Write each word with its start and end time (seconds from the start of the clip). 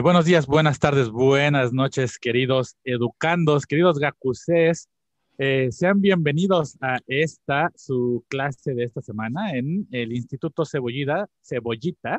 Eh, 0.00 0.02
buenos 0.02 0.24
días, 0.24 0.46
buenas 0.46 0.78
tardes, 0.78 1.10
buenas 1.10 1.74
noches, 1.74 2.18
queridos 2.18 2.74
educandos, 2.84 3.66
queridos 3.66 3.98
gacusés. 3.98 4.88
Eh, 5.36 5.68
sean 5.72 6.00
bienvenidos 6.00 6.78
a 6.80 7.00
esta, 7.06 7.70
su 7.76 8.24
clase 8.28 8.72
de 8.72 8.84
esta 8.84 9.02
semana 9.02 9.52
en 9.52 9.86
el 9.90 10.12
Instituto 10.12 10.64
Cebollita, 10.64 11.28
Cebollita. 11.42 12.18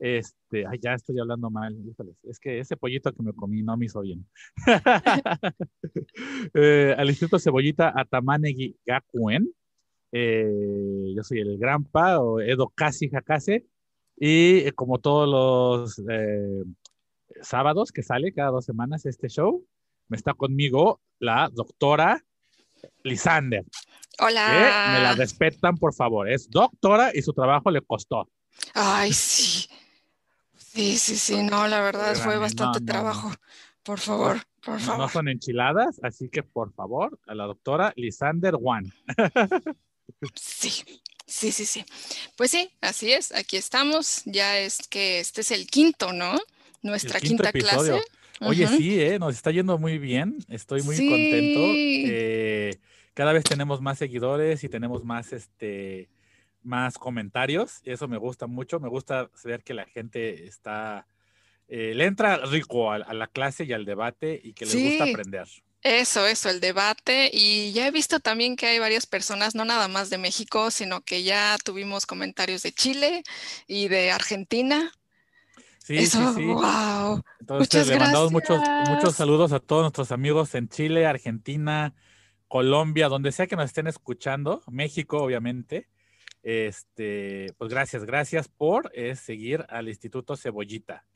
Este, 0.00 0.64
ya 0.82 0.94
estoy 0.94 1.20
hablando 1.20 1.50
mal, 1.50 1.76
es 2.24 2.40
que 2.40 2.58
ese 2.58 2.76
pollito 2.76 3.12
que 3.12 3.22
me 3.22 3.32
comí 3.32 3.62
no 3.62 3.76
me 3.76 3.86
hizo 3.86 4.00
bien. 4.00 4.26
eh, 6.52 6.96
al 6.98 7.08
Instituto 7.08 7.38
Cebollita 7.38 7.92
Atamanegui 7.94 8.76
Gakuen. 8.84 9.48
Yo 10.10 11.22
soy 11.22 11.38
el 11.38 11.58
Granpa 11.58 12.18
o 12.18 12.40
Edo 12.40 12.72
Casi 12.74 13.08
Jacase. 13.08 13.68
Y 14.20 14.72
como 14.72 14.98
todos 14.98 15.28
los 15.28 16.04
sábados 17.42 17.92
que 17.92 18.02
sale 18.02 18.32
cada 18.32 18.50
dos 18.50 18.64
semanas 18.64 19.06
este 19.06 19.28
show, 19.28 19.64
me 20.08 20.16
está 20.16 20.34
conmigo 20.34 21.00
la 21.18 21.50
doctora 21.52 22.24
Lisander. 23.02 23.64
Hola. 24.20 24.92
me 24.94 25.02
la 25.02 25.14
respetan, 25.14 25.76
por 25.76 25.94
favor. 25.94 26.28
Es 26.28 26.50
doctora 26.50 27.12
y 27.14 27.22
su 27.22 27.32
trabajo 27.32 27.70
le 27.70 27.82
costó. 27.82 28.28
Ay, 28.74 29.12
sí. 29.12 29.68
Sí, 30.56 30.98
sí, 30.98 31.16
sí. 31.16 31.42
No, 31.42 31.66
la 31.68 31.80
verdad 31.80 32.14
fue 32.16 32.36
bastante 32.38 32.80
trabajo. 32.80 33.32
Por 33.82 34.00
favor, 34.00 34.38
por 34.64 34.80
favor. 34.80 35.00
No 35.00 35.08
son 35.08 35.28
enchiladas, 35.28 36.00
así 36.02 36.28
que 36.28 36.42
por 36.42 36.72
favor, 36.72 37.18
a 37.26 37.34
la 37.34 37.44
doctora 37.44 37.92
Lisander 37.96 38.54
One. 38.60 38.92
sí. 40.34 40.84
Sí, 41.28 41.52
sí, 41.52 41.66
sí. 41.66 41.84
Pues 42.38 42.50
sí, 42.50 42.70
así 42.80 43.12
es. 43.12 43.32
Aquí 43.32 43.58
estamos. 43.58 44.22
Ya 44.24 44.58
es 44.58 44.88
que 44.88 45.20
este 45.20 45.42
es 45.42 45.50
el 45.50 45.66
quinto, 45.66 46.14
¿no? 46.14 46.38
Nuestra 46.82 47.20
quinta 47.20 47.52
clase. 47.52 48.00
Oye, 48.40 48.68
sí, 48.68 49.00
¿eh? 49.00 49.18
nos 49.18 49.34
está 49.34 49.50
yendo 49.50 49.78
muy 49.78 49.98
bien. 49.98 50.38
Estoy 50.48 50.82
muy 50.82 50.96
contento. 50.96 51.60
Eh, 51.74 52.78
cada 53.14 53.32
vez 53.32 53.44
tenemos 53.44 53.80
más 53.80 53.98
seguidores 53.98 54.62
y 54.62 54.68
tenemos 54.68 55.04
más, 55.04 55.32
este, 55.32 56.08
más 56.62 56.98
comentarios. 56.98 57.80
Eso 57.84 58.06
me 58.06 58.16
gusta 58.16 58.46
mucho. 58.46 58.78
Me 58.78 58.88
gusta 58.88 59.30
ver 59.44 59.64
que 59.64 59.74
la 59.74 59.86
gente 59.86 60.46
está, 60.46 61.06
eh, 61.66 61.94
le 61.94 62.04
entra 62.04 62.36
rico 62.46 62.92
a, 62.92 62.98
la 62.98 63.26
clase 63.26 63.64
y 63.64 63.72
al 63.72 63.84
debate 63.84 64.40
y 64.42 64.52
que 64.52 64.66
le 64.66 64.88
gusta 64.88 65.04
aprender. 65.04 65.48
Eso, 65.82 66.26
eso, 66.26 66.50
el 66.50 66.60
debate. 66.60 67.30
Y 67.32 67.72
ya 67.72 67.86
he 67.86 67.90
visto 67.90 68.20
también 68.20 68.56
que 68.56 68.66
hay 68.66 68.78
varias 68.78 69.06
personas, 69.06 69.54
no 69.54 69.64
nada 69.64 69.88
más 69.88 70.10
de 70.10 70.18
México, 70.18 70.70
sino 70.70 71.00
que 71.00 71.22
ya 71.22 71.56
tuvimos 71.64 72.06
comentarios 72.06 72.62
de 72.62 72.72
Chile 72.72 73.22
y 73.66 73.88
de 73.88 74.10
Argentina. 74.10 74.92
Sí, 75.88 76.06
sí, 76.06 76.18
sí. 76.36 76.44
Wow. 76.44 77.24
Entonces 77.40 77.86
le 77.86 77.98
mandamos 77.98 78.30
muchos, 78.30 78.60
muchos 78.90 79.14
saludos 79.14 79.52
a 79.52 79.58
todos 79.58 79.80
nuestros 79.80 80.12
amigos 80.12 80.54
en 80.54 80.68
Chile, 80.68 81.06
Argentina, 81.06 81.94
Colombia, 82.46 83.08
donde 83.08 83.32
sea 83.32 83.46
que 83.46 83.56
nos 83.56 83.64
estén 83.64 83.86
escuchando, 83.86 84.62
México, 84.66 85.16
obviamente. 85.16 85.88
Este, 86.42 87.54
pues 87.56 87.70
gracias, 87.70 88.04
gracias 88.04 88.48
por 88.48 88.92
eh, 88.94 89.16
seguir 89.16 89.64
al 89.70 89.88
Instituto 89.88 90.36
Cebollita. 90.36 91.06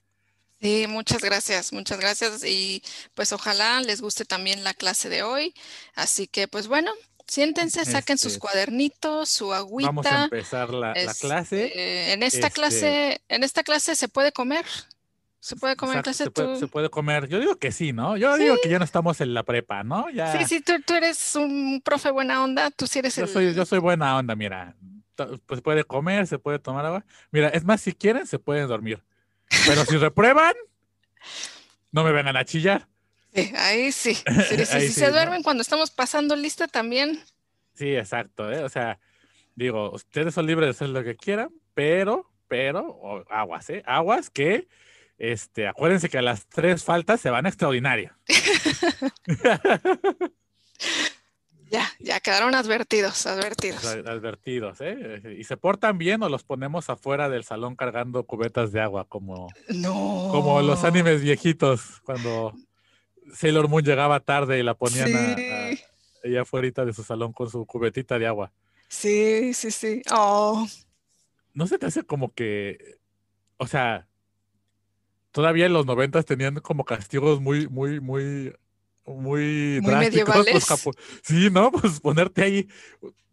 Sí, 0.59 0.87
muchas 0.89 1.21
gracias, 1.21 1.75
muchas 1.75 2.00
gracias 2.00 2.43
y 2.43 2.83
pues 3.12 3.33
ojalá 3.33 3.83
les 3.83 4.00
guste 4.00 4.25
también 4.25 4.65
la 4.65 4.72
clase 4.72 5.10
de 5.10 5.22
hoy. 5.22 5.53
Así 5.94 6.27
que 6.27 6.49
pues 6.49 6.66
bueno, 6.66 6.93
siéntense, 7.27 7.84
saquen 7.84 8.19
sus 8.19 8.33
este, 8.33 8.41
cuadernitos, 8.41 9.28
su 9.28 9.53
agüita. 9.53 9.88
Vamos 9.88 10.06
a 10.06 10.25
empezar 10.25 10.71
la, 10.71 10.94
clase. 11.21 11.66
Este, 11.66 12.12
en 12.12 12.22
esta 12.22 12.50
clase, 12.50 13.12
este 13.12 13.22
en 13.28 13.44
esta 13.44 13.62
clase 13.62 13.94
se 13.94 14.09
puede 14.09 14.33
comer. 14.33 14.65
¿Se 15.41 15.56
puede 15.56 15.75
comer 15.75 15.97
en 15.97 16.03
clase? 16.03 16.25
Se 16.25 16.31
puede, 16.31 16.56
se 16.56 16.69
puede, 16.69 16.88
comer. 16.88 17.28
Yo 17.28 17.41
digo 17.41 17.56
que 17.56 17.72
sí, 17.72 17.93
¿no? 17.93 18.16
Yo 18.16 18.37
digo 18.37 18.56
que 18.62 18.69
ya 18.69 18.78
no 18.78 18.84
estamos 18.84 19.21
en 19.21 19.34
la 19.34 19.43
prepa, 19.43 19.83
¿no? 19.83 20.09
Ya... 20.10 20.38
Sí, 20.38 20.44
sí, 20.44 20.60
tú, 20.60 20.75
tú, 20.87 20.94
eres 20.94 21.34
un 21.34 21.83
profe 21.84 22.12
buena 22.12 22.44
onda, 22.44 22.71
tú 22.71 22.87
sí 22.87 23.00
eres 23.00 23.16
yo 23.16 23.27
Soy, 23.27 23.53
yo 23.53 23.65
soy 23.65 23.81
buena 23.81 24.16
onda, 24.16 24.37
mira. 24.37 24.77
Pues 25.16 25.59
se 25.59 25.62
puede 25.62 25.84
comer, 25.84 26.27
se 26.28 26.39
puede 26.39 26.59
tomar 26.60 26.87
agua. 26.87 27.04
Mira, 27.33 27.49
es 27.49 27.65
más, 27.65 27.81
si 27.81 27.93
quieren, 27.93 28.27
se 28.27 28.39
pueden 28.39 28.69
dormir. 28.69 29.03
Pero 29.66 29.84
si 29.84 29.97
reprueban, 29.99 30.54
no 31.91 32.04
me 32.04 32.12
vengan 32.12 32.37
a 32.37 32.44
chillar. 32.44 32.87
Sí, 33.34 33.53
ahí 33.56 33.93
sí. 33.93 34.15
Si, 34.15 34.25
se 34.93 35.10
duermen 35.10 35.43
cuando 35.43 35.62
estamos 35.62 35.91
pasando 35.91 36.37
lista 36.37 36.69
también. 36.69 37.20
Sí, 37.75 37.94
exacto. 37.94 38.50
¿eh? 38.53 38.62
O 38.62 38.69
sea, 38.69 38.98
digo, 39.54 39.91
ustedes 39.93 40.34
son 40.34 40.47
libres 40.47 40.66
de 40.66 40.70
hacer 40.70 40.88
lo 40.91 41.03
que 41.03 41.16
quieran, 41.16 41.50
pero, 41.75 42.31
pero, 42.48 43.25
aguas, 43.31 43.71
¿eh? 43.71 43.82
Aguas 43.87 44.31
que, 44.31 44.69
este, 45.19 45.66
acuérdense 45.66 46.09
que 46.09 46.19
a 46.19 46.22
las 46.22 46.47
tres 46.47 46.84
faltas 46.84 47.21
se 47.21 47.31
van 47.31 47.47
extraordinario. 47.47 48.12
Ya, 51.71 51.88
ya 52.00 52.21
quedaron 52.21 52.54
advertidos, 52.54 53.25
advertidos. 53.25 53.82
Advertidos, 53.87 54.82
¿eh? 54.82 55.37
Y 55.38 55.44
se 55.44 55.56
portan 55.56 55.97
bien 55.97 56.22
o 56.22 56.28
los 56.28 56.44
ponemos 56.44 56.91
afuera 56.91 57.31
del 57.31 57.44
salón 57.44 57.76
cargando 57.76 58.25
cubetas 58.25 58.72
de 58.72 58.82
agua, 58.82 59.06
como, 59.09 59.48
no. 59.71 60.28
como 60.31 60.60
los 60.60 60.84
animes 60.84 61.22
viejitos, 61.22 62.03
cuando 62.04 62.54
Sailor 63.34 63.69
Moon 63.69 63.84
llegaba 63.84 64.21
tarde 64.21 64.59
y 64.59 64.62
la 64.62 64.75
ponían 64.75 65.10
ella 66.22 66.43
afuera 66.43 66.84
de 66.84 66.93
su 66.93 67.03
salón 67.03 67.33
con 67.33 67.50
su 67.50 67.66
cubetita 67.66 68.19
de 68.19 68.27
agua. 68.27 68.53
Sí, 68.88 69.55
sí, 69.55 69.71
sí. 69.71 70.03
Oh. 70.10 70.66
¿No 71.55 71.66
se 71.66 71.78
te 71.78 71.87
hace 71.87 72.05
como 72.05 72.33
que, 72.33 72.99
o 73.56 73.66
sea, 73.66 74.06
todavía 75.33 75.66
en 75.66 75.72
los 75.72 75.87
noventas 75.87 76.25
tenían 76.25 76.56
como 76.56 76.84
castigos 76.84 77.41
muy, 77.41 77.69
muy, 77.69 78.00
muy 78.00 78.55
muy, 79.07 79.81
drásticos. 79.81 80.47
sí, 81.23 81.51
¿no? 81.51 81.71
Pues 81.73 82.01
ponerte 82.01 82.43
ahí 82.43 82.69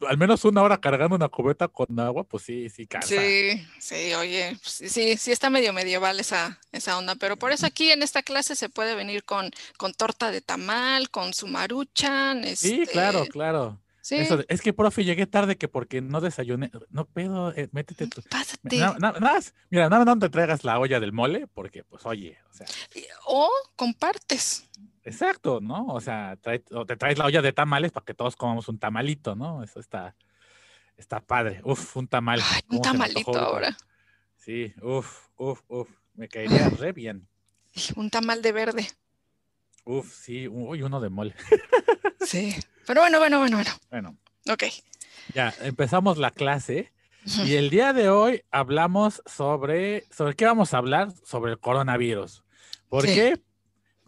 al 0.08 0.18
menos 0.18 0.46
una 0.46 0.62
hora 0.62 0.80
cargando 0.80 1.16
una 1.16 1.30
cubeta 1.30 1.68
con 1.68 2.00
agua, 2.00 2.24
pues 2.24 2.44
sí, 2.44 2.70
sí 2.70 2.88
cansa. 2.88 3.08
Sí, 3.08 3.68
sí, 3.80 4.14
oye, 4.14 4.58
pues 4.62 4.92
sí, 4.92 5.18
sí 5.18 5.32
está 5.32 5.50
medio 5.50 5.74
medieval 5.74 6.20
esa, 6.20 6.60
esa 6.72 6.98
onda, 6.98 7.16
pero 7.16 7.38
por 7.38 7.52
eso 7.52 7.66
aquí 7.66 7.92
en 7.92 8.04
esta 8.04 8.24
clase 8.24 8.56
se 8.56 8.70
puede 8.70 8.96
venir 8.96 9.24
con, 9.24 9.52
con 9.78 9.94
torta 9.94 10.32
de 10.32 10.42
tamal, 10.42 11.10
con 11.10 11.34
su 11.34 11.48
maruchan. 11.48 12.44
Sí, 12.56 12.86
claro, 12.92 13.20
este, 13.20 13.32
claro. 13.32 13.80
Sí. 14.02 14.16
es 14.48 14.62
que, 14.62 14.74
profe, 14.74 15.04
llegué 15.04 15.28
tarde 15.28 15.58
que 15.58 15.68
porque 15.68 16.02
no 16.02 16.20
desayuné. 16.20 16.72
No 16.90 17.06
pedo, 17.06 17.54
eh, 17.56 17.70
métete 17.74 18.08
tu. 18.08 18.24
Pásate. 18.24 18.78
Nada, 18.78 19.20
más, 19.20 19.54
mira, 19.70 19.88
nada 19.88 20.04
más 20.04 20.16
no 20.16 20.20
te 20.20 20.30
traigas 20.30 20.64
la 20.64 20.80
olla 20.80 21.00
del 21.00 21.12
mole, 21.12 21.46
porque, 21.46 21.84
pues, 21.84 22.08
oye, 22.08 22.40
o 22.50 22.54
sea. 22.54 22.66
O 23.28 23.52
compartes. 23.76 24.68
Exacto, 25.10 25.60
¿no? 25.60 25.88
O 25.88 26.02
sea, 26.02 26.38
o 26.72 26.86
te 26.86 26.96
traes 26.96 27.18
la 27.18 27.26
olla 27.26 27.42
de 27.42 27.52
tamales 27.52 27.92
para 27.92 28.06
que 28.06 28.14
todos 28.14 28.36
comamos 28.36 28.68
un 28.70 28.78
tamalito, 28.78 29.36
¿no? 29.36 29.64
Eso 29.64 29.80
está, 29.80 30.16
está 30.98 31.20
padre. 31.20 31.62
Uf, 31.64 31.98
un 31.98 32.08
tamal. 32.08 32.40
Ay, 32.44 32.62
un 32.70 32.82
tamalito 32.82 33.38
ahora. 33.38 33.76
Sí, 34.38 34.74
uf, 34.82 35.28
uf, 35.38 35.62
uf. 35.68 35.90
Me 36.14 36.28
caería 36.28 36.70
re 36.70 36.92
bien. 36.92 37.28
Un 37.96 38.10
tamal 38.10 38.42
de 38.42 38.52
verde. 38.52 38.88
Uf, 39.86 40.14
sí, 40.14 40.48
uy, 40.48 40.82
uno 40.82 41.00
de 41.00 41.10
mole. 41.10 41.34
sí, 42.20 42.56
pero 42.86 43.02
bueno, 43.02 43.20
bueno, 43.20 43.40
bueno, 43.40 43.58
bueno. 43.58 43.72
Bueno. 43.90 44.18
Ok. 44.52 44.64
Ya, 45.34 45.54
empezamos 45.62 46.18
la 46.18 46.32
clase. 46.32 46.92
Y 47.46 47.56
el 47.56 47.70
día 47.70 47.94
de 47.94 48.10
hoy 48.10 48.44
hablamos 48.52 49.22
sobre, 49.26 50.06
¿sobre 50.12 50.36
qué 50.36 50.46
vamos 50.46 50.74
a 50.74 50.78
hablar? 50.80 51.12
Sobre 51.24 51.52
el 51.52 51.60
coronavirus. 51.60 52.44
¿Por 52.90 53.06
qué? 53.06 53.40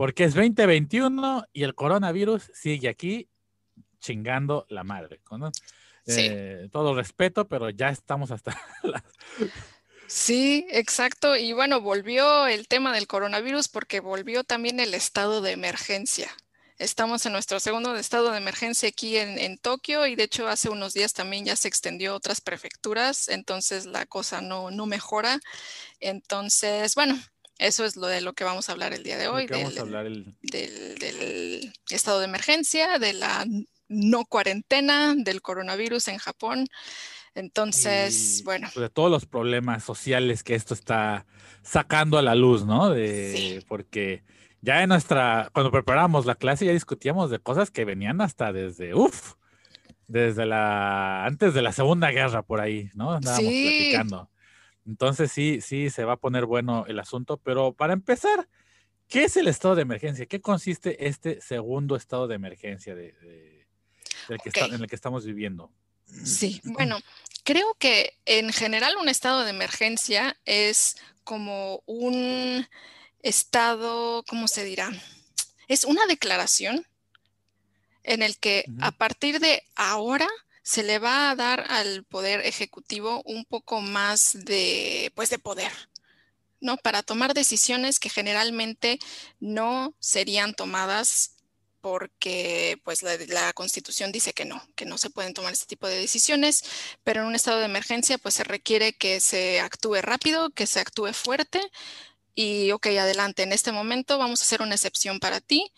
Porque 0.01 0.23
es 0.23 0.33
2021 0.33 1.45
y 1.53 1.61
el 1.61 1.75
coronavirus 1.75 2.49
sigue 2.55 2.89
aquí 2.89 3.29
chingando 3.99 4.65
la 4.67 4.83
madre. 4.83 5.21
¿no? 5.29 5.51
Eh, 6.07 6.69
todo 6.71 6.95
respeto, 6.95 7.47
pero 7.47 7.69
ya 7.69 7.89
estamos 7.89 8.31
hasta 8.31 8.59
Sí, 10.07 10.65
exacto. 10.71 11.37
Y 11.37 11.53
bueno, 11.53 11.81
volvió 11.81 12.47
el 12.47 12.67
tema 12.67 12.95
del 12.95 13.05
coronavirus 13.05 13.67
porque 13.67 13.99
volvió 13.99 14.43
también 14.43 14.79
el 14.79 14.95
estado 14.95 15.39
de 15.39 15.51
emergencia. 15.51 16.31
Estamos 16.79 17.23
en 17.27 17.33
nuestro 17.33 17.59
segundo 17.59 17.95
estado 17.95 18.31
de 18.31 18.39
emergencia 18.39 18.89
aquí 18.89 19.17
en, 19.17 19.37
en, 19.37 19.59
Tokio 19.59 20.07
y 20.07 20.15
de 20.15 20.23
hecho 20.23 20.47
hace 20.47 20.69
unos 20.69 20.95
días 20.95 21.13
también 21.13 21.45
ya 21.45 21.55
se 21.55 21.67
extendió 21.67 22.13
a 22.13 22.15
otras 22.15 22.41
prefecturas, 22.41 23.29
entonces 23.29 23.85
la 23.85 24.07
cosa 24.07 24.41
no, 24.41 24.71
no 24.71 24.87
mejora. 24.87 25.39
Entonces, 25.99 26.95
bueno, 26.95 27.21
eso 27.61 27.85
es 27.85 27.95
lo 27.95 28.07
de 28.07 28.21
lo 28.21 28.33
que 28.33 28.43
vamos 28.43 28.67
a 28.67 28.71
hablar 28.71 28.91
el 28.91 29.03
día 29.03 29.19
de 29.19 29.27
hoy. 29.27 29.45
Del, 29.45 29.61
vamos 29.61 29.77
a 29.77 29.81
hablar 29.81 30.07
el... 30.07 30.35
del, 30.41 31.71
estado 31.91 32.19
de 32.19 32.25
emergencia, 32.25 32.97
de 32.97 33.13
la 33.13 33.45
no 33.87 34.25
cuarentena, 34.25 35.13
del 35.15 35.43
coronavirus 35.43 36.07
en 36.07 36.17
Japón. 36.17 36.67
Entonces, 37.35 38.41
bueno. 38.45 38.67
De 38.75 38.89
todos 38.89 39.11
los 39.11 39.27
problemas 39.27 39.83
sociales 39.83 40.41
que 40.41 40.55
esto 40.55 40.73
está 40.73 41.27
sacando 41.61 42.17
a 42.17 42.23
la 42.23 42.33
luz, 42.33 42.65
¿no? 42.65 42.89
De, 42.89 43.63
Porque 43.67 44.23
ya 44.61 44.81
en 44.81 44.89
nuestra, 44.89 45.51
cuando 45.53 45.71
preparamos 45.71 46.25
la 46.25 46.33
clase 46.33 46.65
ya 46.65 46.71
discutíamos 46.71 47.29
de 47.29 47.37
cosas 47.37 47.69
que 47.69 47.85
venían 47.85 48.21
hasta 48.21 48.51
desde, 48.51 48.95
uff, 48.95 49.35
desde 50.07 50.47
la, 50.47 51.25
antes 51.25 51.53
de 51.53 51.61
la 51.61 51.73
Segunda 51.73 52.09
Guerra 52.09 52.41
por 52.41 52.59
ahí, 52.59 52.89
¿no? 52.95 53.11
Andábamos 53.13 53.51
platicando 53.51 54.31
Entonces 54.85 55.31
sí, 55.31 55.59
sí, 55.61 55.89
se 55.89 56.05
va 56.05 56.13
a 56.13 56.17
poner 56.17 56.45
bueno 56.45 56.85
el 56.87 56.99
asunto, 56.99 57.37
pero 57.37 57.73
para 57.73 57.93
empezar, 57.93 58.47
¿qué 59.07 59.25
es 59.25 59.37
el 59.37 59.47
estado 59.47 59.75
de 59.75 59.83
emergencia? 59.83 60.25
¿Qué 60.25 60.41
consiste 60.41 61.07
este 61.07 61.41
segundo 61.41 61.95
estado 61.95 62.27
de 62.27 62.35
emergencia 62.35 62.95
de, 62.95 63.13
que 64.27 64.59
en 64.59 64.81
el 64.81 64.87
que 64.87 64.95
estamos 64.95 65.25
viviendo? 65.25 65.71
Sí, 66.25 66.61
bueno, 66.63 66.99
creo 67.43 67.75
que 67.75 68.17
en 68.25 68.51
general 68.51 68.95
un 68.99 69.07
estado 69.07 69.43
de 69.43 69.51
emergencia 69.51 70.37
es 70.45 70.97
como 71.23 71.83
un 71.85 72.67
estado, 73.21 74.23
¿cómo 74.27 74.47
se 74.47 74.63
dirá? 74.63 74.89
Es 75.67 75.85
una 75.85 76.05
declaración 76.07 76.85
en 78.03 78.23
el 78.23 78.37
que 78.37 78.65
a 78.81 78.91
partir 78.91 79.39
de 79.39 79.63
ahora 79.75 80.27
se 80.63 80.83
le 80.83 80.99
va 80.99 81.31
a 81.31 81.35
dar 81.35 81.65
al 81.69 82.03
poder 82.05 82.45
ejecutivo 82.45 83.21
un 83.25 83.45
poco 83.45 83.81
más 83.81 84.37
de, 84.45 85.11
pues, 85.15 85.29
de 85.29 85.39
poder, 85.39 85.71
¿no? 86.59 86.77
Para 86.77 87.03
tomar 87.03 87.33
decisiones 87.33 87.99
que 87.99 88.09
generalmente 88.09 88.99
no 89.39 89.95
serían 89.99 90.53
tomadas 90.53 91.35
porque 91.81 92.79
pues 92.83 93.01
la, 93.01 93.53
constitución 93.53 94.11
dice 94.11 94.33
que 94.33 94.45
no, 94.45 94.63
que 94.75 94.85
no 94.85 94.97
se 94.97 95.09
pueden 95.09 95.33
tomar 95.33 95.51
este 95.51 95.65
tipo 95.65 95.87
de 95.87 95.97
decisiones, 95.97 96.63
pero 97.03 97.21
en 97.21 97.27
un 97.27 97.35
estado 97.35 97.59
de 97.59 97.65
emergencia 97.65 98.17
pues 98.19 98.35
se 98.35 98.43
requiere 98.43 98.93
que 98.93 99.19
se 99.19 99.59
actúe 99.59 99.95
rápido, 100.01 100.51
que 100.51 100.67
se 100.67 100.79
actúe 100.79 101.11
fuerte 101.13 101.59
y 102.35 102.71
ok, 102.71 102.87
adelante, 102.87 103.43
en 103.43 103.51
este 103.51 103.71
momento 103.71 104.17
vamos 104.17 104.41
a 104.41 104.45
hacer 104.45 104.61
una 104.61 104.75
excepción 104.75 105.19
para 105.19 105.41
ti 105.41 105.73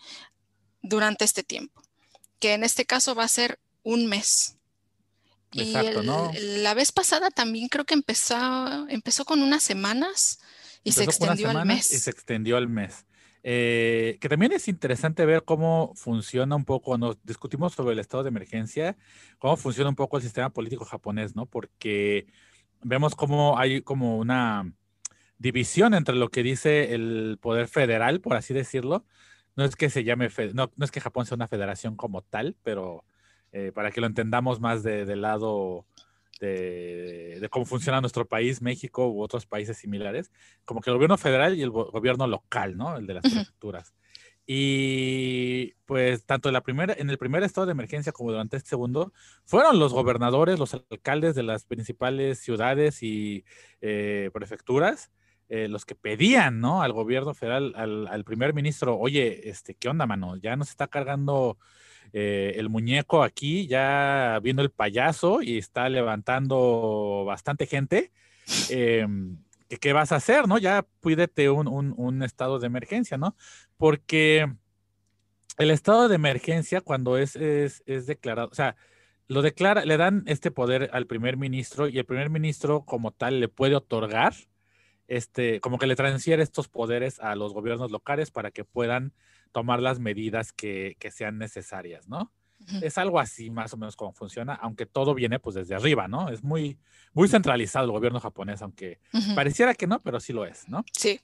durante 0.82 1.24
este 1.24 1.42
tiempo, 1.42 1.82
que 2.38 2.52
en 2.52 2.64
este 2.64 2.84
caso 2.84 3.14
va 3.14 3.24
a 3.24 3.28
ser 3.28 3.58
un 3.82 4.06
mes. 4.06 4.56
Exacto, 5.62 6.02
¿no? 6.02 6.32
La 6.38 6.74
vez 6.74 6.92
pasada 6.92 7.30
también 7.30 7.68
creo 7.68 7.84
que 7.84 7.94
empezó, 7.94 8.88
empezó 8.88 9.24
con 9.24 9.42
unas 9.42 9.62
semanas 9.62 10.40
y 10.82 10.92
se 10.92 11.04
extendió 11.04 11.50
al 11.50 11.66
mes. 11.66 11.92
Y 11.92 11.98
se 11.98 12.10
extendió 12.10 12.56
al 12.56 12.68
mes. 12.68 13.06
Eh, 13.46 14.16
que 14.22 14.28
también 14.30 14.52
es 14.52 14.68
interesante 14.68 15.26
ver 15.26 15.44
cómo 15.44 15.92
funciona 15.96 16.56
un 16.56 16.64
poco, 16.64 16.86
cuando 16.86 17.18
discutimos 17.24 17.74
sobre 17.74 17.92
el 17.92 17.98
estado 17.98 18.22
de 18.22 18.30
emergencia, 18.30 18.96
cómo 19.38 19.56
funciona 19.58 19.90
un 19.90 19.96
poco 19.96 20.16
el 20.16 20.22
sistema 20.22 20.50
político 20.50 20.86
japonés, 20.86 21.36
¿no? 21.36 21.44
Porque 21.44 22.26
vemos 22.82 23.14
cómo 23.14 23.58
hay 23.58 23.82
como 23.82 24.16
una 24.18 24.72
división 25.36 25.92
entre 25.92 26.14
lo 26.14 26.30
que 26.30 26.42
dice 26.42 26.94
el 26.94 27.38
poder 27.40 27.68
federal, 27.68 28.20
por 28.20 28.36
así 28.36 28.54
decirlo. 28.54 29.04
No 29.56 29.64
es 29.64 29.76
que 29.76 29.90
se 29.90 30.04
llame, 30.04 30.30
no, 30.54 30.72
no 30.74 30.84
es 30.84 30.90
que 30.90 31.00
Japón 31.00 31.26
sea 31.26 31.36
una 31.36 31.48
federación 31.48 31.96
como 31.96 32.22
tal, 32.22 32.56
pero 32.62 33.04
eh, 33.56 33.70
para 33.72 33.92
que 33.92 34.00
lo 34.00 34.08
entendamos 34.08 34.60
más 34.60 34.82
del 34.82 35.22
lado 35.22 35.86
de, 36.40 37.46
cómo 37.52 37.64
funciona 37.64 38.00
nuestro 38.00 38.26
país, 38.26 38.60
México 38.60 39.08
u 39.08 39.22
otros 39.22 39.46
países 39.46 39.78
similares, 39.78 40.32
como 40.64 40.80
que 40.80 40.90
el 40.90 40.96
gobierno 40.96 41.16
federal 41.16 41.56
y 41.56 41.62
el 41.62 41.70
gobierno 41.70 42.26
local, 42.26 42.76
¿no? 42.76 42.96
El 42.96 43.06
de 43.06 43.14
las 43.14 43.22
prefecturas. 43.22 43.94
Y 44.44 45.74
pues 45.86 46.26
tanto 46.26 46.48
en, 46.48 46.54
la 46.54 46.62
primera, 46.62 46.94
en 46.98 47.08
el 47.10 47.16
primer 47.16 47.44
estado 47.44 47.66
de 47.66 47.72
emergencia 47.72 48.10
como 48.10 48.32
durante 48.32 48.56
este 48.56 48.70
segundo, 48.70 49.12
fueron 49.44 49.78
los 49.78 49.92
gobernadores, 49.92 50.58
los 50.58 50.74
alcaldes 50.74 51.36
de 51.36 51.44
las 51.44 51.64
principales 51.64 52.40
ciudades 52.40 53.04
y 53.04 53.44
eh, 53.80 54.30
prefecturas 54.34 55.12
eh, 55.48 55.68
los 55.68 55.84
que 55.84 55.94
pedían, 55.94 56.60
¿no? 56.60 56.82
Al 56.82 56.92
gobierno 56.92 57.34
federal, 57.34 57.72
al, 57.76 58.08
al, 58.08 58.24
primer 58.24 58.52
ministro, 58.52 58.98
oye, 58.98 59.48
este, 59.48 59.76
¿qué 59.76 59.88
onda, 59.88 60.06
mano? 60.06 60.34
Ya 60.38 60.56
nos 60.56 60.70
está 60.70 60.88
cargando 60.88 61.56
eh, 62.16 62.54
el 62.60 62.68
muñeco 62.68 63.24
aquí 63.24 63.66
ya 63.66 64.38
viendo 64.40 64.62
el 64.62 64.70
payaso 64.70 65.42
y 65.42 65.58
está 65.58 65.88
levantando 65.88 67.24
bastante 67.26 67.66
gente. 67.66 68.12
Em, 68.70 69.38
¿qué, 69.80 69.92
vas 69.92 70.12
a 70.12 70.16
hacer, 70.16 70.46
no? 70.46 70.58
Ya 70.58 70.86
pídete 71.00 71.50
un, 71.50 72.22
estado 72.22 72.60
de 72.60 72.68
emergencia, 72.68 73.18
¿no? 73.18 73.36
Porque 73.76 74.46
el 75.58 75.70
estado 75.72 76.08
de 76.08 76.14
emergencia 76.14 76.80
cuando 76.80 77.18
es, 77.18 77.34
es, 77.34 78.06
declarado, 78.06 78.48
o 78.48 78.54
sea, 78.54 78.76
lo 79.26 79.42
declara, 79.42 79.84
le 79.84 79.96
dan 79.96 80.22
este 80.26 80.52
poder 80.52 80.90
al 80.92 81.08
primer 81.08 81.36
ministro 81.36 81.88
y 81.88 81.98
el 81.98 82.04
primer 82.04 82.30
ministro 82.30 82.84
como 82.84 83.10
tal 83.10 83.40
le 83.40 83.48
puede 83.48 83.74
otorgar, 83.74 84.34
este, 85.08 85.60
como 85.60 85.78
que 85.78 85.86
le 85.86 85.96
transfiere 85.96 86.42
estos 86.42 86.68
poderes 86.68 87.20
a 87.20 87.34
los 87.34 87.52
gobiernos 87.52 87.90
locales 87.90 88.30
para 88.30 88.50
que 88.50 88.64
puedan 88.64 89.12
tomar 89.52 89.80
las 89.80 89.98
medidas 89.98 90.52
que, 90.52 90.96
sean 91.12 91.38
necesarias, 91.38 92.08
¿no? 92.08 92.32
Es 92.80 92.96
algo 92.96 93.20
así 93.20 93.50
más 93.50 93.74
o 93.74 93.76
menos 93.76 93.94
como 93.94 94.12
funciona, 94.12 94.54
aunque 94.54 94.86
todo 94.86 95.12
viene 95.12 95.38
pues 95.38 95.54
desde 95.54 95.74
arriba, 95.74 96.08
¿no? 96.08 96.30
Es 96.30 96.42
muy, 96.42 96.78
muy 97.12 97.28
centralizado 97.28 97.84
el 97.84 97.90
gobierno 97.90 98.20
japonés, 98.20 98.62
aunque 98.62 99.00
pareciera 99.34 99.74
que 99.74 99.86
no, 99.86 100.00
pero 100.00 100.18
sí 100.18 100.32
lo 100.32 100.46
es, 100.46 100.66
¿no? 100.68 100.82
Sí, 100.92 101.20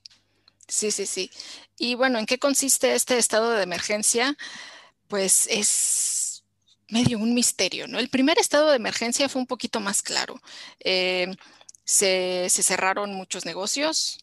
sí, 0.69 0.91
sí, 0.91 1.07
sí. 1.07 1.31
Y 1.79 1.95
bueno, 1.95 2.19
¿en 2.19 2.27
qué 2.27 2.39
consiste 2.39 2.95
este 2.95 3.17
estado 3.17 3.53
de 3.53 3.63
emergencia? 3.63 4.37
Pues 5.09 5.47
es 5.51 6.45
medio 6.91 7.19
un 7.19 7.35
misterio, 7.35 7.89
¿no? 7.89 7.99
El 7.99 8.11
primer 8.11 8.39
estado 8.39 8.69
de 8.69 8.77
emergencia 8.77 9.29
fue 9.29 9.41
un 9.41 9.47
poquito 9.47 9.81
más 9.81 10.03
claro. 10.03 10.41
Eh, 10.81 11.35
se, 11.91 12.47
se 12.51 12.63
cerraron 12.63 13.15
muchos 13.15 13.45
negocios, 13.45 14.19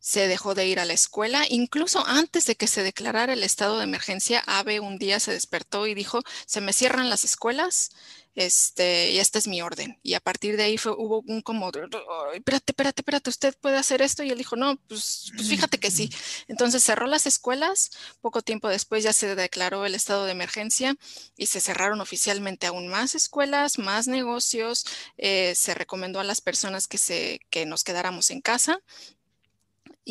se 0.00 0.26
dejó 0.26 0.54
de 0.54 0.66
ir 0.66 0.80
a 0.80 0.84
la 0.84 0.94
escuela. 0.94 1.44
Incluso 1.48 2.04
antes 2.06 2.46
de 2.46 2.56
que 2.56 2.66
se 2.66 2.82
declarara 2.82 3.34
el 3.34 3.44
estado 3.44 3.78
de 3.78 3.84
emergencia, 3.84 4.42
AVE 4.46 4.80
un 4.80 4.98
día 4.98 5.20
se 5.20 5.32
despertó 5.32 5.86
y 5.86 5.94
dijo, 5.94 6.22
se 6.46 6.60
me 6.60 6.72
cierran 6.72 7.10
las 7.10 7.24
escuelas 7.24 7.90
este, 8.34 9.10
y 9.10 9.18
esta 9.18 9.38
es 9.38 9.48
mi 9.48 9.60
orden. 9.60 9.98
Y 10.02 10.14
a 10.14 10.20
partir 10.20 10.56
de 10.56 10.62
ahí 10.62 10.78
fue, 10.78 10.92
hubo 10.92 11.22
un 11.26 11.42
como, 11.42 11.68
espérate, 11.68 12.72
espérate, 12.72 13.00
espérate, 13.02 13.30
usted 13.30 13.54
puede 13.60 13.76
hacer 13.76 14.02
esto. 14.02 14.22
Y 14.22 14.30
él 14.30 14.38
dijo, 14.38 14.56
no, 14.56 14.76
pues, 14.88 15.32
pues 15.36 15.48
fíjate 15.48 15.78
que 15.78 15.90
sí. 15.90 16.10
Entonces 16.48 16.82
cerró 16.82 17.06
las 17.06 17.26
escuelas, 17.26 17.90
poco 18.20 18.42
tiempo 18.42 18.68
después 18.68 19.02
ya 19.04 19.12
se 19.12 19.34
declaró 19.34 19.84
el 19.84 19.94
estado 19.94 20.24
de 20.24 20.32
emergencia 20.32 20.96
y 21.36 21.46
se 21.46 21.60
cerraron 21.60 22.00
oficialmente 22.00 22.66
aún 22.66 22.88
más 22.88 23.14
escuelas, 23.14 23.78
más 23.78 24.06
negocios. 24.06 24.86
Eh, 25.18 25.54
se 25.56 25.74
recomendó 25.74 26.20
a 26.20 26.24
las 26.24 26.40
personas 26.40 26.88
que, 26.88 26.98
se, 26.98 27.40
que 27.50 27.66
nos 27.66 27.84
quedáramos 27.84 28.30
en 28.30 28.40
casa 28.40 28.80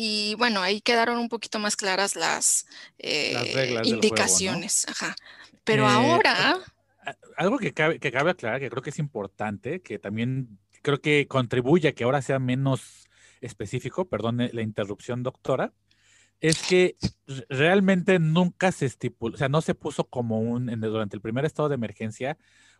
y 0.02 0.34
bueno, 0.36 0.62
ahí 0.62 0.80
quedaron 0.80 1.18
un 1.18 1.28
poquito 1.28 1.58
más 1.58 1.76
claras 1.76 2.16
las, 2.16 2.64
eh, 2.96 3.82
indicaciones. 3.84 4.86
Ajá. 4.88 5.14
Pero 5.62 5.84
eh, 5.84 5.92
ahora... 5.92 6.58
Algo 7.36 7.58
que 7.58 7.74
cabe, 7.74 7.98
que 7.98 8.10
cabe 8.10 8.30
aclarar, 8.30 8.60
que 8.60 8.70
creo 8.70 8.82
que 8.82 8.88
es 8.88 8.98
importante, 8.98 9.82
que 9.82 9.98
también 9.98 10.58
creo 10.80 11.02
que 11.02 11.26
contribuye 11.28 11.88
a 11.88 11.92
que 11.92 12.04
ahora 12.04 12.22
sea 12.22 12.38
menos 12.38 13.10
específico, 13.42 14.08
perdone 14.08 14.48
la 14.54 14.62
interrupción, 14.62 15.22
doctora, 15.22 15.74
es 16.40 16.62
que 16.62 16.96
realmente 17.50 18.18
nunca 18.18 18.72
se 18.72 18.86
estipuló, 18.86 19.34
o 19.34 19.38
sea, 19.38 19.50
no 19.50 19.60
se 19.60 19.74
puso 19.74 20.04
como 20.04 20.40
un, 20.40 20.80
durante 20.80 21.16
el 21.16 21.20
primer 21.20 21.44
estado 21.44 21.68
de 21.68 21.74
emergencia, 21.74 22.38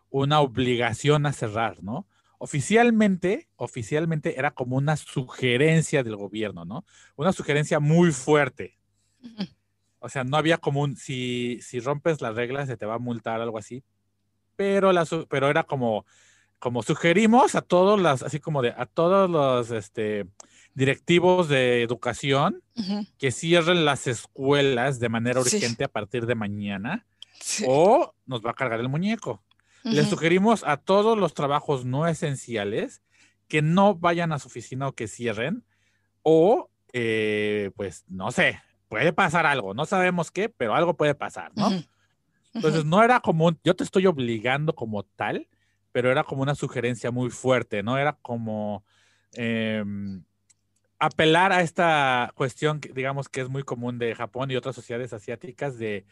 una 0.09 0.39
obligación 0.39 1.27
a 1.27 1.33
cerrar, 1.33 1.83
¿no? 1.83 2.07
Oficialmente, 2.41 3.47
oficialmente 3.55 4.39
era 4.39 4.49
como 4.49 4.75
una 4.75 4.97
sugerencia 4.97 6.03
del 6.03 6.15
gobierno, 6.15 6.65
¿no? 6.65 6.85
Una 7.15 7.33
sugerencia 7.33 7.79
muy 7.79 8.11
fuerte. 8.11 8.79
O 9.99 10.09
sea, 10.09 10.23
no 10.23 10.37
había 10.37 10.57
como 10.57 10.81
un, 10.81 10.97
si, 10.97 11.59
si 11.61 11.79
rompes 11.79 12.19
las 12.19 12.33
reglas 12.33 12.67
se 12.67 12.77
te 12.77 12.87
va 12.87 12.95
a 12.95 12.97
multar, 12.97 13.41
algo 13.41 13.59
así. 13.59 13.83
Pero, 14.55 14.91
la, 14.91 15.05
pero 15.29 15.51
era 15.51 15.65
como, 15.65 16.07
como 16.57 16.81
sugerimos 16.81 17.53
a 17.53 17.61
todos 17.61 18.01
las, 18.01 18.23
así 18.23 18.39
como 18.39 18.63
de, 18.63 18.73
a 18.75 18.87
todos 18.87 19.29
los 19.29 19.69
este, 19.69 20.25
directivos 20.73 21.47
de 21.47 21.83
educación 21.83 22.63
que 23.19 23.31
cierren 23.31 23.85
las 23.85 24.07
escuelas 24.07 24.99
de 24.99 25.09
manera 25.09 25.41
urgente 25.41 25.83
a 25.83 25.89
partir 25.89 26.25
de 26.25 26.33
mañana 26.33 27.05
o 27.67 28.15
nos 28.25 28.43
va 28.43 28.49
a 28.49 28.55
cargar 28.55 28.79
el 28.79 28.89
muñeco. 28.89 29.43
Le 29.83 30.05
sugerimos 30.05 30.63
a 30.65 30.77
todos 30.77 31.17
los 31.17 31.33
trabajos 31.33 31.85
no 31.85 32.07
esenciales 32.07 33.01
que 33.47 33.61
no 33.61 33.95
vayan 33.95 34.31
a 34.31 34.39
su 34.39 34.47
oficina 34.47 34.87
o 34.87 34.93
que 34.93 35.07
cierren 35.07 35.63
o, 36.23 36.69
eh, 36.93 37.71
pues, 37.75 38.05
no 38.07 38.31
sé, 38.31 38.61
puede 38.87 39.13
pasar 39.13 39.45
algo, 39.45 39.73
no 39.73 39.85
sabemos 39.85 40.31
qué, 40.31 40.49
pero 40.49 40.75
algo 40.75 40.95
puede 40.95 41.15
pasar, 41.15 41.51
¿no? 41.55 41.69
Entonces, 42.53 42.85
no 42.85 43.03
era 43.03 43.19
como, 43.21 43.51
yo 43.63 43.75
te 43.75 43.83
estoy 43.83 44.05
obligando 44.07 44.75
como 44.75 45.03
tal, 45.03 45.47
pero 45.91 46.11
era 46.11 46.23
como 46.23 46.41
una 46.41 46.55
sugerencia 46.55 47.11
muy 47.11 47.29
fuerte, 47.29 47.83
¿no? 47.83 47.97
Era 47.97 48.13
como 48.21 48.83
em, 49.33 50.23
apelar 50.99 51.51
a 51.51 51.61
esta 51.61 52.31
cuestión, 52.35 52.79
digamos, 52.93 53.29
que 53.29 53.41
es 53.41 53.49
muy 53.49 53.63
común 53.63 53.97
de 53.97 54.13
Japón 54.13 54.51
y 54.51 54.55
otras 54.55 54.75
sociedades 54.75 55.13
asiáticas 55.13 55.77
de 55.77 56.05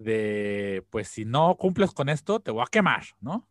de, 0.00 0.84
pues 0.90 1.08
si 1.08 1.24
no 1.24 1.56
cumples 1.56 1.92
con 1.92 2.08
esto, 2.08 2.40
te 2.40 2.50
voy 2.50 2.62
a 2.62 2.70
quemar, 2.70 3.04
¿no? 3.20 3.46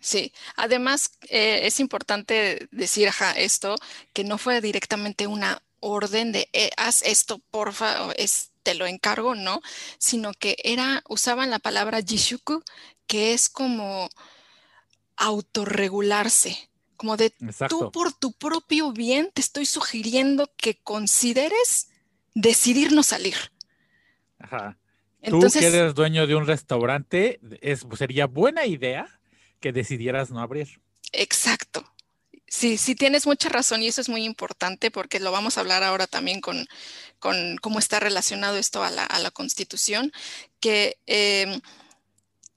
Sí, 0.00 0.32
además 0.56 1.18
eh, 1.28 1.66
es 1.66 1.80
importante 1.80 2.68
decir 2.70 3.08
ajá, 3.08 3.32
esto, 3.32 3.74
que 4.12 4.24
no 4.24 4.38
fue 4.38 4.60
directamente 4.60 5.26
una 5.26 5.62
orden 5.80 6.32
de 6.32 6.48
eh, 6.52 6.70
haz 6.76 7.02
esto, 7.02 7.38
porfa, 7.50 8.12
es, 8.12 8.52
te 8.62 8.74
lo 8.74 8.86
encargo, 8.86 9.34
no, 9.34 9.60
sino 9.98 10.32
que 10.32 10.56
era, 10.62 11.02
usaban 11.08 11.50
la 11.50 11.58
palabra 11.58 12.00
jishuku, 12.02 12.62
que 13.06 13.34
es 13.34 13.48
como 13.48 14.08
autorregularse, 15.16 16.70
como 16.96 17.16
de 17.16 17.34
tú 17.68 17.90
por 17.90 18.12
tu 18.12 18.32
propio 18.32 18.92
bien 18.92 19.30
te 19.34 19.40
estoy 19.40 19.66
sugiriendo 19.66 20.50
que 20.56 20.78
consideres 20.78 21.88
decidir 22.34 22.92
no 22.92 23.02
salir. 23.02 23.36
Ajá. 24.38 24.79
Tú 25.28 25.40
que 25.40 25.66
eres 25.66 25.94
dueño 25.94 26.26
de 26.26 26.34
un 26.34 26.46
restaurante, 26.46 27.40
es, 27.60 27.84
sería 27.96 28.26
buena 28.26 28.66
idea 28.66 29.20
que 29.60 29.72
decidieras 29.72 30.30
no 30.30 30.40
abrir. 30.40 30.80
Exacto. 31.12 31.84
Sí, 32.46 32.78
sí 32.78 32.94
tienes 32.94 33.26
mucha 33.26 33.48
razón 33.48 33.82
y 33.82 33.88
eso 33.88 34.00
es 34.00 34.08
muy 34.08 34.24
importante 34.24 34.90
porque 34.90 35.20
lo 35.20 35.30
vamos 35.30 35.56
a 35.56 35.60
hablar 35.60 35.84
ahora 35.84 36.06
también 36.06 36.40
con, 36.40 36.66
con 37.20 37.56
cómo 37.58 37.78
está 37.78 38.00
relacionado 38.00 38.56
esto 38.56 38.82
a 38.82 38.90
la, 38.90 39.04
a 39.04 39.20
la 39.20 39.30
Constitución, 39.30 40.12
que 40.58 40.98
em, 41.06 41.60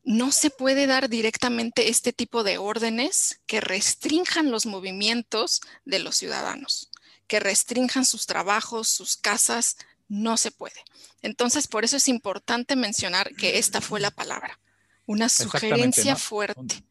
no 0.04 0.32
se 0.32 0.50
puede 0.50 0.88
dar 0.88 1.10
directamente 1.10 1.90
este 1.90 2.12
tipo 2.12 2.44
de 2.44 2.58
órdenes 2.58 3.42
que 3.46 3.62
restrinjan 3.62 4.52
los 4.52 4.66
movimientos 4.66 5.62
de 5.86 6.00
los 6.00 6.16
ciudadanos, 6.18 6.90
que 7.28 7.40
restrinjan 7.40 8.06
sus 8.06 8.26
trabajos, 8.26 8.88
sus 8.88 9.16
casas, 9.16 9.78
no 10.08 10.38
se 10.38 10.52
puede. 10.52 10.80
Entonces, 11.22 11.68
por 11.68 11.84
eso 11.84 11.98
es 11.98 12.08
importante 12.08 12.76
mencionar 12.76 13.34
que 13.36 13.58
esta 13.58 13.82
fue 13.82 14.00
la 14.00 14.12
palabra, 14.12 14.60
una 15.06 15.30
sugerencia 15.30 16.16
fuerte. 16.16 16.84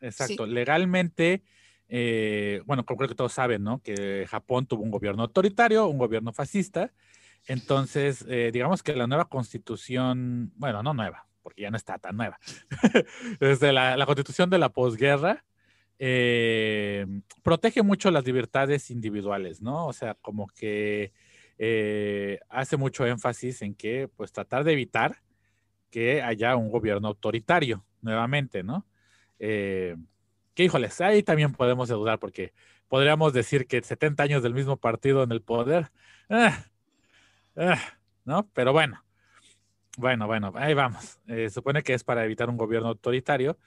Exacto, 0.00 0.46
legalmente, 0.46 1.42
eh, 1.88 2.62
bueno, 2.66 2.84
creo 2.84 3.08
que 3.08 3.14
todos 3.14 3.32
saben, 3.32 3.62
¿no? 3.62 3.80
Que 3.82 4.26
Japón 4.28 4.66
tuvo 4.66 4.82
un 4.82 4.90
gobierno 4.90 5.22
autoritario, 5.22 5.86
un 5.86 5.98
gobierno 5.98 6.32
fascista. 6.32 6.92
Entonces, 7.46 8.24
eh, 8.28 8.50
digamos 8.52 8.82
que 8.82 8.94
la 8.94 9.06
nueva 9.06 9.28
constitución, 9.28 10.52
bueno, 10.56 10.82
no 10.82 10.94
nueva, 10.94 11.26
porque 11.42 11.62
ya 11.62 11.70
no 11.70 11.76
está 11.76 11.98
tan 11.98 12.16
nueva, 12.16 12.38
desde 13.40 13.72
la, 13.72 14.06
constitución 14.06 14.48
de 14.48 14.58
la 14.58 14.68
posguerra, 14.68 15.44
eh, 15.98 17.06
protege 17.42 17.82
mucho 17.82 18.10
las 18.10 18.24
libertades 18.24 18.90
individuales, 18.90 19.60
¿no? 19.60 19.86
O 19.86 19.92
sea, 19.92 20.14
como 20.14 20.46
que 20.48 21.12
eh, 21.58 22.40
hace 22.48 22.76
mucho 22.76 23.06
énfasis 23.06 23.62
en 23.62 23.74
que, 23.74 24.08
pues, 24.16 24.32
tratar 24.32 24.64
de 24.64 24.72
evitar 24.72 25.22
que 25.90 26.22
haya 26.22 26.56
un 26.56 26.70
gobierno 26.70 27.08
autoritario 27.08 27.84
nuevamente, 28.00 28.62
¿no? 28.62 28.86
Eh, 29.38 29.96
que 30.54 30.64
híjoles, 30.64 31.00
ahí 31.00 31.22
también 31.22 31.52
podemos 31.52 31.88
dudar 31.88 32.18
porque 32.18 32.52
podríamos 32.88 33.32
decir 33.32 33.66
que 33.66 33.82
70 33.82 34.22
años 34.22 34.42
del 34.42 34.54
mismo 34.54 34.76
partido 34.76 35.22
en 35.22 35.32
el 35.32 35.42
poder, 35.42 35.90
¿no? 38.24 38.48
Pero 38.54 38.72
bueno, 38.72 39.02
bueno, 39.98 40.26
bueno, 40.26 40.52
ahí 40.54 40.74
vamos. 40.74 41.20
Eh, 41.28 41.50
supone 41.50 41.82
que 41.82 41.94
es 41.94 42.02
para 42.02 42.24
evitar 42.24 42.48
un 42.48 42.56
gobierno 42.56 42.88
autoritario. 42.88 43.58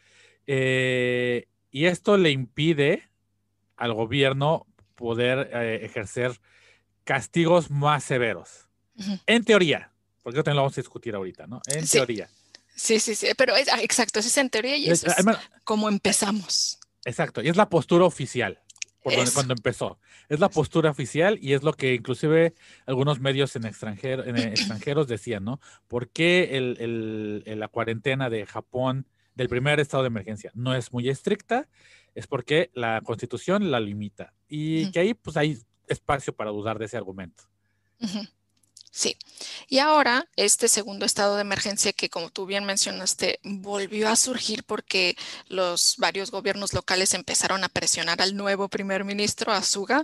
Eh, 0.47 1.47
y 1.71 1.85
esto 1.85 2.17
le 2.17 2.31
impide 2.31 3.03
al 3.77 3.93
gobierno 3.93 4.65
poder 4.95 5.49
eh, 5.53 5.85
ejercer 5.85 6.31
castigos 7.05 7.71
más 7.71 8.03
severos. 8.03 8.67
En 9.25 9.43
teoría, 9.43 9.91
porque 10.21 10.37
también 10.37 10.57
lo 10.57 10.63
vamos 10.63 10.77
a 10.77 10.81
discutir 10.81 11.15
ahorita, 11.15 11.47
¿no? 11.47 11.61
En 11.67 11.87
teoría. 11.87 12.29
Sí, 12.75 12.99
sí, 12.99 13.15
sí, 13.15 13.27
pero 13.37 13.55
es, 13.55 13.71
ah, 13.71 13.81
exacto, 13.81 14.19
eso 14.19 14.27
es 14.27 14.37
en 14.37 14.49
teoría 14.49 14.75
y 14.75 14.89
eso 14.89 15.07
es, 15.07 15.25
como 15.63 15.87
empezamos. 15.87 16.79
Exacto, 17.05 17.41
y 17.41 17.47
es 17.47 17.55
la 17.55 17.69
postura 17.69 18.03
oficial 18.05 18.59
cuando 19.33 19.53
empezó. 19.53 19.99
Es 20.29 20.39
la 20.39 20.49
postura 20.49 20.89
oficial 20.89 21.37
y 21.41 21.53
es 21.53 21.63
lo 21.63 21.73
que 21.73 21.93
inclusive 21.93 22.53
algunos 22.85 23.19
medios 23.19 23.55
en, 23.55 23.65
extranjero, 23.65 24.25
en 24.25 24.37
extranjeros 24.37 25.07
decían, 25.07 25.43
¿no? 25.43 25.59
¿Por 25.87 26.09
qué 26.09 26.57
el, 26.57 27.43
la 27.45 27.67
cuarentena 27.67 28.29
de 28.29 28.45
Japón 28.45 29.07
del 29.35 29.49
primer 29.49 29.79
estado 29.79 30.03
de 30.03 30.07
emergencia 30.07 30.51
no 30.55 30.73
es 30.73 30.91
muy 30.91 31.09
estricta? 31.09 31.67
Es 32.15 32.27
porque 32.27 32.71
la 32.73 33.01
constitución 33.01 33.69
la 33.71 33.79
limita 33.79 34.33
y 34.47 34.89
que 34.91 34.99
ahí 34.99 35.13
pues 35.13 35.37
hay 35.37 35.59
espacio 35.87 36.35
para 36.35 36.51
dudar 36.51 36.79
de 36.79 36.85
ese 36.85 36.97
argumento. 36.97 37.43
Sí. 38.95 39.17
Y 39.67 39.79
ahora, 39.79 40.25
este 40.37 40.69
segundo 40.69 41.05
estado 41.05 41.35
de 41.35 41.41
emergencia 41.41 41.91
que, 41.91 42.09
como 42.09 42.29
tú 42.29 42.45
bien 42.45 42.63
mencionaste, 42.63 43.41
volvió 43.43 44.07
a 44.07 44.15
surgir 44.15 44.63
porque 44.63 45.17
los 45.49 45.95
varios 45.97 46.31
gobiernos 46.31 46.73
locales 46.73 47.13
empezaron 47.13 47.65
a 47.65 47.69
presionar 47.69 48.21
al 48.21 48.37
nuevo 48.37 48.69
primer 48.69 49.03
ministro, 49.03 49.51
Azuga, 49.51 50.01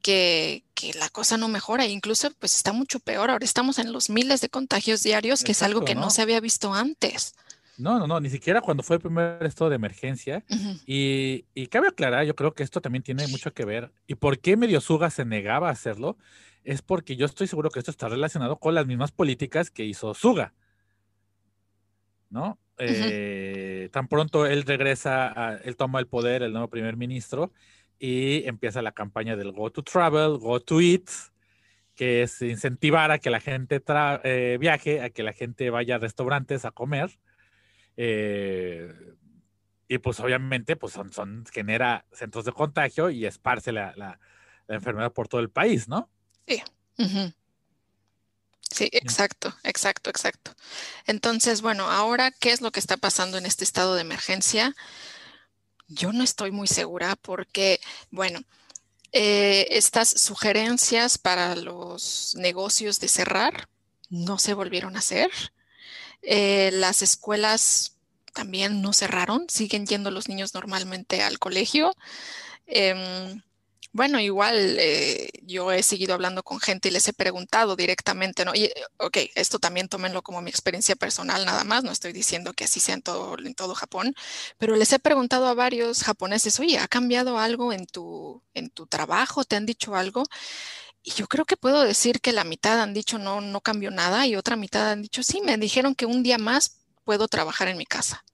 que, 0.00 0.64
que, 0.72 0.94
la 0.94 1.10
cosa 1.10 1.36
no 1.36 1.48
mejora, 1.48 1.84
incluso 1.84 2.30
pues 2.38 2.54
está 2.54 2.72
mucho 2.72 3.00
peor. 3.00 3.30
Ahora 3.30 3.44
estamos 3.44 3.78
en 3.78 3.92
los 3.92 4.08
miles 4.08 4.40
de 4.40 4.48
contagios 4.48 5.02
diarios, 5.02 5.44
que 5.44 5.52
es 5.52 5.62
algo 5.62 5.84
que 5.84 5.94
¿no? 5.94 6.08
se 6.08 6.22
había 6.22 6.40
visto 6.40 6.72
antes. 6.72 7.34
No, 7.82 7.98
no, 7.98 8.06
no, 8.06 8.20
ni 8.20 8.30
siquiera 8.30 8.60
cuando 8.60 8.82
fue 8.82 8.96
el 8.96 9.02
primer 9.02 9.42
estado 9.44 9.70
de 9.70 9.76
emergencia. 9.76 10.44
y, 10.86 11.44
y, 11.54 11.66
cabe 11.66 11.88
aclarar, 11.88 12.24
yo 12.24 12.34
creo 12.34 12.54
que 12.54 12.62
esto 12.62 12.80
también 12.80 13.02
tiene 13.02 13.26
mucho 13.28 13.52
que 13.52 13.64
ver. 13.64 13.92
¿Y 14.06 14.14
por 14.14 14.38
qué 14.38 14.56
medio 14.56 14.80
Suga 14.80 15.10
se 15.10 15.24
negaba 15.24 15.68
a 15.68 15.72
hacerlo? 15.72 16.16
es 16.64 16.82
porque 16.82 17.16
yo 17.16 17.26
estoy 17.26 17.46
seguro 17.46 17.70
que 17.70 17.78
esto 17.78 17.90
está 17.90 18.08
relacionado 18.08 18.58
con 18.58 18.74
las 18.74 18.86
mismas 18.86 19.12
políticas 19.12 19.70
que 19.70 19.84
hizo 19.84 20.14
Suga. 20.14 20.54
¿No? 22.30 22.58
Eh, 22.78 23.90
tan 23.92 24.08
pronto 24.08 24.46
él 24.46 24.62
regresa, 24.62 25.60
él 25.64 25.76
toma 25.76 26.00
el 26.00 26.06
poder, 26.06 26.42
el 26.42 26.52
nuevo 26.52 26.68
primer 26.68 26.96
ministro, 26.96 27.52
y 27.98 28.44
empieza 28.46 28.82
la 28.82 28.92
campaña 28.92 29.36
del 29.36 29.52
Go 29.52 29.70
to 29.70 29.82
Travel, 29.82 30.38
Go 30.38 30.60
to 30.60 30.80
Eat, 30.80 31.08
que 31.94 32.22
es 32.22 32.40
incentivar 32.40 33.10
a 33.10 33.18
que 33.18 33.30
la 33.30 33.40
gente 33.40 33.82
eh, 34.24 34.56
viaje, 34.58 35.02
a 35.02 35.10
que 35.10 35.22
la 35.22 35.32
gente 35.32 35.68
vaya 35.70 35.96
a 35.96 35.98
restaurantes 35.98 36.64
a 36.64 36.70
comer. 36.70 37.18
Eh, 37.96 38.92
y 39.88 39.98
pues 39.98 40.20
obviamente 40.20 40.76
pues 40.76 40.92
son, 40.94 41.12
son, 41.12 41.44
genera 41.52 42.06
centros 42.12 42.44
de 42.44 42.52
contagio 42.52 43.10
y 43.10 43.26
esparce 43.26 43.72
la, 43.72 43.92
la 43.96 44.18
enfermedad 44.68 45.12
por 45.12 45.28
todo 45.28 45.40
el 45.40 45.50
país, 45.50 45.88
¿no? 45.88 46.08
Sí. 46.46 46.62
Sí, 48.70 48.88
exacto, 48.92 49.54
exacto, 49.64 50.08
exacto. 50.08 50.54
Entonces, 51.06 51.60
bueno, 51.60 51.90
ahora, 51.90 52.30
¿qué 52.30 52.52
es 52.52 52.62
lo 52.62 52.70
que 52.70 52.80
está 52.80 52.96
pasando 52.96 53.36
en 53.36 53.44
este 53.44 53.64
estado 53.64 53.94
de 53.94 54.00
emergencia? 54.00 54.74
Yo 55.88 56.12
no 56.12 56.24
estoy 56.24 56.52
muy 56.52 56.68
segura 56.68 57.16
porque, 57.16 57.80
bueno, 58.10 58.40
eh, 59.12 59.66
estas 59.70 60.08
sugerencias 60.08 61.18
para 61.18 61.54
los 61.54 62.34
negocios 62.38 62.98
de 62.98 63.08
cerrar 63.08 63.68
no 64.08 64.38
se 64.38 64.54
volvieron 64.54 64.96
a 64.96 65.00
hacer. 65.00 65.30
Eh, 66.22 66.70
las 66.72 67.02
escuelas 67.02 67.96
también 68.34 68.82
no 68.82 68.92
cerraron, 68.92 69.46
siguen 69.48 69.86
yendo 69.86 70.10
los 70.10 70.28
niños 70.28 70.54
normalmente 70.54 71.22
al 71.22 71.38
colegio. 71.38 71.92
Em, 72.66 73.42
bueno, 73.92 74.20
igual 74.20 74.78
eh, 74.80 75.30
yo 75.42 75.70
he 75.72 75.82
seguido 75.82 76.14
hablando 76.14 76.42
con 76.42 76.60
gente 76.60 76.88
y 76.88 76.92
les 76.92 77.06
he 77.08 77.12
preguntado 77.12 77.76
directamente, 77.76 78.44
¿no? 78.44 78.54
Y, 78.54 78.64
eh, 78.64 78.74
ok, 78.98 79.18
esto 79.34 79.58
también 79.58 79.88
tómenlo 79.88 80.22
como 80.22 80.40
mi 80.40 80.48
experiencia 80.50 80.96
personal 80.96 81.44
nada 81.44 81.64
más, 81.64 81.84
no 81.84 81.92
estoy 81.92 82.12
diciendo 82.14 82.54
que 82.54 82.64
así 82.64 82.80
sea 82.80 82.94
en 82.94 83.02
todo, 83.02 83.36
en 83.38 83.54
todo 83.54 83.74
Japón, 83.74 84.14
pero 84.58 84.76
les 84.76 84.92
he 84.94 84.98
preguntado 84.98 85.46
a 85.46 85.54
varios 85.54 86.04
japoneses, 86.04 86.58
oye, 86.60 86.78
¿ha 86.78 86.88
cambiado 86.88 87.38
algo 87.38 87.72
en 87.72 87.86
tu, 87.86 88.42
en 88.54 88.70
tu 88.70 88.86
trabajo? 88.86 89.44
¿Te 89.44 89.56
han 89.56 89.66
dicho 89.66 89.94
algo? 89.94 90.24
Y 91.02 91.12
yo 91.12 91.26
creo 91.26 91.44
que 91.44 91.56
puedo 91.56 91.82
decir 91.82 92.20
que 92.20 92.32
la 92.32 92.44
mitad 92.44 92.80
han 92.80 92.94
dicho 92.94 93.18
no, 93.18 93.40
no 93.40 93.60
cambió 93.60 93.90
nada 93.90 94.26
y 94.26 94.36
otra 94.36 94.56
mitad 94.56 94.90
han 94.90 95.02
dicho 95.02 95.22
sí, 95.22 95.40
me 95.40 95.56
dijeron 95.56 95.94
que 95.94 96.06
un 96.06 96.22
día 96.22 96.38
más 96.38 96.76
puedo 97.04 97.28
trabajar 97.28 97.68
en 97.68 97.76
mi 97.76 97.86
casa. 97.86 98.24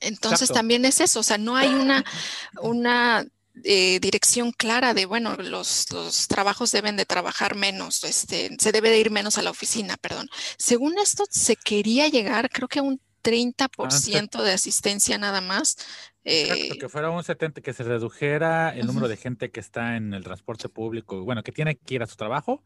Entonces 0.00 0.50
también 0.50 0.84
es 0.84 1.00
eso, 1.00 1.20
o 1.20 1.22
sea, 1.22 1.38
no 1.38 1.56
hay 1.56 1.68
una, 1.68 2.04
una 2.60 3.26
eh, 3.64 3.98
dirección 4.00 4.52
clara 4.52 4.92
de, 4.92 5.06
bueno, 5.06 5.34
los, 5.36 5.90
los, 5.90 6.28
trabajos 6.28 6.72
deben 6.72 6.96
de 6.96 7.06
trabajar 7.06 7.54
menos, 7.54 8.04
este, 8.04 8.54
se 8.58 8.72
debe 8.72 8.90
de 8.90 8.98
ir 8.98 9.10
menos 9.10 9.38
a 9.38 9.42
la 9.42 9.50
oficina, 9.50 9.96
perdón. 9.96 10.28
Según 10.58 10.98
esto, 10.98 11.24
se 11.30 11.56
quería 11.56 12.08
llegar, 12.08 12.50
creo 12.50 12.68
que 12.68 12.80
a 12.80 12.82
un 12.82 13.00
30% 13.26 14.28
ah, 14.32 14.42
de 14.42 14.52
asistencia 14.52 15.18
nada 15.18 15.40
más. 15.40 15.76
Eh, 16.24 16.76
que 16.78 16.88
fuera 16.88 17.10
un 17.10 17.22
70, 17.22 17.60
que 17.60 17.72
se 17.72 17.82
redujera 17.82 18.74
el 18.74 18.86
número 18.86 19.08
de 19.08 19.16
gente 19.16 19.50
que 19.50 19.60
está 19.60 19.96
en 19.96 20.14
el 20.14 20.24
transporte 20.24 20.68
público, 20.68 21.22
bueno, 21.24 21.42
que 21.42 21.52
tiene 21.52 21.76
que 21.76 21.94
ir 21.94 22.02
a 22.02 22.06
su 22.06 22.16
trabajo 22.16 22.62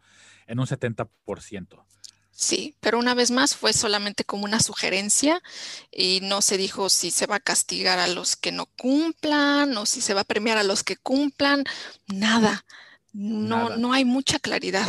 en 0.46 0.60
un 0.60 0.66
70%. 0.66 1.84
Sí, 2.30 2.74
pero 2.80 2.98
una 2.98 3.14
vez 3.14 3.30
más 3.30 3.54
fue 3.54 3.72
solamente 3.72 4.24
como 4.24 4.44
una 4.44 4.60
sugerencia 4.60 5.42
y 5.90 6.20
no 6.22 6.40
se 6.40 6.56
dijo 6.56 6.88
si 6.88 7.10
se 7.10 7.26
va 7.26 7.36
a 7.36 7.40
castigar 7.40 7.98
a 7.98 8.06
los 8.06 8.36
que 8.36 8.50
no 8.50 8.66
cumplan 8.78 9.76
o 9.76 9.84
si 9.84 10.00
se 10.00 10.14
va 10.14 10.22
a 10.22 10.24
premiar 10.24 10.56
a 10.56 10.62
los 10.62 10.82
que 10.82 10.96
cumplan, 10.96 11.64
nada. 12.06 12.64
No, 13.12 13.76
no 13.76 13.92
hay 13.92 14.04
mucha 14.04 14.38
claridad. 14.38 14.86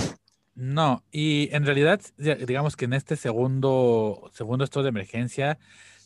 No, 0.53 1.03
y 1.12 1.50
en 1.53 1.65
realidad, 1.65 2.01
digamos 2.17 2.75
que 2.75 2.86
en 2.86 2.93
este 2.93 3.15
segundo, 3.15 4.29
segundo 4.34 4.63
estado 4.65 4.84
de 4.84 4.89
emergencia, 4.89 5.58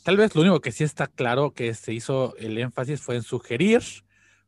tal 0.04 0.18
vez 0.18 0.36
lo 0.36 0.42
único 0.42 0.62
que 0.62 0.72
sí 0.72 0.84
está 0.84 1.08
claro 1.08 1.54
que 1.54 1.74
se 1.74 1.94
hizo 1.94 2.36
el 2.38 2.58
énfasis 2.58 3.02
fue 3.02 3.16
en 3.16 3.24
sugerir 3.24 3.82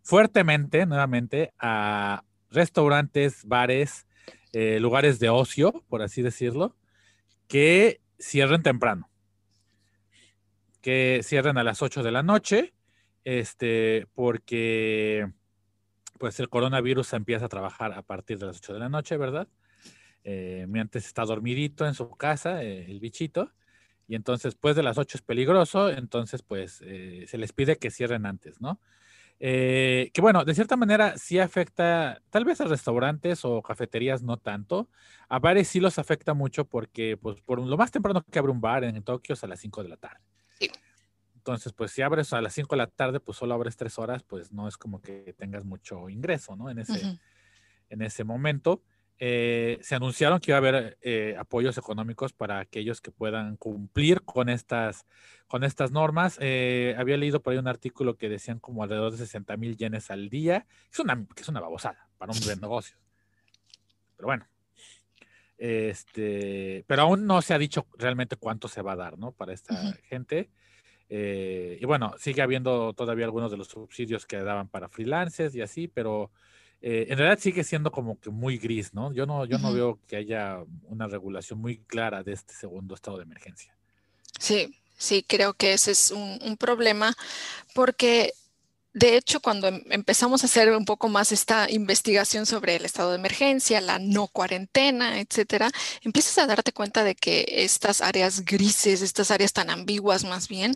fuertemente, 0.03 0.85
nuevamente, 0.85 1.53
a 1.59 2.23
restaurantes, 2.51 3.43
bares, 3.45 4.07
eh, 4.53 4.79
lugares 4.79 5.19
de 5.19 5.29
ocio, 5.29 5.83
por 5.89 6.01
así 6.01 6.21
decirlo, 6.21 6.75
que 7.47 8.01
cierren 8.19 8.63
temprano. 8.63 9.09
Que 10.81 11.21
cierren 11.23 11.57
a 11.57 11.63
las 11.63 11.81
8 11.81 12.03
de 12.03 12.11
la 12.11 12.23
noche. 12.23 12.73
este, 13.25 14.07
porque 14.15 15.27
pues 16.19 16.39
el 16.39 16.49
coronavirus 16.49 17.13
empieza 17.13 17.45
a 17.45 17.49
trabajar 17.49 17.93
a 17.93 18.01
partir 18.03 18.39
de 18.39 18.47
las 18.47 18.57
8 18.57 18.73
de 18.73 18.79
la 18.79 18.89
noche, 18.89 19.17
¿verdad? 19.17 19.49
Eh, 20.29 20.65
mientras 20.67 21.05
está 21.05 21.23
dormidito 21.23 21.87
en 21.87 21.93
su 21.93 22.09
casa, 22.09 22.61
eh, 22.61 22.83
el 22.91 22.99
bichito, 22.99 23.53
y 24.09 24.15
entonces 24.15 24.55
después 24.55 24.75
de 24.75 24.83
las 24.83 24.97
8 24.97 25.19
es 25.19 25.21
peligroso, 25.21 25.89
entonces 25.89 26.41
pues 26.43 26.81
eh, 26.83 27.23
se 27.29 27.37
les 27.37 27.53
pide 27.53 27.77
que 27.77 27.91
cierren 27.91 28.25
antes, 28.25 28.59
¿no? 28.59 28.81
que 29.39 30.11
bueno, 30.19 30.43
de 30.43 30.55
cierta 30.55 30.75
manera 30.75 31.15
sí 31.17 31.39
afecta, 31.39 32.21
tal 32.31 32.43
vez 32.43 32.59
a 32.59 32.65
restaurantes 32.65 33.45
o 33.45 33.61
cafeterías 33.61 34.23
no 34.23 34.35
tanto, 34.37 34.89
a 35.29 35.39
bares 35.39 35.67
sí 35.69 35.79
los 35.79 35.99
afecta 35.99 36.33
mucho 36.33 36.65
porque 36.65 37.15
pues 37.15 37.39
por 37.41 37.65
lo 37.65 37.77
más 37.77 37.91
temprano 37.91 38.25
que 38.29 38.39
abre 38.39 38.51
un 38.51 38.59
bar 38.59 38.83
en 38.83 39.01
Tokio 39.03 39.33
es 39.33 39.43
a 39.43 39.47
las 39.47 39.59
5 39.61 39.83
de 39.83 39.89
la 39.89 39.97
tarde. 39.97 40.19
Sí. 40.59 40.71
Entonces, 41.35 41.71
pues 41.71 41.91
si 41.91 42.01
abres 42.01 42.33
a 42.33 42.41
las 42.41 42.53
5 42.53 42.75
de 42.75 42.77
la 42.77 42.87
tarde, 42.87 43.19
pues 43.19 43.37
solo 43.37 43.53
abres 43.53 43.77
3 43.77 43.99
horas, 43.99 44.23
pues 44.23 44.51
no 44.51 44.67
es 44.67 44.75
como 44.75 45.01
que 45.01 45.33
tengas 45.37 45.63
mucho 45.63 46.09
ingreso, 46.09 46.55
¿no? 46.55 46.69
En 46.69 46.79
ese, 46.79 47.19
en 47.89 48.01
ese 48.01 48.23
momento. 48.23 48.81
Eh, 49.19 49.79
se 49.81 49.95
anunciaron 49.95 50.39
que 50.39 50.51
iba 50.51 50.57
a 50.57 50.59
haber 50.59 50.97
eh, 51.01 51.35
apoyos 51.39 51.77
económicos 51.77 52.33
para 52.33 52.59
aquellos 52.59 53.01
que 53.01 53.11
puedan 53.11 53.57
cumplir 53.57 54.21
con 54.21 54.49
estas, 54.49 55.05
con 55.47 55.63
estas 55.63 55.91
normas. 55.91 56.37
Eh, 56.39 56.95
había 56.97 57.17
leído 57.17 57.41
por 57.41 57.53
ahí 57.53 57.59
un 57.59 57.67
artículo 57.67 58.15
que 58.15 58.29
decían 58.29 58.59
como 58.59 58.83
alrededor 58.83 59.11
de 59.11 59.17
60 59.17 59.57
mil 59.57 59.75
yenes 59.75 60.11
al 60.11 60.29
día. 60.29 60.67
Es 60.91 60.99
una, 60.99 61.25
que 61.35 61.41
es 61.41 61.49
una 61.49 61.59
babosada 61.59 62.09
para 62.17 62.31
un 62.31 62.39
buen 62.41 62.59
negocio. 62.61 62.97
Pero 64.15 64.27
bueno. 64.27 64.47
Este, 65.57 66.85
pero 66.85 67.01
aún 67.01 67.25
no 67.25 67.41
se 67.41 67.55
ha 67.55 67.57
dicho 67.57 67.87
realmente 67.97 68.35
cuánto 68.35 68.67
se 68.67 68.83
va 68.83 68.91
a 68.91 68.97
dar, 68.97 69.17
¿no? 69.17 69.31
Para 69.31 69.53
esta 69.53 69.93
gente. 70.03 70.51
Eh, 71.09 71.77
y 71.81 71.85
bueno, 71.85 72.13
sigue 72.17 72.41
habiendo 72.41 72.93
todavía 72.93 73.25
algunos 73.25 73.49
de 73.49 73.57
los 73.57 73.67
subsidios 73.67 74.25
que 74.25 74.37
daban 74.37 74.67
para 74.67 74.89
freelancers 74.89 75.55
y 75.55 75.61
así, 75.61 75.87
pero 75.87 76.31
eh, 76.81 77.07
en 77.09 77.17
realidad 77.17 77.39
sigue 77.39 77.63
siendo 77.63 77.91
como 77.91 78.19
que 78.19 78.29
muy 78.29 78.57
gris, 78.57 78.93
¿no? 78.93 79.11
Yo 79.11 79.25
no, 79.25 79.45
yo 79.45 79.57
no 79.57 79.73
veo 79.73 79.99
que 80.07 80.17
haya 80.17 80.59
una 80.83 81.07
regulación 81.07 81.59
muy 81.59 81.79
clara 81.79 82.23
de 82.23 82.33
este 82.33 82.53
segundo 82.53 82.95
estado 82.95 83.17
de 83.17 83.23
emergencia. 83.23 83.75
Sí, 84.39 84.79
sí, 84.95 85.25
creo 85.27 85.53
que 85.53 85.73
ese 85.73 85.91
es 85.91 86.11
un, 86.11 86.39
un 86.43 86.57
problema 86.57 87.15
porque 87.73 88.33
de 88.97 89.15
hecho, 89.15 89.39
cuando 89.41 89.67
em, 89.67 89.83
empezamos 89.91 90.41
a 90.41 90.47
hacer 90.47 90.71
un 90.71 90.85
poco 90.85 91.07
más 91.07 91.31
esta 91.31 91.69
investigación 91.69 92.47
sobre 92.47 92.75
el 92.75 92.83
estado 92.85 93.11
de 93.11 93.17
emergencia, 93.17 93.79
la 93.79 93.99
no 93.99 94.27
cuarentena, 94.27 95.19
etcétera, 95.19 95.69
empiezas 96.01 96.39
a 96.39 96.47
darte 96.47 96.73
cuenta 96.73 97.03
de 97.03 97.13
que 97.13 97.45
estas 97.47 98.01
áreas 98.01 98.43
grises, 98.43 99.03
estas 99.03 99.29
áreas 99.29 99.53
tan 99.53 99.69
ambiguas 99.69 100.23
más 100.23 100.47
bien, 100.47 100.73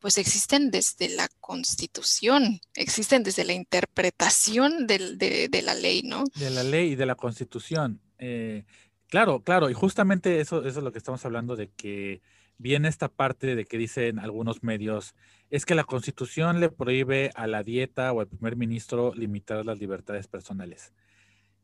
pues 0.00 0.18
existen 0.18 0.72
desde 0.72 1.10
la 1.10 1.28
constitución, 1.40 2.60
existen 2.74 3.22
desde 3.22 3.44
la 3.44 3.52
interpretación 3.52 4.88
de, 4.88 5.62
la 5.62 5.74
ley, 5.74 6.02
¿no? 6.02 6.24
De 6.34 6.50
la 6.50 6.64
ley 6.64 6.92
y 6.92 6.96
de 6.96 7.06
la 7.06 7.14
constitución. 7.14 8.00
Eh, 8.18 8.64
claro, 9.10 9.42
claro, 9.42 9.68
y 9.68 9.74
justamente 9.74 10.40
eso, 10.40 10.64
eso 10.64 10.78
es 10.78 10.84
lo 10.84 10.92
que 10.92 10.98
estamos 10.98 11.24
hablando 11.24 11.56
de 11.56 11.68
que 11.68 12.22
viene 12.60 12.88
esta 12.88 13.08
parte 13.08 13.56
de 13.56 13.64
que 13.64 13.78
dicen 13.78 14.18
algunos 14.18 14.62
medios, 14.62 15.14
es 15.48 15.64
que 15.64 15.74
la 15.74 15.84
constitución 15.84 16.60
le 16.60 16.68
prohíbe 16.68 17.30
a 17.34 17.46
la 17.46 17.62
dieta 17.62 18.12
o 18.12 18.20
al 18.20 18.28
primer 18.28 18.56
ministro 18.56 19.12
limitar 19.14 19.64
las 19.64 19.78
libertades 19.78 20.28
personales. 20.28 20.92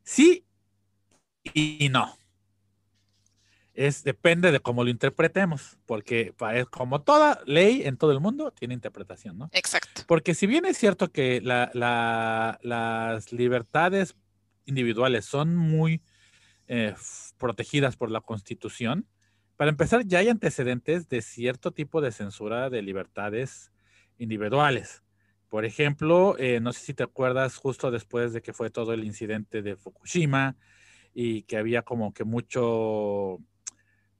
Sí 0.02 0.46
y 1.54 1.88
no. 1.90 2.18
Es, 3.74 4.04
depende 4.04 4.52
de 4.52 4.60
cómo 4.60 4.84
lo 4.84 4.90
interpretemos, 4.90 5.76
porque 5.84 6.34
como 6.70 7.02
toda 7.02 7.42
ley 7.44 7.82
en 7.84 7.98
todo 7.98 8.10
el 8.12 8.20
mundo 8.20 8.50
tiene 8.50 8.72
interpretación, 8.72 9.36
¿no? 9.36 9.50
Exacto. 9.52 10.02
Porque 10.06 10.34
si 10.34 10.46
bien 10.46 10.64
es 10.64 10.78
cierto 10.78 11.12
que 11.12 11.42
las 11.42 13.32
libertades 13.32 14.16
individuales 14.64 15.26
son 15.26 15.54
muy 15.56 16.00
eh, 16.68 16.94
protegidas 17.38 17.96
por 17.96 18.10
la 18.10 18.20
constitución, 18.20 19.06
para 19.56 19.70
empezar, 19.70 20.06
ya 20.06 20.18
hay 20.18 20.28
antecedentes 20.28 21.08
de 21.08 21.22
cierto 21.22 21.72
tipo 21.72 22.00
de 22.00 22.12
censura 22.12 22.68
de 22.68 22.82
libertades 22.82 23.72
individuales. 24.18 25.02
Por 25.48 25.64
ejemplo, 25.64 26.36
eh, 26.38 26.60
no 26.60 26.72
sé 26.72 26.80
si 26.80 26.94
te 26.94 27.02
acuerdas 27.02 27.56
justo 27.56 27.90
después 27.90 28.32
de 28.32 28.42
que 28.42 28.52
fue 28.52 28.68
todo 28.68 28.92
el 28.92 29.04
incidente 29.04 29.62
de 29.62 29.76
Fukushima 29.76 30.56
y 31.14 31.42
que 31.42 31.56
había 31.56 31.82
como 31.82 32.12
que 32.12 32.24
mucho, 32.24 33.38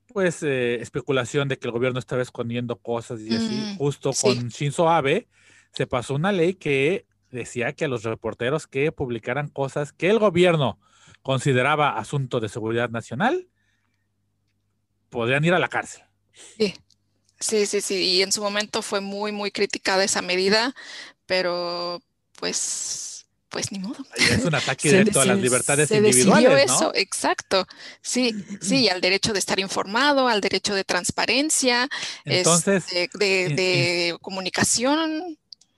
pues, 0.06 0.42
eh, 0.42 0.76
especulación 0.76 1.48
de 1.48 1.58
que 1.58 1.66
el 1.66 1.72
gobierno 1.72 1.98
estaba 1.98 2.22
escondiendo 2.22 2.76
cosas 2.76 3.20
y 3.20 3.34
así, 3.34 3.54
mm, 3.54 3.76
justo 3.76 4.12
con 4.22 4.48
Shinzo 4.48 4.88
Abe, 4.88 5.28
se 5.72 5.86
pasó 5.86 6.14
una 6.14 6.32
ley 6.32 6.54
que 6.54 7.04
decía 7.30 7.74
que 7.74 7.84
a 7.84 7.88
los 7.88 8.04
reporteros 8.04 8.66
que 8.66 8.92
publicaran 8.92 9.48
cosas 9.48 9.92
que 9.92 10.08
el 10.08 10.18
gobierno 10.18 10.78
consideraba 11.26 11.98
asunto 11.98 12.38
de 12.38 12.48
seguridad 12.48 12.88
nacional, 12.88 13.48
podrían 15.10 15.44
ir 15.44 15.54
a 15.54 15.58
la 15.58 15.68
cárcel. 15.68 16.04
Sí. 16.56 16.72
Sí, 17.40 17.66
sí, 17.66 17.80
sí. 17.80 17.96
Y 17.96 18.22
en 18.22 18.30
su 18.30 18.40
momento 18.40 18.80
fue 18.80 19.00
muy, 19.00 19.32
muy 19.32 19.50
criticada 19.50 20.04
esa 20.04 20.22
medida, 20.22 20.72
pero 21.26 22.00
pues, 22.38 23.26
pues 23.48 23.72
ni 23.72 23.80
modo. 23.80 23.96
Es 24.16 24.44
un 24.44 24.54
ataque 24.54 24.88
directo 24.90 25.20
a 25.20 25.24
las 25.24 25.38
libertades 25.38 25.88
se 25.88 25.96
individuales. 25.96 26.64
eso, 26.64 26.92
exacto. 26.94 27.66
Sí, 28.00 28.32
sí, 28.60 28.88
al 28.88 29.00
derecho 29.00 29.32
de 29.32 29.40
estar 29.40 29.58
informado, 29.58 30.28
al 30.28 30.40
derecho 30.40 30.74
de 30.74 30.84
transparencia, 30.84 31.88
Entonces, 32.24 32.86
de, 32.86 34.16
comunicación. 34.22 35.36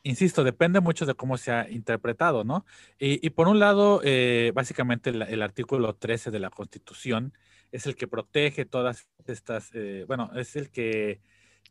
Insisto, 0.08 0.42
depende 0.42 0.80
mucho 0.80 1.04
de 1.04 1.12
cómo 1.12 1.36
se 1.36 1.52
ha 1.52 1.68
interpretado, 1.68 2.42
¿no? 2.42 2.64
Y, 2.98 3.28
por 3.28 3.46
un 3.46 3.58
lado, 3.58 4.00
eh, 4.02 4.52
básicamente 4.54 5.10
el, 5.10 5.42
artículo 5.42 5.96
13 5.96 6.30
de 6.30 6.38
la 6.38 6.48
Constitución 6.48 7.34
es 7.72 7.84
el 7.86 7.94
que 7.94 8.08
protege 8.08 8.64
todas 8.64 9.06
estas, 9.26 9.70
eh, 9.74 10.06
bueno, 10.08 10.30
es 10.34 10.56
el 10.56 10.70
que 10.70 11.20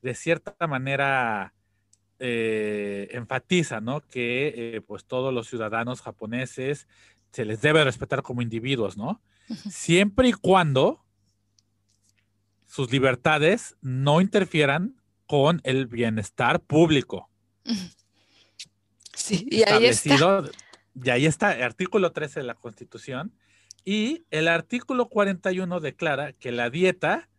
de 0.04 0.14
cierta 0.14 0.68
manera 0.68 1.56
eh, 2.20 3.08
enfatiza, 3.14 3.82
¿no? 3.82 4.02
Que 4.02 4.76
eh, 4.76 4.82
pues 4.82 5.06
todos 5.06 5.34
los 5.34 5.48
ciudadanos 5.48 6.04
japoneses 6.04 6.88
se 7.32 7.44
les 7.44 7.60
debe 7.62 7.84
respetar 7.84 8.22
como 8.22 8.44
individuos, 8.44 8.98
¿no? 8.98 9.20
Siempre 9.68 10.28
y 10.28 10.34
cuando 10.34 11.04
sus 12.68 12.92
libertades 12.92 13.78
no 13.82 14.22
interfieran 14.22 15.02
con 15.26 15.60
el 15.64 15.88
bienestar 15.88 16.60
público. 16.60 17.32
Sí, 19.28 19.46
y 19.52 19.64
ahí 19.64 19.86
está. 19.86 20.44
Y 21.04 21.10
ahí 21.10 21.26
está, 21.26 21.54
el 21.54 21.64
artículo 21.64 22.12
13 22.12 22.40
de 22.40 22.46
la 22.46 22.56
Constitución. 22.56 23.34
Y 23.84 24.26
el 24.32 24.48
artículo 24.48 25.10
41 25.10 25.80
declara 25.80 26.34
que 26.34 26.52
la 26.52 26.70
dieta 26.70 27.30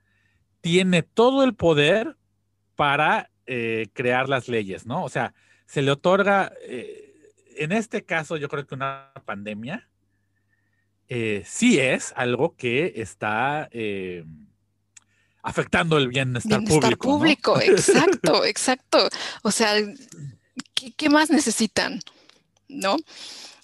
tiene 0.60 1.02
todo 1.02 1.44
el 1.44 1.54
poder 1.54 2.16
para 2.76 3.30
eh, 3.46 3.88
crear 3.92 4.28
las 4.28 4.48
leyes, 4.48 4.86
¿no? 4.86 5.04
O 5.04 5.08
sea, 5.08 5.34
se 5.66 5.82
le 5.82 5.90
otorga, 5.90 6.52
eh, 6.62 7.14
en 7.56 7.72
este 7.72 8.04
caso 8.04 8.36
yo 8.36 8.48
creo 8.48 8.66
que 8.66 8.74
una 8.74 9.12
pandemia 9.24 9.88
eh, 11.08 11.42
sí 11.44 11.78
es 11.78 12.12
algo 12.16 12.54
que 12.56 12.94
está 12.96 13.68
afectando 15.42 15.96
el 15.96 16.08
bienestar, 16.08 16.60
bienestar 16.60 16.96
público. 16.96 17.08
público, 17.08 17.60
exacto, 17.60 18.44
exacto. 18.44 19.08
O 19.42 19.50
sea, 19.50 19.74
¿qué, 20.96 21.08
más 21.08 21.30
necesitan? 21.30 22.00
¿No? 22.68 22.96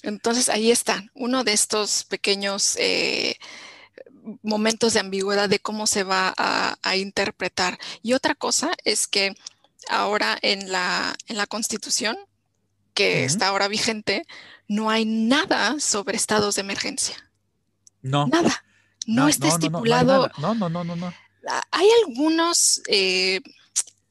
Entonces 0.03 0.49
ahí 0.49 0.71
está, 0.71 1.05
uno 1.15 1.45
de 1.45 1.53
estos 1.53 2.05
pequeños 2.05 2.77
momentos 4.43 4.95
de 4.95 5.01
ambigüedad 5.01 5.49
de 5.49 5.59
cómo 5.59 5.87
se 5.87 6.05
va 6.05 6.35
a, 6.37 6.97
interpretar. 6.97 7.79
Y 8.03 8.13
otra 8.13 8.35
cosa 8.35 8.71
es 8.85 9.07
que 9.07 9.35
ahora 9.89 10.39
en 10.43 10.71
la, 10.71 11.17
en 11.27 11.37
la 11.37 11.47
Constitución, 11.47 12.17
que 12.95 13.25
está 13.25 13.49
ahora 13.49 13.69
vigente, 13.69 14.27
no 14.69 14.91
hay 14.91 15.05
nada 15.05 15.81
sobre 15.81 16.17
estados 16.17 16.55
de 16.55 16.61
emergencia. 16.63 17.17
No. 18.03 18.27
Nada. 18.27 18.65
No, 19.07 19.29
está 19.29 19.49
estipulado. 19.49 20.31
No, 20.39 20.55
no, 20.55 20.69
no, 20.69 20.85
no, 20.85 20.97
no, 20.97 21.13
Hay 21.71 21.89
algunos 22.07 22.81
eh, 22.87 23.41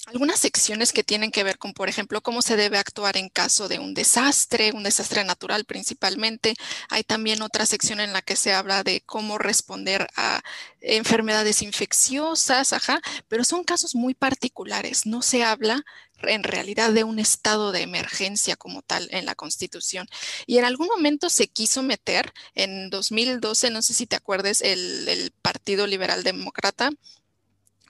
algunas 0.07 0.39
secciones 0.39 0.91
que 0.91 1.03
tienen 1.03 1.31
que 1.31 1.43
ver 1.43 1.57
con, 1.57 1.73
por 1.73 1.87
ejemplo, 1.87 2.21
cómo 2.21 2.41
se 2.41 2.57
debe 2.57 2.77
actuar 2.77 3.15
en 3.15 3.29
caso 3.29 3.69
de 3.69 3.79
un 3.79 3.93
desastre, 3.93 4.71
un 4.73 4.83
desastre 4.83 5.23
natural 5.23 5.63
principalmente. 5.65 6.55
Hay 6.89 7.03
también 7.03 7.41
otra 7.41 7.65
sección 7.65 7.99
en 8.01 8.11
la 8.11 8.21
que 8.21 8.35
se 8.35 8.53
habla 8.53 8.83
de 8.83 9.01
cómo 9.01 9.37
responder 9.37 10.07
a 10.15 10.41
enfermedades 10.81 11.61
infecciosas, 11.61 12.73
ajá, 12.73 13.01
pero 13.29 13.45
son 13.45 13.63
casos 13.63 13.95
muy 13.95 14.13
particulares. 14.13 15.05
No 15.05 15.21
se 15.21 15.43
habla 15.43 15.85
en 16.21 16.43
realidad 16.43 16.91
de 16.91 17.05
un 17.05 17.19
estado 17.19 17.71
de 17.71 17.81
emergencia 17.81 18.55
como 18.57 18.81
tal 18.81 19.07
en 19.11 19.25
la 19.25 19.35
Constitución. 19.35 20.07
Y 20.45 20.57
en 20.57 20.65
algún 20.65 20.87
momento 20.87 21.29
se 21.29 21.47
quiso 21.47 21.81
meter, 21.81 22.33
en 22.55 22.89
2012, 22.89 23.69
no 23.71 23.81
sé 23.81 23.93
si 23.93 24.05
te 24.05 24.17
acuerdes, 24.17 24.61
el, 24.61 25.07
el 25.07 25.31
Partido 25.41 25.87
Liberal 25.87 26.23
Demócrata 26.23 26.91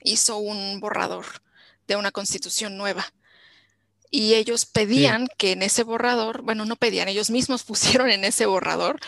hizo 0.02 0.36
un 0.38 0.80
borrador 0.80 1.43
de 1.86 1.96
una 1.96 2.12
constitución 2.12 2.76
nueva. 2.76 3.04
y 4.10 4.34
ellos 4.34 4.64
pedían 4.64 5.26
que 5.38 5.50
en 5.52 5.62
ese 5.62 5.82
borrador, 5.82 6.42
bueno, 6.42 6.64
no 6.64 6.76
pedían, 6.76 7.08
ellos 7.08 7.30
mismos 7.30 7.64
pusieron 7.64 8.10
en 8.10 8.24
ese 8.24 8.46
borrador 8.46 9.00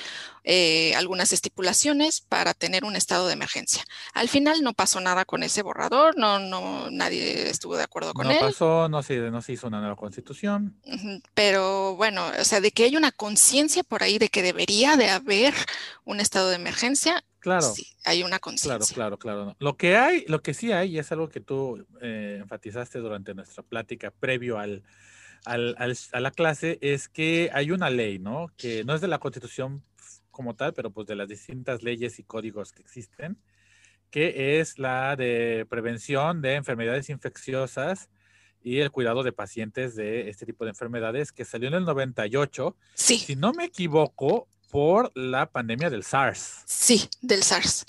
eh, 0.48 0.94
algunas 0.94 1.32
estipulaciones 1.32 2.20
para 2.20 2.54
tener 2.54 2.84
un 2.84 2.94
estado 2.94 3.26
de 3.26 3.32
emergencia. 3.32 3.82
Al 4.14 4.28
final 4.28 4.62
no 4.62 4.74
pasó 4.74 5.00
nada 5.00 5.24
con 5.24 5.42
ese 5.42 5.60
borrador, 5.62 6.16
no, 6.16 6.38
no, 6.38 6.88
nadie 6.88 7.50
estuvo 7.50 7.76
de 7.76 7.82
acuerdo 7.82 8.14
con 8.14 8.30
él. 8.30 8.38
No 8.40 8.46
pasó, 8.46 8.88
no 8.88 9.02
se, 9.02 9.16
no 9.18 9.42
se 9.42 9.54
hizo 9.54 9.66
una 9.66 9.80
nueva 9.80 9.96
constitución. 9.96 10.80
Pero 11.34 11.96
bueno, 11.96 12.30
o 12.38 12.44
sea, 12.44 12.60
de 12.60 12.70
que 12.70 12.84
hay 12.84 12.96
una 12.96 13.10
conciencia 13.10 13.82
por 13.82 14.04
ahí 14.04 14.18
de 14.18 14.28
que 14.28 14.42
debería 14.42 14.96
de 14.96 15.10
haber 15.10 15.52
un 16.04 16.20
estado 16.20 16.48
de 16.50 16.56
emergencia, 16.56 17.24
Claro. 17.46 17.62
Sí, 17.62 17.86
hay 18.04 18.24
una 18.24 18.40
conciencia. 18.40 18.92
Claro, 18.92 19.18
claro, 19.18 19.44
claro. 19.44 19.56
Lo 19.60 19.76
que 19.76 19.96
hay, 19.96 20.24
lo 20.26 20.42
que 20.42 20.52
sí 20.52 20.72
hay, 20.72 20.96
y 20.96 20.98
es 20.98 21.12
algo 21.12 21.28
que 21.28 21.38
tú 21.38 21.86
eh, 22.00 22.38
enfatizaste 22.40 22.98
durante 22.98 23.34
nuestra 23.34 23.62
plática 23.62 24.10
previo 24.10 24.58
al, 24.58 24.82
al, 25.44 25.76
a 25.78 26.18
la 26.18 26.30
clase, 26.32 26.76
es 26.80 27.08
que 27.08 27.50
hay 27.54 27.70
una 27.70 27.88
ley, 27.88 28.18
¿no? 28.18 28.50
Que 28.56 28.82
no 28.82 28.96
es 28.96 29.00
de 29.00 29.06
la 29.06 29.20
Constitución 29.20 29.84
como 30.32 30.56
tal, 30.56 30.74
pero 30.74 30.90
pues 30.90 31.06
de 31.06 31.14
las 31.14 31.28
distintas 31.28 31.84
leyes 31.84 32.18
y 32.18 32.24
códigos 32.24 32.72
que 32.72 32.82
existen, 32.82 33.40
que 34.10 34.58
es 34.58 34.80
la 34.80 35.14
de 35.14 35.68
prevención 35.70 36.42
de 36.42 36.54
enfermedades 36.54 37.10
infecciosas 37.10 38.10
y 38.60 38.80
el 38.80 38.90
cuidado 38.90 39.22
de 39.22 39.30
pacientes 39.30 39.94
de 39.94 40.28
este 40.30 40.46
tipo 40.46 40.64
de 40.64 40.70
enfermedades, 40.70 41.30
que 41.30 41.44
salió 41.44 41.68
en 41.68 41.74
el 41.74 41.84
98. 41.84 42.76
Sí. 42.94 43.18
Si 43.18 43.36
no 43.36 43.52
me 43.52 43.66
equivoco, 43.66 44.48
por 44.70 45.12
la 45.14 45.50
pandemia 45.50 45.90
del 45.90 46.02
SARS. 46.02 46.62
Sí, 46.66 47.08
del 47.20 47.42
SARS. 47.42 47.84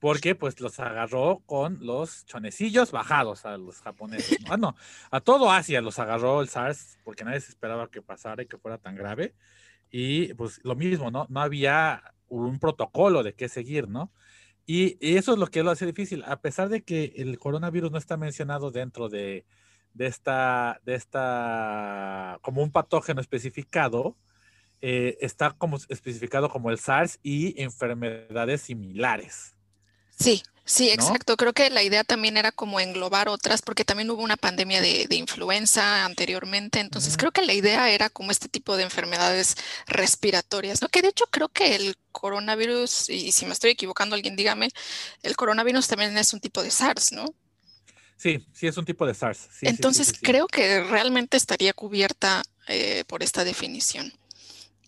Porque 0.00 0.34
pues 0.34 0.60
los 0.60 0.78
agarró 0.78 1.42
con 1.46 1.78
los 1.80 2.24
chonecillos 2.26 2.92
bajados 2.92 3.44
a 3.44 3.56
los 3.56 3.80
japoneses. 3.80 4.40
¿no? 4.42 4.52
Ah, 4.52 4.56
no, 4.56 4.76
a 5.10 5.20
todo 5.20 5.50
Asia 5.50 5.80
los 5.80 5.98
agarró 5.98 6.40
el 6.40 6.48
SARS 6.48 6.98
porque 7.04 7.24
nadie 7.24 7.40
se 7.40 7.50
esperaba 7.50 7.90
que 7.90 8.00
pasara 8.00 8.42
y 8.42 8.46
que 8.46 8.58
fuera 8.58 8.78
tan 8.78 8.94
grave. 8.94 9.34
Y 9.90 10.34
pues 10.34 10.60
lo 10.62 10.76
mismo, 10.76 11.10
¿no? 11.10 11.26
No 11.28 11.40
había 11.40 12.02
un 12.28 12.58
protocolo 12.58 13.22
de 13.22 13.34
qué 13.34 13.48
seguir, 13.48 13.88
¿no? 13.88 14.12
Y, 14.66 14.98
eso 15.00 15.32
es 15.32 15.38
lo 15.38 15.46
que 15.46 15.62
lo 15.62 15.70
hace 15.70 15.86
difícil, 15.86 16.22
a 16.26 16.40
pesar 16.42 16.68
de 16.68 16.82
que 16.82 17.14
el 17.16 17.38
coronavirus 17.38 17.90
no 17.90 17.96
está 17.96 18.18
mencionado 18.18 18.70
dentro 18.70 19.08
de, 19.08 19.46
de 19.94 20.06
esta, 20.06 20.78
de 20.84 20.94
esta, 20.94 22.38
como 22.42 22.62
un 22.62 22.70
patógeno 22.70 23.22
especificado, 23.22 24.16
eh, 24.80 25.18
está 25.20 25.50
como 25.50 25.78
especificado 25.88 26.48
como 26.48 26.70
el 26.70 26.78
SARS 26.78 27.18
y 27.22 27.60
enfermedades 27.60 28.62
similares. 28.62 29.54
Sí, 30.18 30.42
sí, 30.64 30.90
exacto. 30.90 31.36
Creo 31.36 31.52
que 31.52 31.70
la 31.70 31.82
idea 31.82 32.02
también 32.02 32.36
era 32.36 32.50
como 32.50 32.80
englobar 32.80 33.28
otras, 33.28 33.62
porque 33.62 33.84
también 33.84 34.10
hubo 34.10 34.22
una 34.22 34.36
pandemia 34.36 34.80
de, 34.80 35.06
influenza 35.10 36.04
anteriormente. 36.04 36.80
Entonces, 36.80 37.16
creo 37.16 37.30
que 37.30 37.42
la 37.42 37.54
idea 37.54 37.90
era 37.90 38.10
como 38.10 38.30
este 38.30 38.48
tipo 38.48 38.76
de 38.76 38.82
enfermedades 38.82 39.54
respiratorias, 39.86 40.82
¿no? 40.82 40.88
Que 40.88 41.02
de 41.02 41.08
hecho 41.08 41.26
creo 41.30 41.48
que 41.48 41.76
el 41.76 41.96
coronavirus, 42.10 43.10
y 43.10 43.32
si 43.32 43.46
me 43.46 43.52
estoy 43.52 43.70
equivocando, 43.70 44.16
alguien 44.16 44.34
dígame, 44.34 44.70
el 45.22 45.36
coronavirus 45.36 45.86
también 45.86 46.16
es 46.18 46.32
un 46.32 46.40
tipo 46.40 46.62
de 46.62 46.70
SARS, 46.70 47.12
¿no? 47.12 47.26
Sí, 48.16 48.44
sí, 48.52 48.66
es 48.66 48.76
un 48.76 48.84
tipo 48.84 49.06
de 49.06 49.14
SARS. 49.14 49.48
Entonces, 49.62 50.12
creo 50.20 50.48
que 50.48 50.82
realmente 50.82 51.36
estaría 51.36 51.72
cubierta 51.72 52.42
eh, 52.66 53.04
por 53.06 53.22
esta 53.22 53.44
definición. 53.44 54.12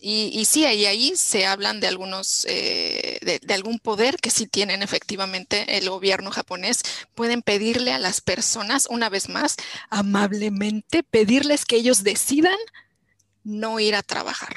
Y, 0.03 0.45
sí, 0.45 0.65
ahí, 0.65 0.87
ahí 0.87 1.15
se 1.15 1.45
hablan 1.45 1.79
de 1.79 1.85
algunos, 1.85 2.47
eh, 2.49 3.19
de, 3.21 3.53
algún 3.53 3.77
poder 3.77 4.17
que 4.17 4.31
sí 4.31 4.47
tienen 4.47 4.81
efectivamente 4.81 5.77
el 5.77 5.91
gobierno 5.91 6.31
japonés. 6.31 6.81
Pueden 7.13 7.43
pedirle 7.43 7.93
a 7.93 7.99
las 7.99 8.19
personas, 8.19 8.87
una 8.89 9.09
vez 9.09 9.29
más, 9.29 9.57
amablemente, 9.91 11.03
pedirles 11.03 11.65
que 11.65 11.75
ellos 11.75 12.03
decidan 12.03 12.57
no 13.43 13.79
ir 13.79 13.93
a 13.95 14.01
trabajar. 14.01 14.55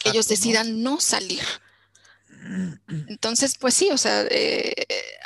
que 0.00 0.08
ellos 0.08 0.26
decidan 0.26 0.82
¿no? 0.82 1.00
salir. 1.00 1.44
Entonces, 3.06 3.56
pues 3.56 3.74
sí, 3.74 3.90
o 3.90 3.98
sea, 3.98 4.26
eh, 4.30 4.74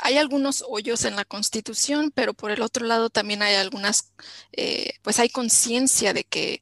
hay 0.03 0.19
algunos 0.19 0.63
hoyos 0.69 1.07
en 1.07 1.17
la 1.17 1.25
constitución, 1.25 2.13
pero 2.15 2.35
por 2.35 2.51
el 2.51 2.61
otro 2.61 2.85
lado 2.85 3.09
también 3.09 3.41
hay 3.41 3.55
algunas, 3.55 4.13
eh, 4.53 4.93
pues 5.01 5.19
hay 5.19 5.31
conciencia 5.31 6.13
de 6.13 6.25
que 6.25 6.61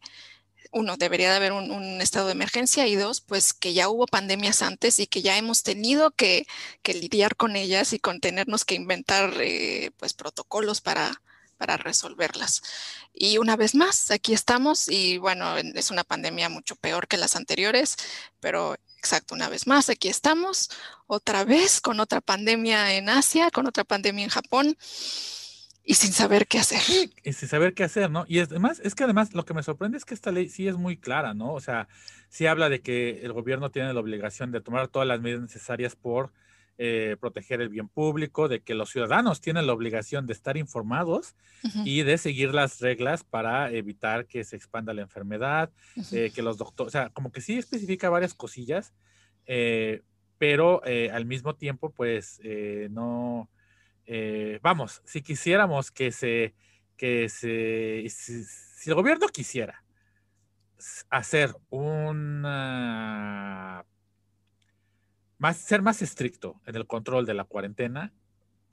uno, 0.74 0.96
debería 0.96 1.30
de 1.30 1.36
haber 1.36 1.52
un, 1.52 2.00
estado 2.00 2.26
de 2.26 2.32
emergencia 2.32 2.86
y 2.86 2.96
dos, 2.96 3.20
pues 3.20 3.54
que 3.54 3.72
ya 3.72 3.88
hubo 3.88 4.06
pandemias 4.06 4.60
antes 4.60 4.98
y 4.98 5.06
que 5.06 5.22
ya 5.22 5.38
hemos 5.38 5.62
tenido 5.62 6.10
que, 6.10 6.46
lidiar 6.84 7.36
con 7.36 7.56
ellas 7.56 7.92
y 7.92 7.98
con 7.98 8.20
tenernos 8.20 8.64
que 8.64 8.74
inventar 8.74 9.32
eh, 9.40 9.92
pues 9.98 10.14
protocolos 10.14 10.80
para, 10.80 11.22
para 11.56 11.76
resolverlas. 11.76 12.62
Y 13.12 13.38
una 13.38 13.56
vez 13.56 13.74
más, 13.74 14.10
aquí 14.10 14.34
estamos 14.34 14.88
y 14.88 15.18
bueno, 15.18 15.56
es 15.56 15.90
una 15.90 16.04
pandemia 16.04 16.48
mucho 16.48 16.76
peor 16.76 17.06
que 17.06 17.16
las 17.16 17.36
anteriores, 17.36 17.96
pero 18.40 18.76
exacto, 18.98 19.34
una 19.34 19.48
vez 19.48 19.66
más, 19.66 19.88
aquí 19.88 20.08
estamos, 20.08 20.70
otra 21.06 21.44
vez 21.44 21.80
con 21.80 22.00
otra 22.00 22.20
pandemia 22.20 22.94
en 22.94 23.08
Asia, 23.08 23.50
con 23.50 23.66
otra 23.66 23.84
pandemia 23.84 24.24
en 24.24 24.30
Japón 24.30 24.76
y 25.84 25.94
sin 25.94 26.12
saber 26.12 26.46
qué 26.46 26.58
hacer. 26.58 26.80
y 27.22 27.32
sin 27.32 27.48
saber 27.48 27.74
qué 27.74 27.84
hacer, 27.84 28.10
¿no? 28.10 28.24
Y 28.26 28.38
además, 28.38 28.80
es 28.82 28.94
que 28.94 29.04
además 29.04 29.34
lo 29.34 29.44
que 29.44 29.54
me 29.54 29.62
sorprende 29.62 29.98
es 29.98 30.04
que 30.04 30.14
esta 30.14 30.32
ley 30.32 30.48
sí 30.48 30.66
es 30.66 30.76
muy 30.76 30.96
clara, 30.96 31.34
¿no? 31.34 31.52
O 31.52 31.60
sea, 31.60 31.88
sí 32.28 32.46
habla 32.46 32.68
de 32.68 32.80
que 32.80 33.20
el 33.22 33.32
gobierno 33.32 33.70
tiene 33.70 33.92
la 33.92 34.00
obligación 34.00 34.50
de 34.50 34.60
tomar 34.60 34.88
todas 34.88 35.06
las 35.06 35.20
medidas 35.20 35.42
necesarias 35.42 35.94
por 35.94 36.32
eh, 36.76 37.16
proteger 37.20 37.60
el 37.60 37.68
bien 37.68 37.88
público, 37.88 38.48
de 38.48 38.60
que 38.60 38.74
los 38.74 38.90
ciudadanos 38.90 39.40
tienen 39.40 39.66
la 39.66 39.72
obligación 39.74 40.26
de 40.26 40.32
estar 40.32 40.56
informados 40.56 41.36
y 41.84 42.02
de 42.02 42.18
seguir 42.18 42.52
las 42.52 42.80
reglas 42.80 43.22
para 43.22 43.70
evitar 43.70 44.26
que 44.26 44.42
se 44.42 44.56
expanda 44.56 44.92
la 44.92 45.02
enfermedad, 45.02 45.70
eh, 46.10 46.32
que 46.34 46.42
los 46.42 46.58
doctores, 46.58 46.88
o 46.88 46.90
sea, 46.90 47.10
como 47.10 47.30
que 47.30 47.40
sí 47.40 47.56
especifica 47.56 48.10
varias 48.10 48.34
cosillas, 48.34 48.92
eh, 49.46 50.02
pero 50.36 50.82
al 51.12 51.26
mismo 51.26 51.54
tiempo, 51.54 51.90
pues, 51.90 52.40
no 52.90 53.48
eh, 54.06 54.58
vamos, 54.62 55.02
si 55.04 55.22
quisiéramos 55.22 55.90
que 55.90 56.12
se, 56.12 56.54
que 56.96 57.28
se, 57.28 58.04
si, 58.08 58.90
el 58.90 58.94
gobierno 58.94 59.28
quisiera 59.28 59.84
hacer 61.08 61.54
un, 61.70 62.42
más, 65.38 65.56
ser 65.56 65.82
más 65.82 66.02
estricto 66.02 66.60
en 66.66 66.76
el 66.76 66.86
control 66.86 67.24
de 67.26 67.34
la 67.34 67.44
cuarentena, 67.44 68.12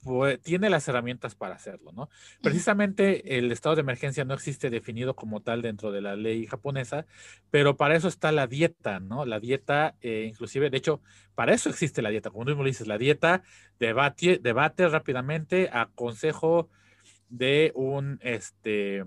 pues, 0.02 0.40
tiene 0.40 0.68
las 0.68 0.86
herramientas 0.88 1.34
para 1.34 1.54
hacerlo, 1.54 1.92
¿no? 1.92 2.08
Precisamente 2.42 3.38
el 3.38 3.52
estado 3.52 3.76
de 3.76 3.82
emergencia 3.82 4.24
no 4.24 4.34
existe 4.34 4.68
definido 4.68 5.14
como 5.14 5.40
tal 5.40 5.62
dentro 5.62 5.92
de 5.92 6.00
la 6.00 6.16
ley 6.16 6.46
japonesa, 6.46 7.06
pero 7.50 7.76
para 7.76 7.96
eso 7.96 8.08
está 8.08 8.32
la 8.32 8.46
dieta, 8.46 9.00
¿no? 9.00 9.24
La 9.24 9.38
dieta, 9.38 9.96
eh, 10.00 10.26
inclusive, 10.28 10.70
de 10.70 10.78
hecho, 10.78 11.00
para 11.34 11.54
eso 11.54 11.70
existe 11.70 12.02
la 12.02 12.10
dieta, 12.10 12.30
como 12.30 12.44
tú 12.44 12.50
mismo 12.50 12.64
dices, 12.64 12.86
la 12.86 12.98
dieta 12.98 13.42
debate, 13.78 14.38
debate 14.38 14.88
rápidamente 14.88 15.70
a 15.72 15.88
consejo 15.94 16.68
de 17.28 17.72
un, 17.74 18.18
este, 18.22 19.04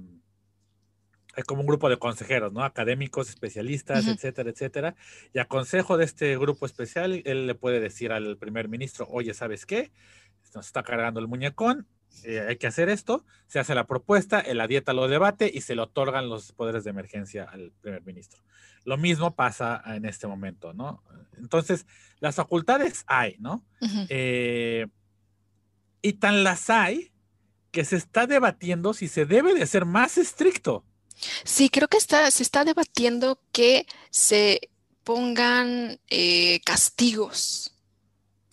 como 1.44 1.62
un 1.62 1.68
grupo 1.68 1.90
de 1.90 1.98
consejeros, 1.98 2.54
¿no? 2.54 2.64
Académicos, 2.64 3.30
especialistas, 3.30 4.08
etcétera, 4.08 4.50
etcétera. 4.50 4.96
Y 5.34 5.40
a 5.40 5.46
consejo 5.46 5.98
de 5.98 6.06
este 6.06 6.38
grupo 6.38 6.66
especial, 6.66 7.22
él 7.26 7.48
le 7.48 7.56
puede 7.56 7.80
decir 7.80 8.12
al 8.12 8.38
primer 8.38 8.70
ministro, 8.70 9.08
oye, 9.10 9.34
¿sabes 9.34 9.66
qué? 9.66 9.92
Nos 10.56 10.68
está 10.68 10.84
cargando 10.84 11.20
el 11.20 11.28
muñecón, 11.28 11.88
eh, 12.24 12.46
hay 12.48 12.56
que 12.58 12.68
hacer 12.68 12.90
esto, 12.90 13.26
se 13.48 13.60
hace 13.60 13.76
la 13.76 13.86
propuesta, 13.86 14.42
en 14.42 14.58
la 14.58 14.68
dieta 14.68 14.94
lo 14.94 15.08
debate 15.08 15.52
y 15.54 15.62
se 15.62 15.76
le 15.76 15.82
otorgan 15.82 16.30
los 16.30 16.52
poderes 16.54 16.84
de 16.84 16.90
emergencia 16.90 17.44
al 17.44 17.72
primer 17.82 18.04
ministro. 18.04 18.42
Lo 18.84 18.98
mismo 18.98 19.36
pasa 19.36 19.82
en 19.86 20.06
este 20.06 20.28
momento, 20.28 20.74
¿no? 20.74 21.04
Entonces, 21.38 21.86
las 22.20 22.36
facultades 22.36 23.04
hay, 23.08 23.36
¿no? 23.40 23.66
Eh, 24.10 24.88
y 26.02 26.14
tan 26.14 26.44
las 26.44 26.70
hay 26.70 27.12
que 27.72 27.84
se 27.84 27.98
está 27.98 28.28
debatiendo 28.28 28.94
si 28.94 29.08
se 29.08 29.26
debe 29.26 29.54
de 29.54 29.66
ser 29.66 29.86
más 29.86 30.18
estricto. 30.18 30.86
Sí, 31.44 31.70
creo 31.70 31.88
que 31.88 31.98
está, 31.98 32.30
se 32.32 32.44
está 32.44 32.64
debatiendo 32.64 33.40
que 33.52 33.86
se 34.12 34.70
pongan 35.04 36.00
eh, 36.10 36.62
castigos 36.66 37.75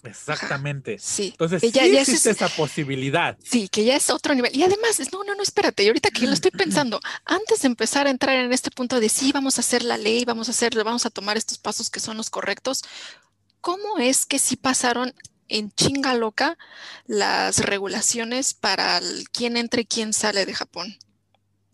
Exactamente. 0.05 0.99
sí. 0.99 1.29
Entonces, 1.31 1.61
sí 1.61 1.79
existe 1.79 2.31
esa 2.31 2.49
posibilidad. 2.49 3.37
Sí, 3.43 3.69
que 3.69 3.85
ya 3.85 3.97
es 3.97 4.11
otro 4.11 4.35
nivel. 4.35 4.55
Y 4.55 4.63
además, 4.63 5.01
no, 5.13 5.23
no, 5.25 5.35
no, 5.35 5.43
espérate. 5.43 5.85
Y 5.85 5.89
ahorita 5.89 6.11
que 6.11 6.27
lo 6.27 6.33
estoy 6.33 6.51
pensando, 6.51 7.01
antes 7.25 7.63
de 7.63 7.69
empezar 7.69 8.07
a 8.07 8.11
entrar 8.11 8.37
en 8.37 8.53
este 8.53 8.71
punto 8.71 8.99
de 8.99 9.09
sí, 9.09 9.33
vamos 9.33 9.59
a 9.59 9.61
hacer 9.61 9.83
la 9.85 9.97
ley, 9.97 10.25
vamos 10.25 10.49
a 10.49 10.51
hacer, 10.51 10.75
vamos 10.83 11.07
a 11.07 11.11
tomar 11.11 11.37
estos 11.37 11.59
pasos 11.59 11.91
que 11.91 12.01
son 12.01 12.17
los 12.17 12.31
correctos, 12.31 12.83
¿cómo 13.61 13.99
es 13.99 14.27
que 14.27 14.39
sí 14.39 14.57
pasaron 14.57 15.15
en 15.49 15.71
chinga 15.73 16.15
loca 16.15 16.59
las 17.07 17.59
regulaciones 17.59 18.55
para 18.55 19.01
quién 19.33 19.57
entra 19.57 19.83
y 19.83 19.85
quién 19.85 20.13
sale 20.13 20.47
de 20.47 20.55
Japón? 20.55 20.97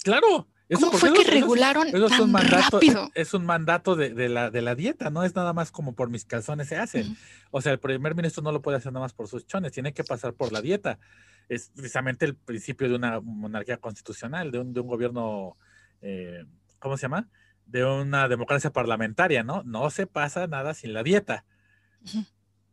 Claro, 0.03 0.49
¿Cómo 0.75 0.93
fue 0.93 1.13
que 1.15 1.25
regularon 1.25 1.91
tan 1.91 2.03
es 2.03 2.21
un 2.21 2.33
mandato, 2.33 2.77
rápido? 2.77 3.11
Es 3.15 3.33
un 3.33 3.47
mandato 3.47 3.97
de, 3.97 4.29
la, 4.29 4.51
de 4.51 4.61
la 4.61 4.75
dieta, 4.75 5.09
no 5.09 5.25
es 5.25 5.35
nada 5.35 5.53
más 5.55 5.71
como 5.71 5.95
por 5.95 6.11
mis 6.11 6.27
calzones 6.27 6.69
se 6.69 6.77
hace. 6.77 7.07
O 7.51 7.63
sea, 7.63 7.73
el 7.73 7.79
primer 7.79 8.15
ministro 8.15 8.43
no 8.43 8.53
lo 8.53 8.61
puede 8.61 8.77
hacer 8.77 8.93
nada 8.93 9.05
más 9.05 9.15
por 9.15 9.29
sus 9.29 9.47
chones, 9.47 9.73
tiene 9.73 9.95
que 9.95 10.05
pasar 10.05 10.35
por 10.35 10.53
la 10.53 10.61
dieta. 10.61 10.99
es 11.49 11.71
precisamente 11.75 12.27
el 12.27 12.35
principio 12.35 12.89
de 12.89 12.97
una 12.97 13.21
monarquía 13.21 13.79
constitucional, 13.79 14.51
de 14.51 14.59
un, 14.59 14.75
de 14.75 14.81
un 14.81 14.87
gobierno, 14.87 15.57
eh, 16.03 16.45
¿cómo 16.79 16.99
se 16.99 17.03
llama? 17.03 17.29
De 17.65 17.85
una 17.85 18.29
democracia 18.29 18.71
parlamentaria, 18.71 19.43
¿no? 19.43 19.63
No 19.63 19.89
se 19.89 20.07
pasa 20.07 20.47
nada 20.49 20.75
sin 20.75 20.93
la 20.93 21.03
dieta. 21.03 21.47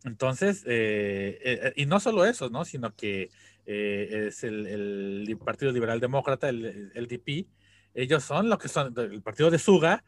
Entonces, 0.03 0.63
eh, 0.67 1.39
eh, 1.43 1.73
y 1.77 1.85
no 1.85 2.01
solo 2.01 2.25
eso, 2.25 2.49
¿no? 2.49 2.65
Sino 2.65 2.93
que 2.93 3.29
es 3.65 4.43
el, 4.43 4.67
el, 4.67 5.37
Partido 5.43 5.71
Liberal 5.71 5.99
Demócrata, 5.99 6.49
el, 6.49 6.91
el, 6.93 7.07
DP, 7.07 7.47
ellos 7.95 8.23
son 8.23 8.49
lo 8.49 8.57
que 8.57 8.67
son, 8.67 8.93
el 8.97 9.21
partido 9.21 9.49
de 9.49 9.57
Suga, 9.57 10.03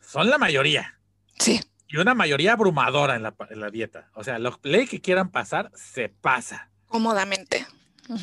son 0.00 0.28
la 0.28 0.38
mayoría. 0.38 0.98
Sí. 1.38 1.60
Y 1.86 1.96
una 1.96 2.14
mayoría 2.14 2.52
abrumadora 2.52 3.16
en 3.16 3.22
la, 3.22 3.34
en 3.48 3.60
la 3.60 3.70
dieta. 3.70 4.10
O 4.14 4.24
sea, 4.24 4.38
la 4.38 4.58
ley 4.62 4.86
que 4.86 5.00
quieran 5.00 5.30
pasar, 5.30 5.70
se 5.74 6.08
pasa. 6.08 6.70
Cómodamente. 6.86 7.66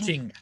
Chinga. 0.04 0.36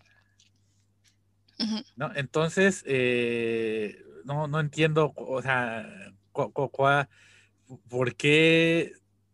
¿No? 1.95 2.11
Entonces, 2.15 2.83
eh, 2.85 4.03
no, 4.25 4.47
no 4.47 4.59
entiendo, 4.59 5.13
o 5.15 5.41
sea, 5.41 5.87
¿por 6.33 8.15
qué 8.15 8.93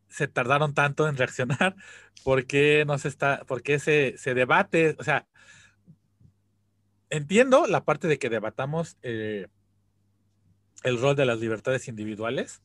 se 0.10 0.28
tardaron 0.28 0.74
tanto 0.74 1.08
en 1.08 1.18
reaccionar? 1.18 1.76
¿Por 2.24 2.46
qué 2.46 2.84
no 2.86 2.98
se 2.98 3.08
está, 3.08 3.46
por 3.46 3.64
qué 3.64 3.80
se, 3.80 4.16
se 4.18 4.34
debate? 4.34 4.96
O 5.00 5.04
sea, 5.04 5.26
entiendo 7.10 7.68
la 7.68 7.84
parte 7.86 8.08
de 8.08 8.20
que 8.20 8.30
debatamos 8.30 8.98
eh, 9.02 9.48
el 10.84 11.00
rol 11.00 11.16
de 11.16 11.26
las 11.26 11.40
libertades 11.40 11.88
individuales, 11.88 12.62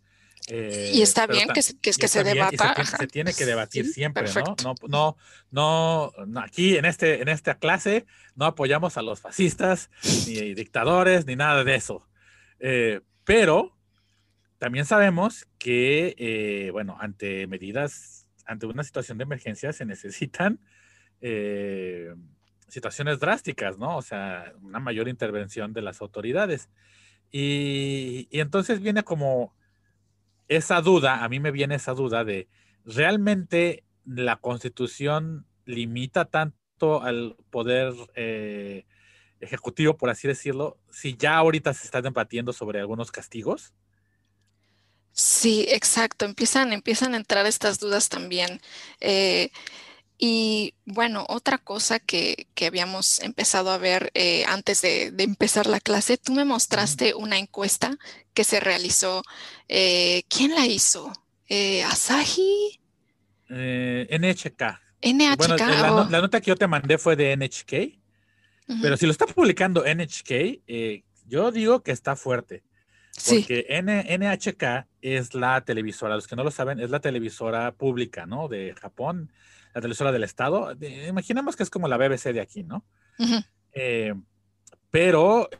eh, 0.48 0.90
y 0.92 1.00
está 1.00 1.26
bien 1.26 1.48
que, 1.48 1.62
que, 1.80 1.92
que 1.92 2.08
se 2.08 2.22
debata. 2.22 2.84
Se, 2.84 3.06
tiene 3.06 3.32
que 3.32 3.46
debatir 3.46 3.86
siempre, 3.86 4.24
¿no? 4.62 4.74
¿no? 4.88 5.16
No, 5.50 6.12
no, 6.26 6.40
aquí 6.40 6.76
en, 6.76 6.84
este, 6.84 7.22
en 7.22 7.28
esta 7.28 7.58
clase 7.58 8.04
no 8.34 8.44
apoyamos 8.44 8.98
a 8.98 9.02
los 9.02 9.20
fascistas, 9.20 9.90
ni 10.26 10.54
dictadores, 10.54 11.24
ni 11.24 11.34
nada 11.34 11.64
de 11.64 11.74
eso. 11.74 12.06
Eh, 12.60 13.00
pero 13.24 13.74
también 14.58 14.84
sabemos 14.84 15.46
que, 15.58 16.14
eh, 16.18 16.70
bueno, 16.72 16.98
ante 17.00 17.46
medidas, 17.46 18.26
ante 18.44 18.66
una 18.66 18.84
situación 18.84 19.16
de 19.16 19.24
emergencia 19.24 19.72
se 19.72 19.86
necesitan 19.86 20.60
situaciones 22.68 23.20
drásticas, 23.20 23.78
¿no? 23.78 23.96
O 23.96 24.02
sea, 24.02 24.52
una 24.62 24.80
mayor 24.80 25.08
intervención 25.08 25.72
de 25.72 25.82
las 25.82 26.00
autoridades. 26.00 26.68
Y, 27.30 28.28
entonces 28.30 28.80
viene 28.80 29.02
como 29.02 29.54
esa 30.48 30.80
duda, 30.80 31.24
a 31.24 31.28
mí 31.28 31.40
me 31.40 31.50
viene 31.50 31.76
esa 31.76 31.92
duda 31.92 32.24
de, 32.24 32.48
¿realmente 32.84 33.84
la 34.04 34.36
constitución 34.36 35.46
limita 35.64 36.26
tanto 36.26 37.02
al 37.02 37.36
poder 37.50 37.92
eh, 38.14 38.84
ejecutivo, 39.40 39.96
por 39.96 40.10
así 40.10 40.28
decirlo, 40.28 40.78
si 40.90 41.16
ya 41.16 41.36
ahorita 41.36 41.72
se 41.74 41.84
está 41.86 42.02
debatiendo 42.02 42.52
sobre 42.52 42.80
algunos 42.80 43.10
castigos? 43.10 43.72
Sí, 45.12 45.66
exacto. 45.68 46.24
Empiezan, 46.24 46.72
empiezan 46.72 47.14
a 47.14 47.16
entrar 47.16 47.46
estas 47.46 47.78
dudas 47.78 48.08
también. 48.08 48.60
Eh, 49.00 49.50
y 50.18 50.74
bueno, 50.84 51.26
otra 51.28 51.58
cosa 51.58 51.98
que, 51.98 52.46
habíamos 52.66 53.20
empezado 53.20 53.70
a 53.70 53.78
ver 53.78 54.10
eh, 54.14 54.44
antes 54.46 54.80
de, 54.80 55.12
empezar 55.18 55.66
la 55.66 55.80
clase, 55.80 56.18
tú 56.18 56.32
me 56.32 56.44
mostraste 56.44 57.14
una 57.14 57.38
encuesta 57.38 57.96
que 58.32 58.44
se 58.44 58.60
realizó. 58.60 59.22
Eh, 59.68 60.22
¿Quién 60.28 60.54
la 60.54 60.66
hizo? 60.66 61.12
Eh, 61.48 61.82
¿Asahi? 61.84 62.80
NHK. 63.48 64.80
NHK. 65.02 65.60
la, 66.10 66.20
nota 66.20 66.40
que 66.40 66.48
yo 66.48 66.56
te 66.56 66.66
mandé 66.66 66.96
fue 66.96 67.16
de 67.16 67.36
NHK, 67.36 67.98
pero 68.80 68.96
si 68.96 69.06
lo 69.06 69.12
está 69.12 69.26
publicando 69.26 69.84
NHK, 69.84 70.62
yo 71.26 71.50
digo 71.50 71.82
que 71.82 71.92
está 71.92 72.16
fuerte. 72.16 72.62
Porque 73.28 73.66
NHK 73.70 74.88
es 75.02 75.34
la 75.34 75.60
televisora, 75.60 76.16
los 76.16 76.26
que 76.26 76.34
no 76.34 76.42
lo 76.42 76.50
saben, 76.50 76.80
es 76.80 76.90
la 76.90 77.00
televisora 77.00 77.72
pública, 77.72 78.26
¿no? 78.26 78.48
De 78.48 78.74
Japón 78.80 79.30
la 79.74 79.80
televisora 79.80 80.12
del 80.12 80.24
Estado. 80.24 80.72
imaginemos 81.08 81.56
que 81.56 81.64
es 81.64 81.70
como 81.70 81.88
la 81.88 81.96
BBC 81.96 82.32
de 82.32 82.40
aquí, 82.40 82.62
¿no? 82.62 82.84
Eh, 83.72 84.14
pero, 84.90 85.50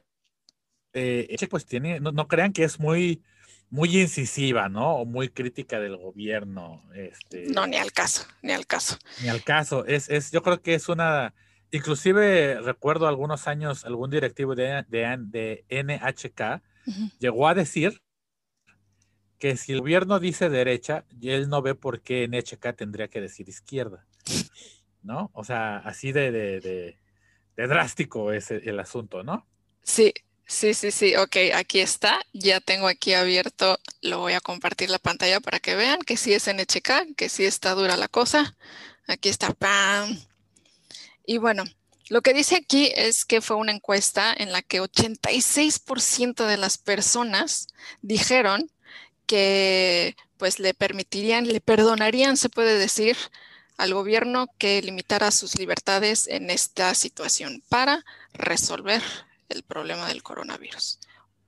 eh, 0.92 1.36
pues 1.50 1.66
tiene, 1.66 1.98
no, 1.98 2.28
crean 2.28 2.52
que 2.52 2.62
es 2.62 2.78
muy, 2.78 3.22
muy 3.70 4.00
incisiva, 4.00 4.68
¿no? 4.68 4.98
O 4.98 5.04
muy 5.04 5.28
crítica 5.28 5.80
del 5.80 5.96
gobierno. 5.96 6.84
Este, 6.94 7.46
no, 7.48 7.66
ni 7.66 7.76
al 7.76 7.92
caso, 7.92 8.24
ni 8.40 8.52
al 8.52 8.66
caso. 8.66 8.96
Ni 9.20 9.28
al 9.28 9.42
caso. 9.42 9.84
Es, 9.84 10.08
es, 10.08 10.30
yo 10.30 10.42
creo 10.42 10.62
que 10.62 10.74
es 10.74 10.88
una, 10.88 11.34
inclusive 11.72 12.60
recuerdo 12.60 13.08
algunos 13.08 13.48
años, 13.48 13.84
algún 13.84 14.10
directivo 14.10 14.54
de, 14.54 14.84
de, 14.88 15.64
NHK 15.68 16.62
llegó 17.18 17.48
a 17.48 17.54
decir 17.54 18.03
que 19.44 19.58
si 19.58 19.72
el 19.72 19.80
gobierno 19.82 20.20
dice 20.20 20.48
derecha, 20.48 21.04
él 21.20 21.50
no 21.50 21.60
ve 21.60 21.74
por 21.74 22.00
qué 22.00 22.26
NHK 22.26 22.74
tendría 22.74 23.08
que 23.08 23.20
decir 23.20 23.46
izquierda. 23.46 24.06
¿No? 25.02 25.30
O 25.34 25.44
sea, 25.44 25.76
así 25.84 26.12
de, 26.12 26.32
de, 26.32 26.96
drástico 27.54 28.32
es 28.32 28.50
el, 28.50 28.80
asunto, 28.80 29.22
¿no? 29.22 29.46
Sí, 29.82 30.14
sí, 30.46 30.72
sí, 30.72 30.90
sí. 30.90 31.14
Ok, 31.16 31.36
aquí 31.54 31.80
está. 31.80 32.22
Ya 32.32 32.60
tengo 32.60 32.88
aquí 32.88 33.12
abierto. 33.12 33.78
Lo 34.00 34.20
voy 34.20 34.32
a 34.32 34.40
compartir 34.40 34.88
la 34.88 34.98
pantalla 34.98 35.40
para 35.40 35.60
que 35.60 35.76
vean 35.76 36.00
que 36.00 36.16
sí 36.16 36.32
es 36.32 36.48
NHK, 36.48 37.14
que 37.14 37.28
sí 37.28 37.44
está 37.44 37.74
dura 37.74 37.98
la 37.98 38.08
cosa. 38.08 38.56
Aquí 39.06 39.28
está. 39.28 39.52
¡Pam! 39.52 40.18
Y 41.26 41.36
bueno, 41.36 41.64
lo 42.08 42.22
que 42.22 42.32
dice 42.32 42.56
aquí 42.56 42.90
es 42.96 43.26
que 43.26 43.42
fue 43.42 43.58
una 43.58 43.72
encuesta 43.72 44.32
en 44.34 44.52
la 44.52 44.62
que 44.62 44.80
86% 44.80 46.46
de 46.46 46.56
las 46.56 46.78
personas 46.78 47.66
dijeron 48.00 48.70
que 49.26 50.16
pues 50.36 50.58
le 50.58 50.74
permitirían, 50.74 51.46
le 51.46 51.60
perdonarían, 51.60 52.36
se 52.36 52.48
puede 52.48 52.78
decir, 52.78 53.16
al 53.76 53.94
gobierno 53.94 54.46
que 54.58 54.80
limitara 54.82 55.30
sus 55.30 55.58
libertades 55.58 56.28
en 56.28 56.50
esta 56.50 56.94
situación 56.94 57.62
para 57.68 58.04
resolver 58.32 59.02
el 59.48 59.62
problema 59.62 60.08
del 60.08 60.22
coronavirus. 60.22 60.98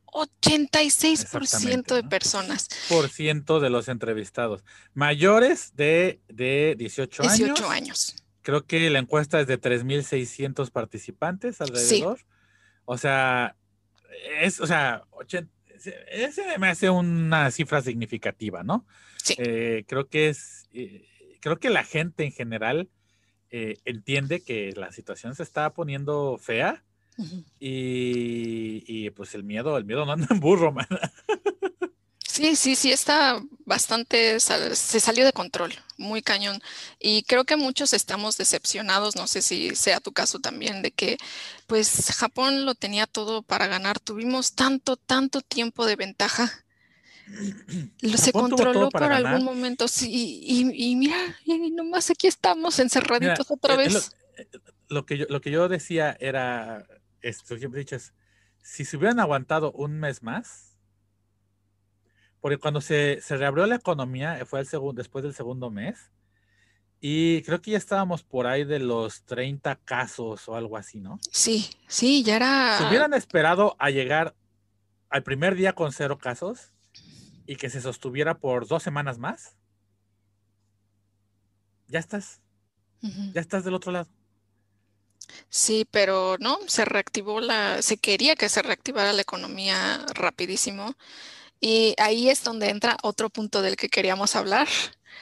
86% 0.07 1.95
de 1.95 2.03
personas. 2.05 2.69
Por 2.89 3.11
ciento 3.11 3.61
de 3.61 3.71
los 3.71 3.89
entrevistados. 3.89 4.65
Mayores 4.95 5.77
de, 5.77 6.21
de 6.29 6.75
18, 6.79 7.23
18 7.23 7.69
años. 7.69 8.17
Creo 8.43 8.65
que 8.65 8.89
la 8.89 8.99
encuesta 8.99 9.41
es 9.41 9.47
de 9.47 9.61
3.600 9.61 10.71
participantes 10.71 11.61
alrededor. 11.61 12.21
O 12.85 12.97
sea, 12.97 13.57
es, 14.41 14.61
o 14.61 14.67
sea, 14.67 15.03
80, 15.11 15.51
ese 16.11 16.59
me 16.59 16.69
hace 16.69 16.91
una 16.91 17.51
cifra 17.51 17.83
significativa, 17.83 18.63
¿no? 18.63 18.87
Sí. 19.23 19.35
Eh, 19.39 19.85
creo 19.87 20.09
que 20.09 20.29
es, 20.29 20.69
eh, 20.73 21.07
creo 21.41 21.59
que 21.59 21.71
la 21.71 21.85
gente 21.85 22.25
en 22.25 22.33
general 22.33 22.89
eh, 23.51 23.77
entiende 23.85 24.43
que 24.43 24.73
la 24.73 24.93
situación 24.93 25.35
se 25.35 25.43
está 25.43 25.73
poniendo 25.73 26.39
fea 26.39 26.85
y, 27.59 28.85
y, 28.87 29.11
pues 29.11 29.35
el 29.35 29.43
miedo, 29.43 29.79
el 29.79 29.87
miedo 29.87 30.05
no 30.05 30.13
anda 30.13 30.27
en 30.31 30.41
burro, 30.41 30.73
man. 30.73 30.87
Sí, 32.37 32.55
sí, 32.55 32.77
sí, 32.77 32.93
está 32.93 33.43
bastante, 33.65 34.39
se 34.41 35.01
salió 35.01 35.25
de 35.25 35.33
control, 35.33 35.73
muy 35.97 36.21
cañón. 36.21 36.61
Y 37.01 37.23
creo 37.23 37.45
que 37.45 37.57
muchos 37.57 37.95
estamos 37.95 38.37
decepcionados, 38.37 39.17
no 39.17 39.27
sé 39.27 39.41
si 39.41 39.75
sea 39.75 40.01
tu 40.01 40.13
caso 40.13 40.39
también, 40.39 40.83
de 40.83 40.91
que 40.91 41.17
pues 41.67 42.13
Japón 42.15 42.67
lo 42.67 42.75
tenía 42.75 43.07
todo 43.07 43.41
para 43.41 43.69
ganar. 43.69 44.01
Tuvimos 44.01 44.53
tanto, 44.53 44.99
tanto 44.99 45.41
tiempo 45.41 45.87
de 45.87 45.97
ventaja. 45.97 46.53
se 48.19 48.33
controló 48.33 48.91
por 48.91 49.05
algún 49.05 49.43
momento, 49.43 49.89
sí, 49.89 50.43
y, 50.45 50.95
mira, 50.95 51.17
y 51.47 51.71
nomás 51.71 52.11
aquí 52.11 52.27
estamos 52.27 52.79
encerraditos 52.81 53.51
otra 53.51 53.75
eh, 53.75 53.77
vez. 53.79 54.13
Eh, 54.37 54.47
lo, 54.89 55.07
que 55.07 55.17
yo, 55.17 55.27
lo 55.31 55.41
que 55.41 55.51
yo 55.51 55.71
decía 55.71 56.15
era, 56.21 56.87
esto 57.23 57.57
siempre 57.57 57.81
he 57.81 57.85
dicho 57.85 57.97
es, 57.97 58.13
si 58.63 58.85
se 58.85 58.99
hubieran 58.99 59.21
aguantado 59.21 59.73
un 59.73 59.99
mes 59.99 60.23
más, 60.23 60.66
porque 62.47 62.59
cuando 62.59 62.81
se, 62.81 63.19
reabrió 63.29 63.67
la 63.67 63.75
economía, 63.75 64.39
eh, 64.39 64.45
fue 64.45 64.61
el 64.61 64.69
segundo, 64.69 65.01
después 65.01 65.25
del 65.25 65.35
segundo 65.35 65.69
mes, 65.69 66.13
y 67.01 67.43
creo 67.43 67.61
que 67.61 67.73
ya 67.73 67.77
estábamos 67.77 68.23
por 68.23 68.47
ahí 68.47 68.63
de 68.63 68.79
los 68.79 69.25
30 69.25 69.75
casos 69.85 70.49
o 70.49 70.55
algo 70.55 70.77
así, 70.77 71.01
¿no? 71.01 71.19
Sí, 71.33 71.69
sí, 71.89 72.23
ya 72.23 72.37
era. 72.37 72.79
Si 72.79 72.85
hubieran 72.85 73.15
esperado 73.15 73.75
a 73.81 73.91
llegar 73.91 74.37
al 75.09 75.25
primer 75.25 75.57
día 75.57 75.73
con 75.73 75.91
cero 75.91 76.19
casos 76.19 76.73
y 77.47 77.57
que 77.57 77.69
se 77.69 77.81
sostuviera 77.81 78.39
por 78.39 78.69
dos 78.69 78.85
semanas 78.85 79.19
más, 79.19 79.57
ya 81.89 81.99
estás. 81.99 82.41
Ya 83.35 83.41
estás 83.41 83.65
del 83.65 83.75
otro 83.75 83.91
lado. 83.91 84.09
Sí, 85.49 85.85
pero 85.91 86.37
no, 86.39 86.61
se 86.69 86.85
reactivó 86.85 87.41
la, 87.41 87.83
se 87.83 87.97
quería 87.97 88.37
que 88.37 88.49
se 88.49 88.63
reactivara 88.63 89.13
la 89.13 89.23
economía 89.23 90.07
rapidísimo 90.15 90.95
y 91.61 91.95
ahí 91.99 92.31
es 92.31 92.43
donde 92.45 92.69
entra 92.71 92.97
otro 93.03 93.31
punto 93.31 93.63
del 93.63 93.77
que 93.77 93.89
queríamos 93.89 94.37
hablar. 94.37 94.69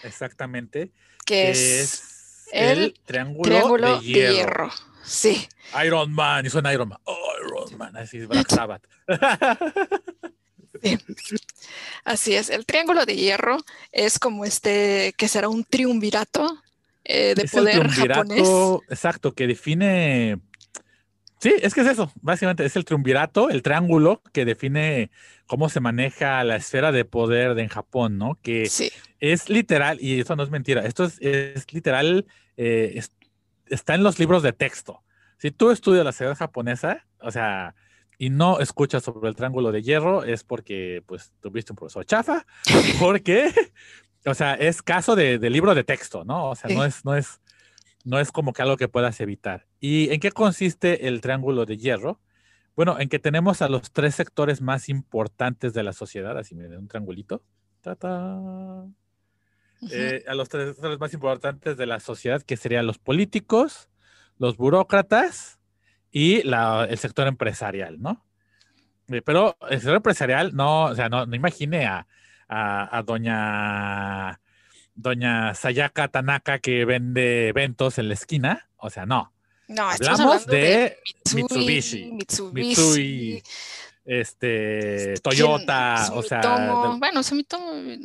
Exactamente. 0.03 0.91
Que, 1.25 1.51
es, 1.51 2.47
el, 2.53 2.95
triángulo, 3.05 3.99
de, 3.99 4.05
hierro. 4.05 4.71
Sí. 5.05 5.49
Iron 5.85 6.13
Man, 6.13 6.47
y 6.47 6.51
suena 6.51 6.73
Iron 6.73 6.89
Man. 6.89 6.99
Iron 7.07 7.79
Man, 7.79 7.97
así 7.97 8.19
es 8.19 8.29
Black 8.29 8.49
Sabbath. 8.49 8.83
Sí. 10.83 10.99
Así 12.05 12.35
es. 12.35 12.51
El 12.51 12.67
triángulo 12.67 13.07
de 13.07 13.17
hierro 13.17 13.57
es 13.91 14.19
como 14.19 14.45
este, 14.45 15.15
que 15.17 15.29
será 15.29 15.49
un 15.49 15.65
triunvirato 15.65 16.59
eh, 17.05 17.35
de 17.35 17.43
Es 17.43 17.55
el 17.55 17.61
poder 17.61 17.89
triunvirato, 17.89 18.21
japonés. 18.21 18.83
exacto, 18.91 19.33
que 19.33 19.47
define. 19.47 20.39
Sí, 21.39 21.55
es 21.61 21.75
que 21.75 21.83
es 21.83 21.87
eso. 21.87 22.13
Básicamente 22.21 22.65
es 22.65 22.77
el 22.77 22.85
triunvirato, 22.85 23.51
el 23.51 23.63
triángulo 23.63 24.23
que 24.33 24.45
define 24.45 25.11
cómo 25.47 25.69
se 25.69 25.81
maneja 25.81 26.43
la 26.45 26.57
esfera 26.57 26.93
de 26.93 27.05
poder 27.05 27.55
de, 27.55 27.63
en 27.63 27.69
Japón, 27.69 28.19
¿no? 28.19 28.39
Que 28.43 28.67
Sí, 28.67 28.91
es 29.21 29.49
literal, 29.49 29.99
y 30.01 30.21
eso 30.21 30.37
no 30.37 30.43
es 30.43 30.51
mentira, 30.51 30.85
esto 30.87 31.05
es, 31.05 31.19
es 31.21 31.73
literal, 31.73 32.27
eh, 32.57 32.93
es- 32.97 33.13
está 33.67 33.95
en 33.95 34.03
los 34.03 34.19
libros 34.19 34.43
de 34.43 34.53
texto. 34.53 35.03
Si 35.39 35.51
tú 35.51 35.71
estudias 35.71 36.05
la 36.05 36.13
sociedad 36.13 36.37
japonesa, 36.37 37.07
o 37.21 37.31
sea, 37.31 37.75
y 38.19 38.31
no 38.31 38.61
escuchas 38.61 39.03
sobre 39.03 39.29
el 39.29 39.35
triángulo 39.37 39.73
de 39.73 39.83
hierro, 39.83 40.23
es 40.25 40.45
porque, 40.45 41.03
pues, 41.07 41.33
tuviste 41.41 41.73
un 41.73 41.77
profesor 41.77 42.05
chafa, 42.07 42.47
porque, 43.01 43.51
o 44.25 44.35
sea, 44.35 44.55
es 44.55 44.83
caso 44.83 45.17
de, 45.17 45.39
de 45.39 45.51
libro 45.51 45.75
de 45.75 45.85
texto, 45.85 46.25
¿no? 46.25 46.51
O 46.51 46.55
sea, 46.55 46.71
no 46.77 46.85
es, 46.85 47.05
no 47.05 47.17
es, 47.17 47.41
no 48.05 48.21
es 48.21 48.31
como 48.33 48.53
que 48.53 48.63
algo 48.63 48.77
que 48.77 48.89
puedas 48.89 49.21
evitar. 49.21 49.67
¿Y 49.81 50.11
en 50.13 50.21
qué 50.21 50.31
consiste 50.31 51.09
el 51.09 51.21
triángulo 51.21 51.67
de 51.67 51.77
hierro? 51.77 52.21
Bueno, 52.77 52.99
en 52.99 53.09
que 53.09 53.19
tenemos 53.19 53.63
a 53.63 53.69
los 53.69 53.93
tres 53.93 54.15
sectores 54.15 54.61
más 54.61 54.89
importantes 54.89 55.75
de 55.75 55.83
la 55.85 55.93
sociedad, 55.93 56.37
así 56.37 56.55
miren, 56.55 56.79
un 56.79 56.89
triangulito. 56.89 57.43
Ta, 57.83 57.97
Eh, 59.91 60.25
a 60.27 60.35
los 60.35 60.49
tres 60.49 60.69
sectores 60.71 60.99
más 60.99 61.13
importantes 61.13 61.77
de 61.77 61.85
la 61.87 62.01
sociedad, 62.01 62.41
que 62.43 62.57
serían 62.57 62.87
los 62.87 62.99
políticos, 62.99 63.91
los 64.39 64.57
burócratas 64.57 65.59
y 66.11 66.43
la- 66.43 66.87
el 66.89 66.97
sector 66.97 67.27
empresarial, 67.27 68.01
¿no? 68.01 68.25
Eh, 69.09 69.21
pero 69.21 69.57
el 69.69 69.79
sector 69.81 69.97
empresarial, 69.97 70.55
no, 70.57 70.85
o 70.85 70.95
sea, 70.95 71.11
no, 71.11 71.27
no 71.27 71.37
imagine 71.37 71.85
a, 71.85 72.07
a- 72.49 72.97
a 72.99 73.03
doña, 73.03 74.41
doña 74.95 75.55
Sayaka 75.55 76.09
Tanaka 76.09 76.61
que 76.61 76.87
vende 76.87 77.49
eventos 77.49 77.99
en 77.99 78.09
la 78.09 78.15
esquina, 78.15 78.71
o 78.79 78.89
sea, 78.89 79.05
no. 79.05 79.34
No, 79.69 79.91
estamos 79.93 80.21
Hablamos 80.21 80.47
de 80.47 80.99
Mitsubishi, 81.35 82.05
Mitsubishi, 82.13 82.53
Mitsui, 82.69 83.43
este, 84.05 85.15
Toyota, 85.23 86.11
o 86.13 86.23
sea, 86.23 86.43
Sumitomo. 86.43 86.99
Bueno, 86.99 87.23
Sumitomo. 87.23 87.73
eh, 87.75 87.99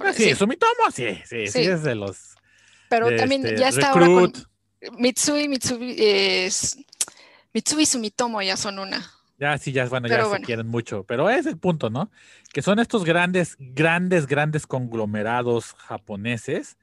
Ah, 0.00 0.12
sí, 0.12 0.22
decir, 0.24 0.36
Sumitomo, 0.36 0.90
sí, 0.92 1.04
sí, 1.24 1.46
sí, 1.46 1.52
Sí. 1.52 1.60
es 1.60 1.82
de 1.82 1.94
los 1.94 2.34
pero 2.88 3.08
de 3.08 3.16
también 3.16 3.44
este, 3.46 3.60
ya 3.60 3.68
está 3.68 3.90
ahora 3.90 4.06
con 4.06 4.24
Recruit. 4.32 4.46
Mitsui, 4.98 5.48
Mitsui, 5.48 5.96
es- 5.98 6.76
Mitsui 7.52 7.86
Sumitomo 7.86 8.40
ya 8.42 8.56
son 8.56 8.78
una. 8.78 9.08
Ya, 9.38 9.56
sí, 9.56 9.70
ya, 9.70 9.84
bueno, 9.86 10.08
Pero 10.08 10.24
ya 10.24 10.28
bueno. 10.28 10.42
se 10.42 10.46
quieren 10.46 10.66
mucho, 10.66 11.04
pero 11.04 11.30
es 11.30 11.46
el 11.46 11.58
punto, 11.58 11.90
¿no? 11.90 12.10
Que 12.52 12.60
son 12.60 12.80
estos 12.80 13.04
grandes, 13.04 13.54
grandes, 13.58 14.26
grandes 14.26 14.66
conglomerados 14.66 15.74
japoneses 15.74 16.76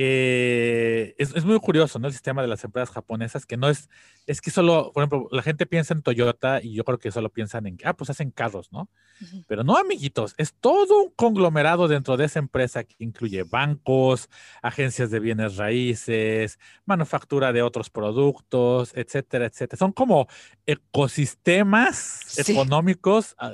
que 0.00 1.14
es, 1.18 1.36
es 1.36 1.44
muy 1.44 1.60
curioso, 1.60 1.98
¿no? 1.98 2.06
El 2.06 2.14
sistema 2.14 2.40
de 2.40 2.48
las 2.48 2.64
empresas 2.64 2.88
japonesas, 2.88 3.44
que 3.44 3.58
no 3.58 3.68
es, 3.68 3.90
es 4.26 4.40
que 4.40 4.50
solo, 4.50 4.92
por 4.94 5.02
ejemplo, 5.02 5.28
la 5.30 5.42
gente 5.42 5.66
piensa 5.66 5.92
en 5.92 6.00
Toyota 6.00 6.62
y 6.62 6.72
yo 6.72 6.84
creo 6.84 6.98
que 6.98 7.10
solo 7.12 7.28
piensan 7.28 7.66
en, 7.66 7.76
ah, 7.84 7.92
pues 7.92 8.08
hacen 8.08 8.30
carros, 8.30 8.72
¿no? 8.72 8.88
Pero 9.46 9.62
no, 9.62 9.76
amiguitos, 9.76 10.34
es 10.38 10.54
todo 10.54 11.02
un 11.02 11.10
conglomerado 11.10 11.86
dentro 11.86 12.16
de 12.16 12.24
esa 12.24 12.38
empresa 12.38 12.82
que 12.82 12.94
incluye 12.98 13.42
bancos, 13.42 14.30
agencias 14.62 15.10
de 15.10 15.20
bienes 15.20 15.58
raíces, 15.58 16.58
manufactura 16.86 17.52
de 17.52 17.60
otros 17.60 17.90
productos, 17.90 18.92
etcétera, 18.94 19.44
etcétera. 19.44 19.76
Son 19.78 19.92
como 19.92 20.28
ecosistemas 20.64 22.22
Sí. 22.26 22.52
económicos 22.52 23.34
ah, 23.36 23.52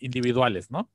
individuales, 0.00 0.72
¿no? 0.72 0.90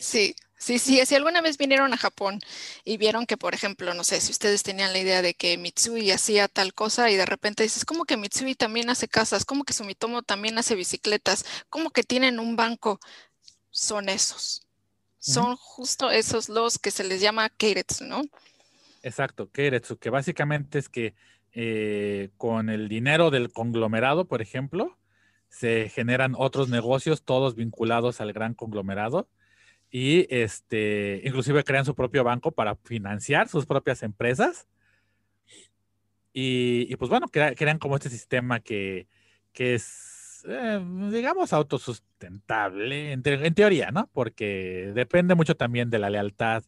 Sí, 0.00 0.34
sí, 0.56 0.78
sí. 0.78 1.04
Si 1.04 1.14
alguna 1.14 1.40
vez 1.40 1.58
vinieron 1.58 1.92
a 1.92 1.96
Japón 1.96 2.40
y 2.84 2.96
vieron 2.96 3.26
que, 3.26 3.36
por 3.36 3.54
ejemplo, 3.54 3.94
no 3.94 4.04
sé, 4.04 4.20
si 4.20 4.32
ustedes 4.32 4.62
tenían 4.62 4.92
la 4.92 4.98
idea 4.98 5.22
de 5.22 5.34
que 5.34 5.56
Mitsui 5.58 6.10
hacía 6.10 6.48
tal 6.48 6.74
cosa 6.74 7.10
y 7.10 7.16
de 7.16 7.26
repente 7.26 7.62
dices, 7.62 7.84
¿cómo 7.84 8.04
que 8.04 8.16
Mitsui 8.16 8.54
también 8.54 8.90
hace 8.90 9.08
casas? 9.08 9.44
¿Cómo 9.44 9.64
que 9.64 9.72
Sumitomo 9.72 10.22
también 10.22 10.58
hace 10.58 10.74
bicicletas? 10.74 11.44
¿Cómo 11.70 11.90
que 11.90 12.02
tienen 12.02 12.38
un 12.38 12.56
banco? 12.56 13.00
Son 13.70 14.08
esos. 14.08 14.66
Son 15.18 15.56
justo 15.56 16.10
esos 16.10 16.50
los 16.50 16.78
que 16.78 16.90
se 16.90 17.02
les 17.02 17.20
llama 17.20 17.48
keiretsu, 17.48 18.04
¿no? 18.04 18.22
Exacto, 19.04 19.50
Keiretsu, 19.50 19.98
que 19.98 20.08
básicamente 20.08 20.78
es 20.78 20.88
que 20.88 21.14
eh, 21.52 22.30
con 22.38 22.70
el 22.70 22.88
dinero 22.88 23.30
del 23.30 23.52
conglomerado, 23.52 24.24
por 24.24 24.40
ejemplo, 24.40 24.96
se 25.48 25.90
generan 25.90 26.34
otros 26.36 26.68
negocios, 26.70 27.22
todos 27.22 27.54
vinculados 27.54 28.20
al 28.20 28.32
gran 28.32 28.54
conglomerado, 28.54 29.28
y 29.96 30.26
este, 30.28 31.20
inclusive 31.24 31.62
crean 31.62 31.84
su 31.84 31.94
propio 31.94 32.24
banco 32.24 32.50
para 32.50 32.74
financiar 32.74 33.48
sus 33.48 33.64
propias 33.64 34.02
empresas. 34.02 34.66
Y, 36.32 36.88
y 36.92 36.96
pues 36.96 37.08
bueno, 37.08 37.28
crea- 37.28 37.54
crean 37.54 37.78
como 37.78 37.94
este 37.94 38.10
sistema 38.10 38.58
que, 38.58 39.06
que 39.52 39.74
es, 39.74 40.44
eh, 40.48 40.84
digamos, 41.12 41.52
autosustentable, 41.52 43.12
en, 43.12 43.22
te- 43.22 43.46
en 43.46 43.54
teoría, 43.54 43.92
¿no? 43.92 44.10
Porque 44.12 44.90
depende 44.96 45.36
mucho 45.36 45.54
también 45.54 45.90
de 45.90 46.00
la 46.00 46.10
lealtad 46.10 46.64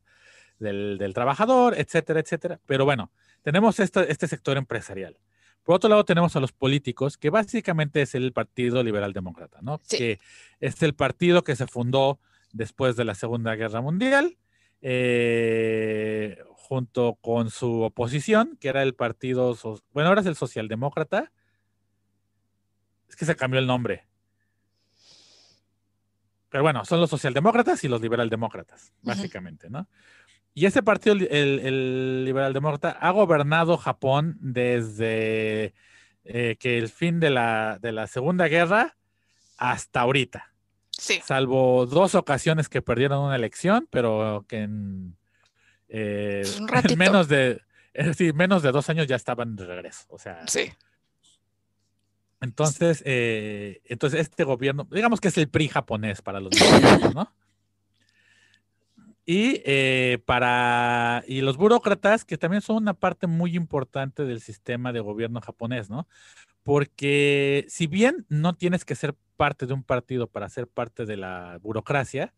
del, 0.61 0.97
del 0.97 1.13
trabajador, 1.13 1.75
etcétera, 1.77 2.21
etcétera. 2.21 2.61
Pero 2.65 2.85
bueno, 2.85 3.11
tenemos 3.43 3.81
este, 3.81 4.09
este 4.09 4.29
sector 4.29 4.57
empresarial. 4.57 5.19
Por 5.65 5.75
otro 5.75 5.91
lado, 5.91 6.05
tenemos 6.05 6.37
a 6.37 6.41
los 6.41 6.53
políticos, 6.53 7.19
que 7.19 7.31
básicamente 7.31 8.03
es 8.03 8.15
el 8.15 8.33
Partido 8.33 8.85
Liberal 8.85 9.13
Demócrata, 9.13 9.59
¿no? 9.63 9.81
Sí. 9.83 9.99
Que 9.99 10.21
es 10.61 10.81
el 10.85 10.95
partido 10.95 11.43
que 11.43 11.57
se 11.57 11.67
fundó 11.67 12.21
después 12.57 12.97
de 12.97 13.05
la 13.05 13.15
Segunda 13.15 13.55
Guerra 13.55 13.81
Mundial, 13.81 14.37
eh, 14.83 16.39
junto 16.55 17.17
con 17.21 17.51
su 17.51 17.83
oposición, 17.83 18.57
que 18.61 18.69
era 18.69 18.83
el 18.83 18.95
partido, 18.95 19.57
bueno, 19.93 20.09
ahora 20.09 20.21
es 20.21 20.27
el 20.27 20.37
Socialdemócrata. 20.37 21.33
Es 23.09 23.17
que 23.17 23.25
se 23.25 23.37
cambió 23.37 23.61
el 23.61 23.67
nombre. 23.67 24.07
Pero 26.49 26.63
bueno, 26.63 26.85
son 26.85 27.01
los 27.01 27.11
socialdemócratas 27.11 27.85
y 27.85 27.89
los 27.89 28.01
liberaldemócratas, 28.01 28.93
básicamente, 29.03 29.69
¿no? 29.69 29.89
Y 30.55 30.65
ese 30.65 30.83
partido, 30.83 31.15
el, 31.15 31.29
el 31.31 32.25
liberaldemócrata, 32.25 32.91
ha 32.91 33.11
gobernado 33.11 33.77
Japón 33.77 34.39
desde 34.41 35.75
eh, 36.25 36.57
que 36.59 36.79
el 36.79 36.89
fin 36.89 37.21
de 37.21 37.31
la, 37.31 37.79
de 37.81 37.93
la 37.93 38.07
Segunda 38.07 38.49
Guerra 38.49 38.97
hasta 39.59 40.01
ahorita, 40.01 40.53
Sí, 40.99 41.21
salvo 41.25 41.87
dos 41.87 42.15
ocasiones 42.15 42.69
que 42.69 42.81
perdieron 42.83 43.25
una 43.25 43.37
elección, 43.37 43.87
pero 43.91 44.45
que 44.49 44.63
en, 44.63 45.17
eh, 45.89 46.43
Pues 46.69 46.85
en 46.85 46.99
menos 46.99 47.29
de, 47.29 47.61
es 47.93 48.07
decir, 48.07 48.35
menos 48.35 48.63
de 48.63 48.73
dos 48.73 48.89
años 48.89 49.07
ya 49.07 49.17
estaban 49.17 49.57
de 49.57 49.67
regreso. 49.67 50.07
O 50.09 50.19
sea, 50.19 50.47
sí. 50.47 50.73
entonces, 52.41 53.03
eh, 53.05 53.81
entonces 53.85 54.21
este 54.21 54.45
gobierno, 54.45 54.87
digamos 54.91 55.21
que 55.21 55.29
es 55.29 55.39
el 55.39 55.49
PRI 55.49 55.69
japonés 55.69 56.23
para 56.23 56.41
los 56.41 56.53
mexicanos, 56.53 57.15
¿no? 57.15 57.33
Y 59.29 59.61
eh, 59.65 60.23
para 60.25 61.25
y 61.27 61.41
los 61.41 61.57
burócratas, 61.57 62.25
que 62.25 62.39
también 62.39 62.63
son 62.63 62.77
una 62.77 62.95
parte 62.95 63.27
muy 63.27 63.57
importante 63.57 64.25
del 64.25 64.41
sistema 64.41 64.93
de 64.93 65.01
gobierno 65.01 65.41
japonés, 65.41 65.91
¿no? 65.91 66.07
Porque 66.67 67.65
si 67.69 67.87
bien 67.87 68.27
no 68.29 68.55
tienes 68.57 68.85
que 68.85 68.97
ser 68.97 69.15
parte 69.37 69.67
de 69.67 69.73
un 69.73 69.85
partido 69.85 70.27
para 70.27 70.49
ser 70.49 70.67
parte 70.67 71.07
de 71.07 71.17
la 71.17 71.59
burocracia, 71.63 72.35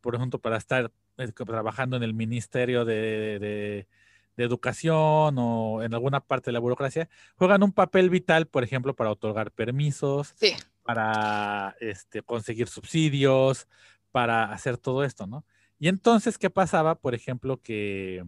por 0.00 0.14
ejemplo, 0.14 0.38
para 0.38 0.56
estar 0.58 0.92
eh, 1.18 1.32
trabajando 1.32 1.96
en 1.96 2.04
el 2.04 2.14
Ministerio 2.14 2.84
de, 2.84 3.38
de- 3.40 3.88
de 4.36 4.44
Educación 4.44 5.36
o 5.38 5.82
en 5.82 5.92
alguna 5.94 6.20
parte 6.20 6.46
de 6.50 6.52
la 6.52 6.58
burocracia, 6.60 7.08
juegan 7.36 7.62
un 7.62 7.72
papel 7.72 8.10
vital, 8.10 8.46
por 8.46 8.64
ejemplo, 8.64 8.94
para 8.94 9.10
otorgar 9.10 9.50
permisos, 9.52 10.34
Sí. 10.36 10.54
para 10.82 11.74
este, 11.80 12.22
conseguir 12.22 12.68
subsidios, 12.68 13.68
para 14.12 14.44
hacer 14.52 14.76
todo 14.76 15.02
esto, 15.04 15.26
¿no? 15.26 15.44
Y 15.80 15.88
entonces, 15.88 16.38
¿qué 16.38 16.48
pasaba? 16.50 16.94
Por 16.94 17.14
ejemplo, 17.14 17.60
que 17.60 18.24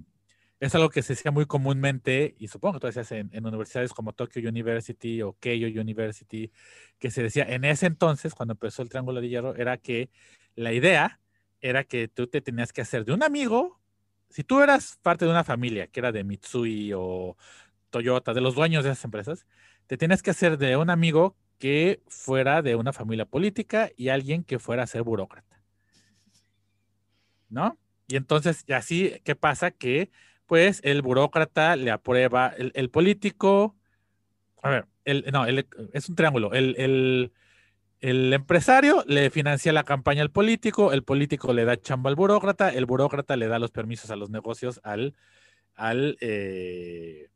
es 0.60 0.74
algo 0.74 0.88
que 0.88 1.02
se 1.02 1.12
hacía 1.12 1.30
muy 1.30 1.46
comúnmente, 1.46 2.34
y 2.38 2.48
supongo 2.48 2.74
que 2.74 2.80
todavía 2.80 3.04
se 3.04 3.14
hace 3.14 3.28
en, 3.30 3.46
universidades 3.46 3.92
como 3.92 4.12
Tokyo 4.12 4.48
University 4.48 5.20
o 5.22 5.34
Keio 5.38 5.68
University, 5.68 6.50
que 6.98 7.10
se 7.10 7.22
decía 7.22 7.44
en 7.44 7.64
ese 7.64 7.86
entonces, 7.86 8.34
cuando 8.34 8.52
empezó 8.52 8.82
el 8.82 8.88
Triángulo 8.88 9.20
de 9.20 9.28
Hierro, 9.28 9.54
era 9.54 9.76
que 9.76 10.10
la 10.54 10.72
idea 10.72 11.20
era 11.60 11.84
que 11.84 12.08
tú 12.08 12.26
te 12.26 12.40
tenías 12.40 12.72
que 12.72 12.82
hacer 12.82 13.04
de 13.04 13.12
un 13.12 13.22
amigo, 13.22 13.80
si 14.30 14.44
tú 14.44 14.60
eras 14.60 14.98
parte 15.02 15.24
de 15.24 15.30
una 15.30 15.44
familia 15.44 15.86
que 15.88 16.00
era 16.00 16.12
de 16.12 16.24
Mitsui 16.24 16.92
o 16.94 17.36
Toyota, 17.90 18.34
de 18.34 18.40
los 18.40 18.54
dueños 18.54 18.84
de 18.84 18.90
esas 18.90 19.04
empresas, 19.04 19.46
te 19.86 19.96
tenías 19.96 20.22
que 20.22 20.30
hacer 20.30 20.58
de 20.58 20.76
un 20.76 20.90
amigo 20.90 21.36
que 21.58 22.02
fuera 22.08 22.62
de 22.62 22.76
una 22.76 22.92
familia 22.92 23.24
política 23.24 23.90
y 23.96 24.08
alguien 24.08 24.44
que 24.44 24.58
fuera 24.58 24.82
a 24.82 24.86
ser 24.86 25.02
burócrata. 25.02 25.60
¿No? 27.48 27.78
Y 28.08 28.16
entonces, 28.16 28.64
así, 28.68 29.20
¿qué 29.24 29.34
pasa? 29.36 29.70
Que 29.70 30.10
pues 30.46 30.80
el 30.84 31.02
burócrata 31.02 31.76
le 31.76 31.90
aprueba, 31.90 32.52
el, 32.56 32.72
el 32.74 32.90
político, 32.90 33.76
A 34.62 34.70
ver, 34.70 34.86
el, 35.04 35.24
no, 35.32 35.44
es 35.46 36.08
un 36.08 36.16
triángulo. 36.16 36.52
El, 36.52 37.32
empresario 38.00 39.02
le 39.08 39.30
financia 39.30 39.72
la 39.72 39.84
campaña 39.84 40.22
al 40.22 40.30
político, 40.30 40.92
el 40.92 41.02
político 41.02 41.52
le 41.52 41.64
da 41.64 41.76
chamba 41.76 42.08
al 42.08 42.16
burócrata, 42.16 42.70
el 42.70 42.86
burócrata 42.86 43.36
le 43.36 43.48
da 43.48 43.58
los 43.58 43.72
permisos 43.72 44.10
a 44.10 44.16
los 44.16 44.30
negocios 44.30 44.80
al, 44.84 45.16
al, 45.74 46.16
eh, 46.20 47.28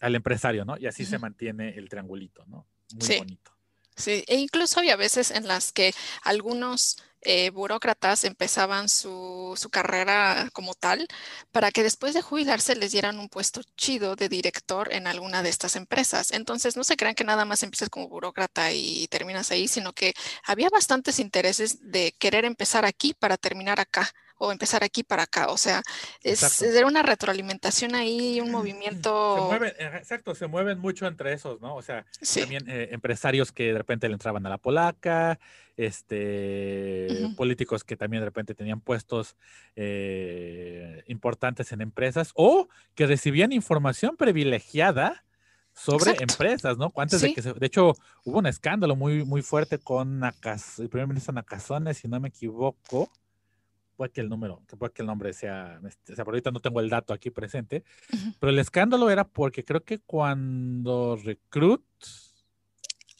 al 0.00 0.14
empresario, 0.14 0.64
¿no? 0.64 0.76
Y 0.78 0.86
así 0.86 1.06
se 1.06 1.18
mantiene 1.18 1.70
el 1.70 1.88
triangulito, 1.88 2.44
¿no? 2.46 2.66
Muy 2.94 3.18
bonito. 3.18 3.52
Sí, 3.96 4.24
e 4.26 4.36
incluso 4.36 4.80
había 4.80 4.96
veces 4.96 5.30
en 5.30 5.46
las 5.46 5.72
que 5.72 5.92
algunos 6.22 7.02
eh, 7.22 7.50
burócratas 7.50 8.24
empezaban 8.24 8.88
su, 8.88 9.54
su, 9.56 9.70
carrera 9.70 10.48
como 10.52 10.74
tal 10.74 11.06
para 11.52 11.70
que 11.70 11.82
después 11.82 12.14
de 12.14 12.22
jubilarse 12.22 12.76
les 12.76 12.92
dieran 12.92 13.18
un 13.18 13.28
puesto 13.28 13.60
chido 13.76 14.16
de 14.16 14.28
director 14.28 14.92
en 14.92 15.06
alguna 15.06 15.42
de 15.42 15.50
estas 15.50 15.76
empresas. 15.76 16.32
Entonces, 16.32 16.76
no 16.76 16.84
se 16.84 16.96
crean 16.96 17.14
que 17.14 17.24
nada 17.24 17.44
más 17.44 17.62
empiezas 17.62 17.90
como 17.90 18.08
burócrata 18.08 18.72
y 18.72 19.06
terminas 19.08 19.50
ahí, 19.50 19.68
sino 19.68 19.92
que 19.92 20.14
había 20.44 20.68
bastantes 20.70 21.18
intereses 21.18 21.78
de 21.90 22.12
querer 22.18 22.44
empezar 22.44 22.84
aquí 22.84 23.14
para 23.14 23.36
terminar 23.36 23.80
acá 23.80 24.10
o 24.40 24.50
empezar 24.50 24.82
aquí 24.82 25.02
para 25.04 25.24
acá. 25.24 25.48
O 25.48 25.58
sea, 25.58 25.82
es, 26.22 26.62
era 26.62 26.86
una 26.86 27.02
retroalimentación 27.02 27.94
ahí, 27.94 28.40
un 28.40 28.50
movimiento. 28.50 29.36
Se 29.36 29.42
mueven, 29.42 29.72
exacto, 29.78 30.34
se 30.34 30.46
mueven 30.46 30.78
mucho 30.78 31.06
entre 31.06 31.34
esos, 31.34 31.60
¿no? 31.60 31.76
O 31.76 31.82
sea, 31.82 32.06
también 32.34 32.64
eh, 32.66 32.88
empresarios 32.92 33.52
que 33.52 33.72
de 33.72 33.78
repente 33.78 34.08
le 34.08 34.14
entraban 34.14 34.44
a 34.46 34.48
la 34.48 34.56
polaca, 34.56 35.38
este, 35.76 37.30
políticos 37.36 37.84
que 37.84 37.96
también 37.96 38.22
de 38.22 38.26
repente 38.26 38.54
tenían 38.54 38.80
puestos 38.80 39.36
eh, 39.76 41.04
importantes 41.06 41.72
en 41.72 41.82
empresas 41.82 42.32
o 42.34 42.68
que 42.94 43.06
recibían 43.06 43.52
información 43.52 44.16
privilegiada 44.16 45.22
sobre 45.74 46.16
empresas, 46.20 46.78
¿no? 46.78 46.92
Antes 46.96 47.20
de 47.20 47.34
que 47.34 47.42
se, 47.42 47.52
de 47.52 47.66
hecho 47.66 47.92
hubo 48.24 48.38
un 48.38 48.46
escándalo 48.46 48.96
muy 48.96 49.24
muy 49.24 49.42
fuerte 49.42 49.78
con 49.78 50.22
el 50.24 50.88
primer 50.88 51.06
ministro 51.06 51.32
Nakazone, 51.32 51.94
si 51.94 52.08
no 52.08 52.20
me 52.20 52.28
equivoco, 52.28 53.10
puede 54.00 54.12
que 54.12 54.22
el 54.22 54.30
número, 54.30 54.62
que 54.66 54.78
puede 54.78 54.94
que 54.94 55.02
el 55.02 55.06
nombre 55.06 55.34
sea, 55.34 55.78
este, 55.86 56.14
o 56.14 56.16
sea, 56.16 56.24
por 56.24 56.32
ahorita 56.32 56.50
no 56.50 56.60
tengo 56.60 56.80
el 56.80 56.88
dato 56.88 57.12
aquí 57.12 57.28
presente, 57.28 57.84
pero 58.38 58.48
el 58.48 58.58
escándalo 58.58 59.10
era 59.10 59.24
porque 59.24 59.62
creo 59.62 59.84
que 59.84 59.98
cuando 59.98 61.18
Recruit, 61.22 61.82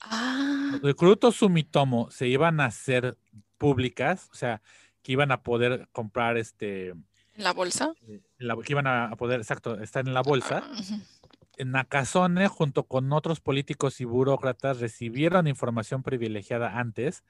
ah. 0.01 0.79
Recruit 0.83 1.23
o 1.25 1.33
Sumitomo 1.33 2.11
se 2.11 2.29
iban 2.29 2.61
a 2.61 2.65
hacer 2.65 3.19
públicas, 3.59 4.31
o 4.33 4.35
sea, 4.35 4.63
que 5.03 5.13
iban 5.13 5.33
a 5.33 5.43
poder 5.43 5.87
comprar 5.93 6.39
este... 6.39 6.89
¿En 6.89 7.45
la 7.45 7.53
bolsa? 7.53 7.93
Eh, 8.09 8.23
que 8.65 8.73
iban 8.73 8.87
a 8.87 9.15
poder, 9.17 9.41
exacto, 9.41 9.79
estar 9.83 10.09
en 10.09 10.15
la 10.15 10.23
bolsa. 10.23 10.63
En 11.59 11.73
Nakazone, 11.73 12.49
junto 12.49 12.85
con 12.85 13.13
otros 13.13 13.41
políticos 13.41 14.01
y 14.01 14.07
burócratas, 14.07 14.81
recibieron 14.81 15.47
información 15.47 16.03
privilegiada 16.03 16.79
antes 16.79 17.23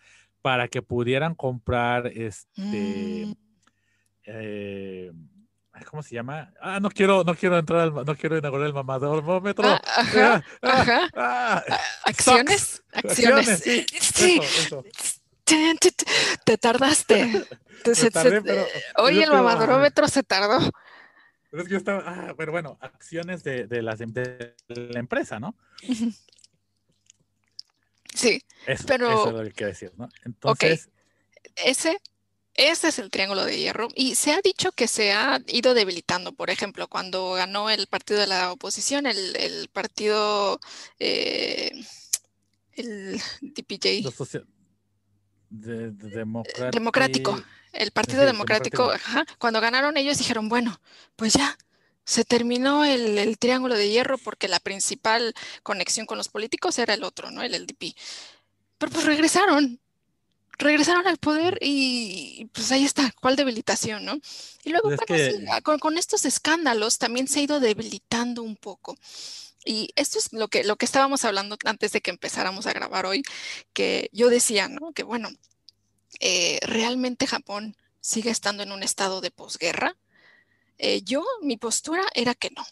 para 0.42 0.68
que 0.68 0.82
pudieran 0.82 1.34
comprar 1.34 2.06
este. 2.06 3.26
Mm. 3.26 3.32
Eh, 4.24 5.12
¿Cómo 5.88 6.02
se 6.02 6.14
llama? 6.14 6.52
Ah, 6.60 6.78
no 6.80 6.90
quiero, 6.90 7.24
no 7.24 7.34
quiero 7.34 7.58
entrar 7.58 7.80
al, 7.80 7.94
no 7.94 8.16
quiero 8.16 8.36
inaugurar 8.36 8.66
el 8.66 8.74
mamadormómetro. 8.74 9.68
Ah, 9.82 10.42
ajá, 10.62 11.08
ah, 11.14 11.64
ah, 11.68 11.80
acciones, 12.04 12.82
acciones. 12.92 13.62
sí, 13.62 14.40
Te, 16.44 16.58
tardaste. 16.58 17.46
Oye, 18.96 19.24
el 19.24 19.30
mamadrómetro 19.30 20.06
se 20.08 20.22
tardó. 20.22 20.70
Pero 21.50 21.62
es 21.62 21.68
que 21.68 21.72
yo 21.72 21.78
estaba, 21.78 22.34
pero 22.36 22.52
bueno, 22.52 22.78
acciones 22.80 23.42
de, 23.42 23.66
de, 23.66 23.82
las, 23.82 23.98
de 23.98 24.54
la 24.68 25.00
empresa, 25.00 25.40
¿no? 25.40 25.56
Sí, 28.20 28.42
eso, 28.66 28.84
pero... 28.86 29.10
Eso 29.10 29.28
es 29.28 29.34
lo 29.34 29.42
que 29.44 29.52
quiero 29.52 29.72
decir, 29.72 29.92
¿no? 29.96 30.08
Entonces... 30.24 30.88
Ese, 31.56 31.98
ese 32.54 32.88
es 32.88 32.98
el 32.98 33.10
triángulo 33.10 33.44
de 33.44 33.58
hierro 33.58 33.88
y 33.94 34.14
se 34.14 34.32
ha 34.32 34.40
dicho 34.40 34.72
que 34.72 34.86
se 34.88 35.12
ha 35.12 35.40
ido 35.48 35.74
debilitando. 35.74 36.32
Por 36.32 36.50
ejemplo, 36.50 36.88
cuando 36.88 37.32
ganó 37.32 37.70
el 37.70 37.86
partido 37.86 38.20
de 38.20 38.26
la 38.26 38.52
oposición, 38.52 39.06
el, 39.06 39.36
el 39.36 39.68
partido, 39.68 40.60
eh, 40.98 41.70
el 42.74 43.20
DPJ. 43.40 44.02
De, 45.48 45.90
democrático. 45.90 46.70
democrático. 46.70 47.42
El 47.72 47.92
Partido 47.92 48.24
Democrático, 48.24 48.90
cuando 49.38 49.60
ganaron 49.60 49.96
ellos 49.96 50.18
dijeron, 50.18 50.48
bueno, 50.48 50.80
pues 51.16 51.34
ya, 51.34 51.56
se 52.04 52.24
terminó 52.24 52.84
el, 52.84 53.38
triángulo 53.38 53.76
de 53.76 53.88
hierro 53.88 54.18
porque 54.18 54.48
la 54.48 54.60
principal 54.60 55.34
conexión 55.62 56.06
con 56.06 56.18
los 56.18 56.28
políticos 56.28 56.78
era 56.78 56.94
el 56.94 57.04
otro, 57.04 57.30
¿no? 57.30 57.42
El 57.42 57.52
LDP. 57.52 57.94
Pero 58.78 58.92
pues 58.92 59.04
regresaron, 59.04 59.80
regresaron 60.58 61.06
al 61.06 61.18
poder 61.18 61.58
y 61.60 62.48
pues 62.52 62.72
ahí 62.72 62.84
está, 62.84 63.12
¿cuál 63.20 63.36
debilitación, 63.36 64.04
no? 64.04 64.18
Y 64.64 64.70
luego 64.70 64.90
con, 65.78 65.98
estos 65.98 66.24
escándalos 66.24 66.98
también 66.98 67.28
se 67.28 67.40
ha 67.40 67.42
ido 67.42 67.60
debilitando 67.60 68.42
un 68.42 68.56
poco. 68.56 68.96
Y 69.64 69.90
esto 69.94 70.18
es 70.18 70.32
lo 70.32 70.48
que, 70.48 70.64
lo 70.64 70.76
que 70.76 70.86
estábamos 70.86 71.24
hablando 71.24 71.58
antes 71.64 71.92
de 71.92 72.00
que 72.00 72.10
empezáramos 72.10 72.66
a 72.66 72.72
grabar 72.72 73.04
hoy, 73.04 73.22
que 73.74 74.08
yo 74.12 74.30
decía, 74.30 74.68
¿no? 74.68 74.92
Que 74.92 75.02
bueno, 75.02 75.28
eh, 76.18 76.58
realmente 76.62 77.26
Japón 77.26 77.76
sigue 78.00 78.30
estando 78.30 78.62
en 78.62 78.72
un 78.72 78.82
estado 78.82 79.20
de 79.20 79.30
posguerra 79.30 79.96
eh, 80.80 81.02
yo, 81.02 81.24
mi 81.42 81.56
postura 81.56 82.04
era 82.14 82.34
que 82.34 82.50
no 82.50 82.64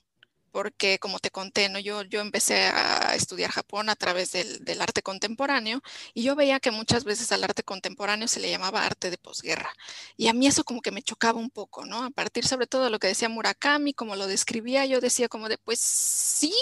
porque 0.50 0.98
como 0.98 1.18
te 1.18 1.30
conté, 1.30 1.68
¿no? 1.68 1.78
yo, 1.78 2.02
yo 2.02 2.20
empecé 2.20 2.66
a 2.66 3.14
estudiar 3.14 3.50
Japón 3.50 3.88
a 3.90 3.96
través 3.96 4.32
del, 4.32 4.80
arte 4.80 5.02
contemporáneo 5.02 5.82
y 6.14 6.22
yo 6.22 6.36
veía 6.36 6.60
que 6.60 6.70
muchas 6.70 7.04
veces 7.04 7.30
al 7.32 7.44
arte 7.44 7.62
contemporáneo 7.62 8.28
se 8.28 8.40
le 8.40 8.50
llamaba 8.50 8.84
arte 8.84 9.10
de 9.10 9.18
posguerra. 9.18 9.72
Y 10.16 10.28
a 10.28 10.32
mí 10.32 10.46
eso 10.46 10.64
como 10.64 10.80
que 10.80 10.90
me 10.90 11.02
chocaba 11.02 11.38
un 11.38 11.50
poco, 11.50 11.84
¿no? 11.84 12.04
A 12.04 12.10
partir 12.10 12.46
sobre 12.46 12.66
todo 12.66 12.84
de 12.84 12.90
lo 12.90 12.98
que 12.98 13.08
decía 13.08 13.28
Murakami, 13.28 13.92
como 13.94 14.16
lo 14.16 14.26
describía, 14.26 14.86
yo 14.86 15.00
decía 15.00 15.28
como 15.28 15.48
de, 15.48 15.58
pues 15.58 15.80
sí, 15.80 16.52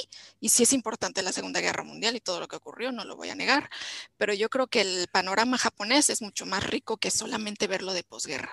y 0.41 0.49
sí 0.51 0.65
es 0.65 0.73
importante 0.73 1.23
la 1.23 1.33
Segunda 1.33 1.61
Guerra 1.61 1.85
Mundial 1.85 2.17
y 2.17 2.21
todo 2.21 2.41
lo 2.41 2.49
que 2.49 2.57
ocurrió, 2.57 2.93
no 2.93 3.05
lo 3.05 3.17
voy 3.17 3.31
a 3.31 3.35
negar, 3.35 3.71
pero 4.17 4.35
yo 4.35 4.49
creo 4.51 4.67
que 4.67 4.81
el 4.81 5.09
panorama 5.09 5.59
japonés 5.59 6.11
es 6.11 6.23
mucho 6.23 6.47
más 6.47 6.65
rico 6.65 6.97
que 6.97 7.11
solamente 7.11 7.67
verlo 7.67 7.93
de 7.93 8.05
posguerra. 8.05 8.53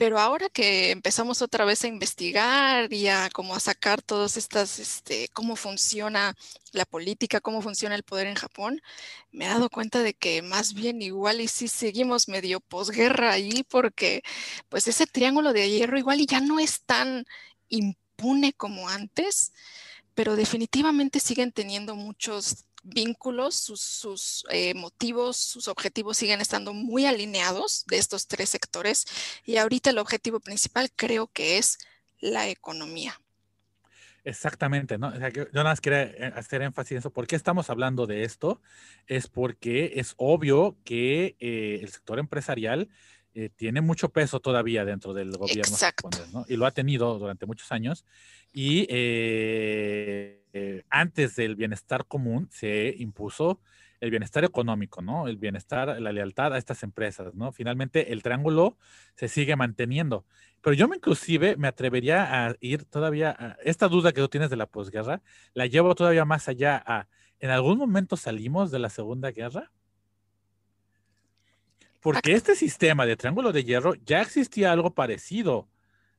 Pero 0.00 0.18
ahora 0.18 0.48
que 0.48 0.92
empezamos 0.92 1.42
otra 1.42 1.66
vez 1.66 1.84
a 1.84 1.88
investigar 1.88 2.90
y 2.90 3.08
a 3.08 3.28
sacar 3.58 4.00
todas 4.00 4.38
estas, 4.38 4.78
este, 4.78 5.28
cómo 5.34 5.56
funciona 5.56 6.34
la 6.72 6.86
política, 6.86 7.42
cómo 7.42 7.60
funciona 7.60 7.96
el 7.96 8.02
poder 8.02 8.26
en 8.26 8.34
Japón, 8.34 8.80
me 9.30 9.44
he 9.44 9.48
dado 9.48 9.68
cuenta 9.68 10.02
de 10.02 10.14
que 10.14 10.40
más 10.40 10.72
bien 10.72 11.02
igual 11.02 11.42
y 11.42 11.48
sí 11.48 11.68
seguimos 11.68 12.28
medio 12.28 12.60
posguerra 12.60 13.32
ahí 13.32 13.62
porque 13.68 14.22
pues 14.70 14.88
ese 14.88 15.06
triángulo 15.06 15.52
de 15.52 15.68
hierro 15.68 15.98
igual 15.98 16.22
y 16.22 16.26
ya 16.26 16.40
no 16.40 16.58
es 16.60 16.80
tan 16.80 17.26
impune 17.68 18.54
como 18.54 18.88
antes, 18.88 19.52
pero 20.14 20.34
definitivamente 20.34 21.20
siguen 21.20 21.52
teniendo 21.52 21.94
muchos 21.94 22.64
vínculos, 22.82 23.54
sus, 23.54 24.44
eh, 24.50 24.74
motivos, 24.74 25.36
sus 25.36 25.68
objetivos 25.68 26.16
siguen 26.16 26.40
estando 26.40 26.72
muy 26.72 27.06
alineados 27.06 27.84
de 27.86 27.98
estos 27.98 28.26
tres 28.26 28.48
sectores 28.48 29.06
y 29.44 29.56
ahorita 29.56 29.90
el 29.90 29.98
objetivo 29.98 30.40
principal 30.40 30.90
creo 30.94 31.28
que 31.28 31.58
es 31.58 31.78
la 32.20 32.48
economía. 32.48 33.20
Exactamente, 34.22 34.98
¿no? 34.98 35.12
yo 35.30 35.46
nada 35.52 35.70
más 35.70 35.80
quería 35.80 36.02
eh, 36.02 36.32
hacer 36.36 36.60
énfasis 36.62 36.92
en 36.92 36.98
eso. 36.98 37.10
¿Por 37.10 37.26
qué 37.26 37.36
estamos 37.36 37.70
hablando 37.70 38.06
de 38.06 38.24
esto? 38.24 38.60
Es 39.06 39.28
porque 39.28 39.92
es 39.96 40.14
obvio 40.18 40.76
que 40.84 41.36
eh, 41.40 41.80
el 41.82 41.90
sector 41.90 42.18
empresarial 42.18 42.88
tiene 43.56 43.80
mucho 43.80 44.08
peso 44.08 44.40
todavía 44.40 44.84
dentro 44.84 45.14
del 45.14 45.30
gobierno 45.30 45.76
¿no? 46.32 46.44
y 46.48 46.56
lo 46.56 46.66
ha 46.66 46.72
tenido 46.72 47.16
durante 47.16 47.46
muchos 47.46 47.70
años. 47.70 48.04
Y 48.52 48.86
eh, 48.90 50.39
antes 50.90 51.36
del 51.36 51.56
bienestar 51.56 52.06
común 52.06 52.48
se 52.50 52.94
impuso 52.98 53.60
el 54.00 54.10
bienestar 54.10 54.44
económico, 54.44 55.02
¿no? 55.02 55.28
El 55.28 55.36
bienestar, 55.36 56.00
la 56.00 56.12
lealtad 56.12 56.54
a 56.54 56.58
estas 56.58 56.82
empresas, 56.82 57.34
¿no? 57.34 57.52
Finalmente 57.52 58.12
el 58.12 58.22
triángulo 58.22 58.78
se 59.14 59.28
sigue 59.28 59.56
manteniendo. 59.56 60.24
Pero 60.62 60.74
yo 60.74 60.88
me 60.88 60.96
inclusive 60.96 61.56
me 61.56 61.68
atrevería 61.68 62.46
a 62.46 62.54
ir 62.60 62.84
todavía 62.84 63.36
a 63.38 63.56
esta 63.62 63.88
duda 63.88 64.12
que 64.12 64.20
tú 64.22 64.28
tienes 64.28 64.50
de 64.50 64.56
la 64.56 64.66
posguerra, 64.66 65.22
la 65.52 65.66
llevo 65.66 65.94
todavía 65.94 66.24
más 66.24 66.48
allá 66.48 66.82
a 66.84 67.08
¿en 67.40 67.50
algún 67.50 67.78
momento 67.78 68.16
salimos 68.16 68.70
de 68.70 68.78
la 68.78 68.90
Segunda 68.90 69.30
Guerra? 69.32 69.70
Porque 72.00 72.32
este 72.32 72.54
sistema 72.54 73.04
de 73.04 73.16
triángulo 73.16 73.52
de 73.52 73.64
hierro 73.64 73.94
ya 73.94 74.22
existía 74.22 74.72
algo 74.72 74.94
parecido 74.94 75.68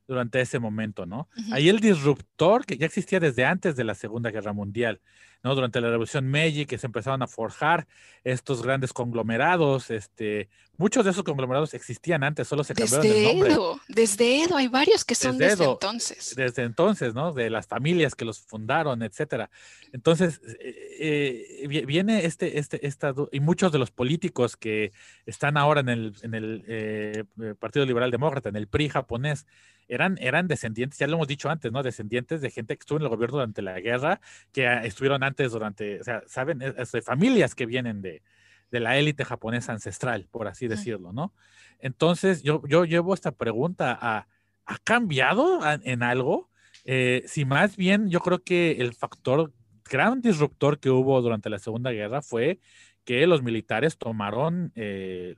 durante 0.07 0.41
ese 0.41 0.59
momento, 0.59 1.05
¿no? 1.05 1.29
Ahí 1.51 1.69
el 1.69 1.79
disruptor 1.79 2.65
que 2.65 2.77
ya 2.77 2.85
existía 2.85 3.19
desde 3.19 3.45
antes 3.45 3.75
de 3.75 3.83
la 3.83 3.95
Segunda 3.95 4.29
Guerra 4.31 4.53
Mundial, 4.53 4.99
¿no? 5.43 5.55
Durante 5.55 5.81
la 5.81 5.87
Revolución 5.87 6.27
Meiji, 6.27 6.65
que 6.65 6.77
se 6.77 6.87
empezaron 6.87 7.21
a 7.21 7.27
forjar 7.27 7.87
estos 8.23 8.61
grandes 8.61 8.93
conglomerados, 8.93 9.89
este, 9.89 10.49
muchos 10.77 11.05
de 11.05 11.11
esos 11.11 11.23
conglomerados 11.23 11.73
existían 11.73 12.23
antes, 12.23 12.47
solo 12.47 12.63
se 12.63 12.73
cambiaron 12.73 13.07
desde 13.07 13.23
nombre. 13.23 13.53
Edo, 13.53 13.79
desde 13.87 14.43
Edo, 14.43 14.57
hay 14.57 14.67
varios 14.67 15.05
que 15.05 15.15
son 15.15 15.37
desde, 15.37 15.63
entonces. 15.65 16.33
Desde 16.35 16.63
entonces, 16.63 17.13
¿no? 17.13 17.33
De 17.33 17.49
las 17.49 17.67
familias 17.67 18.15
que 18.15 18.25
los 18.25 18.39
fundaron, 18.39 19.01
etcétera. 19.03 19.49
Entonces, 19.93 20.41
eh, 20.59 21.59
eh, 21.63 21.85
viene 21.85 22.25
este, 22.25 22.59
este, 22.59 22.85
esta, 22.85 23.13
y 23.31 23.39
muchos 23.39 23.71
de 23.71 23.79
los 23.79 23.91
políticos 23.91 24.57
que 24.57 24.91
están 25.25 25.57
ahora 25.57 25.81
en 25.81 25.89
el, 25.89 26.15
en 26.21 26.33
el 26.33 26.63
eh, 26.67 27.23
Partido 27.59 27.85
Liberal 27.85 28.11
Demócrata, 28.11 28.49
en 28.49 28.55
el 28.55 28.67
PRI 28.67 28.89
japonés, 28.89 29.45
eran, 29.91 30.17
eran 30.21 30.47
descendientes, 30.47 30.97
ya 30.97 31.05
lo 31.07 31.15
hemos 31.15 31.27
dicho 31.27 31.49
antes, 31.49 31.69
¿no? 31.71 31.83
Descendientes 31.83 32.39
de 32.39 32.49
gente 32.49 32.77
que 32.77 32.79
estuvo 32.79 32.97
en 32.97 33.03
el 33.03 33.09
gobierno 33.09 33.37
durante 33.37 33.61
la 33.61 33.77
guerra, 33.81 34.21
que 34.53 34.65
estuvieron 34.85 35.21
antes 35.21 35.51
durante, 35.51 35.99
o 35.99 36.03
sea, 36.03 36.23
saben, 36.27 36.59
de 36.59 37.01
familias 37.01 37.55
que 37.55 37.65
vienen 37.65 38.01
de, 38.01 38.23
de 38.71 38.79
la 38.79 38.97
élite 38.97 39.25
japonesa 39.25 39.73
ancestral, 39.73 40.29
por 40.31 40.47
así 40.47 40.69
decirlo, 40.69 41.11
¿no? 41.11 41.33
Entonces, 41.79 42.41
yo, 42.41 42.63
yo 42.67 42.85
llevo 42.85 43.13
esta 43.13 43.33
pregunta 43.33 43.97
a, 43.99 44.27
¿ha 44.65 44.77
cambiado 44.77 45.59
en 45.83 46.03
algo? 46.03 46.49
Eh, 46.85 47.23
si 47.27 47.43
más 47.43 47.75
bien, 47.75 48.09
yo 48.09 48.21
creo 48.21 48.43
que 48.43 48.77
el 48.79 48.93
factor, 48.93 49.51
gran 49.89 50.21
disruptor 50.21 50.79
que 50.79 50.89
hubo 50.89 51.21
durante 51.21 51.49
la 51.49 51.59
Segunda 51.59 51.91
Guerra 51.91 52.21
fue 52.21 52.61
que 53.03 53.27
los 53.27 53.43
militares 53.43 53.97
tomaron 53.97 54.71
eh, 54.75 55.35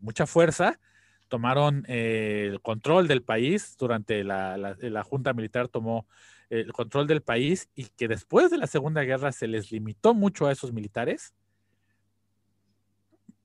mucha 0.00 0.26
fuerza, 0.26 0.80
tomaron 1.32 1.86
eh, 1.88 2.48
el 2.50 2.60
control 2.60 3.08
del 3.08 3.22
país 3.22 3.74
durante 3.78 4.22
la, 4.22 4.58
la, 4.58 5.02
Junta 5.02 5.32
Militar 5.32 5.66
tomó 5.66 6.06
el 6.50 6.74
control 6.74 7.06
del 7.06 7.22
país 7.22 7.70
y 7.74 7.86
que 7.86 8.06
después 8.06 8.50
de 8.50 8.58
la 8.58 8.66
Segunda 8.66 9.00
Guerra 9.00 9.32
se 9.32 9.46
les 9.46 9.72
limitó 9.72 10.12
mucho 10.12 10.46
a 10.46 10.52
esos 10.52 10.74
militares, 10.74 11.32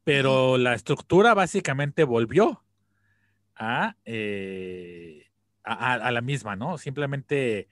pero 0.03 0.57
la 0.57 0.73
estructura 0.73 1.33
básicamente 1.33 2.03
volvió 2.03 2.61
a, 3.55 3.95
eh, 4.03 5.27
a, 5.63 6.11
la 6.11 6.19
misma, 6.19 6.57
¿no? 6.57 6.77
Simplemente 6.77 7.69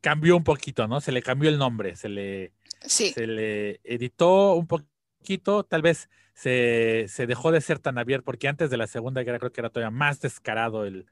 cambió 0.00 0.34
un 0.34 0.44
poquito, 0.44 0.88
¿no? 0.88 1.02
Se 1.02 1.12
le 1.12 1.20
cambió 1.20 1.50
el 1.50 1.58
nombre, 1.58 1.94
se 1.94 2.08
le, 2.08 2.54
se 2.80 3.26
le 3.26 3.80
editó 3.84 4.54
un 4.54 4.66
poquito, 4.66 5.64
tal 5.64 5.82
vez 5.82 6.08
se, 6.38 7.26
dejó 7.26 7.50
de 7.50 7.60
ser 7.60 7.80
tan 7.80 7.98
abierto, 7.98 8.24
porque 8.24 8.46
antes 8.46 8.70
de 8.70 8.76
la 8.76 8.86
Segunda 8.86 9.24
Guerra 9.24 9.40
creo 9.40 9.52
que 9.52 9.60
era 9.60 9.70
todavía 9.70 9.90
más 9.90 10.20
descarado 10.20 10.84
el, 10.84 11.06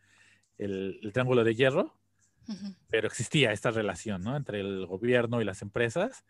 Triángulo 1.12 1.42
de 1.42 1.54
Hierro, 1.54 1.94
pero 2.88 3.08
existía 3.08 3.50
esta 3.50 3.72
relación, 3.72 4.22
¿no? 4.22 4.36
Entre 4.36 4.60
el 4.60 4.86
gobierno 4.86 5.42
y 5.42 5.44
las 5.44 5.62
empresas. 5.62 6.24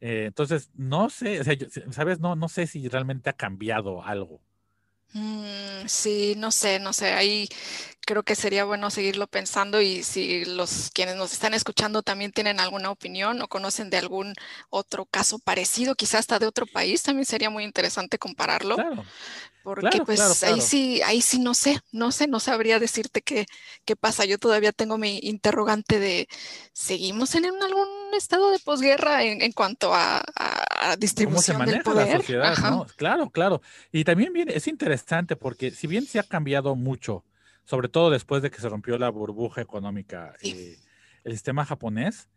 Eh, 0.00 0.26
entonces, 0.26 0.70
no 0.74 1.08
sé, 1.08 1.42
¿sabes? 1.90 2.20
No, 2.20 2.36
no 2.36 2.48
sé 2.48 2.66
si 2.66 2.86
realmente 2.86 3.30
ha 3.30 3.32
cambiado 3.32 4.04
algo. 4.04 4.42
Mm, 5.14 5.86
sí, 5.86 6.34
no 6.36 6.50
sé, 6.50 6.80
no 6.80 6.92
sé. 6.92 7.12
Ahí 7.12 7.48
creo 8.04 8.24
que 8.24 8.34
sería 8.34 8.64
bueno 8.64 8.90
seguirlo 8.90 9.28
pensando 9.28 9.80
y 9.80 10.02
si 10.02 10.44
los 10.44 10.90
quienes 10.92 11.16
nos 11.16 11.32
están 11.32 11.54
escuchando 11.54 12.02
también 12.02 12.32
tienen 12.32 12.60
alguna 12.60 12.90
opinión 12.90 13.40
o 13.40 13.48
conocen 13.48 13.90
de 13.90 13.96
algún 13.96 14.34
otro 14.70 15.06
caso 15.06 15.38
parecido, 15.38 15.94
quizás 15.94 16.20
hasta 16.20 16.38
de 16.40 16.46
otro 16.46 16.66
país, 16.66 17.02
también 17.02 17.26
sería 17.26 17.48
muy 17.48 17.64
interesante 17.64 18.18
compararlo. 18.18 18.74
Claro. 18.74 19.04
Porque 19.64 20.02
pues 20.04 20.42
ahí 20.42 20.60
sí, 20.60 21.00
ahí 21.00 21.22
sí 21.22 21.38
no 21.38 21.54
sé, 21.54 21.80
no 21.90 22.12
sé, 22.12 22.26
no 22.26 22.38
sabría 22.38 22.78
decirte 22.78 23.22
qué, 23.22 23.46
qué 23.86 23.96
pasa. 23.96 24.26
Yo 24.26 24.36
todavía 24.38 24.72
tengo 24.72 24.98
mi 24.98 25.18
interrogante 25.22 25.98
de, 25.98 26.28
¿seguimos 26.74 27.34
en 27.34 27.46
algún 27.46 27.88
estado 28.14 28.50
de 28.50 28.58
posguerra 28.58 29.22
en, 29.22 29.52
cuanto 29.52 29.94
a, 29.94 30.22
distribución 30.98 31.56
¿Cómo 31.58 31.66
se 31.66 31.72
maneja 31.72 31.94
la 31.94 32.16
sociedad? 32.18 32.54
Claro, 32.96 33.30
claro. 33.30 33.62
Y 33.92 34.04
también 34.04 34.32
viene, 34.32 34.52
es 34.54 34.68
interesante 34.68 35.36
porque 35.36 35.70
si 35.70 35.86
bien 35.86 36.06
se 36.06 36.18
ha 36.18 36.22
cambiado 36.22 36.76
mucho, 36.76 37.24
sobre 37.64 37.88
todo 37.88 38.10
después 38.10 38.42
de 38.42 38.50
que 38.50 38.60
se 38.60 38.68
rompió 38.68 38.98
la 38.98 39.08
burbuja 39.08 39.60
económica, 39.60 40.34
eh, 40.42 40.76
el 41.24 41.32
sistema 41.32 41.64
japonés, 41.64 42.28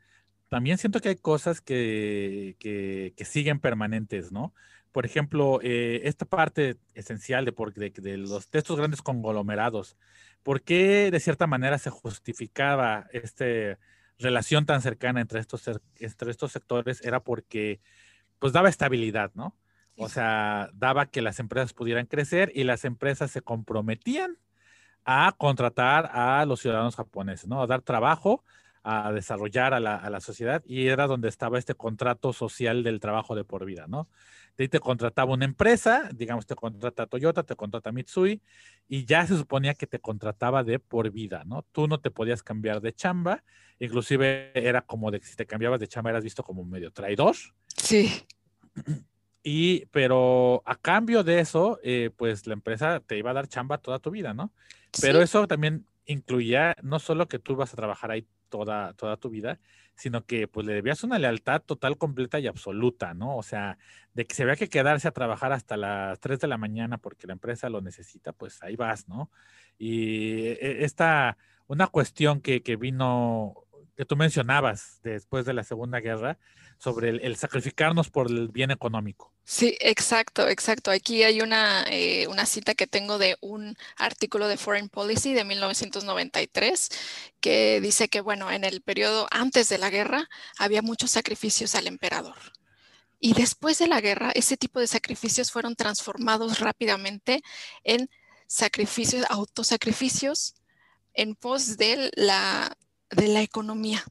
también 0.50 0.78
siento 0.78 1.00
que 1.02 1.10
hay 1.10 1.16
cosas 1.16 1.62
que, 1.62 2.56
que, 2.60 3.26
siguen 3.26 3.60
permanentes, 3.60 4.32
¿no? 4.32 4.54
Por 4.92 5.06
ejemplo, 5.06 5.60
eh, 5.62 6.02
esta 6.06 6.26
parte 6.26 6.78
esencial 6.96 7.46
de, 7.46 7.54
de, 7.76 7.90
de, 7.90 8.18
los, 8.18 8.50
de 8.50 8.60
estos 8.60 8.78
grandes 8.78 9.02
conglomerados, 9.02 9.98
¿por 10.44 10.62
qué 10.62 11.12
de 11.12 11.20
cierta 11.20 11.48
manera 11.48 11.78
se 11.78 11.90
justificaba 11.90 13.08
esta 13.12 13.46
relación 14.18 14.66
tan 14.66 14.82
cercana 14.82 15.22
entre 15.22 15.40
estos, 15.42 15.70
entre 16.00 16.32
estos 16.32 16.54
sectores? 16.54 17.04
Era 17.04 17.20
porque 17.20 17.82
pues 18.40 18.54
daba 18.54 18.70
estabilidad, 18.70 19.32
¿no? 19.36 19.56
O 20.00 20.10
sea, 20.10 20.70
daba 20.74 21.08
que 21.08 21.24
las 21.24 21.40
empresas 21.40 21.74
pudieran 21.74 22.06
crecer 22.06 22.52
y 22.54 22.64
las 22.64 22.86
empresas 22.86 23.32
se 23.32 23.42
comprometían 23.42 24.38
a 25.06 25.34
contratar 25.38 26.12
a 26.14 26.46
los 26.46 26.60
ciudadanos 26.60 26.96
japoneses, 26.96 27.48
¿no? 27.48 27.62
A 27.62 27.68
dar 27.68 27.82
trabajo, 27.82 28.44
a 28.90 29.12
desarrollar 29.12 29.74
a 29.74 29.82
la, 29.82 30.20
sociedad 30.22 30.64
y 30.66 30.88
era 30.88 31.08
donde 31.08 31.28
estaba 31.28 31.60
este 31.60 31.76
contrato 31.76 32.32
social 32.32 32.84
del 32.84 33.02
trabajo 33.02 33.36
de 33.36 33.44
por 33.44 33.66
vida, 33.66 33.86
¿no? 33.86 34.08
De 34.56 34.64
ahí 34.64 34.70
te 34.70 34.80
contrataba 34.80 35.34
una 35.34 35.44
empresa, 35.44 36.10
digamos, 36.16 36.46
te 36.46 36.56
contrata 36.56 37.06
Toyota, 37.06 37.44
te 37.44 37.58
contrata 37.58 37.92
Mitsui 37.92 38.42
y 38.88 39.04
ya 39.04 39.28
se 39.28 39.36
suponía 39.36 39.74
que 39.74 39.88
te 39.88 40.00
contrataba 40.00 40.64
de 40.64 40.80
por 40.80 41.12
vida, 41.12 41.44
¿no? 41.46 41.64
Tú 41.74 41.90
no 41.90 42.00
te 42.00 42.12
podías 42.12 42.44
cambiar 42.44 42.80
de 42.80 42.94
chamba, 42.94 43.44
inclusive 43.78 44.52
era 44.56 44.82
como 44.82 45.12
de 45.12 45.20
que 45.20 45.26
si 45.26 45.36
te 45.36 45.46
cambiabas 45.46 45.82
de 45.82 45.90
chamba 45.90 46.12
eras 46.12 46.24
visto 46.24 46.42
como 46.42 46.64
medio 46.64 46.92
traidor. 46.92 47.36
Sí. 47.76 48.26
Y, 49.50 49.86
pero 49.92 50.62
a 50.66 50.76
cambio 50.76 51.24
de 51.24 51.40
eso, 51.40 51.80
eh, 51.82 52.10
pues 52.18 52.48
la 52.48 52.54
empresa 52.54 53.00
te 53.00 53.18
iba 53.18 53.32
a 53.32 53.34
dar 53.34 53.48
chamba 53.48 53.78
toda 53.78 54.00
tu 54.00 54.12
vida, 54.12 54.34
¿no? 54.34 54.52
Pero 55.00 55.22
eso 55.22 55.48
también 55.48 55.86
incluía 56.06 56.76
no 56.82 57.00
solo 57.00 57.30
que 57.30 57.40
tú 57.40 57.56
vas 57.56 57.72
a 57.72 57.78
trabajar 57.78 58.12
ahí 58.12 58.28
toda, 58.50 58.94
toda 58.94 59.18
tu 59.18 59.30
vida, 59.30 59.60
sino 59.96 60.26
que 60.26 60.48
pues 60.48 60.66
le 60.66 60.74
debías 60.74 61.04
una 61.04 61.20
lealtad 61.20 61.62
total, 61.62 61.98
completa 61.98 62.40
y 62.40 62.48
absoluta, 62.48 63.14
¿no? 63.14 63.38
O 63.38 63.44
sea, 63.44 63.78
de 64.14 64.26
que 64.26 64.36
se 64.36 64.44
había 64.44 64.56
que 64.56 64.70
quedarse 64.70 65.08
a 65.08 65.12
trabajar 65.12 65.52
hasta 65.52 65.78
las 65.78 66.20
3 66.20 66.40
de 66.40 66.48
la 66.48 66.58
mañana 66.58 66.98
porque 66.98 67.28
la 67.28 67.34
empresa 67.34 67.70
lo 67.70 67.82
necesita, 67.82 68.34
pues 68.34 68.62
ahí 68.64 68.76
vas, 68.76 69.08
¿no? 69.08 69.32
Y 69.78 70.48
e, 70.48 70.84
esta, 70.86 71.38
una 71.68 71.88
cuestión 71.88 72.42
que, 72.42 72.62
que 72.62 72.76
vino, 72.76 73.56
que 73.96 74.06
tú 74.06 74.16
mencionabas 74.16 75.00
después 75.04 75.46
de 75.46 75.54
la 75.54 75.64
Segunda 75.64 76.00
Guerra, 76.00 76.38
sobre 76.78 77.10
el, 77.10 77.36
sacrificarnos 77.36 78.10
por 78.10 78.30
el 78.30 78.50
bien 78.50 78.72
económico. 78.72 79.34
Sí, 79.50 79.78
exacto, 79.80 80.50
exacto. 80.50 80.92
Aquí 80.92 81.24
hay 81.24 81.40
una, 81.40 81.86
eh, 81.90 82.28
una 82.28 82.46
cita 82.46 82.76
que 82.76 82.86
tengo 82.86 83.18
de 83.18 83.38
un 83.40 83.78
artículo 83.96 84.50
de 84.50 84.58
Foreign 84.58 84.90
Policy 84.90 85.34
de 85.34 85.46
1993 85.46 86.90
que 87.40 87.80
dice 87.80 88.10
que, 88.10 88.20
bueno, 88.20 88.52
en 88.52 88.66
el 88.66 88.82
periodo 88.82 89.26
antes 89.32 89.70
de 89.70 89.78
la 89.78 89.90
guerra 89.90 90.30
había 90.58 90.82
muchos 90.82 91.12
sacrificios 91.12 91.76
al 91.76 91.88
emperador. 91.88 92.36
Y 93.22 93.34
después 93.36 93.80
de 93.80 93.88
la 93.88 94.02
guerra, 94.02 94.32
ese 94.36 94.58
tipo 94.58 94.82
de 94.82 94.88
sacrificios 94.88 95.52
fueron 95.52 95.78
transformados 95.78 96.60
rápidamente 96.60 97.42
en 97.86 98.10
sacrificios, 98.48 99.26
autosacrificios 99.30 100.56
en 101.14 101.36
pos 101.36 101.78
de 101.78 102.12
la, 102.16 102.78
de 103.12 103.30
la 103.30 103.42
economía 103.44 104.04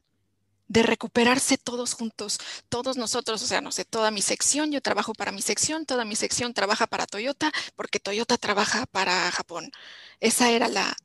de 0.67 0.83
recuperarse 0.83 1.57
todos 1.57 1.93
juntos, 1.93 2.39
todos 2.69 2.97
nosotros, 2.97 3.41
o 3.41 3.45
sea, 3.45 3.61
no 3.61 3.71
sé, 3.71 3.85
toda 3.85 4.11
mi 4.11 4.21
sección, 4.21 4.71
yo 4.71 4.81
trabajo 4.81 5.13
para 5.13 5.31
mi 5.31 5.41
sección, 5.41 5.85
toda 5.85 6.05
mi 6.05 6.15
sección 6.15 6.53
trabaja 6.53 6.87
para 6.87 7.05
Toyota, 7.05 7.51
porque 7.75 7.99
Toyota 7.99 8.37
trabaja 8.37 8.85
para 8.87 9.31
Japón. 9.31 9.71
Esa 10.19 10.51
era 10.51 10.67
la, 10.67 10.95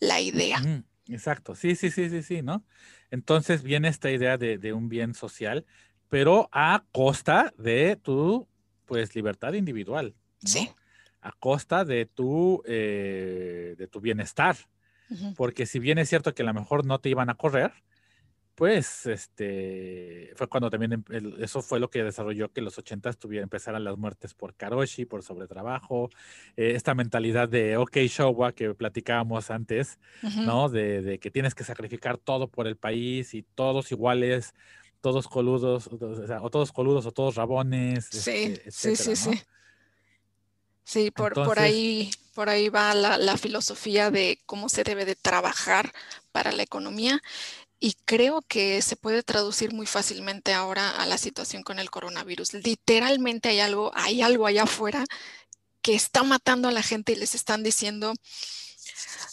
la 0.00 0.20
idea. 0.20 0.62
exacto, 1.08 1.54
sí, 1.54 1.74
sí, 1.74 1.90
sí, 1.90 2.08
sí, 2.10 2.22
sí, 2.22 2.42
¿no? 2.42 2.64
Entonces 3.10 3.62
viene 3.62 3.88
esta 3.88 4.10
idea 4.10 4.36
de, 4.38 4.72
un 4.72 4.88
bien 4.88 5.14
social, 5.14 5.66
pero 6.08 6.48
a 6.52 6.84
costa 6.92 7.52
de 7.58 7.96
tu, 7.96 8.46
pues, 8.86 9.14
libertad 9.14 9.54
individual. 9.54 10.14
Sí. 10.44 10.70
A 11.20 11.32
costa 11.32 11.84
de 11.84 12.06
tu, 12.06 12.62
eh, 12.66 13.74
de 13.76 13.86
tu 13.88 14.00
bienestar. 14.00 14.56
Porque 15.36 15.64
si 15.64 15.78
bien 15.78 15.96
es 15.96 16.10
cierto 16.10 16.34
que 16.34 16.42
a 16.42 16.44
lo 16.44 16.52
mejor 16.52 16.84
no 16.84 17.00
te 17.00 17.08
iban 17.08 17.30
a 17.30 17.34
correr, 17.34 17.72
pues 18.58 19.06
este 19.06 20.32
fue 20.34 20.48
cuando 20.48 20.68
también 20.68 20.92
em, 20.92 21.04
eso 21.38 21.62
fue 21.62 21.78
lo 21.78 21.90
que 21.90 22.02
desarrolló 22.02 22.52
que 22.52 22.60
los 22.60 22.76
80 22.76 23.12
tuviera, 23.12 23.44
empezaran 23.44 23.84
las 23.84 23.96
muertes 23.96 24.34
por 24.34 24.52
karoshi, 24.56 25.04
por 25.04 25.22
sobretrabajo, 25.22 26.10
eh, 26.56 26.72
esta 26.74 26.96
mentalidad 26.96 27.48
de 27.48 27.76
ok 27.76 27.98
Showa 27.98 28.50
que 28.50 28.74
platicábamos 28.74 29.52
antes, 29.52 30.00
¿no? 30.44 30.68
De, 30.68 31.20
que 31.22 31.30
tienes 31.30 31.54
que 31.54 31.62
sacrificar 31.62 32.18
todo 32.18 32.48
por 32.48 32.66
el 32.66 32.76
país 32.76 33.32
y 33.32 33.44
todos 33.44 33.92
iguales, 33.92 34.54
todos 35.00 35.28
coludos, 35.28 35.88
o, 35.92 36.50
todos 36.50 36.72
coludos 36.72 37.06
o 37.06 37.12
todos 37.12 37.36
rabones. 37.36 38.06
Sí, 38.10 38.56
este, 38.66 38.72
sí, 38.72 38.96
sí, 38.96 39.14
sí. 39.14 39.42
Sí, 40.82 41.10
por, 41.12 41.34
por 41.34 41.60
ahí, 41.60 42.10
por 42.34 42.48
ahí 42.48 42.70
va 42.70 42.92
la, 42.94 43.18
la 43.18 43.36
filosofía 43.36 44.10
de 44.10 44.40
cómo 44.46 44.68
se 44.68 44.82
debe 44.82 45.04
de 45.04 45.14
trabajar 45.14 45.92
para 46.32 46.50
la 46.50 46.64
economía 46.64 47.20
y 47.80 47.94
creo 48.04 48.42
que 48.42 48.82
se 48.82 48.96
puede 48.96 49.22
traducir 49.22 49.72
muy 49.72 49.86
fácilmente 49.86 50.52
ahora 50.52 50.90
a 50.90 51.06
la 51.06 51.18
situación 51.18 51.62
con 51.62 51.78
el 51.78 51.90
coronavirus. 51.90 52.54
Literalmente 52.54 53.50
hay 53.50 53.60
algo, 53.60 53.92
hay 53.94 54.22
algo 54.22 54.46
allá 54.46 54.64
afuera 54.64 55.04
que 55.80 55.94
está 55.94 56.24
matando 56.24 56.68
a 56.68 56.72
la 56.72 56.82
gente 56.82 57.12
y 57.12 57.16
les 57.16 57.34
están 57.34 57.62
diciendo, 57.62 58.14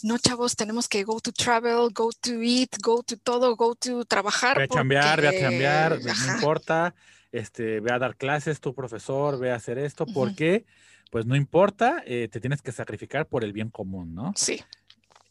no 0.02 0.18
chavos, 0.18 0.54
tenemos 0.54 0.88
que 0.88 1.02
go 1.02 1.20
to 1.20 1.32
travel, 1.32 1.92
go 1.92 2.10
to 2.20 2.42
eat, 2.42 2.76
go 2.82 3.02
to 3.02 3.16
todo, 3.16 3.56
go 3.56 3.74
to 3.74 4.04
trabajar. 4.04 4.58
Ve 4.58 4.64
a 4.64 4.68
chambear, 4.68 5.20
ve 5.20 5.28
a 5.28 5.40
chambear, 5.40 6.00
no 6.00 6.34
importa, 6.34 6.94
este, 7.32 7.80
ve 7.80 7.92
a 7.92 7.98
dar 7.98 8.16
clases, 8.16 8.60
tu 8.60 8.74
profesor, 8.74 9.38
ve 9.38 9.50
a 9.50 9.56
hacer 9.56 9.78
esto, 9.78 10.06
porque 10.06 10.66
pues 11.10 11.26
no 11.26 11.34
importa, 11.34 12.02
eh, 12.06 12.28
te 12.30 12.40
tienes 12.40 12.62
que 12.62 12.72
sacrificar 12.72 13.26
por 13.26 13.42
el 13.42 13.52
bien 13.52 13.70
común, 13.70 14.14
¿no? 14.14 14.32
Sí. 14.36 14.62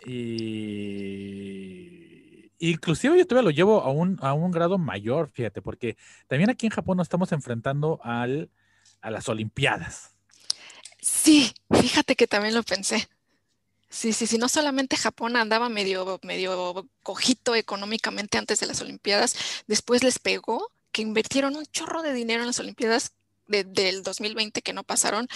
Y 0.05 2.24
inclusive 2.59 3.17
yo 3.17 3.27
todavía 3.27 3.49
lo 3.49 3.55
llevo 3.55 3.81
a 3.81 3.91
un, 3.91 4.17
a 4.21 4.33
un 4.33 4.51
grado 4.51 4.77
mayor, 4.77 5.29
fíjate, 5.29 5.61
porque 5.61 5.97
también 6.27 6.49
aquí 6.49 6.65
en 6.65 6.71
Japón 6.71 6.97
nos 6.97 7.05
estamos 7.05 7.31
enfrentando 7.31 7.99
al, 8.03 8.49
a 9.01 9.11
las 9.11 9.27
Olimpiadas. 9.29 10.15
Sí, 11.01 11.53
fíjate 11.71 12.15
que 12.15 12.27
también 12.27 12.55
lo 12.55 12.63
pensé. 12.63 13.07
Sí, 13.89 14.11
sí, 14.11 14.27
sí, 14.27 14.37
no 14.37 14.49
solamente 14.49 14.97
Japón 14.97 15.37
andaba 15.37 15.69
medio, 15.69 16.19
medio 16.23 16.89
cojito 17.03 17.55
económicamente 17.55 18.37
antes 18.37 18.59
de 18.59 18.65
las 18.65 18.81
Olimpiadas, 18.81 19.35
después 19.67 20.03
les 20.03 20.19
pegó 20.19 20.71
que 20.91 21.01
invirtieron 21.01 21.55
un 21.55 21.65
chorro 21.67 22.01
de 22.01 22.13
dinero 22.13 22.41
en 22.41 22.47
las 22.47 22.59
Olimpiadas 22.59 23.13
del 23.47 24.03
2020 24.03 24.61
que 24.61 24.73
no 24.73 24.83
pasaron 24.83 25.27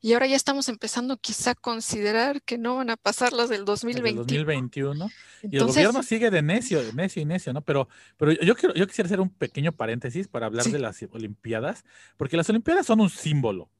y 0.00 0.12
ahora 0.12 0.26
ya 0.26 0.36
estamos 0.36 0.68
empezando 0.68 1.16
quizá 1.16 1.52
a 1.52 1.54
considerar 1.54 2.42
que 2.42 2.58
no 2.58 2.76
van 2.76 2.90
a 2.90 2.96
pasar 2.96 3.32
las 3.32 3.48
del 3.48 3.64
2020. 3.64 4.18
2021 4.18 5.10
y 5.42 5.56
el 5.56 5.64
gobierno 5.64 6.02
sigue 6.02 6.30
de 6.30 6.42
necio, 6.42 6.82
de 6.82 6.92
necio 6.92 7.22
y 7.22 7.24
necio, 7.24 7.52
¿no? 7.52 7.60
Pero, 7.62 7.88
pero 8.16 8.32
yo, 8.32 8.54
quiero, 8.54 8.74
yo 8.74 8.86
quisiera 8.86 9.06
hacer 9.06 9.20
un 9.20 9.30
pequeño 9.30 9.72
paréntesis 9.72 10.28
para 10.28 10.46
hablar 10.46 10.66
de 10.66 10.78
las 10.78 11.02
Olimpiadas, 11.12 11.84
porque 12.16 12.36
las 12.36 12.48
Olimpiadas 12.50 12.86
son 12.86 13.00
un 13.00 13.10
símbolo. 13.10 13.70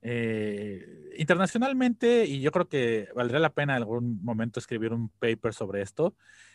Eh, 0.00 1.10
internacionalmente, 1.18 2.24
y 2.26 2.40
yo 2.40 2.52
creo 2.52 2.68
que 2.68 3.08
valdría 3.14 3.40
la 3.40 3.52
pena 3.52 3.74
en 3.74 3.82
algún 3.82 4.22
momento 4.22 4.60
escribir 4.60 4.92
un 4.92 5.08
paper 5.08 5.54
sobre 5.54 5.82
esto, 5.82 6.14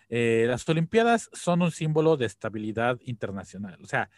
eh, 0.10 0.46
las 0.48 0.68
Olimpiadas 0.70 1.30
son 1.34 1.62
un 1.62 1.72
símbolo 1.72 2.18
de 2.18 2.26
estabilidad 2.26 3.00
internacional. 3.04 3.80
O 3.84 3.88
sea, 3.88 4.10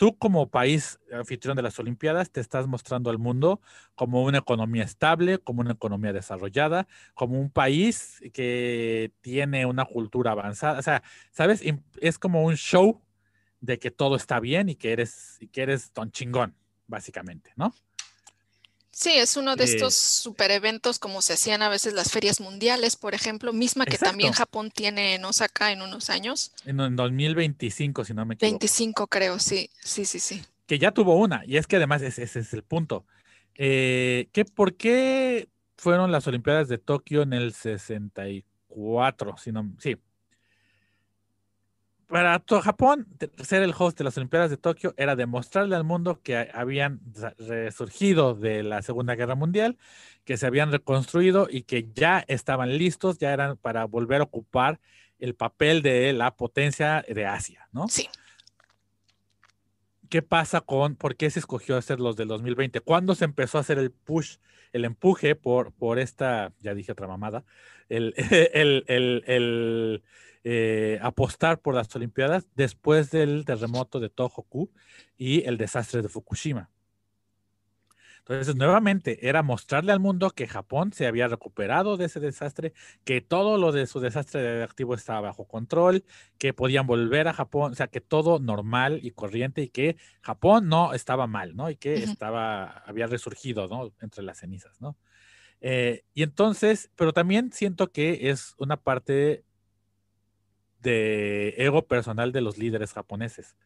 tú 0.00 0.16
como 0.16 0.48
país 0.48 0.98
anfitrión 1.12 1.56
de 1.56 1.62
las 1.62 1.78
Olimpiadas 1.78 2.30
te 2.30 2.40
estás 2.40 2.66
mostrando 2.66 3.10
al 3.10 3.18
mundo 3.18 3.60
como 3.94 4.22
una 4.22 4.38
economía 4.38 4.82
estable, 4.82 5.36
como 5.36 5.60
una 5.60 5.72
economía 5.72 6.14
desarrollada, 6.14 6.88
como 7.12 7.38
un 7.38 7.50
país 7.50 8.18
que 8.32 9.12
tiene 9.20 9.66
una 9.66 9.84
cultura 9.84 10.30
avanzada. 10.30 10.78
O 10.78 10.82
sea, 10.82 11.02
¿sabes? 11.32 11.62
Es 12.00 12.18
como 12.18 12.44
un 12.44 12.56
show 12.56 13.02
de 13.60 13.78
que 13.78 13.90
todo 13.90 14.16
está 14.16 14.40
bien 14.40 14.70
y 14.70 14.74
que 14.74 14.92
eres, 14.92 15.36
y 15.38 15.48
que 15.48 15.60
eres 15.60 15.92
don 15.92 16.10
chingón, 16.10 16.54
básicamente, 16.86 17.52
¿no? 17.56 17.74
Sí, 18.92 19.12
es 19.14 19.36
uno 19.36 19.54
de 19.56 19.64
estos 19.64 19.94
super 19.94 20.50
eventos 20.50 20.98
como 20.98 21.22
se 21.22 21.34
hacían 21.34 21.62
a 21.62 21.68
veces 21.68 21.94
las 21.94 22.10
ferias 22.10 22.40
mundiales, 22.40 22.96
por 22.96 23.14
ejemplo, 23.14 23.52
misma 23.52 23.86
que 23.86 23.96
también 23.96 24.32
Japón 24.32 24.70
tiene 24.70 25.14
en 25.14 25.24
Osaka 25.24 25.70
en 25.70 25.80
unos 25.82 26.10
años. 26.10 26.52
En, 26.64 26.96
2025, 26.96 28.04
si 28.04 28.14
no 28.14 28.26
me 28.26 28.34
equivoco. 28.34 28.58
25 28.58 29.06
creo, 29.06 29.38
sí, 29.38 29.70
sí, 29.82 30.04
sí, 30.04 30.18
sí. 30.18 30.42
Que 30.66 30.78
ya 30.78 30.90
tuvo 30.92 31.16
una, 31.16 31.42
y 31.46 31.56
es 31.56 31.66
que 31.66 31.76
además 31.76 32.02
ese, 32.02 32.24
es 32.24 32.52
el 32.52 32.62
punto. 32.62 33.06
Eh, 33.54 34.28
¿Por 34.54 34.74
qué 34.74 35.48
fueron 35.76 36.10
las 36.10 36.26
Olimpiadas 36.26 36.68
de 36.68 36.78
Tokio 36.78 37.22
en 37.22 37.32
el 37.32 37.54
64? 37.54 39.36
Si 39.38 39.52
no, 39.52 39.72
sí, 39.78 39.96
para 42.10 42.42
Japón, 42.62 43.06
ser 43.42 43.62
el 43.62 43.72
host 43.76 43.96
de 43.96 44.04
las 44.04 44.16
Olimpiadas 44.16 44.50
de 44.50 44.56
Tokio 44.56 44.94
era 44.96 45.14
demostrarle 45.14 45.76
al 45.76 45.84
mundo 45.84 46.20
que 46.22 46.50
habían 46.52 47.00
resurgido 47.38 48.34
de 48.34 48.64
la 48.64 48.82
Segunda 48.82 49.14
Guerra 49.14 49.36
Mundial, 49.36 49.78
que 50.24 50.36
se 50.36 50.46
habían 50.46 50.72
reconstruido 50.72 51.46
y 51.48 51.62
que 51.62 51.88
ya 51.94 52.24
estaban 52.26 52.76
listos, 52.76 53.18
ya 53.18 53.32
eran 53.32 53.56
para 53.56 53.84
volver 53.84 54.20
a 54.20 54.24
ocupar 54.24 54.80
el 55.20 55.36
papel 55.36 55.82
de 55.82 56.12
la 56.12 56.34
potencia 56.34 57.04
de 57.08 57.26
Asia, 57.26 57.68
¿no? 57.72 57.86
Sí. 57.88 58.08
¿Qué 60.08 60.22
pasa 60.22 60.60
con, 60.60 60.96
por 60.96 61.14
qué 61.14 61.30
se 61.30 61.38
escogió 61.38 61.76
hacer 61.76 62.00
los 62.00 62.16
del 62.16 62.26
2020? 62.26 62.80
¿Cuándo 62.80 63.14
se 63.14 63.24
empezó 63.24 63.58
a 63.58 63.60
hacer 63.60 63.78
el 63.78 63.92
push, 63.92 64.38
el 64.72 64.84
empuje 64.84 65.36
por, 65.36 65.72
por 65.72 66.00
esta, 66.00 66.52
ya 66.58 66.74
dije 66.74 66.90
otra 66.90 67.06
mamada, 67.06 67.44
el, 67.88 68.14
el, 68.52 68.84
el 68.88 70.02
eh, 70.44 70.98
apostar 71.02 71.60
por 71.60 71.74
las 71.74 71.94
Olimpiadas 71.94 72.46
después 72.54 73.10
del 73.10 73.44
terremoto 73.44 74.00
de 74.00 74.08
Tohoku 74.08 74.70
y 75.16 75.44
el 75.44 75.58
desastre 75.58 76.02
de 76.02 76.08
Fukushima. 76.08 76.70
Entonces, 78.20 78.54
nuevamente, 78.54 79.28
era 79.28 79.42
mostrarle 79.42 79.92
al 79.92 79.98
mundo 79.98 80.30
que 80.30 80.46
Japón 80.46 80.92
se 80.92 81.06
había 81.06 81.26
recuperado 81.26 81.96
de 81.96 82.04
ese 82.04 82.20
desastre, 82.20 82.72
que 83.04 83.20
todo 83.20 83.58
lo 83.58 83.72
de 83.72 83.86
su 83.86 83.98
desastre 83.98 84.42
radioactivo 84.42 84.94
estaba 84.94 85.20
bajo 85.22 85.48
control, 85.48 86.04
que 86.38 86.52
podían 86.52 86.86
volver 86.86 87.26
a 87.28 87.32
Japón, 87.32 87.72
o 87.72 87.74
sea, 87.74 87.88
que 87.88 88.00
todo 88.00 88.38
normal 88.38 89.00
y 89.02 89.10
corriente 89.10 89.62
y 89.62 89.68
que 89.68 89.96
Japón 90.20 90.68
no 90.68 90.94
estaba 90.94 91.26
mal, 91.26 91.56
¿no? 91.56 91.70
Y 91.70 91.76
que 91.76 91.94
estaba, 91.94 92.84
había 92.86 93.08
resurgido, 93.08 93.66
¿no? 93.68 93.92
Entre 94.00 94.22
las 94.22 94.38
cenizas, 94.38 94.80
¿no? 94.80 94.96
Eh, 95.60 96.04
y 96.14 96.22
entonces, 96.22 96.90
pero 96.96 97.12
también 97.12 97.52
siento 97.52 97.90
que 97.90 98.30
es 98.30 98.54
una 98.58 98.76
parte 98.76 99.44
de 100.80 101.54
ego 101.58 101.86
personal 101.86 102.32
de 102.32 102.40
los 102.40 102.58
líderes 102.58 102.92
japoneses. 102.92 103.56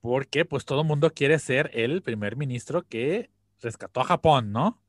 Porque 0.00 0.44
pues 0.44 0.64
todo 0.64 0.82
el 0.82 0.86
mundo 0.86 1.12
quiere 1.12 1.38
ser 1.38 1.70
el 1.72 2.02
primer 2.02 2.36
ministro 2.36 2.82
que 2.82 3.30
rescató 3.60 4.00
a 4.00 4.04
Japón, 4.04 4.52
¿no? 4.52 4.80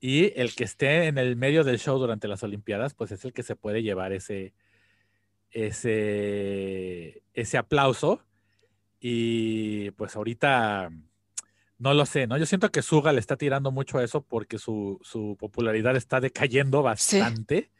Y 0.00 0.38
el 0.38 0.54
que 0.54 0.64
esté 0.64 1.06
en 1.06 1.16
el 1.16 1.36
medio 1.36 1.64
del 1.64 1.78
show 1.78 1.98
durante 1.98 2.28
las 2.28 2.42
Olimpiadas, 2.42 2.92
pues 2.92 3.10
es 3.10 3.24
el 3.24 3.32
que 3.32 3.42
se 3.42 3.56
puede 3.56 3.82
llevar 3.82 4.12
ese, 4.12 4.52
ese, 5.50 7.22
ese 7.32 7.56
aplauso. 7.56 8.22
Y 9.00 9.92
pues 9.92 10.14
ahorita 10.16 10.90
no 11.78 11.94
lo 11.94 12.06
sé, 12.06 12.26
¿no? 12.26 12.36
Yo 12.36 12.46
siento 12.46 12.70
que 12.70 12.82
Suga 12.82 13.12
le 13.12 13.20
está 13.20 13.36
tirando 13.36 13.70
mucho 13.70 13.98
a 13.98 14.04
eso 14.04 14.22
porque 14.22 14.58
su, 14.58 15.00
popularidad 15.38 15.96
está 15.96 16.20
decayendo 16.20 16.82
bastante. 16.82 17.70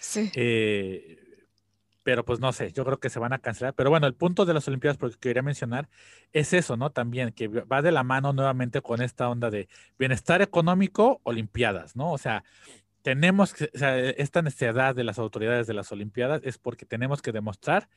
Sí. 0.00 0.30
Eh, 0.34 1.23
pero 2.04 2.24
pues 2.24 2.38
no 2.38 2.52
sé, 2.52 2.70
yo 2.70 2.84
creo 2.84 3.00
que 3.00 3.08
se 3.10 3.18
van 3.18 3.32
a 3.32 3.38
cancelar. 3.38 3.74
Pero 3.74 3.90
bueno, 3.90 4.06
el 4.06 4.14
punto 4.14 4.44
de 4.44 4.54
las 4.54 4.68
Olimpiadas, 4.68 4.98
porque 4.98 5.16
quería 5.18 5.42
mencionar, 5.42 5.88
es 6.32 6.52
eso, 6.52 6.76
¿no? 6.76 6.90
También, 6.90 7.32
que 7.32 7.48
va 7.48 7.82
de 7.82 7.90
la 7.90 8.04
mano 8.04 8.32
nuevamente 8.34 8.82
con 8.82 9.02
esta 9.02 9.28
onda 9.28 9.50
de 9.50 9.68
bienestar 9.98 10.42
económico, 10.42 11.20
Olimpiadas, 11.24 11.96
¿no? 11.96 12.12
O 12.12 12.18
sea, 12.18 12.44
tenemos 13.02 13.54
que, 13.54 13.70
o 13.74 13.78
sea, 13.78 13.98
esta 13.98 14.42
necesidad 14.42 14.94
de 14.94 15.02
las 15.02 15.18
autoridades 15.18 15.66
de 15.66 15.74
las 15.74 15.90
Olimpiadas 15.92 16.42
es 16.44 16.58
porque 16.58 16.84
tenemos 16.84 17.22
que 17.22 17.32
demostrar 17.32 17.88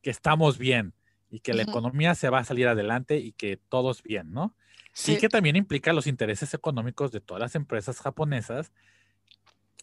que 0.00 0.10
estamos 0.10 0.58
bien 0.58 0.94
y 1.28 1.40
que 1.40 1.52
la 1.52 1.62
economía 1.62 2.14
se 2.14 2.30
va 2.30 2.38
a 2.38 2.44
salir 2.44 2.68
adelante 2.68 3.18
y 3.18 3.32
que 3.32 3.56
todos 3.56 4.00
bien, 4.02 4.30
¿no? 4.32 4.54
Sí. 4.92 5.14
Y 5.14 5.18
que 5.18 5.28
también 5.28 5.56
implica 5.56 5.92
los 5.92 6.06
intereses 6.06 6.54
económicos 6.54 7.10
de 7.10 7.20
todas 7.20 7.40
las 7.40 7.56
empresas 7.56 8.00
japonesas 8.00 8.72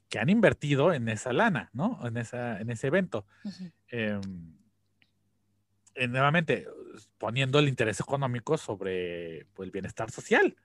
que 0.09 0.19
han 0.19 0.29
invertido 0.29 0.93
en 0.93 1.09
esa 1.09 1.33
lana, 1.33 1.69
¿no? 1.73 1.99
En, 2.05 2.17
esa, 2.17 2.59
en 2.59 2.69
ese 2.69 2.87
evento. 2.87 3.25
Em, 3.87 4.53
eh, 5.95 6.07
nuevamente, 6.07 6.67
poniendo 7.17 7.59
el 7.59 7.67
interés 7.67 7.99
económico 7.99 8.57
sobre 8.57 9.45
pues, 9.53 9.67
el 9.67 9.71
bienestar 9.71 10.11
social. 10.11 10.55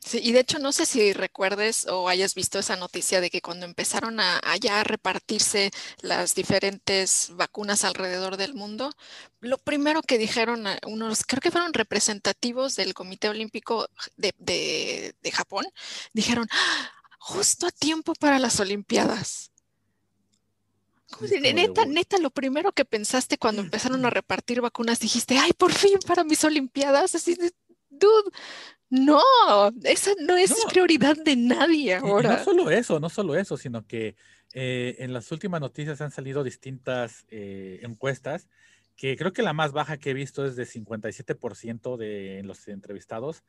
Sí, 0.00 0.20
y 0.22 0.32
de 0.32 0.40
hecho 0.40 0.58
no 0.58 0.72
sé 0.72 0.86
si 0.86 1.12
recuerdes 1.12 1.86
o 1.88 2.08
hayas 2.08 2.34
visto 2.34 2.58
esa 2.58 2.76
noticia 2.76 3.20
de 3.20 3.30
que 3.30 3.42
cuando 3.42 3.66
empezaron 3.66 4.20
a, 4.20 4.38
a 4.38 4.84
repartirse 4.84 5.70
las 6.00 6.34
diferentes 6.34 7.30
vacunas 7.34 7.84
alrededor 7.84 8.36
del 8.36 8.54
mundo, 8.54 8.92
lo 9.40 9.58
primero 9.58 10.02
que 10.02 10.16
dijeron 10.16 10.64
unos, 10.86 11.24
creo 11.24 11.40
que 11.40 11.50
fueron 11.50 11.74
representativos 11.74 12.76
del 12.76 12.94
Comité 12.94 13.28
Olímpico 13.28 13.88
de, 14.16 14.34
de, 14.38 15.14
de 15.20 15.32
Japón, 15.32 15.66
dijeron, 16.12 16.46
justo 17.18 17.66
a 17.66 17.70
tiempo 17.70 18.14
para 18.14 18.38
las 18.38 18.60
Olimpiadas. 18.60 19.52
neta, 21.40 21.84
neta, 21.84 22.18
lo 22.18 22.30
primero 22.30 22.72
que 22.72 22.84
pensaste 22.84 23.38
cuando 23.38 23.62
empezaron 23.62 24.04
a 24.04 24.10
repartir 24.10 24.60
vacunas, 24.60 25.00
dijiste, 25.00 25.38
ay, 25.38 25.52
por 25.52 25.72
fin 25.72 25.98
para 26.06 26.24
mis 26.24 26.42
Olimpiadas. 26.44 27.14
Así 27.14 27.34
de, 27.34 27.52
dude, 27.90 28.30
no, 28.90 29.20
esa 29.84 30.12
no 30.20 30.36
es 30.36 30.54
prioridad 30.70 31.16
de 31.16 31.36
nadie 31.36 31.94
ahora. 31.94 32.38
no 32.38 32.44
solo 32.44 32.70
eso, 32.70 33.00
no 33.00 33.10
solo 33.10 33.36
eso, 33.36 33.56
sino 33.56 33.86
que 33.86 34.16
eh, 34.54 34.96
en 35.00 35.12
las 35.12 35.30
últimas 35.30 35.60
noticias 35.60 36.00
han 36.00 36.10
salido 36.10 36.42
distintas 36.42 37.26
eh, 37.28 37.80
encuestas 37.82 38.48
que 38.96 39.16
creo 39.16 39.32
que 39.32 39.42
la 39.42 39.52
más 39.52 39.72
baja 39.72 39.96
que 39.96 40.10
he 40.10 40.14
visto 40.14 40.44
es 40.44 40.56
de 40.56 40.66
57% 40.66 41.96
de 41.96 42.42
los 42.44 42.66
entrevistados 42.66 43.44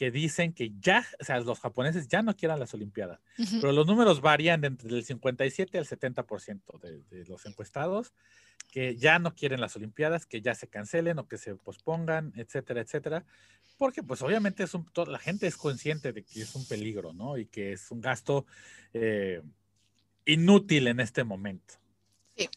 que 0.00 0.10
dicen 0.10 0.54
que 0.54 0.72
ya, 0.80 1.06
o 1.20 1.24
sea, 1.24 1.40
los 1.40 1.60
japoneses 1.60 2.08
ya 2.08 2.22
no 2.22 2.34
quieran 2.34 2.58
las 2.58 2.72
Olimpiadas, 2.72 3.20
pero 3.60 3.70
los 3.70 3.86
números 3.86 4.22
varían 4.22 4.64
entre 4.64 4.88
el 4.88 5.04
57 5.04 5.76
al 5.76 5.84
70% 5.84 6.80
de, 6.80 7.02
de 7.10 7.26
los 7.26 7.44
encuestados 7.44 8.14
que 8.70 8.96
ya 8.96 9.18
no 9.18 9.34
quieren 9.34 9.60
las 9.60 9.76
Olimpiadas, 9.76 10.24
que 10.24 10.40
ya 10.40 10.54
se 10.54 10.68
cancelen 10.68 11.18
o 11.18 11.28
que 11.28 11.36
se 11.36 11.54
pospongan, 11.54 12.32
etcétera, 12.36 12.80
etcétera, 12.80 13.26
porque 13.76 14.02
pues 14.02 14.22
obviamente 14.22 14.62
es 14.62 14.72
un, 14.72 14.86
la 15.06 15.18
gente 15.18 15.46
es 15.46 15.58
consciente 15.58 16.14
de 16.14 16.22
que 16.22 16.40
es 16.40 16.54
un 16.54 16.66
peligro, 16.66 17.12
¿no? 17.12 17.36
Y 17.36 17.44
que 17.44 17.74
es 17.74 17.90
un 17.90 18.00
gasto 18.00 18.46
eh, 18.94 19.42
inútil 20.24 20.86
en 20.86 21.00
este 21.00 21.24
momento. 21.24 21.74
Sí. 22.38 22.48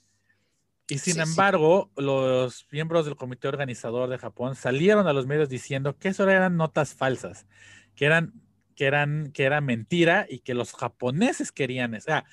Y 0.90 0.98
sin 0.98 1.20
embargo, 1.20 1.92
los 1.96 2.68
miembros 2.72 3.06
del 3.06 3.16
comité 3.16 3.48
organizador 3.48 4.10
de 4.10 4.18
Japón 4.18 4.56
salieron 4.56 5.08
a 5.08 5.14
los 5.14 5.26
medios 5.26 5.48
diciendo 5.48 5.98
que 5.98 6.10
eso 6.10 6.30
eran 6.30 6.58
notas 6.58 6.94
falsas, 6.94 7.48
que 7.96 8.06
eran, 8.06 8.34
que 8.76 8.86
eran, 8.86 9.32
que 9.32 9.44
era 9.44 9.62
mentira 9.62 10.26
y 10.30 10.40
que 10.40 10.54
los 10.54 10.74
japoneses 10.74 11.52
querían, 11.52 11.96
o 11.96 12.02
sea, 12.02 12.26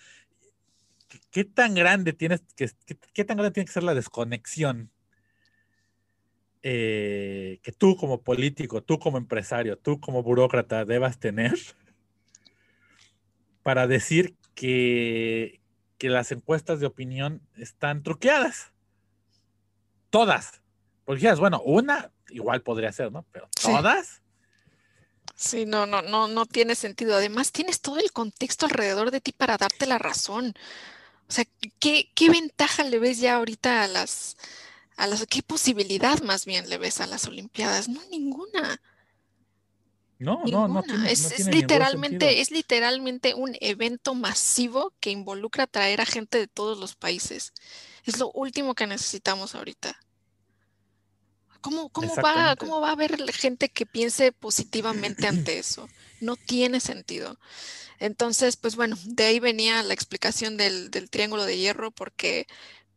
¿qué 1.30 1.44
tan 1.44 1.74
grande 1.74 2.12
tienes 2.12 2.42
que, 2.56 2.68
qué, 3.12 3.24
tan 3.24 3.36
grande 3.36 3.52
tiene 3.52 3.66
que 3.66 3.72
ser 3.72 3.84
la 3.84 3.94
desconexión 3.94 4.90
eh, 6.62 7.60
que 7.62 7.72
tú 7.72 7.96
como 7.96 8.22
político, 8.22 8.82
tú 8.82 8.98
como 8.98 9.16
empresario, 9.16 9.78
tú 9.78 10.00
como 10.00 10.24
burócrata 10.24 10.84
debas 10.84 11.20
tener 11.20 11.54
para 13.62 13.86
decir 13.86 14.34
que, 14.54 15.59
que 16.00 16.08
las 16.08 16.32
encuestas 16.32 16.80
de 16.80 16.86
opinión 16.86 17.42
están 17.58 18.02
truqueadas? 18.02 18.72
Todas. 20.08 20.62
Porque 21.04 21.20
ya 21.20 21.34
bueno, 21.34 21.60
una 21.60 22.10
igual 22.30 22.62
podría 22.62 22.90
ser, 22.90 23.12
¿no? 23.12 23.26
Pero 23.30 23.50
todas. 23.62 24.22
Sí, 25.36 25.66
no, 25.66 25.84
no, 25.84 26.00
no, 26.00 26.26
no 26.26 26.46
tiene 26.46 26.74
sentido. 26.74 27.14
Además, 27.14 27.52
tienes 27.52 27.82
todo 27.82 27.98
el 27.98 28.12
contexto 28.12 28.64
alrededor 28.64 29.10
de 29.10 29.20
ti 29.20 29.32
para 29.32 29.58
darte 29.58 29.86
la 29.86 29.98
razón. 29.98 30.54
O 31.28 31.32
sea, 31.32 31.44
¿qué, 31.78 32.30
ventaja 32.30 32.82
le 32.82 32.98
ves 32.98 33.18
ya 33.18 33.36
ahorita 33.36 33.84
a 33.84 33.86
las, 33.86 34.38
a 34.96 35.06
las, 35.06 35.26
qué 35.26 35.42
posibilidad 35.42 36.22
más 36.22 36.46
bien 36.46 36.70
le 36.70 36.78
ves 36.78 37.02
a 37.02 37.06
las 37.06 37.26
Olimpiadas? 37.26 37.90
No, 37.90 38.00
ninguna. 38.10 38.80
No, 40.20 40.42
no, 40.44 40.68
no. 40.68 40.82
es, 41.06 41.46
literalmente, 41.46 42.42
es 42.42 42.50
literalmente 42.50 43.32
un 43.32 43.56
evento 43.58 44.14
masivo 44.14 44.92
que 45.00 45.10
involucra 45.10 45.66
traer 45.66 46.02
a 46.02 46.06
gente 46.06 46.36
de 46.36 46.46
todos 46.46 46.78
los 46.78 46.94
países. 46.94 47.54
Es 48.04 48.18
lo 48.18 48.30
último 48.32 48.74
que 48.74 48.86
necesitamos 48.86 49.54
ahorita. 49.54 49.98
¿Cómo, 51.62 51.88
cómo, 51.88 52.14
va, 52.16 52.54
¿Cómo 52.56 52.82
va 52.82 52.90
a 52.90 52.92
haber 52.92 53.32
gente 53.32 53.70
que 53.70 53.86
piense 53.86 54.30
positivamente 54.30 55.26
ante 55.26 55.58
eso? 55.58 55.88
No 56.20 56.36
tiene 56.36 56.80
sentido. 56.80 57.38
Entonces, 57.98 58.58
pues 58.58 58.76
bueno, 58.76 58.98
de 59.04 59.24
ahí 59.24 59.40
venía 59.40 59.82
la 59.82 59.94
explicación 59.94 60.58
del, 60.58 60.90
triángulo 61.08 61.44
de 61.44 61.56
hierro 61.56 61.92
porque 61.92 62.46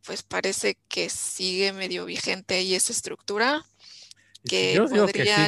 pues 0.05 0.23
parece 0.23 0.77
que 0.89 1.09
sigue 1.09 1.71
medio 1.71 2.03
vigente 2.03 2.55
ahí 2.55 2.75
esa 2.75 2.91
estructura 2.91 3.65
que 4.47 4.73
yo 4.73 4.87
podría, 4.87 5.47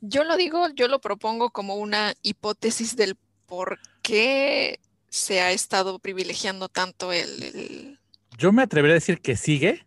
yo, 0.00 0.24
lo 0.24 0.36
digo, 0.36 0.68
yo 0.74 0.88
lo 0.88 1.00
propongo 1.00 1.50
como 1.50 1.76
una 1.76 2.14
hipótesis 2.22 2.96
del 2.96 3.16
por 3.46 3.78
qué 4.02 4.80
se 5.08 5.40
ha 5.40 5.52
estado 5.52 5.98
privilegiando 5.98 6.68
tanto 6.68 7.12
el... 7.12 7.98
Yo 8.36 8.52
me 8.52 8.62
atrevería 8.62 8.94
a 8.94 9.00
decir 9.00 9.20
que 9.20 9.36
sigue, 9.36 9.86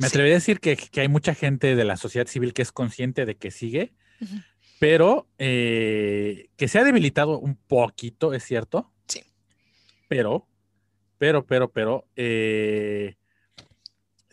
me 0.00 0.06
atrevería 0.06 0.36
a 0.36 0.40
decir 0.40 0.60
que, 0.60 0.78
hay 0.96 1.08
mucha 1.08 1.34
gente 1.34 1.76
de 1.76 1.84
la 1.84 1.96
sociedad 1.96 2.26
civil 2.26 2.54
que 2.54 2.62
es 2.62 2.72
consciente 2.72 3.26
de 3.26 3.36
que 3.36 3.50
sigue, 3.50 3.92
pero 4.78 5.28
eh, 5.38 6.48
que 6.56 6.68
se 6.68 6.78
ha 6.78 6.84
debilitado 6.84 7.38
un 7.38 7.56
poquito, 7.56 8.32
es 8.32 8.44
cierto. 8.44 8.90
Sí. 9.06 9.22
Pero, 10.08 10.48
pero, 11.18 11.46
pero, 11.46 11.70
pero, 11.70 12.08
eh, 12.16 13.16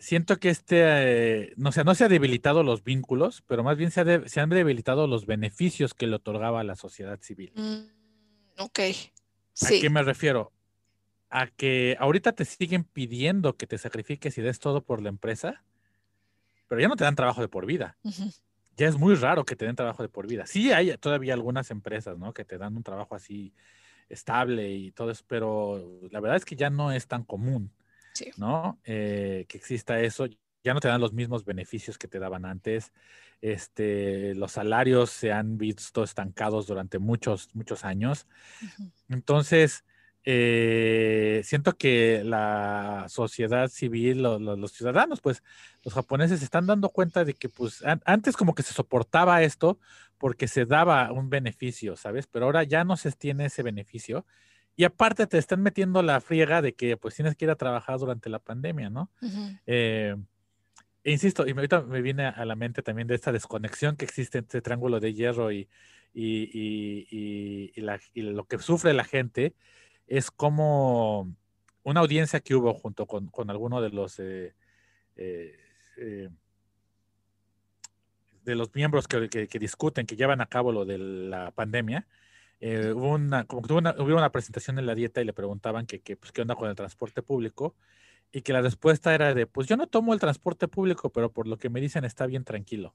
siento 0.00 0.38
que 0.38 0.48
este, 0.48 0.80
eh, 0.80 1.52
no, 1.56 1.70
sé, 1.70 1.84
no 1.84 1.94
se 1.94 2.04
ha 2.04 2.08
debilitado 2.08 2.64
los 2.64 2.82
vínculos, 2.82 3.44
pero 3.46 3.62
más 3.62 3.76
bien 3.76 3.92
se, 3.92 4.00
han 4.40 4.50
debilitado 4.50 5.06
los 5.06 5.26
beneficios 5.26 5.94
que 5.94 6.08
le 6.08 6.16
otorgaba 6.16 6.60
a 6.60 6.64
la 6.64 6.74
sociedad 6.74 7.20
civil. 7.20 7.52
Mm, 7.54 8.60
ok. 8.62 8.80
Sí. 9.52 9.78
¿A 9.78 9.80
qué 9.80 9.90
me 9.90 10.02
refiero? 10.02 10.52
A 11.28 11.46
que 11.46 11.96
ahorita 12.00 12.32
te 12.32 12.44
siguen 12.44 12.82
pidiendo 12.82 13.56
que 13.56 13.68
te 13.68 13.78
sacrifiques 13.78 14.36
y 14.36 14.42
des 14.42 14.58
todo 14.58 14.82
por 14.82 15.00
la 15.00 15.10
empresa, 15.10 15.62
pero 16.66 16.80
ya 16.80 16.88
no 16.88 16.96
te 16.96 17.04
dan 17.04 17.14
trabajo 17.14 17.40
de 17.40 17.48
por 17.48 17.66
vida 17.66 17.96
ya 18.80 18.88
es 18.88 18.96
muy 18.96 19.14
raro 19.14 19.44
que 19.44 19.56
te 19.56 19.66
den 19.66 19.76
trabajo 19.76 20.02
de 20.02 20.08
por 20.08 20.26
vida. 20.26 20.46
Sí 20.46 20.72
hay 20.72 20.96
todavía 20.96 21.34
algunas 21.34 21.70
empresas, 21.70 22.16
¿no? 22.16 22.32
Que 22.32 22.46
te 22.46 22.56
dan 22.56 22.76
un 22.76 22.82
trabajo 22.82 23.14
así 23.14 23.52
estable 24.08 24.70
y 24.70 24.90
todo 24.90 25.10
eso, 25.10 25.22
pero 25.26 26.00
la 26.10 26.18
verdad 26.18 26.38
es 26.38 26.46
que 26.46 26.56
ya 26.56 26.70
no 26.70 26.90
es 26.90 27.06
tan 27.06 27.22
común, 27.22 27.70
¿no? 28.36 28.80
Eh, 28.84 29.46
que 29.48 29.58
exista 29.58 30.00
eso. 30.00 30.26
Ya 30.62 30.74
no 30.74 30.80
te 30.80 30.88
dan 30.88 31.00
los 31.00 31.12
mismos 31.12 31.44
beneficios 31.44 31.98
que 31.98 32.08
te 32.08 32.18
daban 32.18 32.44
antes. 32.44 32.92
Este, 33.40 34.34
los 34.34 34.52
salarios 34.52 35.10
se 35.10 35.32
han 35.32 35.56
visto 35.58 36.02
estancados 36.04 36.66
durante 36.66 36.98
muchos, 36.98 37.48
muchos 37.54 37.84
años. 37.84 38.26
Entonces, 39.08 39.84
eh, 40.24 41.40
siento 41.44 41.76
que 41.76 42.22
la 42.24 43.06
sociedad 43.08 43.68
civil, 43.68 44.22
los 44.22 44.72
ciudadanos, 44.72 45.20
pues 45.20 45.42
los 45.82 45.94
japoneses 45.94 46.40
se 46.40 46.44
están 46.44 46.66
dando 46.66 46.90
cuenta 46.90 47.24
de 47.24 47.34
que 47.34 47.48
pues 47.48 47.82
antes 48.04 48.36
como 48.36 48.54
que 48.54 48.62
se 48.62 48.74
soportaba 48.74 49.42
esto 49.42 49.78
porque 50.18 50.48
se 50.48 50.66
daba 50.66 51.10
un 51.12 51.30
beneficio, 51.30 51.96
¿sabes? 51.96 52.26
Pero 52.26 52.46
ahora 52.46 52.64
ya 52.64 52.84
no 52.84 52.96
se 52.96 53.10
tiene 53.12 53.46
ese 53.46 53.62
beneficio. 53.62 54.26
Y 54.80 54.84
aparte 54.84 55.26
te 55.26 55.36
están 55.36 55.60
metiendo 55.60 56.02
la 56.02 56.22
friega 56.22 56.62
de 56.62 56.72
que 56.72 56.96
pues 56.96 57.14
tienes 57.14 57.36
que 57.36 57.44
ir 57.44 57.50
a 57.50 57.56
trabajar 57.56 57.98
durante 57.98 58.30
la 58.30 58.38
pandemia, 58.38 58.88
¿no? 58.88 59.10
Eh, 59.66 60.16
e 61.04 61.12
insisto, 61.12 61.46
y 61.46 61.50
ahorita 61.50 61.82
me 61.82 62.00
viene 62.00 62.24
a 62.24 62.42
la 62.46 62.56
mente 62.56 62.80
también 62.80 63.06
de 63.06 63.14
esta 63.14 63.30
desconexión 63.30 63.96
que 63.96 64.06
existe 64.06 64.38
entre 64.38 64.60
este 64.60 64.62
triángulo 64.62 64.98
de 64.98 65.12
hierro 65.12 65.52
y, 65.52 65.68
y, 66.14 67.70
y 67.74 68.22
lo 68.22 68.44
que 68.46 68.58
sufre 68.58 68.94
la 68.94 69.04
gente 69.04 69.54
es 70.06 70.30
como 70.30 71.30
una 71.82 72.00
audiencia 72.00 72.40
que 72.40 72.54
hubo 72.54 72.72
junto 72.72 73.04
con, 73.04 73.26
con 73.26 73.50
alguno 73.50 73.82
de 73.82 73.90
los 73.90 74.18
eh, 74.18 74.54
eh, 75.16 75.58
eh, 75.98 76.30
de 78.44 78.54
los 78.54 78.74
miembros 78.74 79.06
que, 79.06 79.46
discuten, 79.58 80.06
que 80.06 80.16
llevan 80.16 80.40
a 80.40 80.46
cabo 80.46 80.72
lo 80.72 80.86
de 80.86 80.96
la 80.96 81.50
pandemia. 81.50 82.06
Hubo 82.60 83.10
una, 83.10 83.44
como 83.44 83.62
que 83.62 83.72
una, 83.72 83.94
hubo 83.98 84.16
una 84.16 84.30
presentación 84.30 84.78
en 84.78 84.86
la 84.86 84.94
dieta 84.94 85.20
y 85.20 85.24
le 85.24 85.32
preguntaban 85.32 85.86
que, 85.86 86.16
pues, 86.16 86.32
qué 86.32 86.42
onda 86.42 86.54
con 86.54 86.68
el 86.68 86.76
transporte 86.76 87.22
público 87.22 87.74
y 88.32 88.42
que 88.42 88.52
la 88.52 88.60
respuesta 88.60 89.14
era 89.14 89.34
de, 89.34 89.46
pues 89.46 89.66
yo 89.66 89.76
no 89.76 89.86
tomo 89.86 90.12
el 90.14 90.20
transporte 90.20 90.68
público, 90.68 91.10
pero 91.10 91.32
por 91.32 91.46
lo 91.48 91.58
que 91.58 91.70
me 91.70 91.80
dicen 91.80 92.04
está 92.04 92.26
bien 92.26 92.44
tranquilo. 92.44 92.94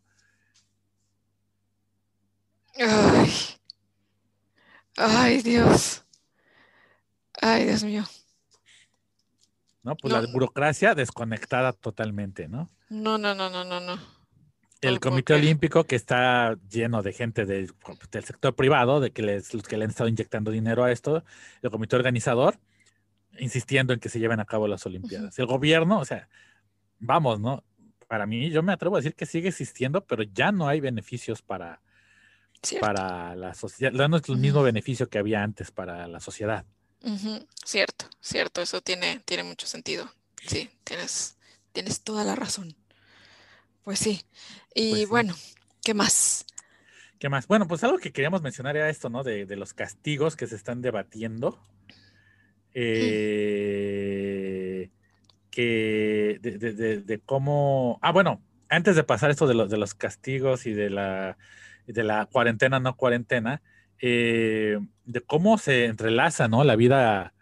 Ay, 2.78 3.32
ay 4.98 5.42
Dios. 5.42 6.06
Ay, 7.42 7.66
Dios 7.66 7.84
mío. 7.84 8.04
¿No? 9.84 9.96
Pues 9.96 10.14
la 10.14 10.26
burocracia 10.32 10.96
desconectada 10.96 11.74
totalmente, 11.74 12.48
¿no? 12.48 12.70
No, 12.90 13.18
no, 13.18 13.36
no, 13.36 13.50
no, 13.50 13.64
no, 13.64 13.80
no. 13.80 14.15
El 14.88 15.00
Comité 15.00 15.34
Olímpico 15.34 15.84
que 15.84 15.96
está 15.96 16.58
lleno 16.70 17.02
de 17.02 17.14
gente 17.14 17.46
del 17.46 17.74
sector 18.12 18.56
privado, 18.56 19.00
de 19.00 19.12
que 19.12 19.22
les, 19.22 19.50
que 19.50 19.78
le 19.78 19.86
han 19.86 19.92
estado 19.92 20.10
inyectando 20.10 20.52
dinero 20.52 20.84
a 20.84 20.92
esto, 20.92 21.24
el 21.62 21.72
comité 21.72 21.96
organizador, 21.96 22.58
insistiendo 23.40 23.94
en 23.94 24.00
que 24.00 24.10
se 24.10 24.20
lleven 24.20 24.40
a 24.40 24.46
cabo 24.46 24.68
las 24.68 24.86
Olimpiadas. 24.86 25.38
El 25.40 25.46
gobierno, 25.46 26.00
o 26.00 26.06
sea, 26.06 26.30
vamos, 27.00 27.40
¿no? 27.40 27.64
Para 28.08 28.26
mí, 28.26 28.50
yo 28.52 28.62
me 28.64 28.74
atrevo 28.74 28.96
a 28.96 29.00
decir 29.00 29.16
que 29.16 29.26
sigue 29.26 29.50
existiendo, 29.50 30.06
pero 30.06 30.24
ya 30.24 30.52
no 30.52 30.68
hay 30.68 30.80
beneficios 30.80 31.42
para, 31.42 31.82
para 32.80 33.36
la 33.36 33.54
sociedad. 33.54 33.92
No 34.08 34.18
es 34.18 34.30
el 34.30 34.38
mismo 34.38 34.62
beneficio 34.64 35.10
que 35.10 35.18
había 35.18 35.44
antes 35.44 35.72
para 35.72 36.08
la 36.08 36.20
sociedad. 36.20 36.66
Cierto, 37.64 38.06
cierto, 38.20 38.62
eso 38.62 38.82
tiene, 38.82 39.22
tiene 39.26 39.44
mucho 39.44 39.68
sentido. 39.68 40.12
Sí, 40.48 40.70
tienes, 40.84 41.38
tienes 41.72 42.02
toda 42.02 42.24
la 42.24 42.36
razón. 42.36 42.76
Pues 43.86 44.00
sí. 44.00 44.22
Y 44.74 44.90
pues 44.92 45.10
bueno, 45.10 45.36
¿qué 45.84 45.94
más? 45.94 46.46
¿Qué 47.20 47.30
más? 47.30 47.48
Bueno, 47.48 47.68
pues 47.68 47.84
algo 47.84 48.00
que 48.00 48.12
queríamos 48.12 48.42
mencionar 48.42 48.76
era 48.76 48.90
esto, 48.90 49.10
¿no? 49.10 49.24
De, 49.24 49.46
los 49.56 49.76
castigos 49.76 50.36
que 50.36 50.48
se 50.48 50.56
están 50.56 50.82
debatiendo. 50.82 51.60
Eh, 52.74 53.30
que 55.52 56.40
de, 56.42 57.22
cómo. 57.26 58.00
Ah, 58.02 58.12
bueno, 58.12 58.42
antes 58.70 58.96
de 58.96 59.04
pasar 59.04 59.30
esto 59.30 59.46
de 59.46 59.54
los, 59.54 59.70
de 59.70 59.78
los 59.78 59.94
castigos 59.94 60.66
y 60.66 60.74
de 60.74 60.90
la, 60.90 61.38
de 61.86 62.04
la 62.04 62.26
cuarentena, 62.26 62.80
no 62.80 62.98
cuarentena, 62.98 63.62
eh, 64.02 64.80
de 65.06 65.22
cómo 65.22 65.60
se 65.60 65.86
entrelaza, 65.86 66.48
¿no? 66.48 66.64
La 66.64 66.76
vida, 66.76 67.35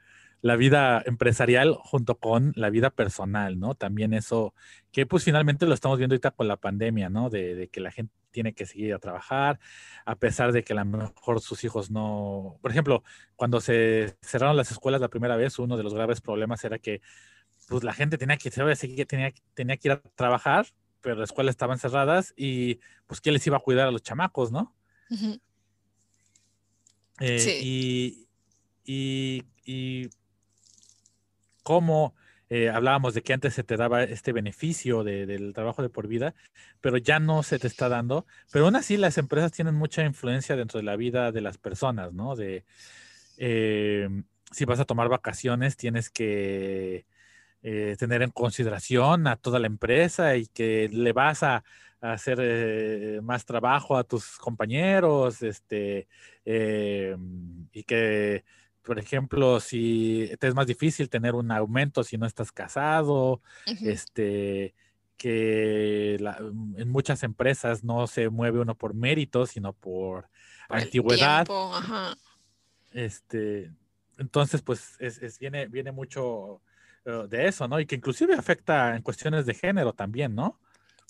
la 0.44 0.58
vida 0.58 1.02
empresarial 1.06 1.74
junto 1.74 2.16
con 2.16 2.52
la 2.58 2.70
vida 2.70 2.90
personal, 2.90 3.58
¿no? 3.58 3.76
También 3.76 4.14
eso, 4.14 4.54
que 4.92 5.06
pues 5.06 5.24
finalmente 5.24 5.66
lo 5.66 5.74
estamos 5.74 5.98
viendo 5.98 6.16
ahorita 6.16 6.32
con 6.32 6.50
la 6.50 6.58
pandemia, 6.58 7.10
¿no? 7.10 7.30
De, 7.30 7.70
que 7.72 7.80
la 7.80 7.92
gente 7.92 8.14
tiene 8.30 8.52
que 8.52 8.66
seguir 8.66 8.94
a 8.94 9.00
trabajar, 9.00 9.62
a 10.06 10.16
pesar 10.16 10.52
de 10.52 10.66
que 10.66 10.74
a 10.74 10.76
lo 10.76 10.84
mejor 10.84 11.40
sus 11.40 11.64
hijos 11.64 11.92
no, 11.92 12.60
por 12.62 12.72
ejemplo, 12.72 13.06
cuando 13.38 13.62
se 13.62 14.18
cerraron 14.22 14.58
las 14.58 14.70
escuelas 14.70 15.00
la 15.00 15.08
primera 15.08 15.38
vez, 15.38 15.60
uno 15.60 15.78
de 15.78 15.84
los 15.84 15.94
graves 15.94 16.20
problemas 16.20 16.62
era 16.66 16.78
que 16.78 17.00
pues 17.70 17.86
la 17.86 17.94
gente 17.94 18.18
tenía 18.18 18.36
que, 18.36 18.52
tenía, 18.52 19.34
tenía 19.54 19.78
que 19.78 19.88
ir 19.88 19.92
a 19.94 20.02
trabajar, 20.16 20.66
pero 21.00 21.16
las 21.16 21.30
escuelas 21.30 21.54
estaban 21.54 21.80
cerradas 21.80 22.34
y 22.36 22.82
pues 23.08 23.22
quién 23.22 23.32
les 23.32 23.48
iba 23.48 23.56
a 23.56 23.62
cuidar 23.62 23.88
a 23.88 23.92
los 23.92 24.04
chamacos, 24.04 24.52
¿no? 24.52 24.76
Eh, 27.22 27.40
sí. 27.40 28.28
y, 28.84 29.46
y, 29.64 30.10
cómo 31.64 32.14
eh, 32.50 32.70
hablábamos 32.70 33.14
de 33.14 33.24
que 33.24 33.34
antes 33.34 33.54
se 33.56 33.64
te 33.64 33.78
daba 33.78 34.04
este 34.04 34.32
beneficio 34.32 35.04
del 35.04 35.54
trabajo 35.54 35.82
de 35.82 35.90
por 35.90 36.08
vida, 36.08 36.36
pero 36.82 36.98
ya 36.98 37.20
no 37.20 37.42
se 37.42 37.58
te 37.60 37.68
está 37.68 37.90
dando. 37.90 38.28
Pero 38.52 38.66
aún 38.66 38.76
así 38.76 38.98
las 38.98 39.18
empresas 39.18 39.52
tienen 39.52 39.76
mucha 39.76 40.04
influencia 40.04 40.56
dentro 40.56 40.80
de 40.80 40.84
la 40.84 40.96
vida 40.96 41.32
de 41.32 41.42
las 41.42 41.58
personas, 41.58 42.14
¿no? 42.14 42.36
De 42.36 42.64
eh, 43.38 44.08
si 44.52 44.66
vas 44.66 44.80
a 44.80 44.86
tomar 44.86 45.10
vacaciones, 45.10 45.78
tienes 45.78 46.10
que 46.10 47.06
eh, 47.64 47.96
tener 47.98 48.22
en 48.22 48.32
consideración 48.32 49.28
a 49.28 49.36
toda 49.38 49.60
la 49.60 49.68
empresa 49.68 50.36
y 50.36 50.48
que 50.48 50.90
le 50.92 51.14
vas 51.14 51.44
a, 51.44 51.64
hacer 52.02 52.38
eh, 52.42 53.22
más 53.24 53.46
trabajo 53.46 53.98
a 53.98 54.04
tus 54.04 54.38
compañeros, 54.38 55.42
este, 55.42 56.08
y 56.46 57.84
que, 57.86 58.44
por 58.84 59.00
ejemplo, 59.00 59.60
si 59.60 60.30
te 60.40 60.48
es 60.48 60.56
más 60.56 60.68
difícil 60.68 61.10
tener 61.10 61.36
un 61.36 61.52
aumento 61.52 62.04
si 62.04 62.18
no 62.18 62.26
estás 62.26 62.52
casado, 62.52 63.42
este, 63.66 64.76
que 65.18 66.16
en 66.16 66.90
muchas 66.90 67.24
empresas 67.24 67.84
no 67.84 68.08
se 68.08 68.30
mueve 68.30 68.60
uno 68.60 68.76
por 68.76 68.94
mérito, 68.94 69.46
sino 69.46 69.74
por, 69.74 70.30
antigüedad. 70.70 71.48
Este, 72.92 73.72
entonces, 74.18 74.62
pues, 74.62 74.96
es, 75.00 75.40
viene, 75.40 75.68
viene 75.68 75.92
mucho 75.92 76.62
eh, 77.06 77.26
de 77.30 77.48
eso, 77.48 77.68
¿no? 77.68 77.80
Y 77.80 77.86
que 77.86 77.96
inclusive 77.96 78.36
afecta 78.36 78.96
en 78.96 79.02
cuestiones 79.02 79.46
de 79.46 79.54
género 79.54 79.94
también, 79.94 80.36
¿no? 80.36 80.60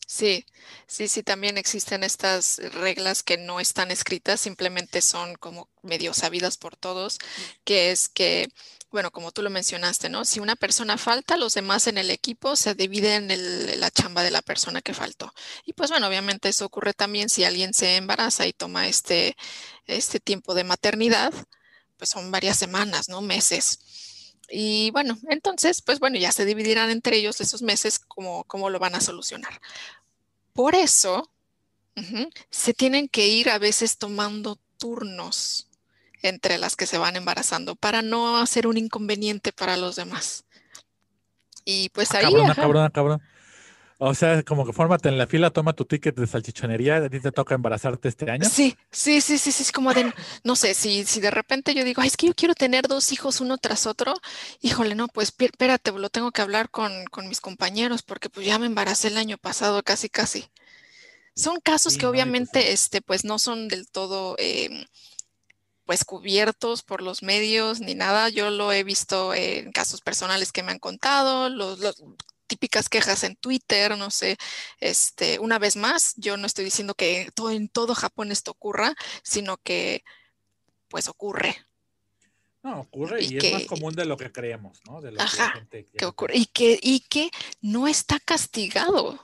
Sí, 0.05 0.45
sí, 0.85 1.07
sí, 1.07 1.23
también 1.23 1.57
existen 1.57 2.03
estas 2.03 2.59
reglas 2.73 3.23
que 3.23 3.37
no 3.37 3.59
están 3.59 3.89
escritas, 3.89 4.39
simplemente 4.41 5.01
son 5.01 5.35
como 5.35 5.69
medio 5.81 6.13
sabidas 6.13 6.57
por 6.57 6.75
todos, 6.75 7.17
que 7.63 7.89
es 7.91 8.09
que, 8.09 8.49
bueno, 8.91 9.11
como 9.11 9.31
tú 9.31 9.41
lo 9.41 9.49
mencionaste, 9.49 10.09
¿no? 10.09 10.25
Si 10.25 10.39
una 10.39 10.55
persona 10.55 10.97
falta, 10.97 11.37
los 11.37 11.53
demás 11.55 11.87
en 11.87 11.97
el 11.97 12.09
equipo 12.11 12.55
se 12.55 12.75
dividen 12.75 13.31
en 13.31 13.79
la 13.79 13.89
chamba 13.91 14.23
de 14.23 14.31
la 14.31 14.41
persona 14.41 14.81
que 14.81 14.93
faltó. 14.93 15.33
Y 15.65 15.73
pues 15.73 15.89
bueno, 15.89 16.07
obviamente 16.07 16.49
eso 16.49 16.65
ocurre 16.65 16.93
también 16.93 17.29
si 17.29 17.43
alguien 17.43 17.73
se 17.73 17.95
embaraza 17.95 18.45
y 18.45 18.53
toma 18.53 18.87
este, 18.87 19.35
este 19.87 20.19
tiempo 20.19 20.53
de 20.53 20.63
maternidad, 20.65 21.33
pues 21.97 22.09
son 22.11 22.31
varias 22.31 22.57
semanas, 22.57 23.09
¿no? 23.09 23.21
Meses. 23.21 23.79
Y 24.55 24.91
bueno, 24.91 25.17
entonces, 25.29 25.81
pues 25.81 25.99
bueno, 25.99 26.19
ya 26.19 26.31
se 26.31 26.45
dividirán 26.45 26.91
entre 26.91 27.17
ellos 27.17 27.41
esos 27.41 27.63
meses 27.63 27.97
cómo, 27.97 28.43
cómo 28.43 28.69
lo 28.69 28.77
van 28.77 28.93
a 28.93 29.01
solucionar. 29.01 29.59
Por 30.53 30.75
eso, 30.75 31.31
se 32.51 32.73
tienen 32.75 33.07
que 33.07 33.27
ir 33.27 33.49
a 33.49 33.57
veces 33.57 33.97
tomando 33.97 34.59
turnos 34.77 35.67
entre 36.21 36.59
las 36.59 36.75
que 36.75 36.85
se 36.85 36.99
van 36.99 37.15
embarazando 37.15 37.75
para 37.75 38.03
no 38.03 38.37
hacer 38.37 38.67
un 38.67 38.77
inconveniente 38.77 39.51
para 39.51 39.75
los 39.75 39.95
demás. 39.95 40.45
Y 41.65 41.89
pues 41.89 42.13
ah, 42.13 42.19
ahí... 42.19 42.25
Cabrona, 42.25 42.55
cabrona, 42.55 42.89
cabrona. 42.91 43.29
O 44.05 44.13
sea, 44.13 44.43
como 44.43 44.65
que 44.65 44.73
fórmate 44.73 45.07
en 45.07 45.17
la 45.17 45.27
fila, 45.27 45.49
toma 45.49 45.71
tu 45.71 45.85
ticket 45.85 46.13
de 46.13 46.27
salchichonería, 46.27 46.97
a 46.97 47.09
ti 47.09 47.21
te 47.21 47.31
toca 47.31 47.55
embarazarte 47.55 48.09
este 48.09 48.29
año. 48.29 48.49
Sí, 48.49 48.75
sí, 48.91 49.21
sí, 49.21 49.37
sí, 49.37 49.53
sí, 49.53 49.63
es 49.63 49.71
como 49.71 49.93
de, 49.93 50.13
no 50.43 50.57
sé, 50.57 50.73
si, 50.73 51.05
si 51.05 51.21
de 51.21 51.31
repente 51.31 51.73
yo 51.73 51.85
digo, 51.85 52.01
Ay, 52.01 52.09
es 52.09 52.17
que 52.17 52.27
yo 52.27 52.33
quiero 52.35 52.53
tener 52.53 52.89
dos 52.89 53.13
hijos 53.13 53.39
uno 53.39 53.57
tras 53.57 53.87
otro, 53.87 54.13
híjole, 54.59 54.95
no, 54.95 55.07
pues 55.07 55.33
espérate, 55.39 55.93
lo 55.93 56.09
tengo 56.09 56.33
que 56.33 56.41
hablar 56.41 56.69
con, 56.69 56.91
mis 57.29 57.39
compañeros 57.39 58.03
porque 58.03 58.29
pues 58.29 58.45
ya 58.45 58.59
me 58.59 58.65
embaracé 58.65 59.07
el 59.07 59.17
año 59.17 59.37
pasado, 59.37 59.83
casi, 59.83 60.09
casi. 60.09 60.49
Son 61.33 61.61
casos 61.61 61.97
que 61.97 62.05
obviamente, 62.05 62.73
este, 62.73 63.01
pues 63.01 63.23
no 63.23 63.39
son 63.39 63.69
del 63.69 63.87
todo, 63.87 64.35
em, 64.37 64.83
pues 65.85 66.03
cubiertos 66.03 66.83
por 66.83 67.01
los 67.01 67.23
medios 67.23 67.79
ni 67.79 67.95
nada. 67.95 68.27
Yo 68.27 68.49
lo 68.49 68.73
he 68.73 68.83
visto 68.83 69.33
en 69.33 69.71
casos 69.71 70.01
personales 70.01 70.51
que 70.51 70.61
me 70.61 70.73
han 70.73 70.79
contado, 70.79 71.47
los, 71.47 71.79
los 71.79 72.03
típicas 72.53 72.87
quejas 72.87 73.23
en 73.23 73.35
Twitter, 73.35 73.97
no 73.97 74.11
sé, 74.11 74.37
este, 74.79 75.39
una 75.39 75.57
vez 75.57 75.75
más, 75.75 76.13
yo 76.17 76.37
no 76.37 76.45
estoy 76.45 76.65
diciendo 76.65 76.93
que 76.93 77.31
todo, 77.33 77.49
en 77.49 77.67
todo 77.67 77.95
Japón 77.95 78.31
esto 78.31 78.51
ocurra, 78.51 78.93
sino 79.23 79.57
que 79.57 80.03
pues 80.87 81.07
ocurre. 81.07 81.55
No, 82.61 82.81
ocurre 82.81 83.23
y, 83.23 83.37
es 83.37 83.53
más 83.53 83.65
común 83.65 83.95
de 83.95 84.05
lo 84.05 84.17
que 84.17 84.31
creemos, 84.31 84.79
¿no? 84.87 85.01
De 85.01 85.11
lo 85.11 85.17
que, 85.71 85.87
que 85.97 86.05
ocurre 86.05 86.37
y 86.37 86.45
que, 86.45 86.79
y 86.79 86.99
que 86.99 87.31
no 87.61 87.87
está 87.87 88.19
castigado. 88.19 89.19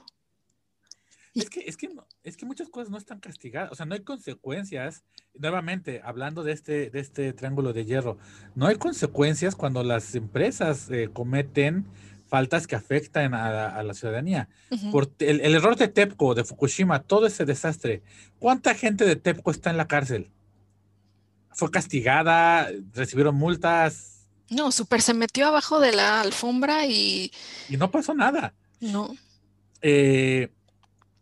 Es 1.36 1.50
que, 1.50 1.60
es, 1.62 1.78
que 1.78 1.90
es 2.24 2.36
que 2.36 2.46
muchas 2.46 2.70
cosas 2.70 2.90
no 2.90 2.98
están 2.98 3.20
castigadas, 3.20 3.72
o 3.72 3.76
sea, 3.76 3.86
no 3.86 3.94
hay 3.94 4.02
consecuencias. 4.02 5.04
Nuevamente, 5.36 6.02
hablando 6.04 6.44
de 6.44 6.52
este, 6.52 6.90
de 6.90 7.00
este 7.00 7.32
triángulo 7.34 7.72
de 7.72 7.86
hierro, 7.86 8.18
no 8.56 8.66
hay 8.66 8.78
consecuencias 8.78 9.56
cuando 9.56 9.84
las 9.84 10.16
empresas 10.16 10.90
eh, 10.90 11.10
cometen 11.14 11.86
faltas 12.30 12.68
que 12.68 12.76
afectan 12.76 13.34
a, 13.34 13.82
la 13.84 13.94
ciudadanía. 13.94 14.48
Por 14.92 15.12
el, 15.20 15.56
error 15.56 15.76
de 15.76 15.88
TEPCO, 15.88 16.36
de 16.36 16.44
Fukushima, 16.44 17.02
todo 17.02 17.26
ese 17.26 17.44
desastre. 17.44 18.04
¿Cuánta 18.38 18.76
gente 18.76 19.04
de 19.04 19.16
TEPCO 19.16 19.52
está 19.52 19.72
en 19.72 19.78
la 19.78 19.88
cárcel? 19.88 20.30
¿Fue 21.52 21.72
castigada? 21.72 22.70
¿Recibieron 22.94 23.36
multas? 23.36 24.28
No, 24.50 24.72
super 24.72 25.02
se 25.02 25.14
metió 25.14 25.48
abajo 25.48 25.80
de 25.80 25.92
la 25.92 26.22
alfombra 26.22 26.86
y... 26.86 27.32
Y 27.68 27.78
no 27.78 27.92
pasó 27.92 28.14
nada. 28.14 28.54
No. 28.80 29.16
Eh, 29.82 30.50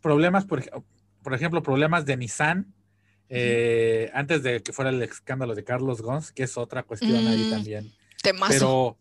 problemas, 0.00 0.44
por, 0.44 0.62
por, 1.22 1.34
ejemplo, 1.34 1.62
problemas 1.62 2.04
de 2.04 2.16
Nissan. 2.16 2.74
Eh, 3.30 4.10
antes 4.14 4.42
de 4.42 4.62
que 4.62 4.72
fuera 4.72 4.90
el 4.90 5.02
escándalo 5.02 5.54
de 5.54 5.64
Carlos 5.64 6.00
Gons, 6.00 6.32
que 6.32 6.44
es 6.44 6.56
otra 6.56 6.82
cuestión 6.82 7.26
ahí 7.26 7.44
mm, 7.46 7.50
también. 7.50 7.92
Temazo. 8.22 8.52
Pero 8.52 8.98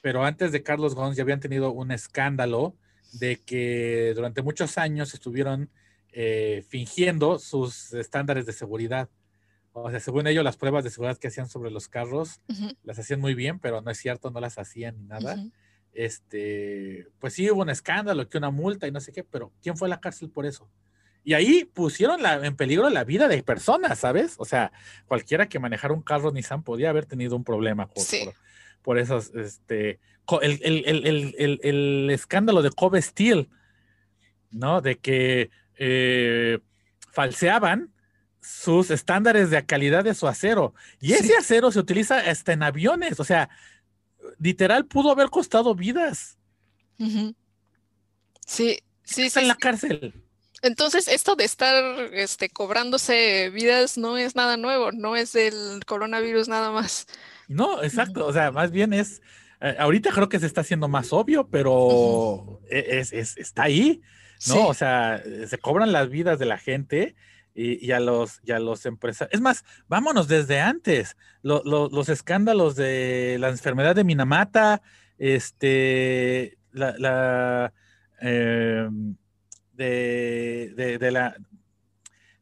pero 0.00 0.24
antes 0.24 0.52
de 0.52 0.62
Carlos 0.62 0.94
Gons 0.94 1.16
ya 1.16 1.22
habían 1.22 1.40
tenido 1.40 1.70
un 1.72 1.90
escándalo 1.90 2.74
de 3.12 3.40
que 3.40 4.12
durante 4.14 4.42
muchos 4.42 4.78
años 4.78 5.14
estuvieron 5.14 5.70
eh, 6.12 6.64
fingiendo 6.68 7.38
sus 7.38 7.92
estándares 7.92 8.46
de 8.46 8.52
seguridad. 8.52 9.08
O 9.72 9.90
sea, 9.90 10.00
según 10.00 10.26
ellos, 10.26 10.42
las 10.42 10.56
pruebas 10.56 10.84
de 10.84 10.90
seguridad 10.90 11.18
que 11.18 11.28
hacían 11.28 11.48
sobre 11.48 11.70
los 11.70 11.88
carros 11.88 12.40
las 12.82 12.98
hacían 12.98 13.20
muy 13.20 13.34
bien, 13.34 13.60
pero 13.60 13.80
no 13.80 13.90
es 13.90 13.98
cierto, 13.98 14.30
no 14.30 14.40
las 14.40 14.58
hacían 14.58 14.96
ni 14.98 15.04
nada. 15.04 15.36
Este, 15.92 17.06
pues 17.18 17.34
sí 17.34 17.50
hubo 17.50 17.62
un 17.62 17.70
escándalo, 17.70 18.28
que 18.28 18.38
una 18.38 18.50
multa 18.50 18.86
y 18.88 18.92
no 18.92 19.00
sé 19.00 19.12
qué, 19.12 19.22
pero 19.24 19.52
¿quién 19.62 19.76
fue 19.76 19.86
a 19.86 19.90
la 19.90 20.00
cárcel 20.00 20.30
por 20.30 20.46
eso? 20.46 20.68
Y 21.22 21.34
ahí 21.34 21.64
pusieron 21.64 22.24
en 22.24 22.56
peligro 22.56 22.88
la 22.90 23.04
vida 23.04 23.28
de 23.28 23.42
personas, 23.42 23.98
¿sabes? 23.98 24.34
O 24.38 24.44
sea, 24.44 24.72
cualquiera 25.06 25.48
que 25.48 25.58
manejara 25.58 25.92
un 25.92 26.02
carro 26.02 26.32
Nissan 26.32 26.62
podía 26.62 26.90
haber 26.90 27.06
tenido 27.06 27.36
un 27.36 27.44
problema 27.44 27.86
por, 27.86 28.04
por 28.04 28.34
esos, 28.98 29.34
este, 29.34 30.00
el, 30.40 32.08
escándalo 32.10 32.62
de 32.62 32.70
Kobe 32.70 33.02
Steel, 33.02 33.48
¿no? 34.50 34.80
De 34.80 34.98
que 34.98 35.50
eh, 35.76 36.58
falseaban 37.12 37.92
sus 38.40 38.90
estándares 38.90 39.50
de 39.50 39.64
calidad 39.66 40.04
de 40.04 40.14
su 40.14 40.26
acero. 40.26 40.74
Y 41.00 41.12
ese 41.12 41.36
acero 41.36 41.70
se 41.70 41.78
utiliza 41.78 42.18
hasta 42.18 42.52
en 42.52 42.62
aviones, 42.62 43.20
o 43.20 43.24
sea, 43.24 43.50
literal 44.38 44.86
pudo 44.86 45.10
haber 45.10 45.28
costado 45.28 45.74
vidas. 45.74 46.38
Sí, 48.46 48.80
sí, 49.04 49.22
Está 49.22 49.40
en 49.40 49.48
la 49.48 49.56
cárcel. 49.56 50.14
Entonces, 50.62 51.08
esto 51.08 51.36
de 51.36 51.44
estar 51.44 51.82
este, 52.12 52.50
cobrándose 52.50 53.48
vidas 53.50 53.96
no 53.96 54.18
es 54.18 54.36
nada 54.36 54.58
nuevo, 54.58 54.92
no 54.92 55.16
es 55.16 55.34
el 55.34 55.84
coronavirus 55.86 56.48
nada 56.48 56.70
más. 56.70 57.06
No, 57.50 57.82
exacto. 57.82 58.26
O 58.26 58.32
sea, 58.32 58.52
más 58.52 58.70
bien 58.70 58.92
es. 58.92 59.20
Eh, 59.60 59.74
ahorita 59.78 60.10
creo 60.12 60.28
que 60.28 60.38
se 60.38 60.46
está 60.46 60.60
haciendo 60.60 60.86
más 60.86 61.12
obvio, 61.12 61.48
pero 61.48 62.60
e, 62.70 63.00
es, 63.00 63.12
está 63.12 63.64
ahí, 63.64 64.00
¿no? 64.48 64.68
O 64.68 64.74
sea, 64.74 65.20
se 65.46 65.58
cobran 65.58 65.90
las 65.90 66.08
vidas 66.08 66.38
de 66.38 66.46
la 66.46 66.58
gente 66.58 67.16
y, 67.52 67.90
a 67.90 67.98
los 67.98 68.40
y 68.44 68.52
a 68.52 68.60
los 68.60 68.86
empresarios. 68.86 69.34
Es 69.34 69.40
más, 69.40 69.64
vámonos 69.88 70.28
desde 70.28 70.60
antes. 70.60 71.16
los 71.42 72.08
escándalos 72.08 72.76
de 72.76 73.36
la 73.40 73.48
enfermedad 73.48 73.96
de 73.96 74.04
Minamata, 74.04 74.80
este, 75.18 76.56
la, 76.70 77.72
em, 78.20 79.16
de, 79.72 80.98
de, 81.00 81.10
la 81.10 81.36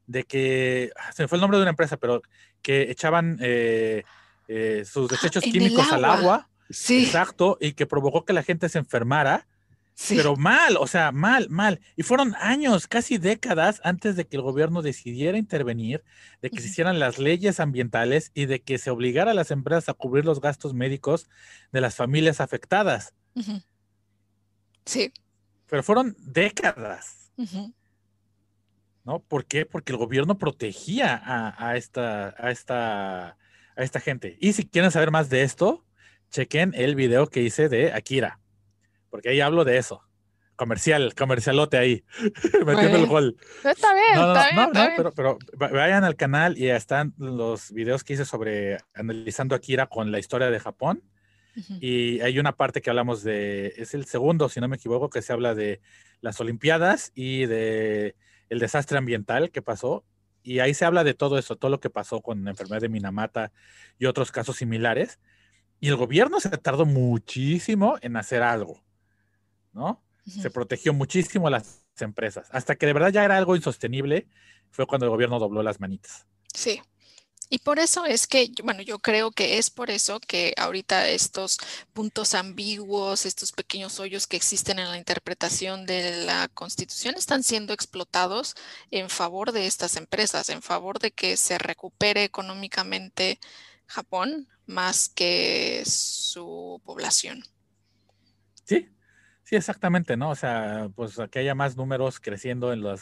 de 0.07 0.25
que 0.25 0.91
ah, 0.97 1.13
se 1.13 1.23
me 1.23 1.29
fue 1.29 1.37
el 1.37 1.41
nombre 1.41 1.57
de 1.57 1.63
una 1.63 1.71
empresa, 1.71 1.97
pero 1.97 2.21
que 2.61 2.91
echaban 2.91 3.39
eh, 3.41 4.05
eh, 4.49 4.85
sus 4.85 5.09
desechos 5.09 5.45
químicos 5.45 5.91
al 5.93 6.05
agua. 6.05 6.49
Sí. 6.71 7.05
Exacto, 7.05 7.57
y 7.61 7.73
que 7.73 7.87
provocó 7.87 8.25
que 8.25 8.33
la 8.33 8.43
gente 8.43 8.69
se 8.69 8.79
enfermara. 8.79 9.47
Pero 10.09 10.37
mal, 10.37 10.77
o 10.79 10.87
sea, 10.87 11.11
mal, 11.11 11.49
mal. 11.51 11.81
Y 11.97 12.05
fueron 12.05 12.37
años, 12.37 12.87
casi 12.87 13.19
décadas 13.19 13.81
antes 13.83 14.15
de 14.15 14.29
que 14.29 14.37
el 14.37 14.43
gobierno 14.43 14.81
decidiera 14.81 15.39
intervenir, 15.39 16.05
de 16.41 16.51
que 16.51 16.61
se 16.61 16.69
hicieran 16.69 17.01
las 17.01 17.19
leyes 17.19 17.59
ambientales 17.59 18.31
y 18.33 18.47
de 18.47 18.63
que 18.63 18.79
se 18.79 18.91
obligara 18.91 19.33
a 19.33 19.35
las 19.35 19.51
empresas 19.51 19.89
a 19.89 19.95
cubrir 19.95 20.25
los 20.25 20.41
gastos 20.41 20.73
médicos 20.73 21.29
de 21.73 21.81
las 21.81 21.97
familias 21.97 22.41
afectadas. 22.41 23.13
Sí. 24.85 25.13
Pero 25.67 25.83
fueron 25.83 26.17
décadas. 26.21 27.33
¿No? 29.05 29.19
¿Por 29.21 29.47
qué? 29.47 29.67
Porque 29.67 29.93
el 29.93 29.99
gobierno 29.99 30.39
protegía 30.39 31.21
a, 31.25 31.77
esta, 31.77 32.37
a, 32.39 32.51
esta, 32.51 33.37
a 33.79 33.83
esta 33.85 34.01
gente. 34.01 34.37
Y 34.41 34.53
si 34.53 34.67
quieren 34.67 34.91
saber 34.91 35.11
más 35.11 35.31
de 35.31 35.43
esto, 35.43 35.87
chequen 36.31 36.75
el 36.75 36.95
video 36.95 37.29
que 37.29 37.41
hice 37.41 37.71
de 37.71 37.93
Akira 37.93 38.41
porque 39.11 39.31
ahí 39.31 39.41
hablo 39.41 39.65
de 39.65 39.79
eso. 39.79 40.03
Comercial, 40.57 41.15
comercialote 41.15 41.79
ahí, 41.79 42.05
metiendo 42.67 42.99
el 42.99 43.07
gol. 43.07 43.37
Está 43.65 43.95
bien, 43.95 44.15
está 44.15 44.51
bien. 44.51 44.73
No, 44.73 44.91
Pero, 44.97 45.13
pero 45.13 45.39
vayan 45.57 46.03
al 46.03 46.17
canal 46.17 46.59
y 46.59 46.69
están 46.69 47.15
los 47.17 47.71
videos 47.73 48.03
que 48.03 48.15
hice 48.15 48.25
sobre 48.25 48.79
analizando 48.93 49.55
Akira 49.55 49.87
con 49.87 50.11
la 50.11 50.19
historia 50.19 50.51
de 50.51 50.59
Japón. 50.59 51.03
Y 51.81 52.21
hay 52.21 52.39
una 52.39 52.53
parte 52.53 52.81
que 52.81 52.89
hablamos 52.89 53.25
de, 53.25 53.75
es 53.77 53.93
el 53.93 54.05
segundo, 54.05 54.49
si 54.49 54.61
no 54.61 54.69
me 54.69 54.77
equivoco, 54.77 55.11
que 55.11 55.23
se 55.23 55.33
habla 55.33 55.57
de 55.57 55.81
las 56.21 56.41
Olimpiadas 56.41 57.11
y 57.17 57.47
de 57.47 58.15
el 58.49 58.61
desastre 58.61 58.97
ambiental 58.97 59.51
que 59.51 59.61
pasó. 59.61 60.05
Y 60.43 60.61
ahí 60.61 60.75
se 60.75 60.85
habla 60.85 61.05
de 61.05 61.15
todo 61.15 61.39
eso, 61.39 61.57
todo 61.57 61.71
lo 61.71 61.81
que 61.81 61.91
pasó 61.91 62.21
con 62.21 62.45
la 62.45 62.51
enfermedad 62.51 62.81
de 62.81 62.89
Minamata 62.89 63.53
y 63.99 64.07
otros 64.07 64.33
casos 64.33 64.57
similares. 64.57 65.19
Y 65.81 65.89
el 65.89 65.97
gobierno 65.97 66.41
se 66.41 66.49
tardó 66.51 66.87
muchísimo 66.87 67.97
en 68.01 68.17
hacer 68.17 68.43
algo. 68.43 68.83
¿no? 69.73 70.03
Se 70.25 70.51
protegió 70.51 70.93
muchísimo 70.93 71.47
a 71.47 71.51
las 71.51 71.87
empresas. 71.99 72.49
Hasta 72.53 72.77
que 72.77 72.87
de 72.87 72.93
verdad 72.93 73.11
ya 73.11 73.25
era 73.25 73.37
algo 73.37 73.57
insostenible, 73.57 74.29
fue 74.71 74.87
cuando 74.87 75.07
el 75.07 75.11
gobierno 75.11 75.39
dobló 75.39 75.63
las 75.63 75.81
manitas. 75.81 76.27
Sí. 76.53 76.83
Y 77.51 77.59
por 77.59 77.79
eso 77.79 78.05
es 78.05 78.27
que, 78.27 78.51
bueno, 78.63 78.83
yo 78.83 78.99
creo 78.99 79.31
que 79.31 79.59
es 79.59 79.71
por 79.71 79.91
eso 79.91 80.21
que 80.21 80.55
ahorita 80.57 81.09
estos 81.09 81.59
puntos 81.93 82.35
ambiguos, 82.35 83.25
estos 83.27 83.53
pequeños 83.53 84.01
hoyos 84.01 84.27
que 84.27 84.37
existen 84.37 84.79
en 84.79 84.91
la 84.91 84.99
interpretación 84.99 85.87
de 85.87 86.25
la 86.25 86.49
Constitución 86.49 87.15
están 87.17 87.43
siendo 87.43 87.73
explotados 87.73 88.55
en 88.91 89.09
favor 89.09 89.53
de 89.53 89.67
estas 89.67 89.97
empresas, 89.97 90.51
en 90.51 90.63
favor 90.63 90.99
de 90.99 91.11
que 91.11 91.37
se 91.37 91.59
recupere 91.59 92.25
económicamente 92.25 93.39
Japón 93.87 94.49
más 94.67 95.09
que 95.09 95.83
su 95.87 96.83
población. 96.85 97.43
Sí, 98.65 98.89
Sí, 99.49 99.57
exactamente, 99.57 100.15
¿no? 100.19 100.29
O 100.29 100.35
sea, 100.35 100.91
pues 100.95 101.17
que 101.31 101.39
haya 101.39 101.55
más 101.55 101.75
números 101.75 102.21
creciendo 102.21 102.71
en, 102.71 102.83
los, 102.83 103.01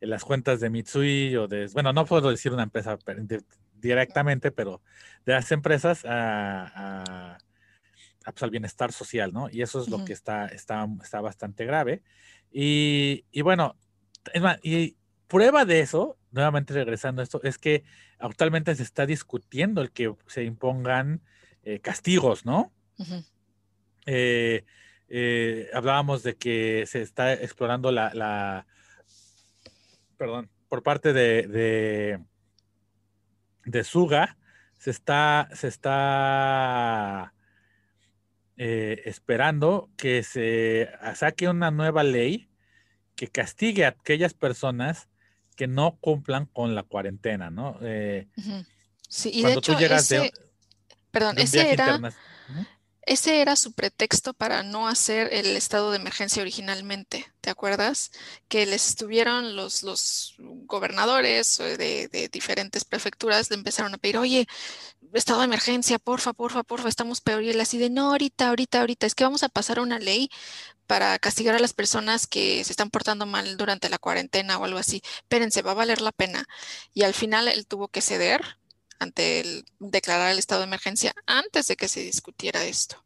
en 0.00 0.10
las 0.10 0.24
cuentas 0.24 0.60
de 0.60 0.70
Mitsui 0.70 1.36
o 1.36 1.48
de, 1.48 1.68
bueno, 1.72 1.92
no 1.92 2.04
puedo 2.04 2.30
decir 2.30 2.52
una 2.52 2.64
empresa 2.64 2.98
directamente, 3.74 4.50
pero 4.50 4.82
de 5.24 5.32
las 5.32 5.50
empresas 5.52 6.04
a, 6.06 7.38
pues, 8.24 8.42
al 8.42 8.50
bienestar 8.50 8.92
social, 8.92 9.32
¿no? 9.32 9.48
Y 9.50 9.62
eso 9.62 9.80
es 9.80 9.88
lo 9.88 10.04
que 10.04 10.12
está, 10.12 10.46
está, 10.46 10.86
está 11.02 11.20
bastante 11.20 11.64
grave. 11.64 12.02
Y, 12.52 13.24
y 13.30 13.42
bueno, 13.42 13.76
y 14.62 14.96
prueba 15.28 15.64
de 15.64 15.80
eso, 15.80 16.16
nuevamente 16.30 16.74
regresando 16.74 17.20
a 17.20 17.24
esto, 17.24 17.40
es 17.42 17.58
que 17.58 17.84
actualmente 18.18 18.74
se 18.74 18.82
está 18.82 19.06
discutiendo 19.06 19.82
el 19.82 19.90
que 19.90 20.14
se 20.26 20.44
impongan 20.44 21.20
eh, 21.62 21.80
castigos, 21.80 22.44
¿no? 22.44 22.72
eh, 24.06 24.64
eh, 25.08 25.68
hablábamos 25.72 26.22
de 26.22 26.36
que 26.36 26.84
se 26.86 27.02
está 27.02 27.32
explorando 27.32 27.90
la, 27.92 28.66
perdón, 30.16 30.50
por 30.68 30.82
parte 30.82 31.12
de, 31.12 32.18
de, 33.64 33.84
Suga, 33.84 34.36
se 34.78 34.90
está, 34.90 35.48
se 35.54 35.68
está 35.68 37.32
eh, 38.56 39.02
esperando 39.04 39.90
que 39.96 40.22
se 40.22 40.90
saque 41.14 41.48
una 41.48 41.70
nueva 41.70 42.02
ley 42.02 42.48
que 43.14 43.28
castigue 43.28 43.84
a 43.84 43.88
aquellas 43.88 44.34
personas 44.34 45.08
que 45.56 45.66
no 45.66 45.96
cumplan 46.00 46.46
con 46.46 46.74
la 46.74 46.82
cuarentena, 46.82 47.50
¿no? 47.50 47.78
Eh, 47.80 48.28
sí, 49.08 49.30
y 49.32 49.42
de 49.42 49.54
hecho, 49.54 49.74
perdón, 51.10 51.38
ese 51.38 51.72
era, 51.72 51.98
ese 53.06 53.40
era 53.40 53.56
su 53.56 53.72
pretexto 53.72 54.34
para 54.34 54.62
no 54.62 54.88
hacer 54.88 55.32
el 55.32 55.56
estado 55.56 55.90
de 55.90 55.96
emergencia 55.98 56.42
originalmente, 56.42 57.32
¿te 57.40 57.50
acuerdas? 57.50 58.10
Que 58.48 58.66
les 58.66 58.88
estuvieron 58.88 59.56
los, 59.56 59.82
los 59.82 60.34
gobernadores 60.38 61.60
eh, 61.60 61.76
de, 61.78 62.28
diferentes 62.28 62.84
prefecturas, 62.84 63.50
le 63.50 63.56
empezaron 63.56 63.94
a 63.94 63.98
pedir, 63.98 64.18
oye, 64.18 64.46
estado 65.14 65.40
de 65.40 65.46
emergencia, 65.46 65.98
porfa, 65.98 66.32
porfa, 66.32 66.62
porfa, 66.62 66.88
estamos 66.88 67.20
peor. 67.20 67.42
Y 67.42 67.50
él 67.50 67.60
así 67.60 67.78
de, 67.78 67.90
no, 67.90 68.10
ahorita, 68.10 68.48
ahorita, 68.48 68.80
ahorita, 68.80 69.06
es 69.06 69.14
que 69.14 69.24
vamos 69.24 69.42
a 69.42 69.48
pasar 69.48 69.80
una 69.80 69.98
ley 69.98 70.30
para 70.86 71.18
castigar 71.18 71.54
a 71.54 71.58
las 71.58 71.72
personas 71.74 72.26
que 72.26 72.62
se 72.64 72.72
están 72.72 72.90
portando 72.90 73.26
mal 73.26 73.56
durante 73.56 73.88
la 73.88 73.98
cuarentena 73.98 74.58
o 74.58 74.64
algo 74.64 74.78
así. 74.78 75.02
Espérense, 75.22 75.62
va 75.62 75.72
a 75.72 75.74
valer 75.74 76.00
la 76.00 76.12
pena. 76.12 76.46
Y 76.94 77.04
al 77.04 77.14
final 77.14 77.48
él 77.48 77.66
tuvo 77.66 77.88
que 77.88 78.02
ceder 78.02 78.58
ante 78.98 79.40
el 79.40 79.64
declarar 79.78 80.32
el 80.32 80.38
estado 80.38 80.62
de 80.62 80.66
emergencia 80.66 81.14
antes 81.26 81.66
de 81.68 81.76
que 81.76 81.88
se 81.88 82.00
discutiera 82.00 82.64
esto. 82.64 83.02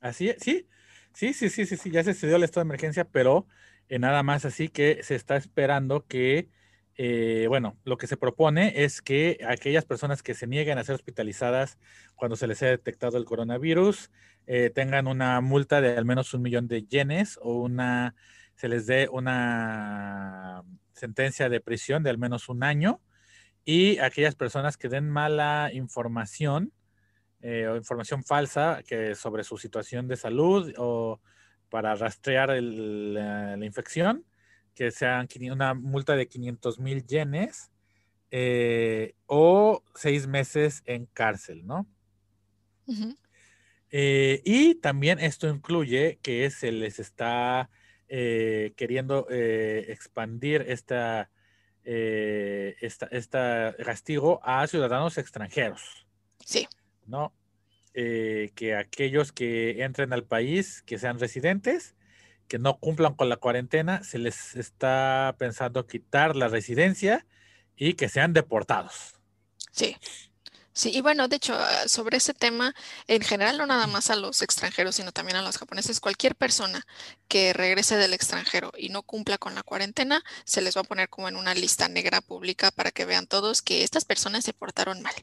Así 0.00 0.28
es, 0.28 0.36
sí, 0.40 0.68
sí, 1.12 1.32
sí, 1.32 1.48
sí, 1.48 1.66
sí, 1.66 1.76
sí, 1.76 1.90
ya 1.90 2.04
se 2.04 2.26
dio 2.26 2.36
el 2.36 2.44
estado 2.44 2.64
de 2.64 2.68
emergencia, 2.68 3.04
pero 3.04 3.46
eh, 3.88 3.98
nada 3.98 4.22
más 4.22 4.44
así 4.44 4.68
que 4.68 5.02
se 5.02 5.14
está 5.14 5.36
esperando 5.36 6.06
que, 6.06 6.48
eh, 6.96 7.46
bueno, 7.48 7.78
lo 7.84 7.96
que 7.96 8.06
se 8.06 8.16
propone 8.16 8.84
es 8.84 9.02
que 9.02 9.38
aquellas 9.48 9.84
personas 9.84 10.22
que 10.22 10.34
se 10.34 10.46
nieguen 10.46 10.78
a 10.78 10.84
ser 10.84 10.94
hospitalizadas 10.94 11.78
cuando 12.16 12.36
se 12.36 12.46
les 12.46 12.62
haya 12.62 12.72
detectado 12.72 13.18
el 13.18 13.24
coronavirus 13.24 14.10
eh, 14.46 14.70
tengan 14.74 15.06
una 15.06 15.40
multa 15.40 15.80
de 15.80 15.96
al 15.96 16.04
menos 16.04 16.34
un 16.34 16.42
millón 16.42 16.68
de 16.68 16.84
yenes 16.84 17.38
o 17.42 17.54
una, 17.62 18.14
se 18.56 18.68
les 18.68 18.86
dé 18.86 19.08
una 19.10 20.62
sentencia 20.92 21.48
de 21.48 21.60
prisión 21.60 22.02
de 22.02 22.10
al 22.10 22.18
menos 22.18 22.48
un 22.48 22.62
año 22.62 23.00
y 23.64 23.98
aquellas 23.98 24.34
personas 24.34 24.76
que 24.76 24.88
den 24.88 25.08
mala 25.08 25.70
información 25.72 26.72
eh, 27.40 27.66
o 27.66 27.76
información 27.76 28.24
falsa 28.24 28.82
que 28.86 29.14
sobre 29.14 29.44
su 29.44 29.58
situación 29.58 30.08
de 30.08 30.16
salud 30.16 30.72
o 30.78 31.20
para 31.68 31.94
rastrear 31.94 32.50
la, 32.50 33.58
infección, 33.64 34.24
que 34.74 34.90
sean 34.90 35.28
una 35.52 35.74
multa 35.74 36.16
de 36.16 36.28
500 36.28 36.78
mil 36.78 37.04
yenes 37.06 37.70
eh, 38.30 39.14
o 39.26 39.82
seis 39.94 40.26
meses 40.26 40.82
en 40.86 41.06
cárcel, 41.06 41.66
¿no? 41.66 41.86
Eh, 43.90 44.40
y 44.44 44.76
también 44.76 45.18
esto 45.18 45.48
incluye 45.48 46.18
que 46.22 46.48
se 46.50 46.72
les 46.72 46.98
está 46.98 47.68
queriendo 48.08 49.26
expandir 49.28 50.64
esta 50.68 51.30
eh, 51.84 52.76
esta, 52.80 53.74
castigo 53.76 54.40
a 54.42 54.66
ciudadanos 54.66 55.18
extranjeros. 55.18 56.06
Sí. 56.44 56.66
¿No? 57.06 57.32
Eh, 57.94 58.50
que 58.54 58.74
aquellos 58.74 59.32
que 59.32 59.84
entren 59.84 60.12
al 60.12 60.24
país, 60.24 60.82
que 60.82 60.98
sean 60.98 61.18
residentes, 61.18 61.94
que 62.48 62.58
no 62.58 62.78
cumplan 62.78 63.14
con 63.14 63.28
la 63.28 63.36
cuarentena, 63.36 64.02
se 64.02 64.18
les 64.18 64.56
está 64.56 65.34
pensando 65.38 65.86
quitar 65.86 66.36
la 66.36 66.48
residencia 66.48 67.26
y 67.76 67.94
que 67.94 68.08
sean 68.08 68.32
deportados. 68.32 69.14
Sí. 69.70 69.96
Sí, 70.76 70.90
y 70.92 71.00
bueno, 71.02 71.28
de 71.28 71.36
hecho, 71.36 71.54
ah, 71.54 71.88
sobre 71.88 72.16
ese 72.16 72.34
tema, 72.34 72.74
en 73.06 73.22
general, 73.22 73.58
no 73.58 73.66
nada 73.66 73.86
más 73.86 74.10
a 74.10 74.16
los 74.16 74.42
extranjeros, 74.42 74.96
sino 74.96 75.12
también 75.12 75.36
a 75.36 75.42
los 75.42 75.56
japoneses, 75.56 76.00
cualquier 76.00 76.34
persona 76.34 76.84
que 77.28 77.52
regrese 77.52 77.96
del 77.96 78.12
extranjero 78.12 78.72
y 78.76 78.88
no 78.88 79.02
cumpla 79.02 79.38
con 79.38 79.54
la 79.54 79.62
cuarentena, 79.62 80.24
se 80.44 80.62
les 80.62 80.76
va 80.76 80.80
a 80.80 80.84
poner 80.84 81.08
como 81.08 81.28
en 81.28 81.36
una 81.36 81.54
lista 81.54 81.88
negra 81.88 82.20
pública 82.20 82.72
para 82.72 82.90
que 82.90 83.04
vean 83.04 83.26
todos 83.28 83.62
que 83.62 83.84
estas 83.84 84.04
personas 84.04 84.44
se 84.44 84.52
portaron 84.52 85.00
mal. 85.00 85.14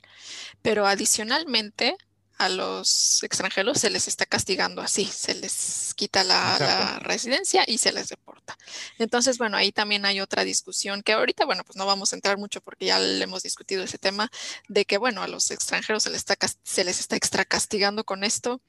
Pero 0.61 0.87
adicionalmente, 0.87 1.97
a 2.41 2.49
los 2.49 3.21
extranjeros 3.21 3.77
se 3.77 3.91
les 3.91 4.07
está 4.07 4.25
castigando 4.25 4.81
así, 4.81 5.05
se 5.05 5.35
les 5.35 5.93
quita 5.95 6.23
la, 6.23 6.97
residencia 6.99 7.63
y 7.67 7.77
se 7.77 7.91
les 7.91 8.09
deporta. 8.09 8.57
Entonces, 8.97 9.37
bueno, 9.37 9.57
ahí 9.57 9.71
también 9.71 10.05
hay 10.05 10.21
otra 10.21 10.43
discusión 10.43 11.03
que 11.03 11.13
ahorita, 11.13 11.45
bueno, 11.45 11.63
pues 11.63 11.75
no 11.75 11.85
vamos 11.85 12.13
a 12.13 12.15
entrar 12.15 12.39
mucho 12.39 12.59
porque 12.59 12.87
ya 12.87 12.97
le 12.97 13.23
hemos 13.23 13.43
discutido 13.43 13.83
ese 13.83 13.99
tema 13.99 14.31
de 14.67 14.85
que, 14.85 14.97
bueno, 14.97 15.21
a 15.21 15.27
los 15.27 15.51
extranjeros 15.51 16.01
se 16.01 16.09
les 16.09 16.17
está, 16.17 16.35
se 16.63 16.83
les 16.83 16.99
está 16.99 17.15
extra 17.15 17.45
castigando 17.45 18.03
con 18.03 18.23
esto. 18.23 18.59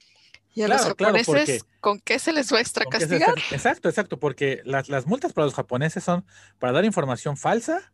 Y 0.55 0.61
a 0.61 0.69
los 0.69 0.83
japoneses, 0.83 1.65
¿con 1.81 1.99
qué 1.99 2.19
se 2.19 2.35
les 2.35 2.53
va 2.53 2.59
a 2.59 2.61
extra 2.61 2.85
castigar? 2.85 3.39
exacto, 3.53 3.89
exacto, 3.89 4.19
porque 4.19 4.61
las, 4.67 4.91
las 4.91 5.07
multas 5.07 5.33
para 5.33 5.47
los 5.47 5.55
japoneses 5.55 6.05
son 6.05 6.27
para 6.59 6.75
dar 6.75 6.85
información 6.85 7.39
falsa, 7.39 7.91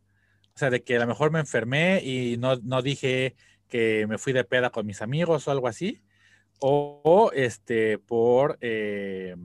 o 0.57 0.59
sea, 0.59 0.71
de 0.71 0.83
que 0.83 0.97
a 0.97 0.99
lo 0.99 1.07
mejor 1.07 1.31
me 1.31 1.39
enfermé 1.39 2.03
y 2.03 2.37
no, 2.37 2.57
no 2.57 2.83
dije 2.83 3.37
que 3.69 4.07
me 4.07 4.19
fui 4.19 4.33
de 4.33 4.45
peda 4.45 4.71
con 4.71 4.87
mis 4.87 5.03
amigos 5.03 5.47
o 5.47 5.51
algo 5.51 5.69
así, 5.69 6.03
o, 6.61 7.31
este, 7.35 7.99
por, 7.99 8.59
eh, 8.61 9.37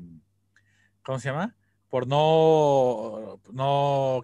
¿cómo 1.04 1.20
se 1.20 1.30
llama? 1.30 1.56
Por 1.90 2.08
no, 2.08 3.40
no 3.52 4.22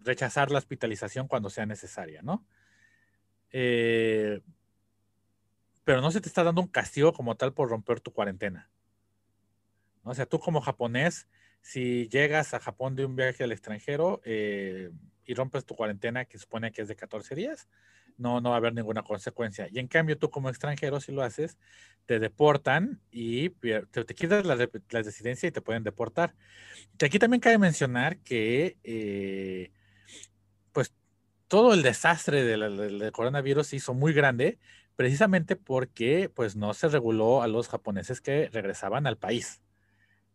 rechazar 0.00 0.50
la 0.50 0.58
hospitalización 0.58 1.28
cuando 1.28 1.50
sea 1.50 1.66
necesaria, 1.66 2.22
¿no? 2.22 2.44
Eh, 3.50 4.40
pero 5.84 6.00
no 6.00 6.10
se 6.10 6.20
te 6.20 6.28
está 6.28 6.42
dando 6.42 6.62
un 6.62 6.68
castigo 6.68 7.12
como 7.12 7.36
tal 7.36 7.52
por 7.52 7.68
romper 7.68 8.00
tu 8.00 8.12
cuarentena. 8.12 8.70
O 10.04 10.14
sea, 10.14 10.26
tú 10.26 10.40
como 10.40 10.60
japonés, 10.60 11.28
si 11.60 12.08
llegas 12.08 12.54
a 12.54 12.60
Japón 12.60 12.96
de 12.96 13.04
un 13.04 13.14
viaje 13.14 13.44
al 13.44 13.52
extranjero 13.52 14.20
eh, 14.24 14.90
y 15.24 15.34
rompes 15.34 15.64
tu 15.64 15.76
cuarentena, 15.76 16.24
que 16.24 16.38
supone 16.38 16.72
que 16.72 16.82
es 16.82 16.88
de 16.88 16.96
14 16.96 17.34
días, 17.34 17.68
no, 18.16 18.40
no 18.40 18.50
va 18.50 18.56
a 18.56 18.58
haber 18.58 18.74
ninguna 18.74 19.02
consecuencia. 19.02 19.68
Y 19.70 19.78
en 19.78 19.88
cambio, 19.88 20.18
tú 20.18 20.30
como 20.30 20.48
extranjero, 20.48 21.00
si 21.00 21.12
lo 21.12 21.22
haces, 21.22 21.58
te 22.06 22.18
deportan 22.18 23.00
y 23.10 23.50
te, 23.50 24.06
quitas 24.14 24.44
la, 24.44 24.56
residencia 24.56 25.48
y 25.48 25.52
te 25.52 25.60
pueden 25.60 25.84
deportar. 25.84 26.34
Y 27.00 27.04
aquí 27.04 27.18
también 27.18 27.40
cabe 27.40 27.58
mencionar 27.58 28.18
que, 28.18 28.76
eh, 28.84 29.72
pues, 30.72 30.92
todo 31.48 31.74
el 31.74 31.82
desastre 31.82 32.44
del, 32.44 33.12
coronavirus 33.12 33.68
se 33.68 33.76
hizo 33.76 33.94
muy 33.94 34.12
grande 34.12 34.58
precisamente 34.96 35.56
porque, 35.56 36.30
pues, 36.34 36.56
no 36.56 36.74
se 36.74 36.88
reguló 36.88 37.42
a 37.42 37.48
los 37.48 37.68
japoneses 37.68 38.20
que 38.20 38.48
regresaban 38.52 39.06
al 39.06 39.18
país, 39.18 39.62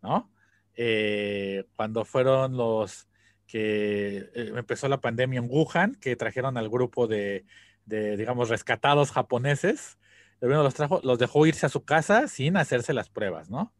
¿no? 0.02 0.32
Eh, 0.76 1.66
cuando 1.76 2.06
fueron 2.06 2.56
los 2.56 3.08
que 3.48 4.18
eh, 4.18 4.54
empezó 4.56 4.88
la 4.88 5.02
pandemia 5.02 5.40
en 5.40 5.48
Wuhan, 5.50 5.96
que 5.96 6.16
trajeron 6.16 6.58
al 6.58 6.70
grupo 6.70 7.08
de 7.08 7.46
de, 7.88 8.18
digamos, 8.18 8.50
rescatados 8.50 9.12
japoneses, 9.12 9.98
el 10.40 10.48
gobierno 10.48 10.64
los 10.64 10.76
trajo, 10.76 11.02
los 11.04 11.18
dejó 11.18 11.48
irse 11.48 11.66
a 11.66 11.70
su 11.70 11.84
casa 11.84 12.28
sin 12.28 12.58
hacerse 12.58 12.94
las 12.94 13.10
pruebas, 13.10 13.50
¿no? 13.50 13.74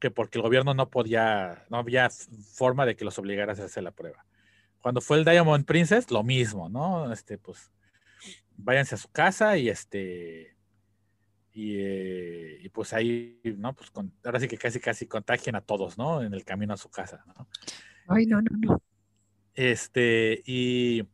Que 0.00 0.10
porque 0.10 0.38
el 0.38 0.42
gobierno 0.42 0.74
no 0.74 0.90
podía, 0.90 1.64
no 1.70 1.78
había 1.78 2.10
forma 2.10 2.84
de 2.84 2.96
que 2.96 3.04
los 3.04 3.18
obligara 3.18 3.52
a 3.52 3.54
hacerse 3.54 3.80
la 3.80 3.92
prueba. 3.92 4.26
Cuando 4.82 5.00
fue 5.00 5.16
el 5.16 5.24
Diamond 5.24 5.64
Princess, 5.64 6.10
lo 6.10 6.22
mismo, 6.22 6.68
¿no? 6.68 7.10
Este, 7.10 7.38
pues, 7.38 7.70
váyanse 8.56 8.96
a 8.96 8.98
su 8.98 9.10
casa 9.10 9.56
y 9.56 9.70
este, 9.70 10.56
y, 11.52 11.76
eh, 11.78 12.70
pues 12.72 12.92
ahí, 12.92 13.40
¿no? 13.56 13.74
Pues 13.74 13.90
ahora 14.24 14.40
sí 14.40 14.48
que 14.48 14.58
casi, 14.58 14.80
casi 14.80 15.06
contagien 15.06 15.54
a 15.54 15.60
todos, 15.60 15.96
¿no? 15.96 16.20
En 16.20 16.34
el 16.34 16.44
camino 16.44 16.74
a 16.74 16.76
su 16.76 16.90
casa, 16.90 17.24
¿no? 17.26 17.48
Ay, 18.08 18.26
no, 18.26 18.42
no, 18.42 18.50
no. 18.58 18.82
Este, 19.54 20.42
y, 20.44 21.04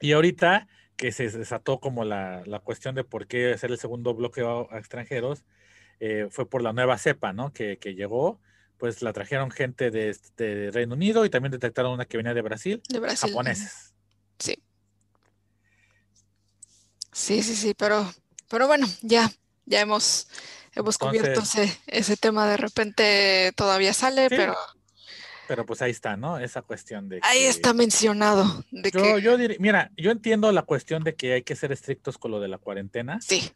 y 0.00 0.12
ahorita 0.12 0.68
que 0.98 1.12
se 1.12 1.30
desató 1.30 1.78
como 1.78 2.04
la, 2.04 2.42
cuestión 2.64 2.96
de 2.96 3.04
por 3.04 3.28
qué 3.28 3.52
hacer 3.52 3.70
el 3.70 3.78
segundo 3.78 4.14
bloqueo 4.14 4.68
a 4.72 4.78
extranjeros, 4.78 5.44
eh, 6.00 6.26
fue 6.28 6.50
por 6.50 6.60
la 6.60 6.72
nueva 6.72 6.98
cepa, 6.98 7.32
¿no? 7.32 7.52
Que, 7.52 7.78
llegó, 7.96 8.40
pues 8.78 9.00
la 9.00 9.12
trajeron 9.12 9.52
gente 9.52 9.92
de, 9.92 10.14
de, 10.36 10.72
Reino 10.72 10.94
Unido 10.94 11.24
y 11.24 11.30
también 11.30 11.52
detectaron 11.52 11.92
una 11.92 12.04
que 12.04 12.16
venía 12.16 12.34
de 12.34 12.42
Brasil, 12.42 12.82
de 12.88 12.98
Brasil 12.98 13.30
japoneses. 13.30 13.94
Sí. 14.40 14.60
Sí, 17.12 17.42
sí, 17.44 17.54
sí, 17.54 17.74
pero, 17.74 18.12
pero 18.48 18.66
bueno, 18.66 18.88
ya, 19.00 19.30
ya 19.66 19.80
hemos, 19.80 20.28
hemos 20.74 20.98
cubierto 20.98 21.42
ese, 21.86 22.16
tema, 22.16 22.48
de 22.48 22.56
repente 22.56 23.52
todavía 23.54 23.94
sale, 23.94 24.28
pero 24.28 24.56
pero 25.48 25.64
pues 25.64 25.80
ahí 25.80 25.90
está, 25.90 26.16
¿no? 26.16 26.38
Esa 26.38 26.60
cuestión 26.62 27.08
de... 27.08 27.20
Ahí 27.22 27.44
está 27.44 27.72
mencionado. 27.72 28.44
De 28.70 28.90
yo, 28.90 29.02
que... 29.02 29.22
yo 29.22 29.36
diría, 29.38 29.56
mira, 29.58 29.90
yo 29.96 30.10
entiendo 30.10 30.52
la 30.52 30.62
cuestión 30.62 31.02
de 31.02 31.14
que 31.14 31.32
hay 31.32 31.42
que 31.42 31.56
ser 31.56 31.72
estrictos 31.72 32.18
con 32.18 32.30
lo 32.30 32.38
de 32.38 32.48
la 32.48 32.58
cuarentena. 32.58 33.18
Sí. 33.22 33.50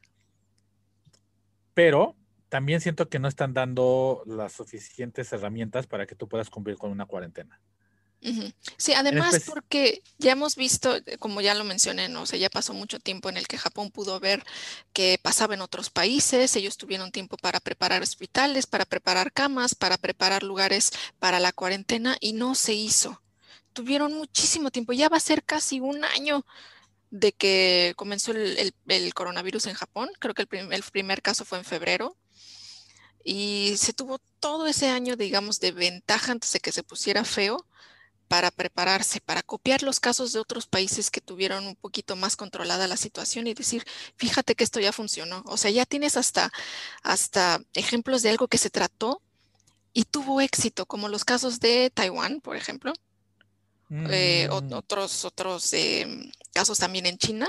Pero 1.74 2.16
también 2.48 2.80
siento 2.80 3.08
que 3.10 3.18
no 3.18 3.28
están 3.28 3.52
dando 3.52 4.22
las 4.26 4.54
suficientes 4.54 5.32
herramientas 5.32 5.86
para 5.86 6.06
que 6.06 6.14
tú 6.14 6.28
puedas 6.28 6.48
cumplir 6.48 6.76
con 6.78 6.90
una 6.90 7.04
cuarentena. 7.04 7.60
Sí, 8.76 8.92
además 8.92 9.42
porque 9.46 10.02
ya 10.18 10.32
hemos 10.32 10.54
visto, 10.54 10.96
eh, 10.96 11.18
como 11.18 11.40
ya 11.40 11.54
lo 11.54 11.64
mencioné, 11.64 12.08
¿no? 12.08 12.22
o 12.22 12.26
sea, 12.26 12.38
ya 12.38 12.50
pasó 12.50 12.72
mucho 12.72 13.00
tiempo 13.00 13.28
en 13.28 13.36
el 13.36 13.48
que 13.48 13.58
Japón 13.58 13.90
pudo 13.90 14.20
ver 14.20 14.44
que 14.92 15.18
pasaba 15.20 15.54
en 15.54 15.60
otros 15.60 15.90
países, 15.90 16.54
ellos 16.54 16.76
tuvieron 16.76 17.10
tiempo 17.10 17.36
para 17.36 17.58
preparar 17.58 18.02
hospitales, 18.02 18.66
para 18.66 18.84
preparar 18.84 19.32
camas, 19.32 19.74
para 19.74 19.98
preparar 19.98 20.44
lugares 20.44 20.92
para 21.18 21.40
la 21.40 21.52
cuarentena 21.52 22.16
y 22.20 22.32
no 22.32 22.54
se 22.54 22.74
hizo. 22.74 23.20
Tuvieron 23.72 24.12
muchísimo 24.14 24.70
tiempo, 24.70 24.92
ya 24.92 25.08
va 25.08 25.16
a 25.16 25.20
ser 25.20 25.42
casi 25.42 25.80
un 25.80 26.04
año 26.04 26.46
de 27.10 27.32
que 27.32 27.94
comenzó 27.96 28.32
el, 28.32 29.14
coronavirus 29.14 29.66
en 29.66 29.74
Japón, 29.74 30.10
creo 30.20 30.34
que 30.34 30.46
el, 30.48 30.72
el 30.72 30.82
primer 30.84 31.22
caso 31.22 31.44
fue 31.44 31.58
en 31.58 31.64
febrero, 31.64 32.16
y 33.24 33.74
se 33.78 33.92
tuvo 33.92 34.18
todo 34.40 34.66
ese 34.66 34.88
año, 34.88 35.16
digamos, 35.16 35.60
de 35.60 35.72
ventaja 35.72 36.32
antes 36.32 36.52
de 36.52 36.60
que 36.60 36.72
se 36.72 36.82
pusiera 36.82 37.24
feo 37.24 37.66
para 38.32 38.50
prepararse, 38.50 39.20
para 39.20 39.42
copiar 39.42 39.82
los 39.82 40.00
casos 40.00 40.32
de 40.32 40.38
otros 40.38 40.66
países 40.66 41.10
que 41.10 41.20
tuvieron 41.20 41.66
un 41.66 41.76
poquito 41.76 42.16
más 42.16 42.34
controlada 42.34 42.88
la 42.88 42.96
situación 42.96 43.46
y 43.46 43.52
decir, 43.52 43.84
fíjate 44.16 44.54
que 44.54 44.64
esto 44.64 44.80
ya 44.80 44.90
funcionó. 44.90 45.42
O 45.44 45.58
sea, 45.58 45.70
ya 45.70 45.84
tienes 45.84 46.16
hasta, 46.16 46.50
hasta 47.02 47.60
ejemplos 47.74 48.22
de 48.22 48.30
algo 48.30 48.48
que 48.48 48.56
se 48.56 48.70
trató 48.70 49.20
y 49.92 50.04
tuvo 50.04 50.40
éxito, 50.40 50.86
como 50.86 51.10
los 51.10 51.26
casos 51.26 51.60
de 51.60 51.90
Taiwán, 51.90 52.40
por 52.40 52.56
ejemplo, 52.56 52.94
eh, 53.90 54.48
mm. 54.50 54.72
otros, 54.72 55.26
otros 55.26 55.70
em, 55.74 56.32
casos 56.54 56.78
también 56.78 57.04
en 57.04 57.18
China, 57.18 57.46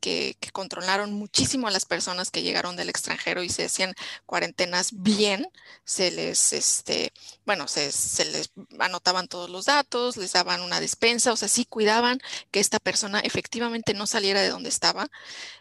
que, 0.00 0.36
controlaron 0.52 1.12
muchísimo 1.12 1.68
a 1.68 1.70
las 1.70 1.84
personas 1.84 2.30
que 2.30 2.42
llegaron 2.42 2.76
del 2.76 2.88
extranjero 2.88 3.42
y 3.42 3.48
se 3.48 3.64
hacían 3.64 3.94
cuarentenas 4.26 4.90
bien, 4.92 5.48
se 5.84 6.10
les, 6.10 6.52
este, 6.52 7.12
bueno, 7.46 7.68
se, 7.68 7.86
les 8.24 8.50
anotaban 8.78 9.28
todos 9.28 9.48
los 9.48 9.66
datos, 9.66 10.16
les 10.16 10.32
daban 10.32 10.62
una 10.62 10.80
despensa, 10.80 11.32
o 11.32 11.36
sea, 11.36 11.48
sí 11.48 11.64
cuidaban 11.64 12.20
que 12.50 12.60
esta 12.60 12.78
persona 12.78 13.20
efectivamente 13.20 13.94
no 13.94 14.06
saliera 14.06 14.40
de 14.40 14.48
donde 14.48 14.68
estaba 14.68 15.08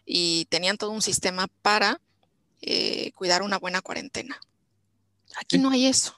y 0.05 0.45
tenían 0.45 0.77
todo 0.77 0.91
un 0.91 1.01
sistema 1.01 1.47
para 1.61 2.01
eh, 2.61 3.11
cuidar 3.13 3.43
una 3.43 3.59
buena 3.59 3.81
cuarentena. 3.81 4.39
Aquí 5.39 5.57
no 5.57 5.69
hay 5.69 5.85
eso. 5.85 6.15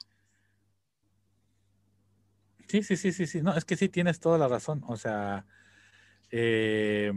Sí, 2.67 2.83
sí, 2.83 2.95
sí, 2.95 3.11
sí, 3.11 3.27
sí. 3.27 3.41
No, 3.41 3.53
es 3.55 3.65
que 3.65 3.75
sí 3.75 3.89
tienes 3.89 4.21
toda 4.21 4.37
la 4.37 4.47
razón. 4.47 4.81
O 4.87 4.95
sea, 4.95 5.45
eh, 6.31 7.11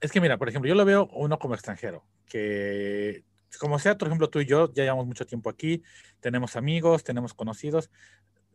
es 0.00 0.12
que 0.12 0.20
mira, 0.20 0.38
por 0.38 0.48
ejemplo, 0.48 0.68
yo 0.68 0.74
lo 0.74 0.84
veo 0.84 1.08
uno 1.12 1.38
como 1.38 1.54
extranjero, 1.54 2.04
que 2.26 3.24
como 3.58 3.78
sea, 3.78 3.98
por 3.98 4.08
ejemplo, 4.08 4.30
tú 4.30 4.40
y 4.40 4.46
yo 4.46 4.72
ya 4.72 4.84
llevamos 4.84 5.06
mucho 5.06 5.26
tiempo 5.26 5.50
aquí, 5.50 5.82
tenemos 6.20 6.56
amigos, 6.56 7.04
tenemos 7.04 7.34
conocidos, 7.34 7.90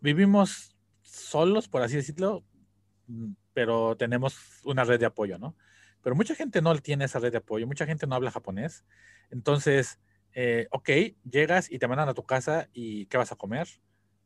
vivimos 0.02 0.76
solos, 1.02 1.68
por 1.68 1.82
así 1.82 1.96
decirlo, 1.96 2.44
mm, 3.08 3.34
pero 3.54 3.96
tenemos 3.98 4.38
una 4.64 4.84
red 4.84 5.00
de 5.00 5.06
apoyo, 5.06 5.38
¿no? 5.38 5.56
Pero 6.02 6.16
mucha 6.16 6.36
gente 6.36 6.62
no 6.62 6.76
tiene 6.78 7.06
esa 7.06 7.20
red 7.20 7.32
de 7.32 7.40
apoyo, 7.40 7.68
mucha 7.68 7.86
gente 7.86 8.06
no 8.08 8.16
habla 8.16 8.32
japonés. 8.32 8.86
Entonces, 9.32 10.00
eh, 10.34 10.68
ok, 10.72 10.90
llegas 11.30 11.72
y 11.72 11.80
te 11.80 11.88
mandan 11.88 12.10
a 12.10 12.14
tu 12.14 12.24
casa 12.24 12.70
y 12.74 13.08
¿qué 13.08 13.18
vas 13.18 13.32
a 13.32 13.36
comer? 13.36 13.68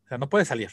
O 0.05 0.07
sea, 0.07 0.17
no 0.17 0.29
puedes 0.29 0.47
salir. 0.47 0.71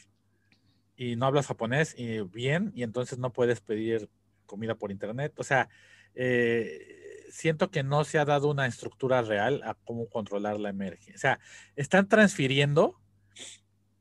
Y 0.96 1.16
no 1.16 1.26
hablas 1.26 1.46
japonés 1.46 1.94
y 1.96 2.20
bien, 2.22 2.72
y 2.74 2.82
entonces 2.82 3.18
no 3.18 3.32
puedes 3.32 3.60
pedir 3.60 4.08
comida 4.46 4.74
por 4.74 4.90
internet. 4.90 5.34
O 5.36 5.44
sea, 5.44 5.68
eh, 6.16 7.26
siento 7.30 7.70
que 7.70 7.82
no 7.82 8.04
se 8.04 8.18
ha 8.18 8.24
dado 8.24 8.48
una 8.48 8.66
estructura 8.66 9.22
real 9.22 9.62
a 9.64 9.74
cómo 9.84 10.08
controlar 10.08 10.58
la 10.58 10.70
emergencia. 10.70 11.14
O 11.14 11.18
sea, 11.18 11.40
están 11.76 12.08
transfiriendo 12.08 12.98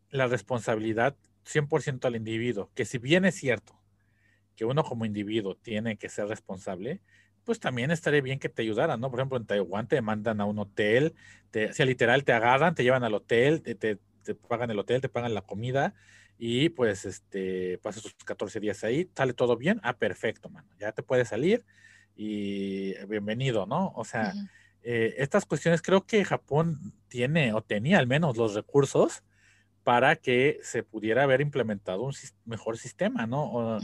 la 0.09 0.27
responsabilidad 0.27 1.15
100% 1.45 2.05
al 2.05 2.15
individuo, 2.15 2.71
que 2.73 2.85
si 2.85 2.97
bien 2.97 3.25
es 3.25 3.35
cierto 3.35 3.79
que 4.55 4.65
uno 4.65 4.83
como 4.83 5.05
individuo 5.05 5.55
tiene 5.55 5.97
que 5.97 6.09
ser 6.09 6.27
responsable, 6.27 7.01
pues 7.43 7.59
también 7.59 7.91
estaría 7.91 8.21
bien 8.21 8.39
que 8.39 8.49
te 8.49 8.63
ayudaran, 8.63 8.99
¿no? 8.99 9.11
Por 9.11 9.19
ejemplo, 9.19 9.37
en 9.37 9.45
Taiwán 9.45 9.87
te 9.87 10.01
mandan 10.01 10.41
a 10.41 10.45
un 10.45 10.57
hotel, 10.57 11.13
te, 11.51 11.69
o 11.69 11.73
sea, 11.73 11.85
literal 11.85 12.23
te 12.23 12.33
agarran, 12.33 12.73
te 12.73 12.83
llevan 12.83 13.03
al 13.03 13.13
hotel, 13.13 13.61
te, 13.61 13.75
te, 13.75 13.97
pagan 14.47 14.71
el 14.71 14.79
hotel, 14.79 15.01
te 15.01 15.09
pagan 15.09 15.33
la 15.33 15.41
comida 15.41 15.93
y 16.39 16.69
pues 16.69 17.05
este, 17.05 17.77
pasas 17.77 18.01
tus 18.01 18.15
14 18.25 18.59
días 18.59 18.83
ahí, 18.83 19.09
sale 19.15 19.33
todo 19.33 19.55
bien, 19.55 19.79
ah, 19.83 19.97
perfecto, 19.97 20.49
mano, 20.49 20.67
ya 20.79 20.91
te 20.91 21.03
puedes 21.03 21.27
salir, 21.27 21.63
y 22.15 22.93
bienvenido, 23.05 23.65
¿no? 23.65 23.91
O 23.95 24.05
sea, 24.05 24.33
eh, 24.83 25.15
estas 25.17 25.45
cuestiones 25.45 25.81
creo 25.81 26.05
que 26.05 26.23
Japón 26.23 26.93
tiene 27.07 27.53
o 27.53 27.61
tenía 27.61 27.99
al 27.99 28.07
menos 28.07 28.37
los 28.37 28.53
recursos 28.53 29.23
para 29.83 30.15
que 30.15 30.59
se 30.63 30.81
pudiera 30.81 31.23
haber 31.23 31.41
implementado 31.41 32.01
un 32.01 32.13
mejor 32.45 32.77
sistema, 32.77 33.27
¿no? 33.27 33.79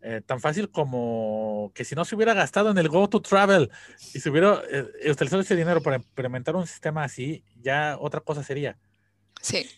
Eh, 0.00 0.20
tan 0.26 0.40
fácil 0.40 0.68
como 0.68 1.70
que 1.74 1.84
si 1.84 1.94
no 1.94 2.04
se 2.04 2.16
hubiera 2.16 2.34
gastado 2.34 2.70
en 2.70 2.78
el 2.78 2.88
Go 2.88 3.08
to 3.08 3.22
Travel 3.22 3.70
y 4.12 4.18
se 4.18 4.30
hubiera 4.30 4.62
eh, 4.68 5.10
utilizado 5.10 5.42
ese 5.42 5.54
dinero 5.54 5.80
para 5.80 5.96
implementar 5.96 6.56
un 6.56 6.66
sistema 6.66 7.04
así, 7.04 7.44
ya 7.62 7.96
otra 8.00 8.20
cosa 8.20 8.42
sería. 8.42 8.76
Sí, 9.40 9.70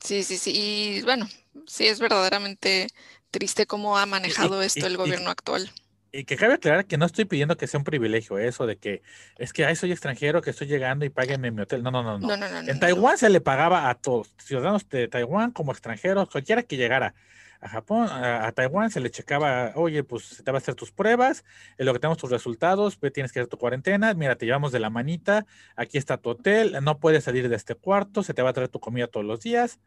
sí, 0.00 0.24
sí, 0.24 0.36
sí. 0.38 0.52
Y 0.54 1.02
bueno, 1.02 1.28
sí 1.66 1.86
es 1.86 2.00
verdaderamente 2.00 2.88
triste 3.30 3.66
cómo 3.66 3.96
ha 3.96 4.06
manejado 4.06 4.60
esto 4.60 4.86
el 4.86 4.96
gobierno 4.96 5.30
actual. 5.30 5.70
Y 6.12 6.24
que 6.24 6.36
cabe 6.36 6.54
aclarar 6.54 6.86
que 6.86 6.98
no 6.98 7.06
estoy 7.06 7.24
pidiendo 7.24 7.56
que 7.56 7.66
sea 7.66 7.78
un 7.78 7.84
privilegio 7.84 8.38
eso 8.38 8.66
de 8.66 8.76
que 8.76 9.02
es 9.38 9.52
que 9.52 9.64
ay, 9.64 9.76
soy 9.76 9.92
extranjero, 9.92 10.42
que 10.42 10.50
estoy 10.50 10.66
llegando 10.66 11.04
y 11.04 11.10
páguenme 11.10 11.50
mi 11.50 11.62
hotel. 11.62 11.82
No, 11.82 11.90
no, 11.90 12.02
no, 12.02 12.18
no. 12.18 12.34
en 12.34 12.80
Taiwán 12.80 13.18
se 13.18 13.30
le 13.30 13.40
pagaba 13.40 13.88
a 13.88 13.94
todos, 13.94 14.34
ciudadanos 14.38 14.88
de 14.88 15.08
Taiwán 15.08 15.52
como 15.52 15.72
extranjeros, 15.72 16.28
cualquiera 16.28 16.62
que 16.62 16.76
llegara 16.76 17.14
a 17.60 17.68
Japón, 17.68 18.08
a, 18.10 18.50
Taiwán, 18.52 18.90
se 18.90 19.00
le 19.00 19.10
checaba, 19.10 19.72
oye, 19.74 20.02
pues 20.02 20.24
se 20.24 20.42
te 20.42 20.50
va 20.50 20.56
a 20.56 20.60
hacer 20.60 20.74
tus 20.74 20.92
pruebas, 20.92 21.44
en 21.76 21.84
lo 21.84 21.92
que 21.92 21.98
tenemos 21.98 22.16
tus 22.16 22.30
resultados, 22.30 22.98
tienes 23.12 23.32
que 23.32 23.40
hacer 23.40 23.48
tu 23.48 23.58
cuarentena, 23.58 24.14
mira, 24.14 24.36
te 24.36 24.46
llevamos 24.46 24.72
de 24.72 24.80
la 24.80 24.88
manita, 24.88 25.44
aquí 25.76 25.98
está 25.98 26.16
tu 26.16 26.30
hotel, 26.30 26.78
no 26.82 26.98
puedes 26.98 27.24
salir 27.24 27.50
de 27.50 27.56
este 27.56 27.74
cuarto, 27.74 28.22
se 28.22 28.32
te 28.32 28.40
va 28.40 28.50
a 28.50 28.52
traer 28.54 28.70
tu 28.70 28.80
comida 28.80 29.08
todos 29.08 29.26
los 29.26 29.40
días. 29.40 29.78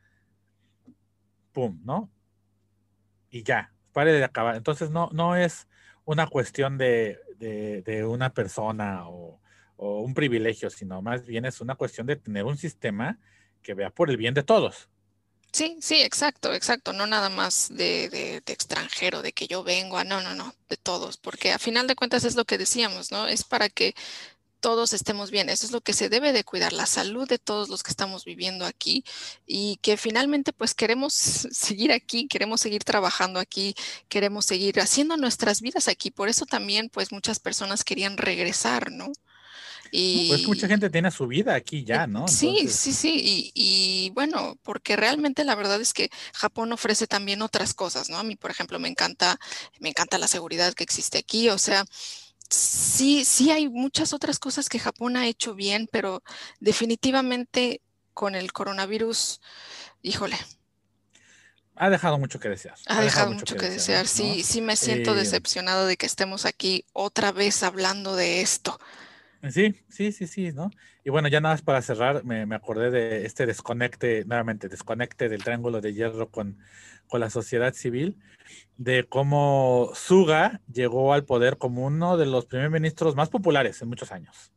Pum, 1.52 1.80
¿no? 1.84 2.12
Y 3.32 3.42
ya, 3.42 3.74
pare 3.92 4.12
de 4.12 4.24
acabar. 4.24 4.56
Entonces 4.56 4.92
no, 4.92 5.10
no 5.12 5.36
es 5.36 5.68
una 6.06 6.28
cuestión 6.28 6.78
de, 6.78 7.20
una 8.08 8.34
persona 8.34 9.08
o, 9.08 9.40
un 9.78 10.14
privilegio, 10.14 10.70
sino 10.70 11.02
más 11.02 11.26
bien 11.26 11.46
es 11.46 11.60
una 11.60 11.76
cuestión 11.76 12.08
de 12.08 12.16
tener 12.16 12.46
un 12.46 12.58
sistema 12.58 13.20
que 13.62 13.74
vea 13.74 13.90
por 13.90 14.10
el 14.10 14.18
bien 14.18 14.34
de 14.34 14.44
todos. 14.44 14.88
Sí, 15.52 15.78
sí, 15.82 16.02
exacto, 16.02 16.54
exacto. 16.54 16.94
No 16.94 17.06
nada 17.06 17.30
más 17.30 17.70
de, 17.70 18.10
de, 18.10 18.38
extranjero, 18.48 19.22
de 19.22 19.34
que 19.34 19.46
yo 19.46 19.64
vengo 19.64 19.98
a, 19.98 20.04
no, 20.04 20.22
no, 20.22 20.34
no, 20.36 20.56
de 20.70 20.78
todos, 20.78 21.18
porque 21.18 21.52
a 21.52 21.60
final 21.60 21.86
de 21.86 21.96
cuentas 21.96 22.24
es 22.24 22.36
lo 22.36 22.46
que 22.46 22.58
decíamos, 22.58 23.12
¿no? 23.12 23.28
Es 23.28 23.44
para 23.44 23.70
que 23.70 23.94
todos 24.64 24.94
estemos 24.94 25.30
bien. 25.30 25.50
Eso 25.50 25.66
es 25.66 25.74
lo 25.74 25.82
que 25.82 25.92
se 25.92 26.08
debe 26.08 26.32
de 26.32 26.46
cuidar, 26.46 26.72
la 26.72 26.86
salud 26.86 27.28
de 27.28 27.38
todos 27.38 27.68
los 27.68 27.84
que 27.84 27.92
estamos 27.92 28.24
viviendo 28.24 28.66
aquí 28.66 29.04
y 29.46 29.78
que 29.82 29.98
finalmente 29.98 30.54
pues 30.54 30.74
queremos 30.74 31.14
seguir 31.52 31.92
aquí, 31.92 32.30
queremos 32.30 32.62
seguir 32.62 32.86
trabajando 32.86 33.42
aquí, 33.42 33.76
queremos 34.08 34.46
seguir 34.46 34.80
haciendo 34.80 35.18
nuestras 35.18 35.60
vidas 35.60 35.90
aquí. 35.90 36.12
Por 36.12 36.30
eso 36.30 36.46
también 36.46 36.88
pues 36.90 37.12
muchas 37.12 37.40
personas 37.40 37.84
querían 37.84 38.16
regresar, 38.16 38.90
¿no? 38.90 39.12
Y, 39.92 40.30
pues 40.30 40.48
mucha 40.48 40.68
gente 40.68 40.90
tiene 40.90 41.12
su 41.12 41.28
vida 41.28 41.54
aquí 41.54 41.84
ya, 41.84 42.08
¿no? 42.08 42.28
Sí, 42.28 42.68
sí, 42.68 42.94
sí. 42.94 43.22
Y, 43.24 43.52
y, 43.54 44.10
bueno, 44.12 44.58
porque 44.64 44.96
realmente 44.96 45.44
la 45.44 45.54
verdad 45.54 45.80
es 45.80 45.94
que 45.94 46.10
Japón 46.34 46.72
ofrece 46.72 47.06
también 47.06 47.44
otras 47.44 47.76
cosas, 47.76 48.10
¿no? 48.10 48.18
A 48.18 48.24
mí, 48.24 48.36
por 48.36 48.50
ejemplo, 48.50 48.80
me 48.80 48.88
encanta, 48.88 49.40
me 49.80 49.90
encanta 49.90 50.18
la 50.18 50.28
seguridad 50.28 50.74
que 50.74 50.84
existe 50.84 51.20
aquí. 51.20 51.50
O 51.50 51.60
sea, 51.60 51.86
sí, 52.54 53.26
sí 53.26 53.52
hay 53.52 53.70
muchas 53.70 54.14
otras 54.14 54.40
cosas 54.40 54.70
que 54.70 54.80
Japón 54.80 55.18
ha 55.18 55.28
hecho 55.28 55.56
bien, 55.56 55.88
pero 55.92 56.24
definitivamente 56.60 57.82
con 58.14 58.36
el 58.36 58.54
coronavirus, 58.54 59.42
híjole. 60.02 60.38
Ha 61.76 61.90
dejado 61.90 62.20
mucho 62.20 62.40
que 62.40 62.50
desear. 62.50 62.76
Ha, 62.86 63.02
dejado, 63.02 63.32
mucho 63.32 63.56
que, 63.56 63.70
desear. 63.70 64.08
Sí, 64.08 64.44
sí 64.44 64.62
me 64.62 64.76
siento 64.76 65.14
eh, 65.14 65.18
decepcionado 65.18 65.88
de 65.88 65.98
que 65.98 66.06
estemos 66.06 66.46
aquí 66.46 66.86
otra 66.94 67.32
vez 67.32 67.64
hablando 67.64 68.16
de 68.16 68.42
esto. 68.42 68.80
Sí, 69.50 69.76
sí, 69.90 70.12
sí, 70.12 70.28
sí, 70.28 70.52
¿no? 70.54 70.70
Y 71.04 71.10
bueno, 71.10 71.28
ya 71.28 71.42
nada 71.42 71.56
más 71.56 71.62
para 71.64 71.82
cerrar, 71.82 72.24
me, 72.24 72.46
me 72.46 72.56
acordé 72.56 72.92
de 72.92 73.26
este 73.26 73.46
desconecte, 73.46 74.24
nuevamente, 74.26 74.70
desconecte 74.70 75.28
del 75.28 75.44
triángulo 75.44 75.82
de 75.82 75.94
hierro 75.94 76.30
con, 76.30 76.60
con 77.08 77.20
la 77.20 77.30
sociedad 77.30 77.74
civil 77.74 78.18
de 78.78 79.06
cómo 79.06 79.92
Suga 79.94 80.62
llegó 80.72 81.14
al 81.14 81.26
poder 81.26 81.58
como 81.58 81.86
uno 81.86 82.18
de 82.18 82.26
los 82.26 82.46
primeros 82.46 82.72
ministros 82.72 83.16
más 83.16 83.30
populares 83.30 83.82
en 83.82 83.90
muchos 83.90 84.12
años, 84.12 84.52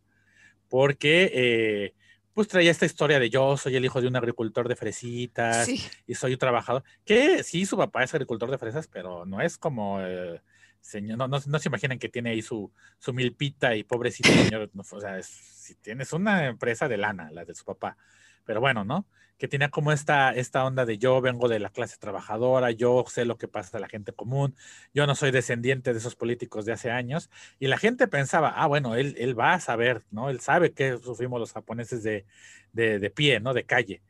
porque 0.69 1.31
eh, 1.35 1.95
pues 2.35 2.49
traía 2.49 2.71
esta 2.71 2.87
historia 2.87 3.19
de 3.19 3.31
yo 3.31 3.57
soy 3.57 3.77
el 3.77 3.85
hijo 3.85 4.01
de 4.01 4.09
un 4.09 4.17
agricultor 4.17 4.69
de 4.69 4.77
fresitas 4.77 5.69
y 6.07 6.15
soy 6.15 6.33
un 6.33 6.39
trabajador, 6.39 6.85
que 7.05 7.43
sí, 7.43 7.67
su 7.67 7.77
papá 7.77 8.05
es 8.05 8.15
agricultor 8.15 8.51
de 8.51 8.59
fresas, 8.59 8.89
pero 8.89 9.25
no 9.25 9.41
es 9.41 9.59
como... 9.59 10.01
Eh, 10.03 10.41
señor, 10.81 11.19
no, 11.19 11.27
no, 11.27 11.59
se 11.59 11.69
imaginen 11.69 11.99
que 11.99 12.09
tiene 12.09 12.31
ahí 12.31 12.43
su, 12.43 12.71
su 12.99 13.13
milpita 13.13 13.75
y 13.75 13.83
pobrecito 13.83 14.29
señor, 14.29 14.71
o 14.77 15.01
sea, 15.01 15.21
si 15.21 15.75
tienes 15.77 16.13
una 16.13 16.47
empresa 16.47 16.87
de 16.89 16.97
lana, 16.97 17.31
la 17.33 17.45
de 17.45 17.57
su 17.57 17.65
papá, 17.65 17.97
pero 18.45 18.61
bueno, 18.61 18.85
¿no? 18.85 19.05
Que 19.39 19.49
tenía 19.49 19.69
como 19.69 19.93
esta, 19.93 20.31
esta 20.33 20.65
onda 20.65 20.87
de 20.87 20.99
yo 20.99 21.21
vengo 21.21 21.49
de 21.49 21.59
la 21.59 21.71
clase 21.71 21.97
trabajadora, 21.99 22.71
yo 22.71 23.05
sé 23.07 23.25
lo 23.25 23.37
que 23.37 23.49
pasa 23.49 23.77
a 23.77 23.81
la 23.81 23.89
gente 23.89 24.13
común, 24.13 24.55
yo 24.95 25.07
no 25.07 25.15
soy 25.15 25.31
descendiente 25.31 25.93
de 25.93 25.99
esos 25.99 26.17
políticos 26.17 26.65
de 26.65 26.73
hace 26.73 26.91
años, 26.91 27.31
y 27.59 27.67
la 27.67 27.79
gente 27.79 28.09
pensaba, 28.09 28.51
ah, 28.51 28.67
bueno, 28.67 28.95
él, 28.95 29.15
él 29.19 29.39
va 29.39 29.55
a 29.55 29.61
saber, 29.61 30.05
¿no? 30.11 30.31
Él 30.31 30.41
sabe 30.41 30.73
que 30.73 30.99
sufrimos 30.99 31.39
los 31.39 31.53
japoneses 31.53 32.03
de, 32.03 32.25
de, 32.73 33.11
pie, 33.11 33.41
¿no? 33.41 33.55
De 33.55 33.65
calle. 33.65 34.03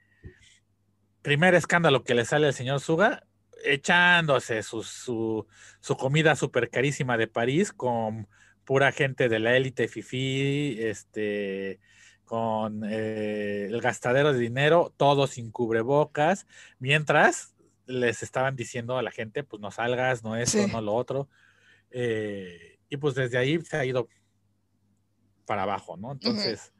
Primer 1.22 1.54
escándalo 1.54 2.04
que 2.04 2.14
le 2.14 2.24
sale 2.24 2.46
al 2.46 2.54
señor 2.54 2.80
Suga, 2.80 3.24
echándose 3.64 4.62
su, 4.62 4.82
su, 4.82 5.46
su 5.80 5.96
comida 5.96 6.36
súper 6.36 6.70
carísima 6.70 7.16
de 7.16 7.26
París 7.26 7.72
con 7.72 8.28
pura 8.64 8.92
gente 8.92 9.28
de 9.28 9.38
la 9.38 9.56
élite 9.56 9.88
fifi, 9.88 10.76
este, 10.80 11.80
con 12.26 12.82
eh, 12.84 13.66
el 13.66 13.80
gastadero 13.80 14.32
de 14.32 14.38
dinero, 14.38 14.92
todos 14.96 15.30
sin 15.30 15.50
cubrebocas, 15.50 16.46
mientras 16.78 17.54
les 17.86 18.22
estaban 18.22 18.56
diciendo 18.56 18.98
a 18.98 19.02
la 19.02 19.12
gente, 19.12 19.44
pues 19.44 19.62
no 19.62 19.70
salgas, 19.70 20.22
no 20.22 20.36
eso, 20.36 20.66
no 20.68 20.80
lo 20.82 20.94
otro. 20.94 21.28
Eh, 21.90 22.78
y 22.88 22.96
pues 22.98 23.14
desde 23.14 23.38
ahí 23.38 23.60
se 23.62 23.76
ha 23.76 23.84
ido 23.84 24.08
para 25.46 25.62
abajo, 25.62 25.96
¿no? 25.96 26.12
Entonces, 26.12 26.72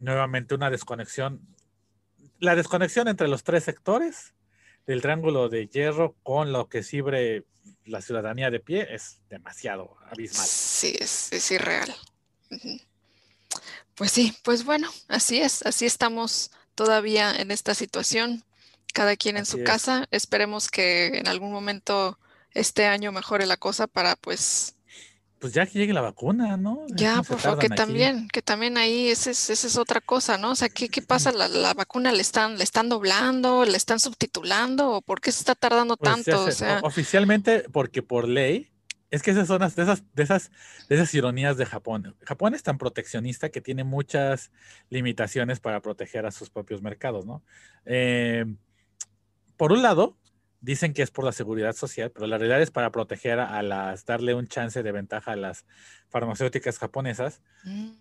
nuevamente 0.00 0.54
una 0.54 0.70
desconexión. 0.70 1.40
La 2.40 2.56
desconexión 2.56 3.08
entre 3.08 3.28
los 3.28 3.44
tres 3.44 3.64
sectores 3.64 4.34
del 4.86 5.00
triángulo 5.00 5.48
de 5.48 5.68
hierro 5.68 6.16
con 6.22 6.52
lo 6.52 6.68
que 6.68 6.82
sirve 6.82 7.46
la 7.84 8.02
ciudadanía 8.02 8.50
de 8.50 8.60
pie 8.60 8.88
es 8.90 9.20
demasiado 9.28 9.96
abismal. 10.10 10.46
Sí, 10.46 10.96
es, 10.98 11.32
es 11.32 11.50
irreal. 11.52 11.94
Pues 13.94 14.10
sí, 14.10 14.36
pues 14.42 14.64
bueno, 14.64 14.90
así 15.08 15.40
es, 15.40 15.64
así 15.64 15.86
estamos 15.86 16.50
todavía 16.74 17.32
en 17.32 17.50
esta 17.50 17.74
situación, 17.74 18.44
cada 18.92 19.16
quien 19.16 19.36
en 19.36 19.46
su 19.46 19.62
casa. 19.62 20.06
Esperemos 20.10 20.68
que 20.68 21.18
en 21.18 21.28
algún 21.28 21.52
momento 21.52 22.18
este 22.52 22.86
año 22.86 23.12
mejore 23.12 23.46
la 23.46 23.56
cosa 23.56 23.86
para 23.86 24.16
pues 24.16 24.74
pues 25.44 25.52
ya 25.52 25.66
que 25.66 25.78
llegue 25.78 25.92
la 25.92 26.00
vacuna, 26.00 26.56
¿no? 26.56 26.86
Ya, 26.88 27.22
por 27.22 27.38
favor, 27.38 27.58
que 27.58 27.68
también, 27.68 28.28
que 28.28 28.40
también 28.40 28.78
ahí 28.78 29.10
esa 29.10 29.30
es, 29.30 29.50
es 29.50 29.76
otra 29.76 30.00
cosa, 30.00 30.38
¿no? 30.38 30.52
O 30.52 30.54
sea, 30.54 30.70
¿qué, 30.70 30.88
qué 30.88 31.02
pasa? 31.02 31.32
¿La, 31.32 31.74
vacuna 31.74 32.12
le 32.12 32.22
están, 32.22 32.56
le 32.56 32.64
están 32.64 32.88
doblando, 32.88 33.66
le 33.66 33.76
están 33.76 34.00
subtitulando? 34.00 34.92
¿O 34.92 35.02
por 35.02 35.20
qué 35.20 35.30
se 35.30 35.40
está 35.40 35.54
tardando 35.54 35.98
pues 35.98 36.24
tanto? 36.24 36.46
Oficialmente, 36.82 37.66
porque 37.70 38.02
por 38.02 38.26
ley 38.26 38.70
es 39.14 39.22
que 39.22 39.30
esas 39.30 39.46
son 39.46 39.60
de 39.60 39.66
esas, 39.66 40.02
de 40.12 40.22
esas, 40.24 40.50
de 40.88 40.96
esas 40.96 41.14
ironías 41.14 41.56
de 41.56 41.66
Japón. 41.66 42.16
Japón 42.22 42.52
es 42.52 42.64
tan 42.64 42.78
proteccionista 42.78 43.48
que 43.48 43.60
tiene 43.60 43.84
muchas 43.84 44.50
limitaciones 44.90 45.60
para 45.60 45.80
proteger 45.80 46.26
a 46.26 46.32
sus 46.32 46.50
propios 46.50 46.82
mercados, 46.82 47.24
¿no? 47.24 47.44
Eh, 47.84 48.44
por 49.56 49.70
un 49.70 49.82
lado, 49.82 50.18
dicen 50.60 50.92
que 50.92 51.02
es 51.02 51.12
por 51.12 51.24
la 51.24 51.30
seguridad 51.30 51.76
social, 51.76 52.10
pero 52.10 52.26
la 52.26 52.38
realidad 52.38 52.60
es 52.60 52.72
para 52.72 52.90
proteger 52.90 53.38
a 53.38 53.62
las, 53.62 54.04
darle 54.04 54.34
un 54.34 54.48
chance 54.48 54.82
de 54.82 54.90
ventaja 54.90 55.30
a 55.30 55.36
las 55.36 55.64
farmacéuticas 56.08 56.80
japonesas. 56.80 57.40
Mm. 57.62 57.92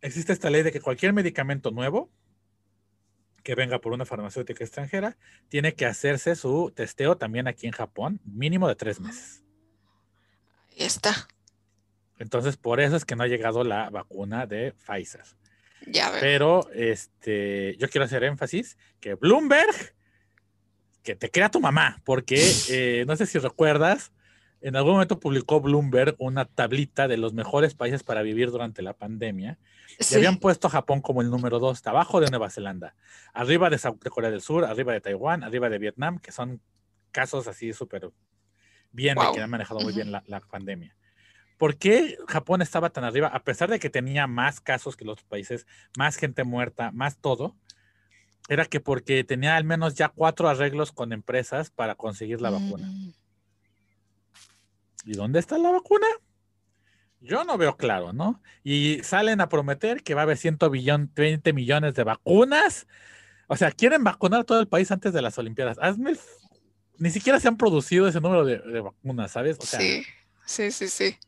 Existe 0.00 0.32
esta 0.32 0.48
ley 0.48 0.62
de 0.62 0.72
que 0.72 0.80
cualquier 0.80 1.12
medicamento 1.12 1.72
nuevo 1.72 2.10
que 3.42 3.54
venga 3.54 3.82
por 3.82 3.92
una 3.92 4.06
farmacéutica 4.06 4.64
extranjera 4.64 5.18
tiene 5.50 5.74
que 5.74 5.84
hacerse 5.84 6.36
su 6.36 6.72
testeo 6.74 7.18
también 7.18 7.48
aquí 7.48 7.66
en 7.66 7.72
Japón, 7.72 8.22
mínimo 8.24 8.66
de 8.66 8.76
tres 8.76 8.98
meses. 8.98 9.44
Ahí 10.78 10.86
está. 10.86 11.28
Entonces, 12.18 12.56
por 12.56 12.80
eso 12.80 12.96
es 12.96 13.04
que 13.04 13.16
no 13.16 13.24
ha 13.24 13.28
llegado 13.28 13.64
la 13.64 13.90
vacuna 13.90 14.46
de 14.46 14.72
Pfizer. 14.72 15.24
Ya 15.86 16.10
veo. 16.10 16.20
Pero 16.20 16.70
este, 16.72 17.76
yo 17.78 17.88
quiero 17.88 18.04
hacer 18.04 18.24
énfasis 18.24 18.78
que 19.00 19.14
Bloomberg, 19.14 19.94
que 21.02 21.14
te 21.14 21.30
crea 21.30 21.50
tu 21.50 21.60
mamá, 21.60 22.00
porque 22.04 22.40
eh, 22.70 23.04
no 23.06 23.16
sé 23.16 23.26
si 23.26 23.38
recuerdas, 23.38 24.12
en 24.64 24.76
algún 24.76 24.92
momento 24.92 25.20
publicó 25.20 25.60
Bloomberg 25.60 26.14
una 26.18 26.46
tablita 26.46 27.06
de 27.06 27.18
los 27.18 27.34
mejores 27.34 27.74
países 27.74 28.02
para 28.02 28.22
vivir 28.22 28.50
durante 28.50 28.80
la 28.80 28.94
pandemia. 28.94 29.58
Y 29.98 30.14
habían 30.14 30.38
puesto 30.38 30.68
a 30.68 30.70
Japón 30.70 31.02
como 31.02 31.20
el 31.20 31.28
número 31.28 31.58
dos, 31.58 31.86
abajo 31.86 32.18
de 32.20 32.30
Nueva 32.30 32.48
Zelanda, 32.48 32.94
arriba 33.34 33.68
de, 33.68 33.78
Corea 34.08 34.30
del 34.30 34.40
Sur, 34.40 34.64
arriba 34.64 34.94
de 34.94 35.02
Taiwán, 35.02 35.44
arriba 35.44 35.68
de 35.68 35.78
Vietnam, 35.78 36.18
que 36.18 36.32
son 36.32 36.62
casos 37.12 37.46
así 37.46 37.74
súper 37.74 38.10
bien, 38.94 39.16
que 39.34 39.40
han 39.40 39.50
manejado 39.50 39.80
muy 39.80 39.92
bien 39.92 40.12
la, 40.12 40.40
pandemia. 40.50 40.96
¿Por 41.58 41.76
qué 41.76 42.16
Japón 42.26 42.62
estaba 42.62 42.90
tan 42.90 43.04
arriba? 43.04 43.28
A 43.28 43.42
pesar 43.44 43.70
de 43.70 43.78
que 43.78 43.90
tenía 43.90 44.26
más 44.26 44.60
casos 44.60 44.96
que 44.96 45.04
los 45.04 45.14
otros 45.14 45.28
países, 45.28 45.66
más 45.96 46.16
gente 46.16 46.44
muerta, 46.44 46.90
más 46.92 47.18
todo, 47.18 47.56
era 48.48 48.66
que 48.66 48.80
porque 48.80 49.24
tenía 49.24 49.56
al 49.56 49.64
menos 49.64 49.94
ya 49.94 50.08
cuatro 50.08 50.48
arreglos 50.48 50.92
con 50.92 51.12
empresas 51.12 51.70
para 51.70 51.94
conseguir 51.94 52.40
la 52.40 52.50
vacuna. 52.50 52.86
Mm. 52.86 53.12
¿Y 55.06 55.12
dónde 55.12 55.38
está 55.38 55.58
la 55.58 55.70
vacuna? 55.70 56.06
Yo 57.20 57.44
no 57.44 57.56
veo 57.56 57.76
claro, 57.76 58.12
¿no? 58.12 58.42
Y 58.62 59.00
salen 59.02 59.40
a 59.40 59.48
prometer 59.48 60.02
que 60.02 60.14
va 60.14 60.22
a 60.22 60.24
haber 60.24 60.36
120 60.36 61.52
millones 61.52 61.94
de 61.94 62.04
vacunas. 62.04 62.86
O 63.48 63.56
sea, 63.56 63.70
quieren 63.70 64.04
vacunar 64.04 64.44
todo 64.44 64.60
el 64.60 64.68
país 64.68 64.90
antes 64.90 65.12
de 65.12 65.22
las 65.22 65.38
Olimpiadas. 65.38 65.78
Hazme 65.80 66.10
el 66.10 66.18
ni 66.98 67.10
siquiera 67.10 67.40
se 67.40 67.48
han 67.48 67.56
producido 67.56 68.08
ese 68.08 68.20
número 68.20 68.44
de, 68.44 68.80
vacunas, 68.80 69.32
¿sabes? 69.32 69.58
Sí, 69.60 70.04
Sí, 70.46 70.70
sí, 70.70 70.88
sí. 70.88 71.18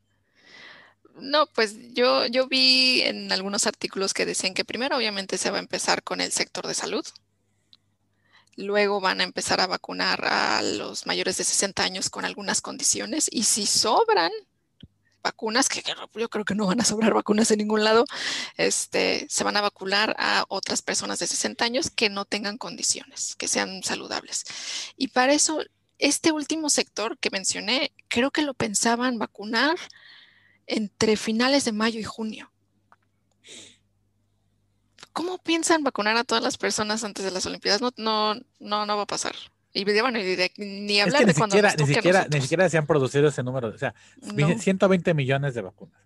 No, 1.19 1.47
pues 1.47 1.77
yo, 1.95 2.27
yo 2.27 2.47
vi 2.47 3.01
en 3.03 3.33
algunos 3.33 3.67
artículos 3.67 4.13
que 4.13 4.27
decían 4.27 4.53
que 4.53 4.65
primero 4.65 4.97
obviamente 4.97 5.39
se 5.39 5.51
va 5.51 5.57
a 5.57 5.61
empezar 5.61 6.03
con 6.03 6.21
el 6.21 6.31
sector 6.31 6.67
de 6.67 6.75
salud. 6.75 7.05
Luego 8.57 9.01
van 9.01 9.21
a 9.21 9.25
empezar 9.25 9.61
a 9.61 9.67
vacunar 9.67 10.25
a 10.27 10.63
los 10.63 11.07
mayores 11.07 11.39
de 11.39 11.45
60 11.45 11.83
años 11.83 12.11
con 12.11 12.25
algunas 12.25 12.61
condiciones 12.61 13.29
y 13.31 13.45
si 13.45 13.67
sobran 13.67 14.33
vacunas, 15.27 15.69
que 15.69 15.83
yo 16.15 16.29
creo 16.29 16.45
que 16.45 16.55
no 16.55 16.67
van 16.67 16.81
a 16.81 16.85
sobrar 16.85 17.13
vacunas 17.13 17.51
en 17.51 17.59
ningún 17.59 17.83
lado, 17.83 18.05
este, 18.57 19.27
se 19.29 19.43
van 19.43 19.57
a 19.57 19.61
vacunar 19.61 20.15
a 20.19 20.45
otras 20.49 20.83
personas 20.83 21.19
de 21.19 21.27
60 21.27 21.65
años 21.65 21.91
que 21.91 22.09
no 22.09 22.25
tengan 22.25 22.59
condiciones, 22.59 23.35
que 23.35 23.49
sean 23.49 23.83
saludables. 23.83 24.45
Y 24.97 25.09
para 25.09 25.33
eso, 25.33 25.61
este 25.99 26.31
último 26.31 26.71
sector 26.71 27.19
que 27.19 27.31
mencioné, 27.31 27.93
creo 28.07 28.31
que 28.31 28.43
lo 28.43 28.55
pensaban 28.55 29.19
vacunar 29.19 29.77
entre 30.69 31.17
finales 31.17 31.65
de 31.65 31.73
mayo 31.73 31.99
y 31.99 32.05
junio. 32.05 32.53
¿Cómo 35.13 35.39
piensan 35.39 35.83
vacunar 35.83 36.17
a 36.17 36.25
todas 36.25 36.45
las 36.45 36.57
personas 36.57 37.03
antes 37.03 37.25
de 37.25 37.31
las 37.33 37.47
Olimpiadas? 37.47 37.81
No, 37.81 37.91
no, 37.97 38.35
no, 38.61 38.87
no 38.87 38.97
va 38.97 39.03
a 39.03 39.07
pasar. 39.07 39.35
Y 39.77 39.85
bueno, 39.85 40.19
ni, 40.57 41.01
hablar 41.01 41.27
de 41.27 41.35
cuando 41.35 41.55
siquiera, 41.55 41.75
ni 41.79 41.87
siquiera, 41.87 42.27
ni 42.33 42.41
siquiera 42.41 42.69
se 42.71 42.79
han 42.79 42.87
producido 42.87 43.29
ese 43.29 43.43
número. 43.43 43.69
O 43.69 43.77
sea, 43.77 43.95
120 44.23 45.13
millones 45.13 45.55
de 45.55 45.61
vacunas. 45.61 46.01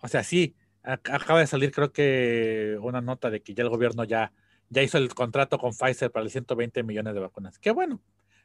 O 0.00 0.08
sea, 0.08 0.24
sí, 0.24 0.56
acaba 0.82 1.40
de 1.40 1.46
salir 1.46 1.70
creo 1.70 1.92
que 1.92 2.78
una 2.80 3.02
nota 3.02 3.28
de 3.28 3.42
que 3.42 3.52
ya 3.52 3.62
el 3.62 3.68
gobierno 3.68 4.04
ya, 4.04 4.32
ya 4.70 4.82
hizo 4.82 4.96
el 4.96 5.12
contrato 5.14 5.58
con 5.58 5.72
Pfizer 5.74 6.10
para 6.10 6.24
los 6.24 6.32
120 6.32 6.82
millones 6.82 7.12
de 7.12 7.20
vacunas. 7.20 7.58
Qué 7.58 7.72
bueno, 7.72 8.00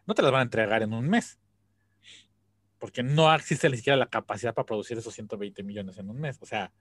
no 0.05 0.13
te 0.13 0.21
las 0.21 0.33
van 0.33 0.41
a 0.41 0.43
entregar 0.43 0.83
en 0.83 0.91
un 0.91 1.07
mes. 1.07 1.39
Porque 2.79 3.01
no 3.01 3.33
existe 3.33 3.69
ni 3.69 3.77
siquiera 3.77 3.95
la 3.95 4.07
capacidad 4.07 4.53
para 4.53 4.65
producir 4.65 4.97
esos 4.97 5.13
120 5.13 5.63
millones 5.63 5.97
en 5.99 6.09
un 6.09 6.19
mes. 6.19 6.37
O 6.41 6.45
sea, 6.45 6.73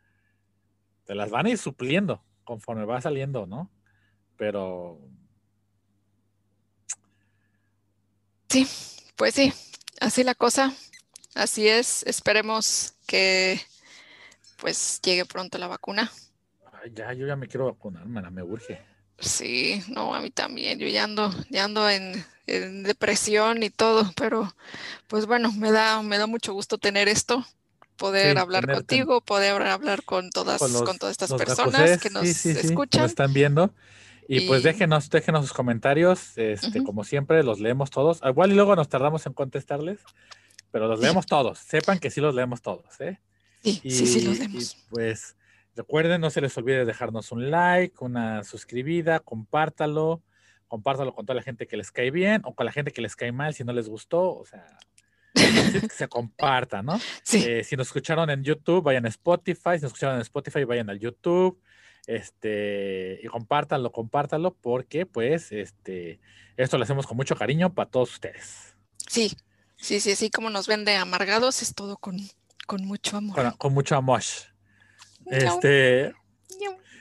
te 1.04 1.14
las 1.14 1.30
van 1.30 1.46
a 1.46 1.50
ir 1.50 1.58
supliendo 1.58 2.24
conforme 2.42 2.84
va 2.84 3.00
saliendo, 3.00 3.46
¿no? 3.46 3.70
Pero 4.36 4.98
Sí, 8.54 8.68
pues 9.16 9.34
sí, 9.34 9.52
así 9.98 10.22
la 10.22 10.36
cosa, 10.36 10.72
así 11.34 11.66
es. 11.66 12.04
Esperemos 12.04 12.94
que 13.04 13.60
pues 14.58 15.00
llegue 15.02 15.24
pronto 15.24 15.58
la 15.58 15.66
vacuna. 15.66 16.12
Ay, 16.80 16.92
ya, 16.94 17.12
yo 17.14 17.26
ya 17.26 17.34
me 17.34 17.48
quiero 17.48 17.66
vacunar, 17.66 18.06
me 18.06 18.42
urge. 18.44 18.80
Sí, 19.18 19.82
no, 19.88 20.14
a 20.14 20.20
mí 20.20 20.30
también. 20.30 20.78
Yo 20.78 20.86
ya 20.86 21.02
ando, 21.02 21.34
ya 21.50 21.64
ando 21.64 21.90
en, 21.90 22.24
depresión 22.46 23.64
y 23.64 23.70
todo, 23.70 24.12
pero 24.14 24.54
pues 25.08 25.26
bueno, 25.26 25.50
me 25.50 25.72
da, 25.72 26.00
me 26.02 26.16
da 26.16 26.28
mucho 26.28 26.52
gusto 26.52 26.78
tener 26.78 27.08
esto, 27.08 27.44
poder 27.96 28.38
hablar 28.38 28.70
contigo, 28.72 29.20
poder 29.20 29.62
hablar 29.62 30.04
con 30.04 30.30
todas, 30.30 30.60
con, 30.60 30.96
todas 30.96 31.10
estas 31.10 31.34
personas 31.34 32.00
que 32.00 32.10
nos 32.10 32.24
escuchan. 32.46 33.02
Nos 33.02 33.10
están 33.10 33.32
viendo. 33.32 33.74
Y, 34.28 34.46
pues 34.46 34.62
déjenos, 34.62 35.10
déjenos 35.10 35.42
sus 35.42 35.52
comentarios, 35.52 36.36
este, 36.36 36.82
como 36.82 37.04
siempre, 37.04 37.42
los 37.42 37.60
leemos 37.60 37.90
todos. 37.90 38.20
Igual 38.24 38.52
y 38.52 38.54
luego 38.54 38.76
nos 38.76 38.88
tardamos 38.88 39.26
en 39.26 39.32
contestarles, 39.32 40.00
pero 40.70 40.88
los 40.88 41.00
leemos 41.00 41.26
todos. 41.26 41.58
Sepan 41.58 41.98
que 41.98 42.10
sí 42.10 42.20
los 42.20 42.34
leemos 42.34 42.62
todos, 42.62 43.00
¿eh? 43.00 43.20
Sí, 43.62 43.80
sí, 43.84 44.06
sí, 44.06 44.22
los 44.22 44.38
leemos. 44.38 44.76
pues 44.90 45.36
recuerden, 45.76 46.20
no 46.20 46.30
se 46.30 46.40
les 46.40 46.56
olvide 46.56 46.84
dejarnos 46.84 47.32
un 47.32 47.50
like, 47.50 47.96
una 48.00 48.44
suscribida, 48.44 49.20
compártalo, 49.20 50.22
compártalo 50.68 51.14
con 51.14 51.26
toda 51.26 51.36
la 51.36 51.42
gente 51.42 51.66
que 51.66 51.76
les 51.76 51.90
cae 51.90 52.10
bien 52.10 52.42
o 52.44 52.54
con 52.54 52.66
la 52.66 52.72
gente 52.72 52.92
que 52.92 53.02
les 53.02 53.16
cae 53.16 53.32
mal 53.32 53.54
si 53.54 53.64
no 53.64 53.72
les 53.72 53.88
gustó, 53.88 54.36
o 54.36 54.46
sea, 54.46 54.64
que 55.34 55.88
se 55.90 56.08
comparta, 56.08 56.82
¿no? 56.82 56.98
Sí. 57.22 57.44
Eh, 57.46 57.64
si 57.64 57.76
nos 57.76 57.88
escucharon 57.88 58.30
en 58.30 58.42
YouTube, 58.42 58.84
vayan 58.84 59.04
a 59.04 59.08
Spotify, 59.08 59.76
si 59.76 59.82
nos 59.82 59.92
escucharon 59.92 60.16
en 60.16 60.22
Spotify, 60.22 60.64
vayan 60.64 60.88
al 60.88 60.98
YouTube 60.98 61.60
este, 62.06 63.20
y 63.22 63.26
compártanlo, 63.28 63.92
compártanlo, 63.92 64.54
porque 64.54 65.06
pues 65.06 65.52
este, 65.52 66.20
esto 66.56 66.78
lo 66.78 66.84
hacemos 66.84 67.06
con 67.06 67.16
mucho 67.16 67.36
cariño 67.36 67.72
para 67.72 67.90
todos 67.90 68.12
ustedes. 68.12 68.76
Sí, 69.08 69.36
sí, 69.76 70.00
sí, 70.00 70.12
así 70.12 70.30
como 70.30 70.50
nos 70.50 70.66
vende 70.66 70.94
amargados, 70.96 71.62
es 71.62 71.74
todo 71.74 71.96
con, 71.96 72.16
mucho 72.80 73.16
amor. 73.16 73.56
Con, 73.58 73.74
mucho 73.74 73.96
amor. 73.96 74.22
Este, 75.26 76.12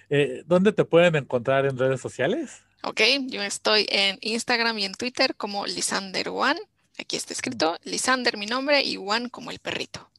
eh, 0.09 0.43
¿dónde 0.45 0.71
te 0.71 0.85
pueden 0.85 1.15
encontrar 1.15 1.65
en 1.65 1.77
redes 1.77 1.99
sociales? 1.99 2.61
Ok, 2.83 3.01
yo 3.27 3.41
estoy 3.41 3.85
en 3.89 4.17
Instagram 4.21 4.77
y 4.79 4.85
en 4.85 4.93
Twitter 4.93 5.35
como 5.35 5.65
Lisander 5.65 6.29
One. 6.29 6.59
Aquí 6.99 7.15
está 7.15 7.33
escrito 7.33 7.77
Lisander 7.83 8.37
mi 8.37 8.45
nombre 8.45 8.83
y 8.83 8.97
One 8.97 9.29
como 9.29 9.51
el 9.51 9.59
perrito. 9.59 10.09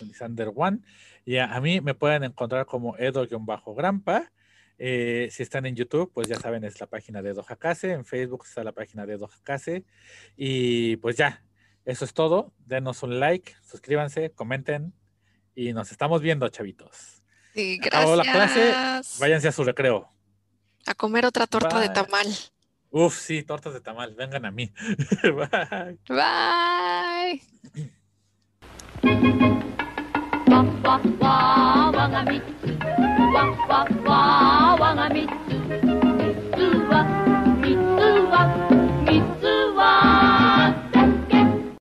Lisander 0.00 0.50
One. 0.54 0.80
Y 1.26 1.38
a, 1.38 1.60
mí 1.60 1.80
me 1.80 1.94
pueden 1.94 2.22
encontrar 2.22 2.66
como 2.66 2.96
Edo-Grampa. 2.96 4.30
Eh, 4.78 5.28
si 5.32 5.42
están 5.42 5.66
en 5.66 5.74
YouTube, 5.74 6.12
pues 6.14 6.28
ya 6.28 6.36
saben, 6.36 6.62
es 6.62 6.78
la 6.78 6.86
página 6.86 7.20
de 7.20 7.30
Edo 7.30 7.44
Hakase. 7.46 7.90
En 7.90 8.04
Facebook 8.04 8.44
está 8.46 8.62
la 8.62 8.70
página 8.70 9.04
de 9.04 9.14
Edo 9.14 9.28
Hakase. 9.28 9.84
Y 10.36 10.96
pues 10.98 11.16
ya, 11.16 11.42
eso 11.84 12.04
es 12.04 12.14
todo. 12.14 12.52
Denos 12.64 13.02
un 13.02 13.18
like, 13.18 13.56
suscríbanse, 13.64 14.30
comenten. 14.30 14.94
Y 15.56 15.72
nos 15.72 15.90
estamos 15.90 16.22
viendo, 16.22 16.48
chavitos. 16.48 17.24
Sí, 17.54 17.78
gracias. 17.78 18.16
la 18.16 18.22
clase, 18.22 18.72
váyanse 19.18 19.48
a 19.48 19.52
su 19.52 19.64
recreo. 19.64 20.08
A 20.86 20.94
comer 20.94 21.26
otra 21.26 21.48
torta 21.48 21.80
de 21.80 21.88
tamal. 21.88 22.28
Uf, 22.90 23.18
sí, 23.18 23.42
tortas 23.42 23.74
de 23.74 23.80
tamal, 23.80 24.14
vengan 24.14 24.44
a 24.44 24.52
mí. 24.52 24.72
Bye. 25.22 25.98
Bye. 29.02 29.82
wah 30.84 31.00
wah 31.00 31.00
wah 31.20 31.90
wangamiti, 31.94 32.52
wah 33.34 33.50
wah 33.68 33.86
wah 34.06 34.76
wangamiti. 34.80 35.45